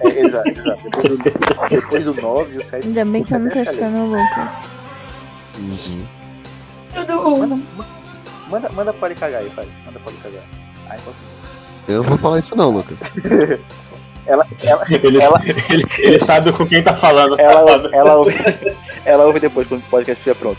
É, 0.00 0.20
exato, 0.26 0.48
exato. 0.48 0.82
Depois 0.82 1.08
do, 1.08 1.18
depois 1.70 2.04
do 2.04 2.14
9 2.14 2.58
o 2.58 2.64
7. 2.64 2.86
Ainda 2.86 3.04
bem 3.04 3.24
que 3.24 3.34
eu 3.34 3.38
não 3.38 3.48
tô 3.50 3.58
o 3.58 3.64
sete 3.64 3.68
é 3.68 3.72
escutando 3.72 3.96
o 3.96 4.06
Lucas. 4.10 4.48
Uhum. 5.58 6.06
Manda, 8.48 8.68
manda, 8.70 8.92
pode 8.92 9.14
cagar 9.14 9.40
aí, 9.40 9.50
pai. 9.50 9.66
Manda 9.84 9.98
pode 10.00 10.16
cagar. 10.18 10.42
Aí, 10.88 10.98
enquanto- 10.98 11.16
eu 11.88 11.96
não 12.02 12.04
vou 12.04 12.18
falar 12.18 12.38
isso 12.38 12.54
não, 12.56 12.70
Lucas. 12.70 12.98
ela, 14.26 14.46
ela, 14.62 14.84
Ele, 14.90 15.22
ela, 15.22 15.40
ele, 15.44 15.84
ele 15.98 16.18
sabe 16.18 16.52
com 16.52 16.66
quem 16.66 16.82
tá 16.82 16.94
falando. 16.96 17.38
ela, 17.40 17.60
ela, 17.94 18.16
ouve, 18.16 18.34
ela 19.04 19.24
ouve 19.24 19.40
depois 19.40 19.66
quando 19.68 19.80
o 19.80 19.84
podcast 19.90 20.18
estiver 20.20 20.34
pronto. 20.34 20.58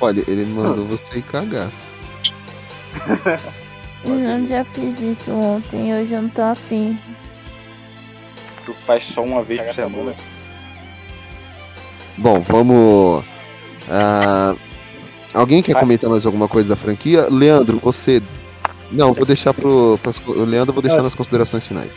Olha, 0.00 0.22
ele 0.28 0.44
mandou 0.44 0.84
você 0.84 1.18
ir 1.18 1.22
cagar. 1.22 1.68
Eu 4.04 4.46
já 4.46 4.64
fiz 4.64 5.00
isso 5.00 5.32
ontem, 5.32 5.94
hoje 5.94 6.14
eu 6.14 6.22
não 6.22 6.28
tô 6.28 6.42
afim. 6.42 6.98
Tu 8.64 8.72
faz 8.86 9.04
só 9.06 9.22
uma 9.22 9.42
vez 9.42 9.60
por 9.62 9.74
semana. 9.74 10.14
Bom, 12.16 12.40
vamos. 12.40 13.24
ah, 13.90 14.54
alguém 15.34 15.62
quer 15.62 15.74
comentar 15.80 16.08
mais 16.10 16.24
alguma 16.26 16.48
coisa 16.48 16.70
da 16.70 16.76
franquia? 16.76 17.28
Leandro, 17.30 17.78
você. 17.82 18.22
Não, 18.90 19.12
vou 19.12 19.26
deixar 19.26 19.52
pro. 19.52 19.98
pras 20.02 20.18
o 20.26 20.44
Leandro, 20.44 20.70
eu 20.70 20.74
vou 20.74 20.82
deixar 20.82 21.02
nas 21.02 21.14
considerações 21.14 21.66
finais. 21.66 21.92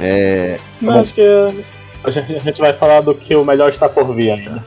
É. 0.00 0.58
Não, 0.80 0.98
acho 1.00 1.14
que 1.14 1.22
a 2.04 2.10
gente, 2.10 2.34
a 2.34 2.38
gente 2.40 2.60
vai 2.60 2.72
falar 2.72 3.00
do 3.02 3.14
que 3.14 3.34
o 3.36 3.44
melhor 3.44 3.68
está 3.68 3.88
por 3.88 4.12
vir 4.14 4.32
ainda. 4.32 4.64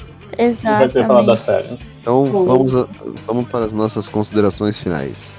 Não 0.64 0.78
vai 0.78 0.88
ser 0.90 1.06
falar 1.06 1.24
da 1.24 1.36
série. 1.36 1.78
Então 2.02 2.26
vamos, 2.46 2.74
a- 2.76 2.88
vamos 3.26 3.48
para 3.50 3.66
as 3.66 3.74
nossas 3.74 4.08
considerações 4.08 4.80
finais. 4.82 5.36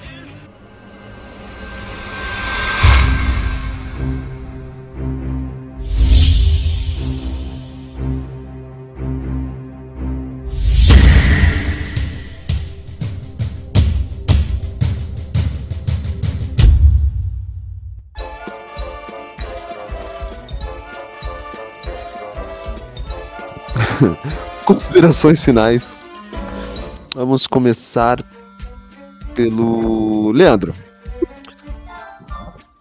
Considerações 24.97 25.45
finais. 25.45 25.95
Vamos 27.15 27.47
começar 27.47 28.25
pelo 29.35 30.33
Leandro. 30.33 30.73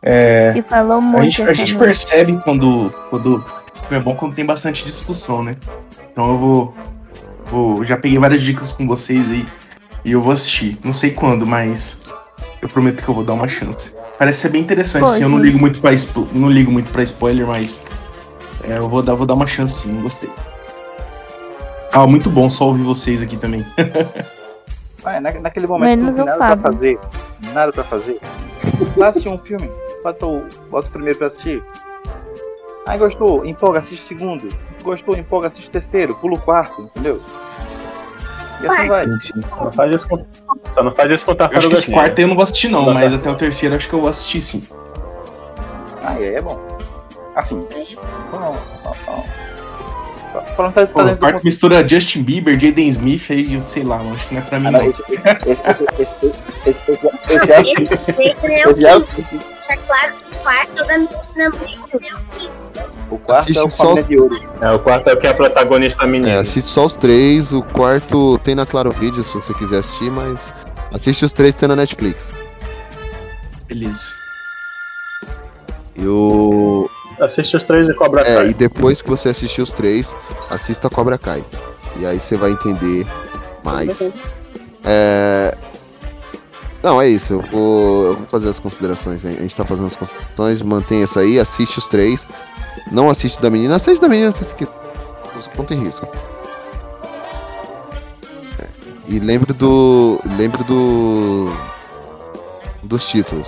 É, 0.01 0.53
Que 0.53 0.61
falou 0.61 0.99
a 0.99 1.01
muito 1.01 1.29
gente, 1.29 1.49
a 1.49 1.51
gente 1.51 1.75
percebe 1.75 2.39
quando, 2.41 2.89
quando 3.09 3.43
é 3.91 3.99
bom 3.99 4.15
quando 4.15 4.33
tem 4.33 4.45
bastante 4.45 4.85
discussão, 4.85 5.43
né? 5.43 5.57
Então 6.09 6.31
eu 6.31 6.37
vou, 6.37 6.73
vou. 7.47 7.83
Já 7.83 7.97
peguei 7.97 8.17
várias 8.17 8.41
dicas 8.41 8.71
com 8.71 8.87
vocês 8.87 9.29
aí 9.29 9.45
e 10.05 10.13
eu 10.13 10.21
vou 10.21 10.31
assistir. 10.31 10.79
Não 10.85 10.93
sei 10.93 11.11
quando, 11.11 11.45
mas 11.45 11.99
eu 12.61 12.69
prometo 12.69 13.03
que 13.03 13.09
eu 13.09 13.13
vou 13.13 13.25
dar 13.25 13.33
uma 13.33 13.49
chance. 13.49 13.93
Parece 14.17 14.39
ser 14.39 14.49
bem 14.49 14.61
interessante, 14.61 15.11
sim. 15.11 15.23
Eu 15.23 15.27
não 15.27 15.39
Pode. 15.39 15.47
ligo 15.49 15.59
muito 15.59 15.81
pra, 15.81 15.91
não 16.31 16.49
ligo 16.49 16.71
muito 16.71 16.89
pra 16.91 17.03
spoiler, 17.03 17.45
mas 17.45 17.83
é, 18.63 18.77
eu 18.77 18.87
vou 18.87 19.03
dar, 19.03 19.15
vou 19.15 19.27
dar 19.27 19.33
uma 19.33 19.45
chance 19.47 19.81
sim, 19.81 20.01
gostei. 20.01 20.29
Ah, 21.95 22.05
muito 22.05 22.29
bom 22.29 22.49
só 22.49 22.65
ouvir 22.65 22.83
vocês 22.83 23.21
aqui 23.21 23.37
também. 23.37 23.65
Ah, 25.07 25.21
na, 25.21 25.31
naquele 25.33 25.67
momento 25.67 25.99
que 25.99 26.03
não 26.03 26.13
tem 26.15 26.25
nada 26.25 26.57
pra 26.57 26.71
fazer, 26.73 26.99
nada 27.53 27.71
pra 27.71 27.83
fazer, 27.83 28.19
vai 28.97 29.09
assistir 29.09 29.29
um 29.29 29.37
filme, 29.37 29.69
bota 30.03 30.25
o, 30.25 30.43
bota 30.71 30.87
o 30.87 30.91
primeiro 30.91 31.15
pra 31.19 31.27
assistir. 31.27 31.63
Aí 32.87 32.97
gostou, 32.97 33.45
empolga, 33.45 33.81
assiste 33.81 34.03
o 34.03 34.07
segundo. 34.07 34.47
Gostou, 34.83 35.15
empolga, 35.15 35.49
assiste 35.49 35.67
o 35.67 35.71
terceiro, 35.71 36.15
pula 36.15 36.33
o 36.33 36.41
quarto, 36.41 36.81
entendeu? 36.81 37.21
E 38.63 38.65
assim 38.65 38.87
vai. 38.87 39.05
Só 39.47 39.63
não 39.65 39.71
faz 39.71 39.91
isso 39.91 40.07
só 40.71 40.81
não 40.81 40.95
faz 40.95 41.09
Eu 41.11 41.15
acho 41.15 41.25
que 41.25 41.35
Tartarugas 41.35 41.79
esse 41.83 41.91
quarto 41.91 42.17
eu 42.19 42.27
não 42.27 42.33
vou 42.35 42.43
assistir 42.43 42.69
não, 42.69 42.85
Tá 42.85 42.93
mas 42.95 43.11
certo. 43.11 43.15
até 43.21 43.29
o 43.29 43.35
terceiro 43.35 43.75
acho 43.75 43.87
que 43.87 43.93
eu 43.93 43.99
vou 43.99 44.09
assistir 44.09 44.41
sim. 44.41 44.63
Aí 46.01 46.33
é 46.33 46.41
bom. 46.41 46.59
Assim, 47.35 47.59
não, 48.33 48.39
não, 48.41 48.53
não. 48.53 49.23
Não 50.57 50.71
tá 50.71 50.85
Pô, 50.87 50.99
fazendo 50.99 51.15
o 51.15 51.17
quarto 51.17 51.43
mistura 51.43 51.87
Justin 51.87 52.23
Bieber, 52.23 52.59
Jaden 52.59 52.87
Smith, 52.89 53.25
aí 53.29 53.59
sei 53.61 53.83
lá, 53.83 53.97
acho 54.13 54.27
que 54.27 54.35
não 54.35 54.41
é 54.41 54.45
pra 54.45 54.59
mim 54.59 54.67
Ah, 54.67 54.71
não. 54.71 54.83
esse, 54.83 55.01
é 57.35 58.67
o 58.67 58.71
é 58.71 59.01
quinto. 59.01 59.45
Deixa 59.49 59.77
claro 59.87 60.13
que 60.13 60.35
o 60.35 60.39
quarto 60.41 60.85
da 60.85 60.97
menina 60.97 61.19
não 61.35 61.45
é 61.45 61.47
o 61.49 61.51
quinto. 61.51 62.51
o 63.11 63.17
quarto 63.17 63.41
Assiste 63.41 63.57
é 63.59 63.63
o 63.63 63.69
só 63.69 63.93
os- 63.93 64.05
de 64.05 64.17
Ouro. 64.19 64.35
É, 64.61 64.71
o 64.71 64.79
quarto 64.79 65.09
é 65.09 65.13
o 65.13 65.17
que 65.17 65.27
é 65.27 65.29
a 65.29 65.33
protagonista 65.33 66.05
menina. 66.05 66.29
É, 66.31 66.37
assiste 66.39 66.67
só 66.67 66.85
os 66.85 66.95
três. 66.95 67.51
O 67.53 67.61
quarto 67.61 68.37
tem 68.39 68.55
na 68.55 68.65
Claro 68.65 68.91
Vídeo 68.91 69.23
se 69.23 69.33
você 69.33 69.53
quiser 69.53 69.79
assistir, 69.79 70.11
mas 70.11 70.53
assiste 70.93 71.25
os 71.25 71.33
três 71.33 71.53
que 71.53 71.59
tem 71.61 71.69
na 71.69 71.75
Netflix. 71.75 72.27
Beleza. 73.67 74.01
E 75.95 76.05
o. 76.05 76.89
Assiste 77.19 77.55
os 77.57 77.63
três 77.63 77.87
e 77.89 77.93
Cobra 77.93 78.21
É, 78.21 78.35
Kai. 78.35 78.47
e 78.49 78.53
depois 78.53 79.01
que 79.01 79.09
você 79.09 79.29
assistir 79.29 79.61
os 79.61 79.69
três, 79.71 80.15
assista 80.49 80.89
Cobra 80.89 81.17
Kai. 81.17 81.43
E 81.97 82.05
aí 82.05 82.19
você 82.19 82.35
vai 82.35 82.51
entender 82.51 83.07
mais. 83.63 84.01
É... 84.83 85.55
Não, 86.83 87.01
é 87.01 87.07
isso. 87.07 87.33
Eu 87.33 87.41
vou, 87.41 88.05
eu 88.07 88.15
vou 88.17 88.25
fazer 88.27 88.49
as 88.49 88.59
considerações. 88.59 89.23
né? 89.23 89.35
A 89.37 89.41
gente 89.41 89.55
tá 89.55 89.63
fazendo 89.65 89.87
as 89.87 89.95
considerações. 89.95 90.61
Mantém 90.61 91.01
essa 91.03 91.21
aí, 91.21 91.39
assiste 91.39 91.79
os 91.79 91.87
três. 91.87 92.27
Não 92.91 93.09
assiste 93.09 93.41
da 93.41 93.49
menina. 93.49 93.75
Assiste 93.77 93.99
da 94.01 94.07
menina 94.09 94.31
se 94.31 94.43
você 94.43 94.53
quer. 94.53 94.67
Não 95.57 95.63
tem 95.65 95.81
risco. 95.83 96.05
É, 98.59 98.65
E 99.07 99.19
lembre 99.19 99.53
do. 99.53 100.19
Lembre 100.37 100.63
do. 100.65 101.49
Dos 102.83 103.07
títulos. 103.07 103.47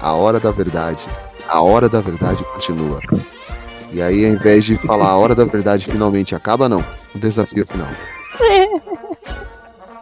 A 0.00 0.12
Hora 0.12 0.38
da 0.38 0.50
Verdade. 0.50 1.04
A 1.48 1.60
Hora 1.60 1.88
da 1.88 2.00
Verdade 2.00 2.42
continua. 2.52 3.00
E 3.92 4.02
aí, 4.02 4.24
ao 4.26 4.32
invés 4.32 4.64
de 4.64 4.76
falar 4.78 5.08
a 5.08 5.16
hora 5.16 5.34
da 5.34 5.44
verdade 5.44 5.86
finalmente 5.86 6.34
acaba, 6.34 6.68
não. 6.68 6.84
O 7.14 7.18
desafio 7.18 7.64
final. 7.64 7.86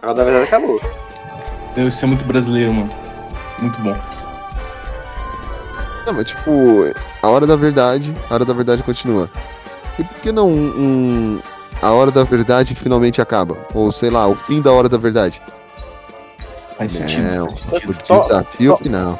A 0.03 0.07
hora 0.07 0.15
da 0.15 0.25
verdade 0.25 0.45
acabou. 0.47 0.81
Deve 1.77 1.91
ser 1.91 2.07
muito 2.07 2.25
brasileiro, 2.25 2.73
mano. 2.73 2.89
Muito 3.59 3.79
bom. 3.81 3.95
Não, 6.07 6.12
mas 6.15 6.27
tipo, 6.29 6.51
a 7.23 7.29
hora 7.29 7.47
da 7.47 7.57
verdade, 7.57 8.15
a 8.29 8.35
hora 8.35 8.45
da 8.45 8.53
verdade 8.53 8.83
continua. 8.83 9.29
E 9.99 10.03
por 10.05 10.16
que 10.21 10.33
não 10.33 10.49
um, 10.49 10.66
um- 10.77 11.41
a 11.81 11.91
hora 11.93 12.11
da 12.11 12.25
verdade 12.25 12.75
finalmente 12.75 13.21
acaba? 13.23 13.57
Ou 13.75 13.93
sei 13.93 14.11
lá, 14.11 14.27
o 14.27 14.35
fim 14.35 14.61
da 14.61 14.73
hora 14.73 14.89
da 14.89 14.99
verdade? 14.99 15.41
Faz 16.77 16.93
sentido. 16.93 17.23
Não, 17.23 17.47
faz 17.47 17.59
sentido. 17.61 17.91
o 17.91 18.03
desafio 18.03 18.71
só- 18.73 18.79
final. 18.79 19.19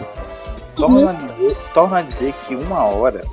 Torna 0.77 1.11
a, 1.11 1.13
dizer, 1.15 1.57
torna 1.73 1.99
a 1.99 2.03
dizer 2.03 2.33
que 2.47 2.55
uma 2.57 2.85
hora 2.85 3.25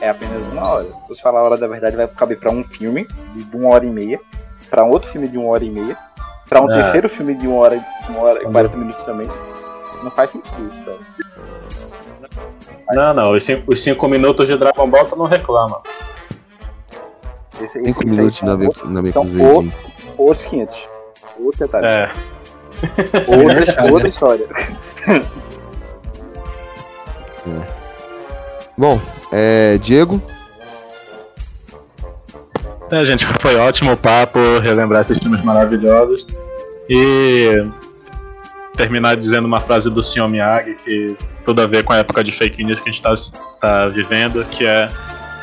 é 0.00 0.08
apenas 0.08 0.42
uma 0.52 0.68
hora. 0.68 0.84
Se 0.84 1.08
você 1.08 1.22
falar 1.22 1.40
a 1.40 1.44
hora 1.44 1.56
da 1.56 1.66
verdade, 1.68 1.96
vai 1.96 2.08
caber 2.08 2.38
pra 2.38 2.50
um 2.50 2.62
filme 2.64 3.06
de 3.34 3.56
uma 3.56 3.68
hora 3.74 3.84
e 3.86 3.90
meia, 3.90 4.20
pra 4.68 4.84
um 4.84 4.90
outro 4.90 5.10
filme 5.10 5.28
de 5.28 5.38
uma 5.38 5.48
hora 5.50 5.64
e 5.64 5.70
meia, 5.70 5.96
pra 6.48 6.60
um 6.62 6.70
É. 6.70 6.82
terceiro 6.82 7.08
filme 7.08 7.34
de 7.34 7.46
uma 7.46 7.58
hora, 7.60 7.84
uma 8.08 8.20
hora 8.20 8.42
e 8.42 8.46
40 8.50 8.76
minutos 8.76 9.04
também. 9.04 9.28
Não 10.02 10.10
faz 10.10 10.30
sentido 10.30 10.68
isso, 10.68 10.80
cara. 10.84 10.98
Não, 12.90 13.14
não, 13.14 13.32
os 13.32 13.44
cinco, 13.44 13.72
os 13.72 13.82
cinco 13.82 14.08
minutos 14.08 14.46
de 14.48 14.56
Dragon 14.58 14.88
Ball 14.90 15.04
tu 15.06 15.16
não 15.16 15.26
reclama. 15.26 15.80
Esse, 17.54 17.78
esse, 17.78 17.84
5 17.84 17.88
esse 17.90 18.10
aí 18.10 18.16
minutos 18.16 18.42
na, 18.42 18.56
na 18.56 19.12
são 19.12 19.24
Mecuzei. 19.24 19.46
outros- 19.46 19.74
outros 20.18 20.46
500. 20.46 20.82
Outros 21.38 21.58
detalhes. 21.60 21.88
É. 21.88 22.08
Outra, 23.38 23.92
outra 23.92 24.08
história. 24.08 24.46
Bom, 28.76 29.00
é. 29.32 29.78
Diego, 29.78 30.22
É, 32.90 33.04
gente, 33.04 33.24
foi 33.40 33.56
ótimo 33.56 33.92
o 33.92 33.96
papo, 33.96 34.38
relembrar 34.58 35.00
esses 35.00 35.18
filmes 35.18 35.40
maravilhosos. 35.42 36.26
E 36.88 37.66
terminar 38.76 39.16
dizendo 39.16 39.46
uma 39.46 39.60
frase 39.60 39.88
do 39.90 40.02
Sr. 40.02 40.28
Miyagi 40.28 40.74
que 40.74 41.16
tudo 41.44 41.62
a 41.62 41.66
ver 41.66 41.84
com 41.84 41.92
a 41.92 41.98
época 41.98 42.22
de 42.22 42.32
fake 42.32 42.62
news 42.64 42.80
que 42.80 42.88
a 42.88 42.92
gente 42.92 43.02
tá, 43.02 43.14
tá 43.60 43.88
vivendo, 43.88 44.44
que 44.44 44.66
é 44.66 44.90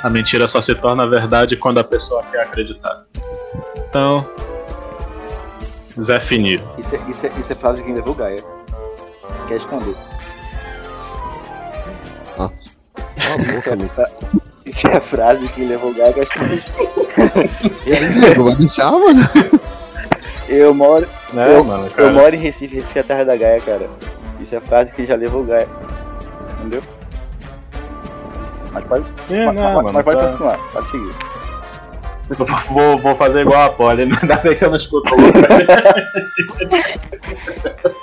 a 0.03 0.09
mentira 0.09 0.47
só 0.47 0.61
se 0.61 0.73
torna 0.75 1.07
verdade 1.07 1.55
quando 1.55 1.79
a 1.79 1.83
pessoa 1.83 2.23
quer 2.23 2.41
acreditar. 2.41 3.03
Então, 3.75 4.25
Zé 5.99 6.19
Finir. 6.19 6.61
Isso 6.77 6.95
é, 6.95 7.09
isso, 7.09 7.25
é, 7.25 7.31
isso 7.39 7.51
é 7.51 7.55
frase 7.55 7.77
de 7.77 7.83
quem 7.83 7.95
levou 7.95 8.13
o 8.13 8.15
Gaia. 8.15 8.43
Quer 9.47 9.57
esconder. 9.57 9.95
Nossa. 12.39 12.71
Cala 13.17 13.35
a 13.35 13.37
boca, 13.37 13.51
Isso 13.59 13.69
é, 13.69 13.75
Lucas. 13.75 13.89
fra- 13.95 14.39
isso 14.65 14.87
é 14.87 14.97
a 14.97 15.01
frase 15.01 15.41
de 15.41 15.47
quem 15.49 15.67
levou 15.67 15.91
o 15.91 15.93
esconder. 16.23 16.63
Diego, 18.13 18.43
vai 18.45 18.55
deixar, 18.55 18.91
mano? 18.91 19.21
Eu 20.47 20.73
moro. 20.73 21.07
Né, 21.33 21.55
eu, 21.55 21.63
mano, 21.63 21.87
eu 21.95 22.11
moro 22.13 22.33
em 22.33 22.39
Recife, 22.39 22.75
Recife 22.75 22.97
é 22.97 23.01
a 23.01 23.05
terra 23.05 23.23
da 23.25 23.35
Gaia, 23.35 23.59
cara. 23.61 23.89
Isso 24.39 24.55
é 24.55 24.59
frase 24.61 24.91
que 24.93 25.05
já 25.05 25.15
levou 25.15 25.41
o 25.41 25.45
Gaia. 25.45 25.67
Entendeu? 26.59 26.81
Mas 28.71 28.85
pode, 28.85 29.05
Sim, 29.27 29.45
mas, 29.45 29.55
né, 29.55 29.63
mas- 29.63 29.73
mano, 29.75 29.91
mas 29.93 30.05
pode 30.05 30.19
tá- 30.19 30.27
continuar, 30.31 30.57
pode 30.71 30.89
seguir. 30.91 31.15
Vou, 32.69 32.97
vou 32.99 33.15
fazer 33.15 33.41
igual 33.41 33.65
a 33.65 33.69
Polly, 33.69 34.03
ainda 34.03 34.35
bem 34.37 34.55
que 34.55 34.63
eu 34.63 34.69
não 34.69 34.77
escuto 34.77 35.13
o 35.15 35.17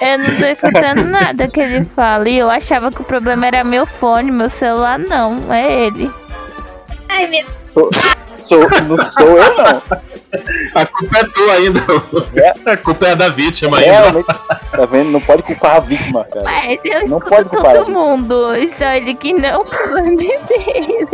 Eu 0.00 0.18
não 0.18 0.36
tô 0.36 0.46
escutando 0.46 1.04
nada 1.04 1.46
que 1.48 1.60
ele 1.60 1.84
fala. 1.84 2.28
E 2.28 2.38
eu 2.38 2.50
achava 2.50 2.90
que 2.90 3.00
o 3.00 3.04
problema 3.04 3.46
era 3.46 3.62
meu 3.62 3.86
fone, 3.86 4.32
meu 4.32 4.48
celular 4.48 4.98
não, 4.98 5.52
é 5.52 5.86
ele. 5.86 6.10
Ai, 7.08 7.28
meu 7.28 7.46
Sou, 7.76 7.90
sou, 8.34 8.70
não 8.88 8.96
sou 9.04 9.38
eu, 9.38 9.54
não. 9.54 9.82
A 10.74 10.86
culpa 10.86 11.18
é 11.18 11.24
tua 11.24 11.52
ainda. 11.52 11.80
A 12.64 12.76
culpa 12.78 13.08
é 13.08 13.16
da 13.16 13.28
vítima 13.28 13.76
ainda. 13.78 14.00
Realmente, 14.00 14.26
tá 14.26 14.86
vendo? 14.90 15.10
Não 15.10 15.20
pode 15.20 15.42
culpar 15.42 15.76
a 15.76 15.80
vítima, 15.80 16.24
cara. 16.24 16.44
Mas 16.44 16.82
eu 16.84 17.00
Não 17.00 17.18
escuto 17.18 17.28
pode 17.28 17.48
culpar 17.50 17.76
todo 17.76 17.92
mundo. 17.92 18.46
Só 18.78 18.86
ele 18.94 19.14
que 19.14 19.34
não, 19.34 19.60
o 19.62 19.64
problema 19.64 20.08
é 20.08 20.16
dele. 20.16 21.08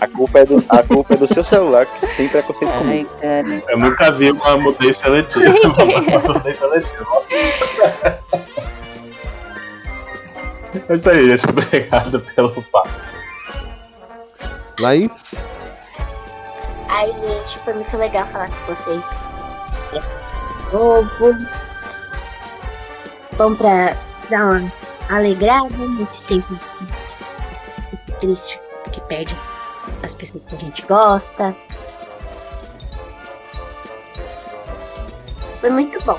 A 0.00 0.06
culpa 0.06 0.38
é 0.38 0.44
do, 0.44 0.64
a 0.68 0.82
culpa 0.82 1.14
é 1.14 1.16
do 1.16 1.26
seu 1.26 1.42
celular 1.42 1.84
que 1.86 2.06
tem 2.16 2.28
preconceito 2.28 2.70
comigo. 2.72 3.10
cara. 3.20 3.62
Eu 3.68 3.78
nunca 3.78 4.12
vi 4.12 4.30
uma 4.30 4.56
mudança 4.56 5.04
seletiva. 5.04 5.82
Uma 6.08 6.20
surdez 6.20 6.56
seletiva. 6.56 7.06
É 10.88 10.94
isso 10.94 11.10
aí, 11.10 11.36
gente. 11.36 11.50
Obrigado 11.50 12.20
pelo 12.20 12.62
papo. 12.64 12.90
Laís? 14.80 15.34
Ai, 16.88 17.12
gente, 17.14 17.58
foi 17.58 17.74
muito 17.74 17.96
legal 17.96 18.26
falar 18.26 18.48
com 18.48 18.74
vocês. 18.74 19.28
Esse 19.92 20.16
novo. 20.72 21.34
Bom 23.36 23.54
pra 23.54 23.96
dar 24.30 24.44
uma 24.44 24.72
alegrada 25.10 25.76
nesses 25.98 26.22
tempos 26.22 26.70
tristes 28.20 28.60
que 28.92 29.00
perde 29.02 29.34
as 30.02 30.14
pessoas 30.14 30.46
que 30.46 30.54
a 30.54 30.58
gente 30.58 30.86
gosta. 30.86 31.54
Foi 35.60 35.70
muito 35.70 36.02
bom. 36.04 36.18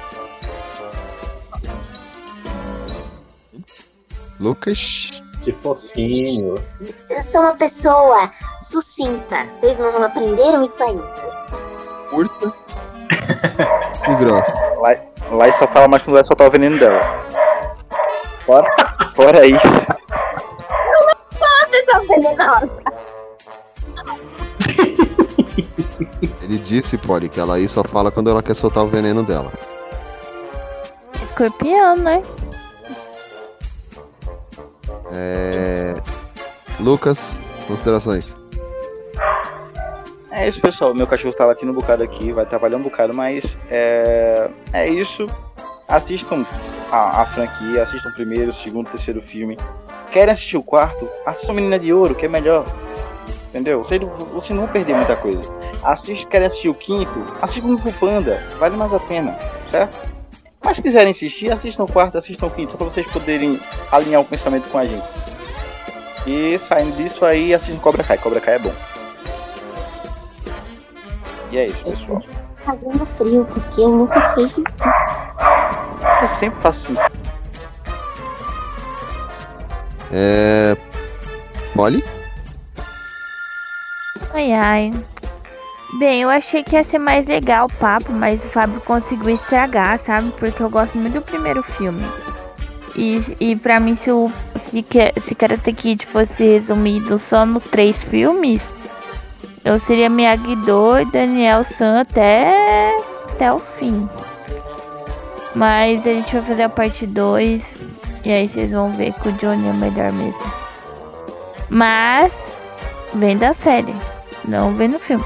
Lucas? 4.39 5.22
Que 5.41 5.53
fofinho. 5.53 6.56
Eu 7.10 7.22
sou 7.22 7.41
uma 7.41 7.56
pessoa 7.56 8.31
sucinta. 8.61 9.47
Vocês 9.57 9.80
não 9.80 10.03
aprenderam 10.03 10.64
isso 10.64 10.84
ainda. 10.84 11.03
Curta. 12.10 12.53
e 14.10 14.15
grossa. 14.15 14.53
Lá, 14.80 14.95
lá 15.31 15.47
e 15.47 15.53
só 15.53 15.68
fala 15.68 15.88
mais 15.88 16.03
quando 16.03 16.15
vai 16.15 16.23
soltar 16.23 16.47
o 16.47 16.51
veneno 16.51 16.77
dela. 16.77 16.99
Fora, 18.45 18.68
fora 19.15 19.45
isso. 19.45 19.68
Fala, 21.39 21.68
pessoal 21.69 22.01
venenosa. 22.07 22.69
Ele 26.44 26.57
disse, 26.57 26.98
Polly, 26.98 27.30
que 27.30 27.40
a 27.40 27.45
Laís 27.45 27.72
só 27.72 27.84
fala 27.84 28.11
quando 28.11 28.30
ela 28.30 28.44
quer 28.44 28.53
soltar 28.53 28.84
o 28.84 28.88
veneno 28.88 29.23
dela. 29.23 29.52
Escorpião, 31.22 31.95
né? 31.95 32.23
É... 35.11 35.95
Lucas, 36.80 37.40
considerações. 37.68 38.38
É 40.31 40.48
isso, 40.48 40.61
pessoal. 40.61 40.94
Meu 40.94 41.07
cachorro 41.07 41.34
tá 41.34 41.45
latindo 41.45 41.72
um 41.72 41.76
bocado 41.76 42.03
aqui, 42.03 42.31
vai 42.31 42.45
trabalhar 42.45 42.77
um 42.77 42.81
bocado, 42.81 43.14
mas 43.14 43.57
é, 43.69 44.49
é 44.72 44.88
isso. 44.88 45.27
Assistam 45.88 46.45
a, 46.91 47.22
a 47.22 47.26
franquia, 47.26 47.84
assistam 47.84 48.10
o 48.10 48.14
primeiro, 48.14 48.52
o 48.52 48.53
segundo, 48.53 48.88
o 48.88 48.91
terceiro 48.91 49.22
filme. 49.22 49.57
Querem 50.11 50.34
assistir 50.34 50.57
o 50.57 50.64
quarto? 50.64 51.10
Assistam 51.26 51.53
Menina 51.53 51.77
de 51.77 51.91
Ouro, 51.91 52.15
que 52.15 52.26
é 52.26 52.30
melhor. 52.30 52.65
Entendeu? 53.49 53.80
Vocês, 53.80 53.99
não- 53.99 54.09
vocês 54.09 54.49
não 54.51 54.63
vão 54.65 54.67
perder 54.67 54.95
muita 54.95 55.15
coisa. 55.15 55.41
Assiste, 55.84 56.26
querem 56.27 56.47
assistir 56.47 56.69
o 56.69 56.73
quinto? 56.73 57.26
Assistam 57.41 57.67
Kung 57.67 57.77
Fu 57.80 57.91
Panda, 57.99 58.43
vale 58.59 58.77
mais 58.77 58.93
a 58.93 58.99
pena, 58.99 59.38
certo? 59.71 59.97
Mas 60.63 60.76
se 60.76 60.81
quiserem 60.84 61.11
assistir, 61.11 61.51
assistam 61.51 61.84
o 61.85 61.91
quarto, 61.91 62.17
assistam 62.17 62.45
o 62.45 62.51
quinto, 62.51 62.71
só 62.73 62.77
pra 62.77 62.85
vocês 62.88 63.07
poderem 63.07 63.59
alinhar 63.91 64.21
o 64.21 64.26
pensamento 64.26 64.69
com 64.69 64.77
a 64.77 64.85
gente. 64.85 65.05
E 66.27 66.59
saindo 66.59 66.95
disso 66.95 67.26
aí, 67.26 67.53
assistam 67.53 67.80
Cobra 67.81 68.03
Kai. 68.03 68.17
Cobra 68.17 68.39
Kai 68.41 68.55
é 68.55 68.59
bom. 68.59 68.73
E 71.51 71.57
é 71.57 71.65
isso, 71.65 71.84
pessoal. 71.84 72.21
Fazendo 72.65 73.03
frio, 73.05 73.45
porque 73.45 73.81
o 73.81 73.88
Lucas 73.95 74.34
fez 74.35 74.57
Eu 76.21 76.30
sempre 76.38 76.61
faço 76.61 76.91
assim. 76.91 76.95
É... 80.11 80.76
Polly? 81.73 82.03
Ai, 84.40 84.53
ai. 84.53 84.94
Bem, 85.99 86.22
eu 86.22 86.30
achei 86.30 86.64
que 86.64 86.78
ia 86.78 86.84
ser 86.86 86.98
mais 86.98 87.28
legal 87.28 87.66
o 87.66 87.74
papo, 87.76 88.14
mas 88.14 88.41
o 88.41 88.48
Fábio 88.48 88.80
conseguiu 88.80 89.32
estragar, 89.32 89.99
sabe? 89.99 90.32
Porque 90.38 90.64
eu 90.64 90.70
gosto 90.70 90.98
muito 90.98 91.16
do 91.16 91.22
primeiro 91.22 91.61
filme. 91.61 92.06
E, 92.95 93.20
e 93.38 93.56
pra 93.57 93.82
mim, 93.82 93.95
se, 93.95 94.10
o, 94.10 94.32
se, 94.56 94.86
se 95.18 95.36
Karate 95.36 95.74
Kid 95.74 96.06
fosse 96.06 96.41
resumido 96.45 97.18
só 97.18 97.45
nos 97.45 97.66
três 97.66 98.02
filmes, 98.02 98.61
eu 99.66 99.78
seria 99.78 100.10
Miyagi-Do 100.10 101.02
e 101.02 101.06
Daniel 101.11 101.66
San 101.66 101.99
até, 101.99 102.95
até 103.34 103.52
o 103.52 103.60
fim. 103.60 104.07
Mas 105.53 106.07
a 106.07 106.14
gente 106.14 106.34
vai 106.34 106.44
fazer 106.44 106.64
a 106.64 106.70
parte 106.70 107.06
2 107.06 107.76
e 108.24 108.32
aí 108.32 108.48
vocês 108.48 108.72
vão 108.72 108.90
ver 108.94 109.11
que 109.16 109.28
o 109.28 109.34
Johnny 109.34 109.68
é 109.68 109.74
melhor 109.74 110.14
mesmo. 110.14 110.45
Mas 111.70 112.49
vem 113.14 113.38
da 113.38 113.52
série, 113.52 113.94
não 114.49 114.73
vem 114.73 114.88
no 114.89 114.99
filme. 114.99 115.23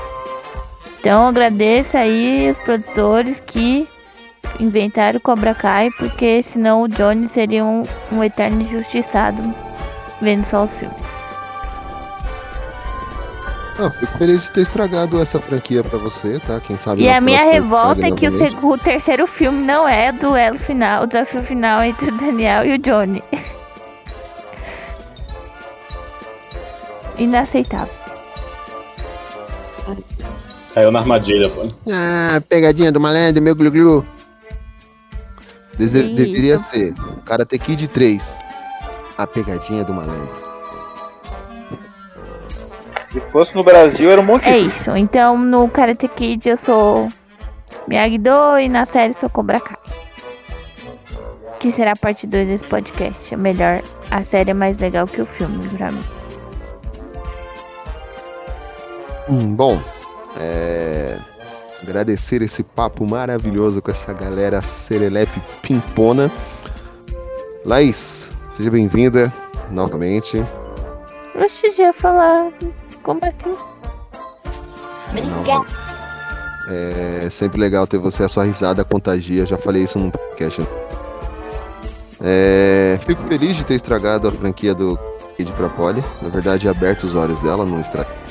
Então 0.99 1.27
agradeço 1.27 1.97
aí 1.97 2.49
os 2.49 2.59
produtores 2.59 3.39
que 3.39 3.87
inventaram 4.59 5.19
Cobra 5.19 5.53
Kai, 5.53 5.89
porque 5.97 6.43
senão 6.43 6.83
o 6.83 6.87
Johnny 6.87 7.27
seria 7.27 7.65
um, 7.65 7.83
um 8.11 8.23
eterno 8.23 8.61
injustiçado 8.61 9.53
vendo 10.21 10.43
só 10.45 10.63
os 10.63 10.73
filmes. 10.73 11.13
Ah, 13.79 13.89
fico 13.89 14.17
feliz 14.19 14.43
de 14.43 14.51
ter 14.51 14.61
estragado 14.61 15.19
essa 15.19 15.41
franquia 15.41 15.83
pra 15.83 15.97
você, 15.97 16.39
tá? 16.39 16.59
Quem 16.59 16.77
sabe. 16.77 17.01
E 17.01 17.09
a 17.09 17.19
minha 17.19 17.43
revolta 17.43 18.05
é 18.05 18.11
que 18.11 18.27
o, 18.27 18.67
o 18.67 18.77
terceiro 18.77 19.25
filme 19.25 19.63
não 19.63 19.87
é 19.87 20.11
o 20.11 20.13
duelo 20.13 20.59
final, 20.59 21.03
o 21.03 21.07
desafio 21.07 21.41
final 21.41 21.83
entre 21.83 22.11
o 22.11 22.17
Daniel 22.17 22.65
e 22.65 22.75
o 22.75 22.77
Johnny. 22.77 23.23
Inaceitável. 27.17 28.02
Caiu 30.73 30.91
na 30.91 30.99
armadilha, 30.99 31.49
pô. 31.49 31.67
Ah, 31.91 32.41
pegadinha 32.49 32.91
do 32.91 32.99
malandro, 32.99 33.41
meu 33.41 33.55
glu-glu. 33.55 34.05
Dese-. 35.77 36.13
Deveria 36.13 36.57
ser 36.57 36.93
Karate 37.25 37.59
Kid 37.59 37.87
3. 37.87 38.37
A 39.17 39.27
pegadinha 39.27 39.83
do 39.83 39.93
malandro. 39.93 40.43
Se 43.03 43.19
fosse 43.31 43.53
no 43.53 43.63
Brasil, 43.63 44.09
era 44.09 44.19
um 44.19 44.23
monte 44.23 44.47
É 44.47 44.57
isso. 44.57 44.89
Então 44.97 45.37
no 45.37 45.69
Karate 45.69 46.07
Kid 46.07 46.49
eu 46.49 46.57
sou 46.57 47.07
Miyagi-Do 47.87 48.57
e 48.59 48.67
na 48.67 48.85
série 48.85 49.13
sou 49.13 49.29
Cobra 49.29 49.59
Kai. 49.59 49.77
Que 51.59 51.71
será 51.71 51.91
a 51.91 51.95
parte 51.95 52.25
2 52.25 52.47
desse 52.47 52.63
podcast. 52.65 53.33
É 53.33 53.37
melhor. 53.37 53.83
A 54.09 54.23
série 54.23 54.51
é 54.51 54.53
mais 54.53 54.79
legal 54.79 55.05
que 55.05 55.21
o 55.21 55.25
filme 55.25 55.69
pra 55.69 55.91
mim. 55.91 56.03
Hum, 59.29 59.55
bom, 59.55 59.79
é... 60.35 61.18
agradecer 61.81 62.41
esse 62.41 62.64
papo 62.64 63.05
maravilhoso 63.10 63.81
com 63.81 63.91
essa 63.91 64.14
galera 64.14 64.61
serelepe 64.61 65.41
pimpona. 65.61 66.31
Laís, 67.65 68.31
seja 68.53 68.69
bem-vinda 68.69 69.31
novamente. 69.72 70.43
Oxi, 71.35 71.69
já 71.72 71.85
ia 71.85 71.93
falar. 71.93 72.51
Como 73.01 73.19
assim? 73.23 73.57
Obrigada. 75.10 75.65
É 76.69 77.30
sempre 77.30 77.60
legal 77.60 77.85
ter 77.85 77.97
você, 77.97 78.23
a 78.23 78.30
sua 78.30 78.45
risada 78.45 78.84
contagia. 78.84 79.45
Já 79.45 79.57
falei 79.57 79.84
isso 79.84 79.99
num 79.99 80.10
podcast. 80.10 80.65
É, 82.22 82.97
fico 83.05 83.22
feliz 83.23 83.57
de 83.57 83.65
ter 83.65 83.73
estragado 83.73 84.27
a 84.27 84.31
franquia 84.31 84.73
do 84.73 84.97
Kid 85.35 85.51
pra 85.53 85.68
Polly. 85.69 86.03
Na 86.22 86.30
verdade, 86.30 86.69
aberto 86.69 87.03
os 87.03 87.15
olhos 87.15 87.39
dela, 87.41 87.65
não 87.65 87.81
estraguei. 87.81 88.22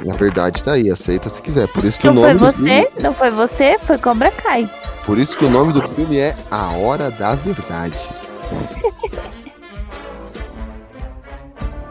Na 0.00 0.14
verdade, 0.14 0.62
tá 0.64 0.72
aí, 0.72 0.90
aceita 0.90 1.28
se 1.30 1.40
quiser. 1.40 1.68
Por 1.68 1.84
isso 1.84 1.98
que 2.00 2.06
Não 2.06 2.14
o 2.14 2.20
foi 2.20 2.34
nome 2.34 2.38
do 2.40 2.44
você? 2.52 2.56
filme, 2.82 2.88
Não 3.00 3.14
foi 3.14 3.30
você? 3.30 3.78
Foi 3.78 3.96
Cobra 3.98 4.30
Kai. 4.30 4.68
por 5.06 5.18
isso 5.18 5.36
que 5.36 5.44
o 5.44 5.50
nome 5.50 5.72
do 5.72 5.86
filme 5.88 6.18
é 6.18 6.34
A 6.50 6.72
Hora 6.72 7.10
da 7.10 7.34
Verdade. 7.34 7.96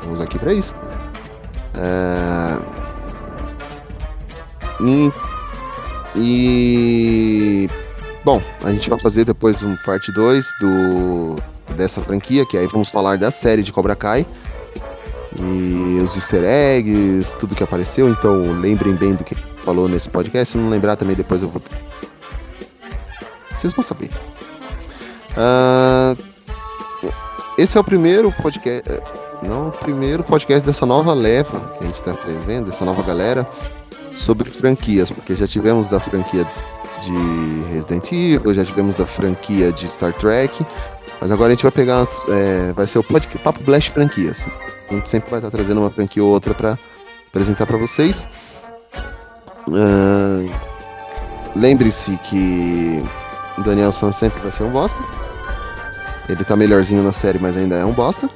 Vamos 0.04 0.22
aqui 0.22 0.38
pra 0.38 0.54
isso. 0.54 0.76
É, 1.76 2.60
E, 4.82 5.12
e- 6.16 7.70
Bom, 8.26 8.42
a 8.64 8.70
gente 8.70 8.90
vai 8.90 9.00
fazer 9.00 9.26
depois 9.26 9.62
um 9.64 9.76
parte 9.86 10.12
2 10.12 10.46
do 10.60 11.36
dessa 11.76 12.02
franquia, 12.02 12.46
que 12.46 12.58
aí 12.58 12.68
vamos 12.68 12.90
falar 12.90 13.18
da 13.18 13.32
série 13.32 13.64
de 13.64 13.72
Cobra 13.74 13.96
Kai. 13.96 14.26
E 15.40 16.00
os 16.02 16.16
easter 16.16 16.44
eggs, 16.44 17.36
tudo 17.38 17.56
que 17.56 17.64
apareceu, 17.64 18.10
então 18.10 18.60
lembrem 18.60 18.94
bem 18.94 19.16
do 19.16 19.24
que 19.24 19.36
falou 19.36 19.88
nesse 19.88 20.10
podcast. 20.10 20.52
Se 20.52 20.58
não 20.58 20.70
lembrar 20.70 20.96
também, 20.96 21.16
depois 21.16 21.42
eu 21.42 21.50
vou. 21.50 21.62
Vocês 23.58 23.74
vão 23.74 23.84
saber. 23.84 24.10
Ah, 25.36 26.16
esse 27.58 27.78
é 27.78 27.80
o 27.80 27.84
primeiro 27.84 28.32
podcast. 28.32 28.84
Não, 29.42 29.70
o 29.70 29.72
primeiro 29.72 30.24
podcast 30.24 30.66
dessa 30.66 30.86
nova 30.86 31.14
leva 31.14 31.60
que 31.78 31.84
a 31.84 31.88
gente 31.88 32.02
tá 32.02 32.14
fazendo, 32.14 32.68
dessa 32.68 32.86
nova 32.86 33.04
galera, 33.04 33.48
sobre 34.14 34.50
franquias, 34.50 35.10
porque 35.12 35.36
já 35.36 35.48
tivemos 35.48 35.90
da 35.90 36.00
franquia 36.00 36.46
de 36.46 36.64
de 37.04 37.74
Resident 37.74 38.12
Evil, 38.12 38.54
já 38.54 38.64
tivemos 38.64 38.96
da 38.96 39.06
franquia 39.06 39.72
de 39.72 39.88
Star 39.88 40.14
Trek, 40.14 40.66
mas 41.20 41.32
agora 41.32 41.52
a 41.52 41.56
gente 41.56 41.64
vai 41.64 41.72
pegar 41.72 42.00
umas, 42.00 42.30
é, 42.30 42.74
vai 42.74 42.88
ser 42.88 43.00
o 43.00 43.04
podcast 43.04 43.38
Papo 43.40 43.64
Blast 43.64 43.92
Franquias. 43.92 44.46
A 44.90 44.94
gente 44.94 45.10
sempre 45.10 45.30
vai 45.30 45.40
estar 45.40 45.52
trazendo 45.52 45.80
uma 45.80 45.90
franquia 45.90 46.24
ou 46.24 46.30
outra 46.30 46.54
para 46.54 46.78
apresentar 47.28 47.66
para 47.66 47.78
vocês. 47.78 48.28
Ah, 49.72 50.74
Lembre-se 51.56 52.18
que 52.18 53.04
o 53.58 53.62
Daniel 53.62 53.92
San 53.92 54.12
sempre 54.12 54.42
vai 54.42 54.52
ser 54.52 54.64
um 54.64 54.72
bosta. 54.72 55.02
Ele 56.28 56.44
tá 56.44 56.56
melhorzinho 56.56 57.04
na 57.04 57.12
série, 57.12 57.38
mas 57.38 57.56
ainda 57.56 57.76
é 57.76 57.86
um 57.86 57.92
bosta. 57.92 58.30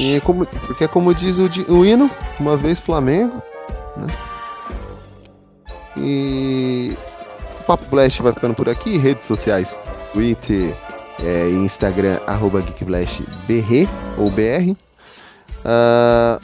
E 0.00 0.20
como, 0.20 0.46
porque 0.46 0.86
como 0.86 1.14
diz 1.14 1.38
o, 1.38 1.48
o 1.72 1.84
hino, 1.84 2.10
uma 2.38 2.56
vez 2.56 2.78
Flamengo, 2.78 3.42
né? 3.96 4.06
E 5.96 6.96
o 7.60 7.64
Papo 7.64 7.84
Blast 7.90 8.22
vai 8.22 8.32
ficando 8.32 8.54
por 8.54 8.68
aqui, 8.68 8.96
redes 8.96 9.26
sociais, 9.26 9.78
Twitter 10.12 10.74
é, 11.22 11.48
Instagram, 11.50 12.18
arroba 12.26 12.62
GeekBlastBR 12.62 13.88
ou 14.16 14.30
BR. 14.30 14.76
Ah, 15.64 16.38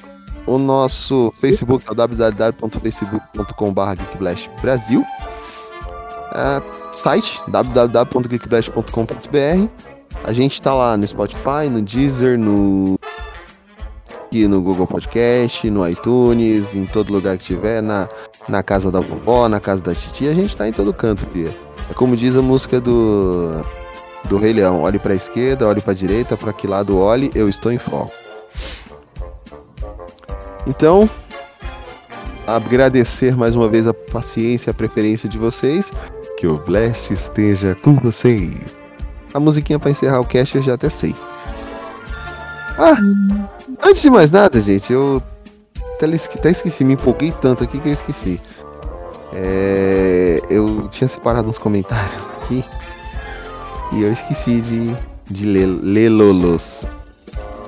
o 0.47 0.59
nosso 0.59 1.32
Facebook 1.40 1.85
é 1.90 1.95
www.facebook.com.br 1.95 3.95
geekblastbrasil. 3.97 5.05
Ah, 6.32 6.61
site 6.93 7.40
www.geekblast.com.br. 7.49 9.69
A 10.24 10.32
gente 10.32 10.61
tá 10.61 10.74
lá 10.74 10.97
no 10.97 11.07
Spotify, 11.07 11.69
no 11.70 11.81
Deezer, 11.82 12.36
no 12.39 12.99
aqui 14.28 14.47
no 14.47 14.61
Google 14.61 14.86
Podcast, 14.86 15.69
no 15.70 15.89
iTunes, 15.89 16.74
em 16.74 16.85
todo 16.85 17.12
lugar 17.12 17.39
que 17.39 17.45
tiver, 17.45 17.82
na, 17.82 18.09
na 18.47 18.62
casa 18.62 18.90
da 18.90 19.01
vovó, 19.01 19.49
na 19.49 19.59
casa 19.59 19.82
da 19.82 19.95
titia, 19.95 20.31
a 20.31 20.35
gente 20.35 20.55
tá 20.55 20.69
em 20.69 20.73
todo 20.73 20.93
canto, 20.93 21.27
filha. 21.28 21.55
É 21.90 21.95
como 21.95 22.16
diz 22.16 22.36
a 22.36 22.43
música 22.43 22.81
do 22.81 23.65
do 24.24 24.36
Rei 24.36 24.53
Leão, 24.53 24.82
olhe 24.82 24.99
pra 24.99 25.15
esquerda, 25.15 25.66
olhe 25.66 25.81
pra 25.81 25.95
direita, 25.95 26.36
pra 26.36 26.53
que 26.53 26.66
lado 26.66 26.99
olhe, 26.99 27.31
eu 27.35 27.49
estou 27.49 27.73
em 27.73 27.78
foco. 27.78 28.12
Então, 30.69 31.09
agradecer 32.47 33.35
mais 33.36 33.57
uma 33.57 33.69
vez 33.69 33.86
a 33.86 33.95
paciência 33.95 34.69
e 34.69 34.73
a 34.73 34.74
preferência 34.74 35.28
de 35.28 35.39
vocês. 35.39 35.90
Que 36.36 36.47
o 36.47 36.57
Blast 36.59 37.11
esteja 37.12 37.74
com 37.82 37.95
vocês. 37.97 38.77
A 39.35 39.40
musiquinha 39.40 39.78
pra 39.78 39.90
encerrar 39.90 40.20
o 40.20 40.24
cast 40.24 40.57
eu 40.57 40.62
já 40.62 40.74
até 40.74 40.89
sei. 40.89 41.15
Ah, 42.78 42.97
antes 43.82 44.03
de 44.03 44.11
mais 44.11 44.31
nada, 44.31 44.61
gente, 44.61 44.93
eu 44.93 45.20
até, 45.97 46.07
até 46.07 46.51
esqueci, 46.51 46.85
me 46.85 46.93
empolguei 46.95 47.32
tanto 47.32 47.65
aqui 47.65 47.81
que 47.81 47.89
eu 47.89 47.93
esqueci. 47.93 48.40
É, 49.32 50.40
eu 50.49 50.86
tinha 50.89 51.09
separado 51.09 51.49
uns 51.49 51.59
comentários 51.59 52.31
aqui 52.43 52.65
e 53.93 54.03
eu 54.03 54.12
esqueci 54.12 54.61
de, 54.61 54.97
de 55.28 55.45
lê- 55.45 55.66
lê-los. 55.66 56.85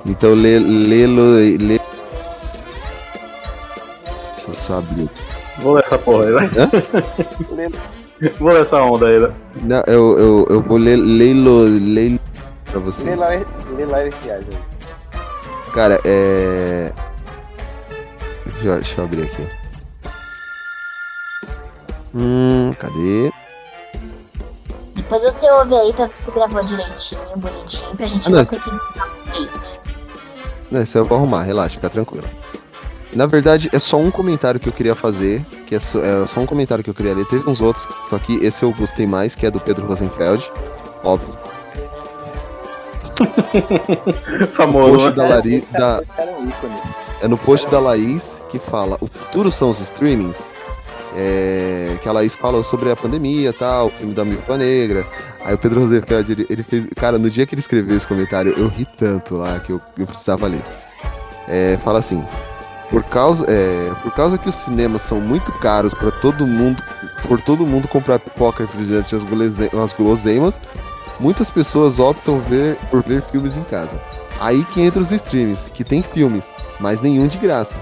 Então, 0.05 0.33
lê- 0.33 0.59
lê-lo. 0.59 1.33
Lê, 1.59 1.79
Vou 5.59 5.73
ler 5.73 5.83
essa 5.83 5.97
porra 5.97 6.25
aí, 6.25 6.31
vai. 6.31 6.49
Vou 8.39 8.49
ler 8.49 8.61
essa 8.61 8.81
onda 8.81 9.07
aí, 9.07 9.19
né? 9.19 9.33
Não, 9.63 9.83
eu, 9.87 10.17
eu, 10.19 10.45
eu 10.49 10.61
vou 10.61 10.77
ler 10.77 10.95
lê-lo 10.95 11.63
lê 11.63 12.19
pra 12.65 12.79
vocês. 12.79 13.09
Lê 13.09 13.15
lá, 13.15 13.29
lê. 13.29 14.11
Cara, 15.73 15.99
é. 16.05 16.93
Deixa 18.45 18.67
eu, 18.67 18.75
deixa 18.75 19.01
eu 19.01 19.05
abrir 19.05 19.23
aqui. 19.23 19.47
Hum, 22.13 22.73
cadê? 22.77 23.31
Depois 24.95 25.23
você 25.23 25.49
ouve 25.51 25.73
aí 25.75 25.93
pra 25.93 26.05
ver 26.05 26.15
se 26.15 26.31
gravou 26.31 26.63
direitinho, 26.63 27.21
bonitinho, 27.37 27.95
pra 27.95 28.05
gente 28.05 28.27
Ah, 28.27 28.31
não. 28.31 28.37
não 28.39 28.45
ter 28.45 28.59
que. 28.59 28.71
Não, 30.69 30.81
isso 30.83 30.97
eu 30.97 31.05
vou 31.05 31.17
arrumar, 31.17 31.41
relaxa, 31.43 31.75
fica 31.75 31.89
tranquilo. 31.89 32.27
Na 33.13 33.25
verdade, 33.25 33.69
é 33.73 33.79
só 33.79 33.97
um 33.97 34.09
comentário 34.09 34.59
que 34.59 34.69
eu 34.69 34.73
queria 34.73 34.95
fazer, 34.95 35.45
que 35.67 35.75
é 35.75 35.79
só, 35.79 35.99
é 35.99 36.25
só 36.25 36.39
um 36.39 36.45
comentário 36.45 36.83
que 36.83 36.89
eu 36.89 36.93
queria 36.93 37.13
ler. 37.13 37.25
Teve 37.25 37.49
uns 37.49 37.59
outros, 37.59 37.87
só 38.07 38.17
que 38.17 38.35
esse 38.45 38.63
eu 38.63 38.71
gostei 38.71 39.05
mais, 39.05 39.35
que 39.35 39.45
é 39.45 39.51
do 39.51 39.59
Pedro 39.59 39.85
Rosenfeld. 39.85 40.49
Óbvio. 41.03 41.37
Famoso, 44.55 44.93
No 44.93 44.97
post 44.97 45.09
né? 45.09 45.15
da 45.15 45.27
Laís, 45.27 45.65
da, 45.71 46.01
é. 46.17 47.25
É 47.25 47.27
no 47.27 47.37
post 47.37 47.69
da 47.69 47.79
Laís 47.79 48.41
que 48.49 48.57
fala: 48.57 48.97
o 49.01 49.07
futuro 49.07 49.51
são 49.51 49.69
os 49.69 49.79
streamings. 49.79 50.37
É, 51.13 51.97
que 52.01 52.07
a 52.07 52.11
Laís 52.13 52.37
falou 52.37 52.63
sobre 52.63 52.89
a 52.89 52.95
pandemia 52.95 53.49
e 53.49 53.53
tal, 53.53 53.87
o 53.87 53.89
filme 53.89 54.13
da 54.13 54.23
Milpa 54.23 54.55
Negra. 54.55 55.05
Aí 55.43 55.53
o 55.53 55.57
Pedro 55.57 55.81
Rosenfeld, 55.81 56.31
ele, 56.31 56.47
ele 56.49 56.63
fez. 56.63 56.87
Cara, 56.95 57.19
no 57.19 57.29
dia 57.29 57.45
que 57.45 57.53
ele 57.53 57.59
escreveu 57.59 57.97
esse 57.97 58.07
comentário, 58.07 58.53
eu 58.57 58.67
ri 58.69 58.87
tanto 58.97 59.35
lá 59.35 59.59
que 59.59 59.71
eu, 59.71 59.81
eu 59.97 60.07
precisava 60.07 60.47
ler. 60.47 60.63
É, 61.49 61.77
fala 61.83 61.99
assim: 61.99 62.23
por 62.91 63.03
causa, 63.03 63.45
é, 63.49 63.91
por 64.03 64.11
causa 64.11 64.37
que 64.37 64.49
os 64.49 64.55
cinemas 64.55 65.01
são 65.01 65.19
muito 65.19 65.51
caros 65.53 65.93
para 65.93 66.11
todo 66.11 66.45
mundo, 66.45 66.83
por 67.27 67.41
todo 67.41 67.65
mundo 67.65 67.87
comprar 67.87 68.19
pipoca, 68.19 68.65
refrigerante 68.65 69.15
e 69.15 69.17
as 69.17 69.23
gulose- 69.23 69.71
as 69.83 69.93
guloseimas, 69.93 70.59
muitas 71.19 71.49
pessoas 71.49 71.97
optam 71.97 72.39
ver, 72.39 72.75
por 72.91 73.01
ver 73.01 73.21
filmes 73.21 73.55
em 73.57 73.63
casa. 73.63 73.99
Aí 74.39 74.63
que 74.65 74.81
entra 74.81 75.01
os 75.01 75.11
streams, 75.11 75.71
que 75.71 75.83
tem 75.83 76.03
filmes, 76.03 76.45
mas 76.79 76.99
nenhum 76.99 77.27
de 77.27 77.37
graça. 77.37 77.77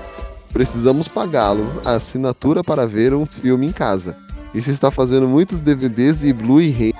Precisamos 0.53 1.07
pagá-los 1.07 1.79
a 1.85 1.93
assinatura 1.93 2.63
para 2.63 2.85
ver 2.85 3.13
um 3.13 3.25
filme 3.25 3.67
em 3.67 3.71
casa. 3.71 4.15
Isso 4.53 4.69
está 4.71 4.89
fazendo 4.91 5.27
muitos 5.27 5.59
DVDs 5.59 6.23
e 6.23 6.33
Blu-ray 6.33 6.93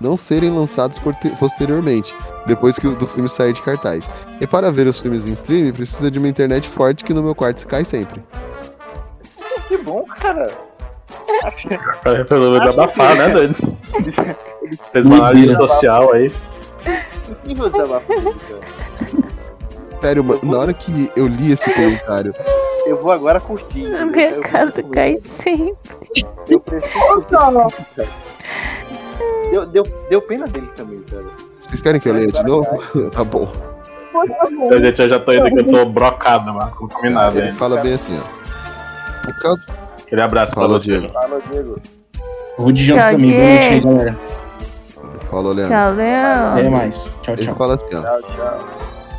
não 0.00 0.16
serem 0.16 0.50
lançados 0.50 1.00
posteriormente, 1.38 2.14
depois 2.46 2.78
que 2.78 2.86
o 2.86 2.94
do 2.94 3.06
filme 3.06 3.28
sair 3.28 3.52
de 3.52 3.62
cartaz. 3.62 4.10
E 4.40 4.46
para 4.46 4.70
ver 4.70 4.86
os 4.86 5.00
filmes 5.00 5.26
em 5.26 5.32
streaming, 5.32 5.72
precisa 5.72 6.10
de 6.10 6.18
uma 6.18 6.28
internet 6.28 6.68
forte 6.68 7.04
que 7.04 7.14
no 7.14 7.22
meu 7.22 7.34
quarto 7.34 7.60
se 7.60 7.66
cai 7.66 7.84
sempre. 7.84 8.22
Que 9.68 9.76
bom, 9.78 10.04
cara. 10.04 10.46
Cara, 12.02 12.24
resolveu 12.28 12.60
desabafar, 12.60 13.16
né, 13.16 13.28
doido? 13.30 13.54
Fez 14.92 15.06
uma 15.06 15.16
análise 15.16 15.54
social 15.56 16.12
aí. 16.12 16.32
Incrível 17.28 17.70
desabafo, 17.70 18.06
cara. 18.06 18.66
Sério, 20.00 20.22
mano, 20.22 20.40
na 20.42 20.58
hora 20.58 20.74
que 20.74 21.10
eu 21.16 21.26
li 21.26 21.52
esse 21.52 21.72
comentário, 21.72 22.34
Eu 22.86 23.02
vou 23.02 23.10
agora 23.10 23.40
curtir. 23.40 23.88
Na 23.88 24.06
minha 24.06 24.38
casa 24.40 24.82
cai 24.82 25.18
sempre. 25.42 25.74
Eu 26.48 26.60
preciso. 26.60 26.94
Deu, 29.50 29.66
deu, 29.66 29.84
deu 30.10 30.22
pena 30.22 30.46
dele 30.46 30.68
também, 30.76 31.00
cara. 31.02 31.24
vocês 31.60 31.80
querem 31.80 32.00
que 32.00 32.08
eu 32.08 32.14
leia 32.14 32.26
de 32.26 32.42
novo? 32.44 32.66
tá 33.10 33.22
bom. 33.24 33.50
Eu, 34.70 34.80
gente, 34.80 35.00
eu 35.02 35.08
já 35.08 35.20
tô 35.20 35.32
indo 35.32 35.44
que 35.44 35.58
eu 35.60 35.66
tô 35.66 35.84
brocado, 35.86 36.52
mano. 36.52 36.72
Não 36.80 36.88
comi 36.88 37.10
nada 37.10 37.38
Ele 37.38 37.52
fala 37.52 37.80
bem 37.80 37.94
assim, 37.94 38.18
ó. 38.18 39.24
Por 39.24 39.34
causa. 39.40 39.66
Aquele 40.02 40.22
abraço 40.22 40.52
pra 40.54 40.62
Fala, 40.62 40.80
você. 40.80 40.98
Diego. 40.98 41.12
Fala, 41.12 41.40
Diego. 41.50 41.76
Vou 42.58 42.72
de 42.72 42.84
janta 42.84 43.00
Tchau, 43.02 43.10
também. 43.12 43.30
Boa 43.32 43.48
noite 43.50 43.66
aí, 43.66 43.80
galera. 43.80 44.18
Falou, 45.30 45.52
Leandro. 45.52 45.74
Tchau, 45.76 45.90
Até 45.92 46.62
Leão. 46.62 46.70
mais. 46.70 47.12
Tchau, 47.22 47.34
Ele 47.34 47.44
tchau. 47.44 47.54
fala 47.54 47.74
assim, 47.74 47.86
ó. 47.94 48.00
Tchau, 48.02 48.22
tchau. 48.22 48.58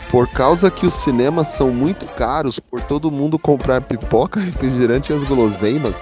Por 0.09 0.27
causa 0.29 0.71
que 0.71 0.87
os 0.87 0.93
cinemas 0.95 1.49
são 1.49 1.69
muito 1.69 2.07
caros 2.07 2.59
por 2.59 2.81
todo 2.81 3.11
mundo 3.11 3.37
comprar 3.37 3.81
pipoca, 3.81 4.39
refrigerante 4.41 5.11
e 5.11 5.15
as 5.15 5.23
guloseimas, 5.23 5.95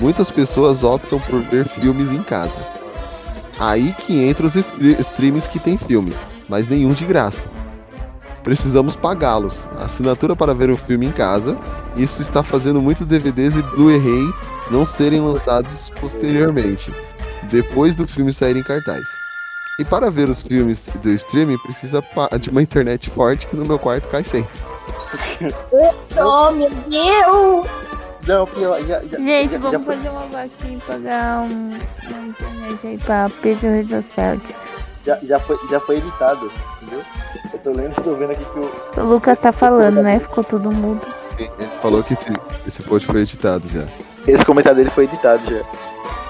muitas 0.00 0.30
pessoas 0.30 0.82
optam 0.84 1.18
por 1.18 1.40
ver 1.40 1.66
filmes 1.66 2.10
em 2.12 2.22
casa. 2.22 2.58
Aí 3.58 3.92
que 3.92 4.22
entra 4.22 4.46
os 4.46 4.54
streams 4.54 5.48
que 5.48 5.58
tem 5.58 5.76
filmes, 5.76 6.16
mas 6.48 6.68
nenhum 6.68 6.92
de 6.92 7.04
graça. 7.04 7.46
Precisamos 8.42 8.94
pagá-los. 8.96 9.68
Assinatura 9.78 10.36
para 10.36 10.54
ver 10.54 10.70
um 10.70 10.76
filme 10.76 11.06
em 11.06 11.12
casa. 11.12 11.58
Isso 11.96 12.22
está 12.22 12.42
fazendo 12.42 12.80
muitos 12.80 13.06
DVDs 13.06 13.56
e 13.56 13.62
Blu-ray 13.62 14.32
não 14.70 14.84
serem 14.84 15.20
lançados 15.20 15.90
posteriormente, 16.00 16.92
depois 17.50 17.96
do 17.96 18.06
filme 18.06 18.32
sair 18.32 18.56
em 18.56 18.62
cartaz. 18.62 19.04
E 19.78 19.84
para 19.84 20.10
ver 20.10 20.28
os 20.28 20.46
filmes 20.46 20.88
do 21.02 21.10
streaming, 21.10 21.58
precisa 21.58 22.02
de 22.40 22.50
uma 22.50 22.62
internet 22.62 23.10
forte 23.10 23.46
que 23.46 23.56
no 23.56 23.64
meu 23.64 23.78
quarto 23.78 24.08
cai 24.08 24.24
sempre. 24.24 24.58
Oh, 26.20 26.50
meu 26.50 26.70
Deus! 26.70 27.92
Não, 28.26 28.46
pior, 28.46 28.80
já, 28.84 29.00
já, 29.04 29.18
Gente, 29.18 29.52
já, 29.52 29.58
vamos 29.58 29.84
fazer 29.84 30.08
uma 30.08 30.26
vaquinha 30.26 30.76
e 30.76 30.80
pagar 30.80 31.40
um, 31.42 31.78
uma 32.10 32.26
internet 32.26 32.86
aí 32.86 32.98
pra 32.98 33.30
Pedro 33.40 33.88
Social. 33.88 34.36
já, 35.06 35.18
já, 35.22 35.38
foi, 35.38 35.58
já 35.70 35.80
foi 35.80 35.96
editado, 35.98 36.50
entendeu? 36.82 37.02
Eu 37.52 37.58
tô 37.60 37.70
lendo, 37.70 37.94
tô 38.02 38.14
vendo 38.14 38.32
aqui 38.32 38.44
que 38.44 38.58
o. 38.58 39.00
O 39.00 39.06
Lucas 39.06 39.40
tá 39.40 39.52
falando, 39.52 40.02
né? 40.02 40.20
Ficou 40.20 40.44
todo 40.44 40.70
mudo. 40.70 41.06
Ele 41.38 41.50
falou 41.80 42.02
que 42.02 42.14
esse, 42.14 42.28
esse 42.66 42.82
post 42.82 43.06
foi 43.06 43.20
editado 43.20 43.66
já. 43.68 43.86
Esse 44.26 44.44
comentário 44.44 44.76
dele 44.76 44.90
foi 44.90 45.04
editado 45.04 45.42
já. 45.48 45.62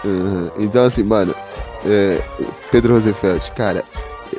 Uhum. 0.04 0.50
Então, 0.58 0.84
assim, 0.84 1.02
mano, 1.02 1.34
é, 1.84 2.22
Pedro 2.70 2.94
Rosenfeld, 2.94 3.50
cara, 3.52 3.84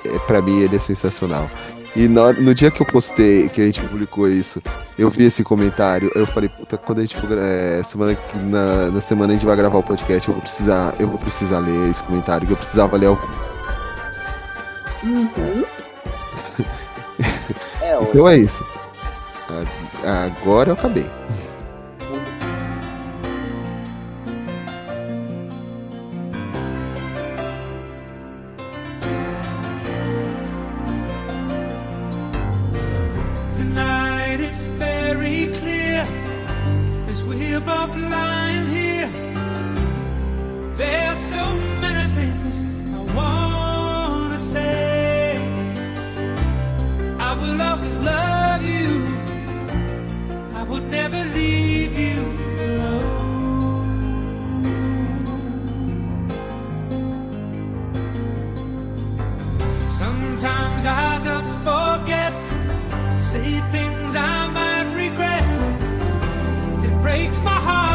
é, 0.05 0.19
pra 0.19 0.41
mim 0.41 0.61
ele 0.61 0.75
é 0.75 0.79
sensacional. 0.79 1.49
E 1.95 2.07
hora- 2.19 2.39
no 2.39 2.53
dia 2.53 2.69
que 2.69 2.81
eu 2.81 2.85
postei, 2.85 3.49
que 3.49 3.59
a 3.61 3.65
gente 3.65 3.81
publicou 3.81 4.29
isso, 4.29 4.61
eu 4.97 5.09
vi 5.09 5.23
esse 5.25 5.43
comentário, 5.43 6.11
eu 6.15 6.25
falei, 6.27 6.47
puta, 6.49 6.77
quando 6.77 6.99
a 6.99 7.01
gente 7.01 7.17
for, 7.17 7.35
é, 7.37 7.81
semana, 7.83 8.15
que- 8.15 8.37
na, 8.37 8.89
na 8.91 9.01
semana 9.01 9.33
a 9.33 9.35
gente 9.35 9.45
vai 9.45 9.55
gravar 9.55 9.79
o 9.79 9.83
podcast, 9.83 10.27
eu 10.27 10.33
vou 10.35 10.41
precisar, 10.41 10.93
eu 10.99 11.07
vou 11.07 11.17
precisar 11.17 11.59
ler 11.59 11.89
esse 11.89 12.01
comentário, 12.03 12.45
que 12.45 12.53
eu 12.53 12.57
precisava 12.57 12.95
ler 12.95 13.07
o. 13.07 13.17
É, 17.81 17.97
ó. 17.97 18.01
Então 18.03 18.27
é 18.29 18.37
isso. 18.37 18.65
Agora 20.03 20.69
eu 20.69 20.73
acabei. 20.73 21.05
Breaks 67.09 67.41
my 67.41 67.49
heart 67.49 67.88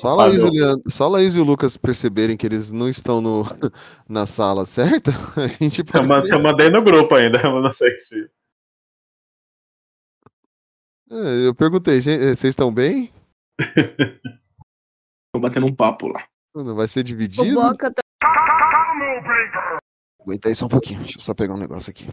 Só 0.00 0.08
a, 0.08 0.14
Laís 0.14 0.40
e 0.40 0.44
o 0.44 0.50
Leandro- 0.50 0.90
só 0.90 1.08
Laís 1.08 1.34
e 1.34 1.40
o 1.40 1.44
Lucas 1.44 1.76
perceberem 1.76 2.36
que 2.36 2.46
eles 2.46 2.72
não 2.72 2.88
estão 2.88 3.20
no, 3.20 3.42
na 4.08 4.26
sala 4.26 4.64
certa, 4.64 5.10
a 5.36 5.46
gente 5.62 5.80
Eu, 5.80 5.84
pode. 5.86 6.06
ma- 6.06 6.22
eu 6.26 6.42
mandei 6.42 6.70
no 6.70 6.82
grupo 6.82 7.14
ainda, 7.14 7.38
eu 7.44 7.60
não 7.60 7.72
sei 7.72 7.98
se. 7.98 8.30
É, 11.10 11.46
eu 11.48 11.54
perguntei, 11.54 12.00
"Gente, 12.00 12.22
eh, 12.22 12.34
vocês 12.36 12.52
estão 12.52 12.72
bem? 12.72 13.12
Tô 15.34 15.40
batendo 15.40 15.66
um 15.66 15.74
papo 15.74 16.06
lá. 16.08 16.24
Não 16.54 16.74
vai 16.74 16.86
ser 16.88 17.00
O 17.00 17.04
dividido? 17.04 17.54
Boca 17.60 17.92
tá 17.92 18.00
Aguenta 20.22 20.48
aí 20.48 20.54
só 20.56 20.66
um 20.66 20.68
pouquinho, 20.68 21.00
deixa 21.00 21.18
eu 21.18 21.22
só 21.22 21.34
pegar 21.34 21.54
um 21.54 21.58
negócio 21.58 21.90
aqui. 21.90 22.06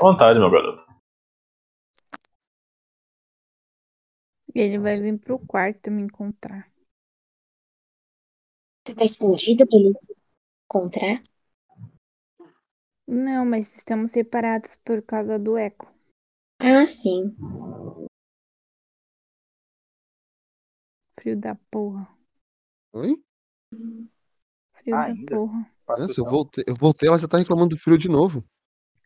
À 0.00 0.04
vontade, 0.04 0.38
meu 0.38 0.50
garoto. 0.50 0.82
Ele 4.54 4.78
vai 4.78 5.00
vir 5.00 5.18
pro 5.18 5.38
quarto 5.38 5.90
me 5.90 6.02
encontrar. 6.02 6.66
Você 8.88 8.94
tá 8.94 9.04
escondido 9.04 9.66
pra 9.68 9.78
ele 9.78 9.92
encontrar? 10.64 11.22
Não, 13.06 13.44
mas 13.44 13.76
estamos 13.76 14.12
separados 14.12 14.76
por 14.82 15.02
causa 15.02 15.38
do 15.38 15.58
eco. 15.58 15.86
Ah, 16.58 16.86
sim. 16.86 17.34
Frio 21.16 21.36
da 21.36 21.54
porra. 21.70 22.08
Oi? 22.92 23.14
Frio 24.72 24.96
da 24.96 25.04
Ainda? 25.04 25.36
porra. 25.36 25.70
Nossa, 25.86 26.20
eu 26.20 26.24
voltei, 26.24 26.64
eu 26.66 26.74
voltei, 26.74 27.08
ela 27.10 27.18
já 27.18 27.28
tá 27.28 27.36
reclamando 27.36 27.76
do 27.76 27.80
frio 27.80 27.98
de 27.98 28.08
novo. 28.08 28.42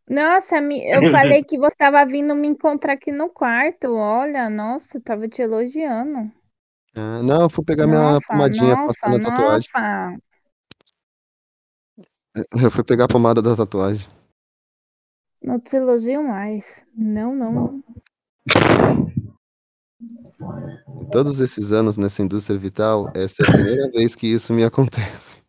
Nossa, 0.08 0.58
eu 0.58 1.02
falei 1.10 1.42
que 1.42 1.58
você 1.58 1.74
tava 1.74 2.06
vindo 2.06 2.36
me 2.36 2.46
encontrar 2.46 2.92
aqui 2.92 3.10
no 3.10 3.28
quarto. 3.28 3.94
Olha, 3.96 4.48
nossa, 4.48 4.98
eu 4.98 5.02
tava 5.02 5.26
te 5.28 5.42
elogiando. 5.42 6.30
Ah, 6.94 7.22
não, 7.22 7.42
eu 7.42 7.50
fui 7.50 7.64
pegar 7.64 7.86
minha 7.86 7.98
Nossa, 7.98 8.26
pomadinha 8.26 8.74
nossa, 8.74 9.00
passando 9.00 9.16
a 9.16 9.30
tatuagem. 9.30 9.68
Eu 12.62 12.70
fui 12.70 12.84
pegar 12.84 13.04
a 13.04 13.08
pomada 13.08 13.40
da 13.40 13.56
tatuagem. 13.56 14.06
Não 15.42 15.58
te 15.58 15.76
elogio 15.76 16.22
mais. 16.22 16.84
Não, 16.94 17.34
não. 17.34 17.82
Em 21.00 21.10
todos 21.10 21.40
esses 21.40 21.72
anos 21.72 21.96
nessa 21.96 22.22
indústria 22.22 22.58
vital, 22.58 23.10
essa 23.16 23.42
é 23.42 23.48
a 23.48 23.52
primeira 23.52 23.90
vez 23.90 24.14
que 24.14 24.26
isso 24.26 24.52
me 24.52 24.64
acontece. 24.64 25.42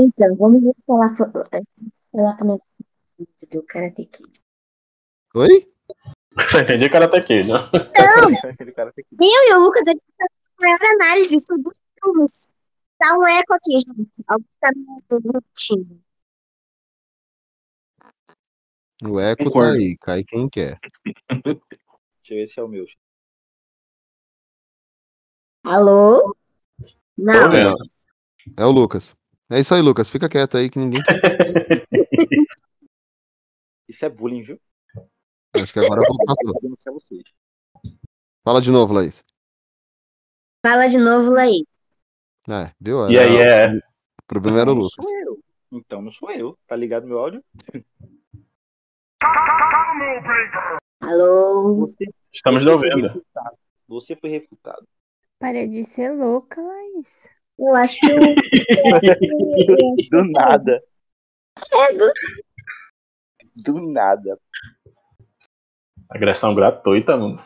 Então, 0.00 0.36
vamos 0.36 0.62
ver 0.62 0.74
falar, 0.86 1.14
falar 1.16 2.36
negócio 2.42 2.62
do 3.50 3.62
Karate 3.64 4.04
Kid. 4.04 4.30
Oi? 5.34 5.68
Você 6.48 6.60
entendi 6.60 6.88
Karate 6.88 7.20
Kid, 7.22 7.48
né? 7.48 7.58
Não! 7.72 8.30
Eu 9.20 9.50
e 9.50 9.54
o 9.54 9.60
Lucas, 9.60 9.88
a 9.88 9.92
gente 9.92 10.02
tá 10.16 10.26
com 10.56 10.64
a 10.64 10.66
maior 10.66 10.78
análise 10.94 11.40
sobre 11.40 11.68
os 11.68 11.82
filmes. 12.00 12.54
Dá 13.00 13.16
um 13.16 13.26
eco 13.26 13.54
aqui, 13.54 13.72
gente. 13.72 14.24
Alguém 14.26 14.46
tá 14.60 14.70
me 14.72 15.32
repetindo. 15.32 16.00
O 19.04 19.20
eco 19.20 19.50
tá 19.50 19.72
aí, 19.72 19.96
cai 19.98 20.24
quem 20.24 20.48
quer. 20.48 20.78
Deixa 21.28 22.30
eu 22.30 22.36
ver 22.36 22.46
se 22.46 22.58
é 22.58 22.62
o 22.62 22.68
meu. 22.68 22.84
Alô? 25.64 26.36
Não. 27.16 27.48
Não, 27.50 27.76
é 28.56 28.64
o 28.64 28.70
Lucas. 28.70 29.16
É 29.50 29.60
isso 29.60 29.74
aí, 29.74 29.82
Lucas. 29.82 30.10
Fica 30.10 30.28
quieto 30.28 30.56
aí 30.56 30.68
que 30.68 30.78
ninguém. 30.78 31.00
Isso 33.88 34.04
é 34.04 34.08
bullying, 34.10 34.42
viu? 34.42 34.60
Acho 35.62 35.72
que 35.72 35.78
agora 35.78 36.02
passou. 36.26 36.60
Fala 38.44 38.60
de 38.60 38.70
novo, 38.70 38.94
Laís. 38.94 39.24
Fala 40.64 40.88
de 40.88 40.98
novo, 40.98 41.30
Laís. 41.32 41.64
É, 42.48 42.72
viu? 42.80 43.08
E 43.10 43.16
Era- 43.16 43.24
aí 43.24 43.36
é. 43.36 43.76
O 43.76 44.26
problema 44.26 44.60
era 44.60 44.70
o 44.70 44.74
Lucas. 44.74 45.04
sou 45.04 45.18
eu. 45.18 45.38
Então 45.72 46.00
não 46.02 46.10
sou 46.10 46.30
eu. 46.30 46.58
Tá 46.66 46.74
ligado 46.74 47.06
meu 47.06 47.18
áudio? 47.18 47.44
Alô? 51.00 51.76
Você, 51.76 52.06
Estamos 52.32 52.64
você 52.64 52.70
ouvindo. 52.70 53.24
Você 53.86 54.16
foi 54.16 54.30
refutado. 54.30 54.86
Para 55.38 55.66
de 55.66 55.84
ser 55.84 56.12
louca, 56.12 56.60
Laís. 56.60 57.28
Eu 57.58 57.74
acho 57.74 57.98
que 58.00 58.06
eu. 58.06 58.18
Do 60.10 60.24
nada. 60.24 60.82
É, 61.72 61.92
do... 61.94 62.12
Do 63.56 63.92
nada. 63.92 64.38
Agressão 66.10 66.54
gratuita, 66.54 67.16
mano. 67.16 67.38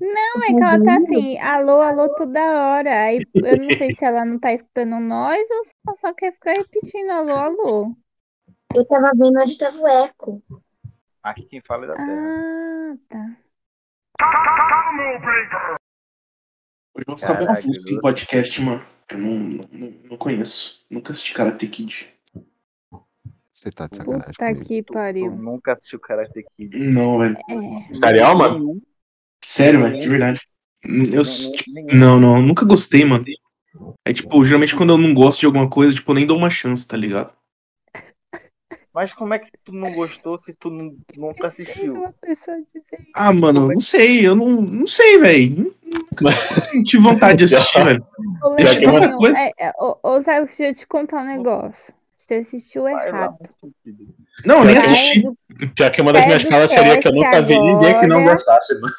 Não, 0.00 0.42
é 0.42 0.46
que 0.46 0.62
ela 0.62 0.82
tá 0.82 0.96
assim, 0.96 1.38
alô, 1.38 1.82
alô 1.82 2.14
toda 2.14 2.40
hora. 2.40 3.02
Aí 3.02 3.20
eu 3.34 3.58
não 3.58 3.70
sei 3.76 3.92
se 3.92 4.04
ela 4.04 4.24
não 4.24 4.38
tá 4.38 4.52
escutando 4.52 4.98
nós 4.98 5.46
ou 5.50 5.64
se 5.64 5.74
ela 5.86 5.96
só 5.96 6.14
quer 6.14 6.32
ficar 6.32 6.52
repetindo 6.52 7.10
alô, 7.10 7.32
alô. 7.32 7.96
Eu 8.74 8.86
tava 8.86 9.10
vendo 9.14 9.40
onde 9.40 9.58
tava 9.58 9.78
o 9.78 9.86
eco. 9.86 10.42
Aqui 11.22 11.42
quem 11.42 11.60
fala 11.60 11.84
é 11.84 11.88
da 11.88 11.96
Terra. 11.96 12.08
Ah, 12.08 12.96
tá. 13.08 13.36
Hoje 16.94 17.04
eu 17.06 17.06
vou 17.06 17.16
ficar 17.18 17.34
bem 17.34 17.46
confuso 17.46 17.84
com 17.84 18.00
podcast, 18.00 18.62
mano. 18.62 18.86
Eu 19.10 19.18
não, 19.18 19.38
não, 19.70 19.90
não 20.10 20.16
conheço. 20.16 20.86
Nunca 20.88 21.12
assisti 21.12 21.34
Karate 21.34 21.66
Kid. 21.66 22.08
Você 23.60 23.70
tá 23.70 23.86
de 23.86 23.98
sacanagem. 23.98 24.32
Comigo. 24.38 24.64
que 24.64 24.82
Tu 24.82 24.92
pariu. 24.94 25.30
nunca 25.36 25.74
assistiu 25.74 26.00
Karate 26.00 26.46
Kid. 26.56 26.78
Não, 26.78 27.18
velho. 27.18 27.36
É. 27.36 27.92
Sério, 27.92 28.38
mano? 28.38 28.80
Sério, 29.44 29.82
velho, 29.82 29.98
de 29.98 30.08
verdade. 30.08 30.40
Eu, 30.82 31.22
Nenhum. 31.74 31.94
não, 31.94 32.18
não, 32.18 32.40
nunca 32.40 32.64
gostei, 32.64 33.04
mano. 33.04 33.22
É 34.02 34.14
tipo, 34.14 34.42
geralmente 34.44 34.74
quando 34.74 34.94
eu 34.94 34.98
não 34.98 35.12
gosto 35.12 35.40
de 35.40 35.46
alguma 35.46 35.68
coisa, 35.68 35.94
tipo, 35.94 36.10
eu 36.10 36.14
nem 36.14 36.26
dou 36.26 36.38
uma 36.38 36.48
chance, 36.48 36.88
tá 36.88 36.96
ligado? 36.96 37.34
Mas 38.94 39.12
como 39.12 39.34
é 39.34 39.38
que 39.38 39.50
tu 39.62 39.72
não 39.72 39.92
gostou 39.92 40.38
se 40.38 40.54
tu 40.54 40.70
nu- 40.70 40.98
nunca 41.14 41.48
assistiu? 41.48 42.02
Ah, 43.14 43.30
mano, 43.30 43.68
não 43.68 43.80
sei, 43.80 44.26
eu 44.26 44.34
não, 44.34 44.62
não 44.62 44.86
sei, 44.86 45.18
velho. 45.18 45.76
Nunca 45.84 46.30
tive 46.86 47.02
vontade 47.02 47.46
de 47.46 47.54
assistir, 47.54 47.84
velho. 47.84 48.06
Ô, 48.42 48.56
eu 48.58 49.36
é, 49.36 49.52
é, 49.58 50.20
Zé, 50.22 50.46
deixa 50.46 50.64
eu 50.64 50.74
te 50.74 50.86
contar 50.86 51.22
um 51.22 51.26
negócio. 51.26 51.92
Você 52.30 52.34
assistiu 52.36 52.86
errado. 52.86 53.36
Não, 54.46 54.58
eu 54.60 54.64
nem 54.64 54.76
assisti. 54.76 55.20
do- 55.20 55.36
Já 55.76 55.90
que 55.90 56.00
uma 56.00 56.12
das 56.12 56.24
minhas 56.26 56.44
falas 56.44 56.70
seria 56.70 57.00
que 57.00 57.08
eu 57.08 57.12
nunca 57.12 57.42
vi 57.42 57.58
ninguém 57.58 57.98
que 57.98 58.06
não 58.06 58.22
gostasse, 58.22 58.80
mano. 58.80 58.94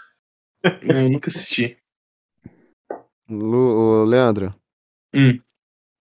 Não, 0.84 1.00
eu 1.04 1.10
nunca 1.12 1.30
assisti. 1.30 1.78
Lu- 3.30 4.04
Leandro, 4.04 4.54
Hum. 5.16 5.40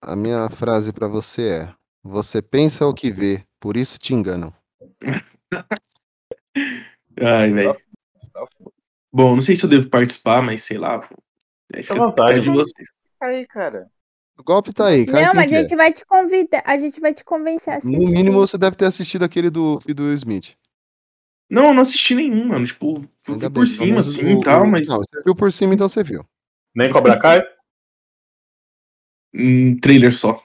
a 0.01 0.13
minha 0.13 0.49
frase 0.49 0.91
pra 0.91 1.07
você 1.07 1.61
é: 1.61 1.73
Você 2.03 2.41
pensa 2.41 2.85
o 2.85 2.93
que 2.93 3.09
vê, 3.09 3.45
por 3.61 3.77
isso 3.77 3.97
te 3.97 4.13
enganam. 4.13 4.53
Ai, 7.17 7.49
velho. 7.53 7.77
Bom, 9.13 9.35
não 9.35 9.41
sei 9.41 9.55
se 9.55 9.63
eu 9.65 9.69
devo 9.69 9.89
participar, 9.89 10.41
mas 10.41 10.63
sei 10.63 10.77
lá. 10.77 11.07
Aí 11.73 11.81
fica 11.83 11.93
à 11.93 11.97
vontade, 12.07 12.41
de 12.41 12.49
vocês. 12.49 12.89
Aí, 13.21 13.47
cara. 13.47 13.89
O 14.41 14.43
golpe 14.43 14.73
tá 14.73 14.87
aí, 14.87 15.05
cai 15.05 15.23
Não, 15.23 15.35
mas 15.35 15.45
a 15.45 15.49
quer. 15.49 15.61
gente 15.61 15.75
vai 15.75 15.93
te 15.93 16.03
convidar. 16.03 16.63
A 16.65 16.75
gente 16.77 16.99
vai 16.99 17.13
te 17.13 17.23
convencer 17.23 17.73
a 17.73 17.77
assistir. 17.77 17.95
No 17.95 18.09
mínimo 18.09 18.39
você 18.39 18.57
deve 18.57 18.75
ter 18.75 18.85
assistido 18.85 19.23
aquele 19.23 19.51
do 19.51 19.77
do 19.93 20.05
Will 20.05 20.15
Smith. 20.15 20.55
Não, 21.47 21.67
eu 21.67 21.73
não 21.75 21.81
assisti 21.83 22.15
nenhum, 22.15 22.47
mano. 22.47 22.65
Tipo, 22.65 23.07
eu 23.27 23.37
vi 23.37 23.49
por 23.51 23.67
cima, 23.67 23.99
assim 23.99 24.39
e 24.39 24.41
tal, 24.41 24.65
mas. 24.65 24.87
Não, 24.87 24.97
você 24.97 25.23
viu 25.23 25.35
por 25.35 25.51
cima, 25.51 25.75
então 25.75 25.87
você 25.87 26.03
viu. 26.03 26.25
Nem 26.75 26.91
Cobra 26.91 27.19
Kai? 27.19 27.43
Um 29.33 29.79
trailer 29.79 30.13
só. 30.13 30.41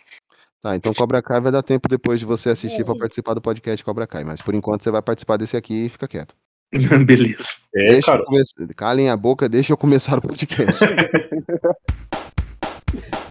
Tá, 0.63 0.77
então 0.77 0.93
Cobra 0.95 1.21
Kai 1.23 1.41
vai 1.41 1.51
dar 1.51 1.63
tempo 1.63 1.89
depois 1.89 2.21
de 2.21 2.27
você 2.27 2.51
assistir 2.51 2.85
pra 2.85 2.95
participar 2.95 3.35
do 3.35 3.41
podcast 3.41 3.83
Cobra 3.85 4.07
Kai. 4.07 4.23
Mas 4.25 4.41
por 4.43 4.55
enquanto 4.55 4.85
você 4.85 4.91
vai 4.93 5.03
participar 5.03 5.39
desse 5.39 5.57
aqui 5.57 5.87
e 5.87 5.89
fica 5.89 6.07
quieto. 6.07 6.37
Beleza. 7.05 7.63
É, 7.75 7.91
Deixa 7.93 8.13
cara. 8.13 8.23
eu 8.23 8.27
começar. 8.27 8.67
Calem 8.77 9.09
a 9.09 9.17
boca, 9.17 9.49
deixa 9.49 9.73
eu 9.73 9.77
começar 9.77 10.19
o 10.19 10.23
podcast. 10.23 10.85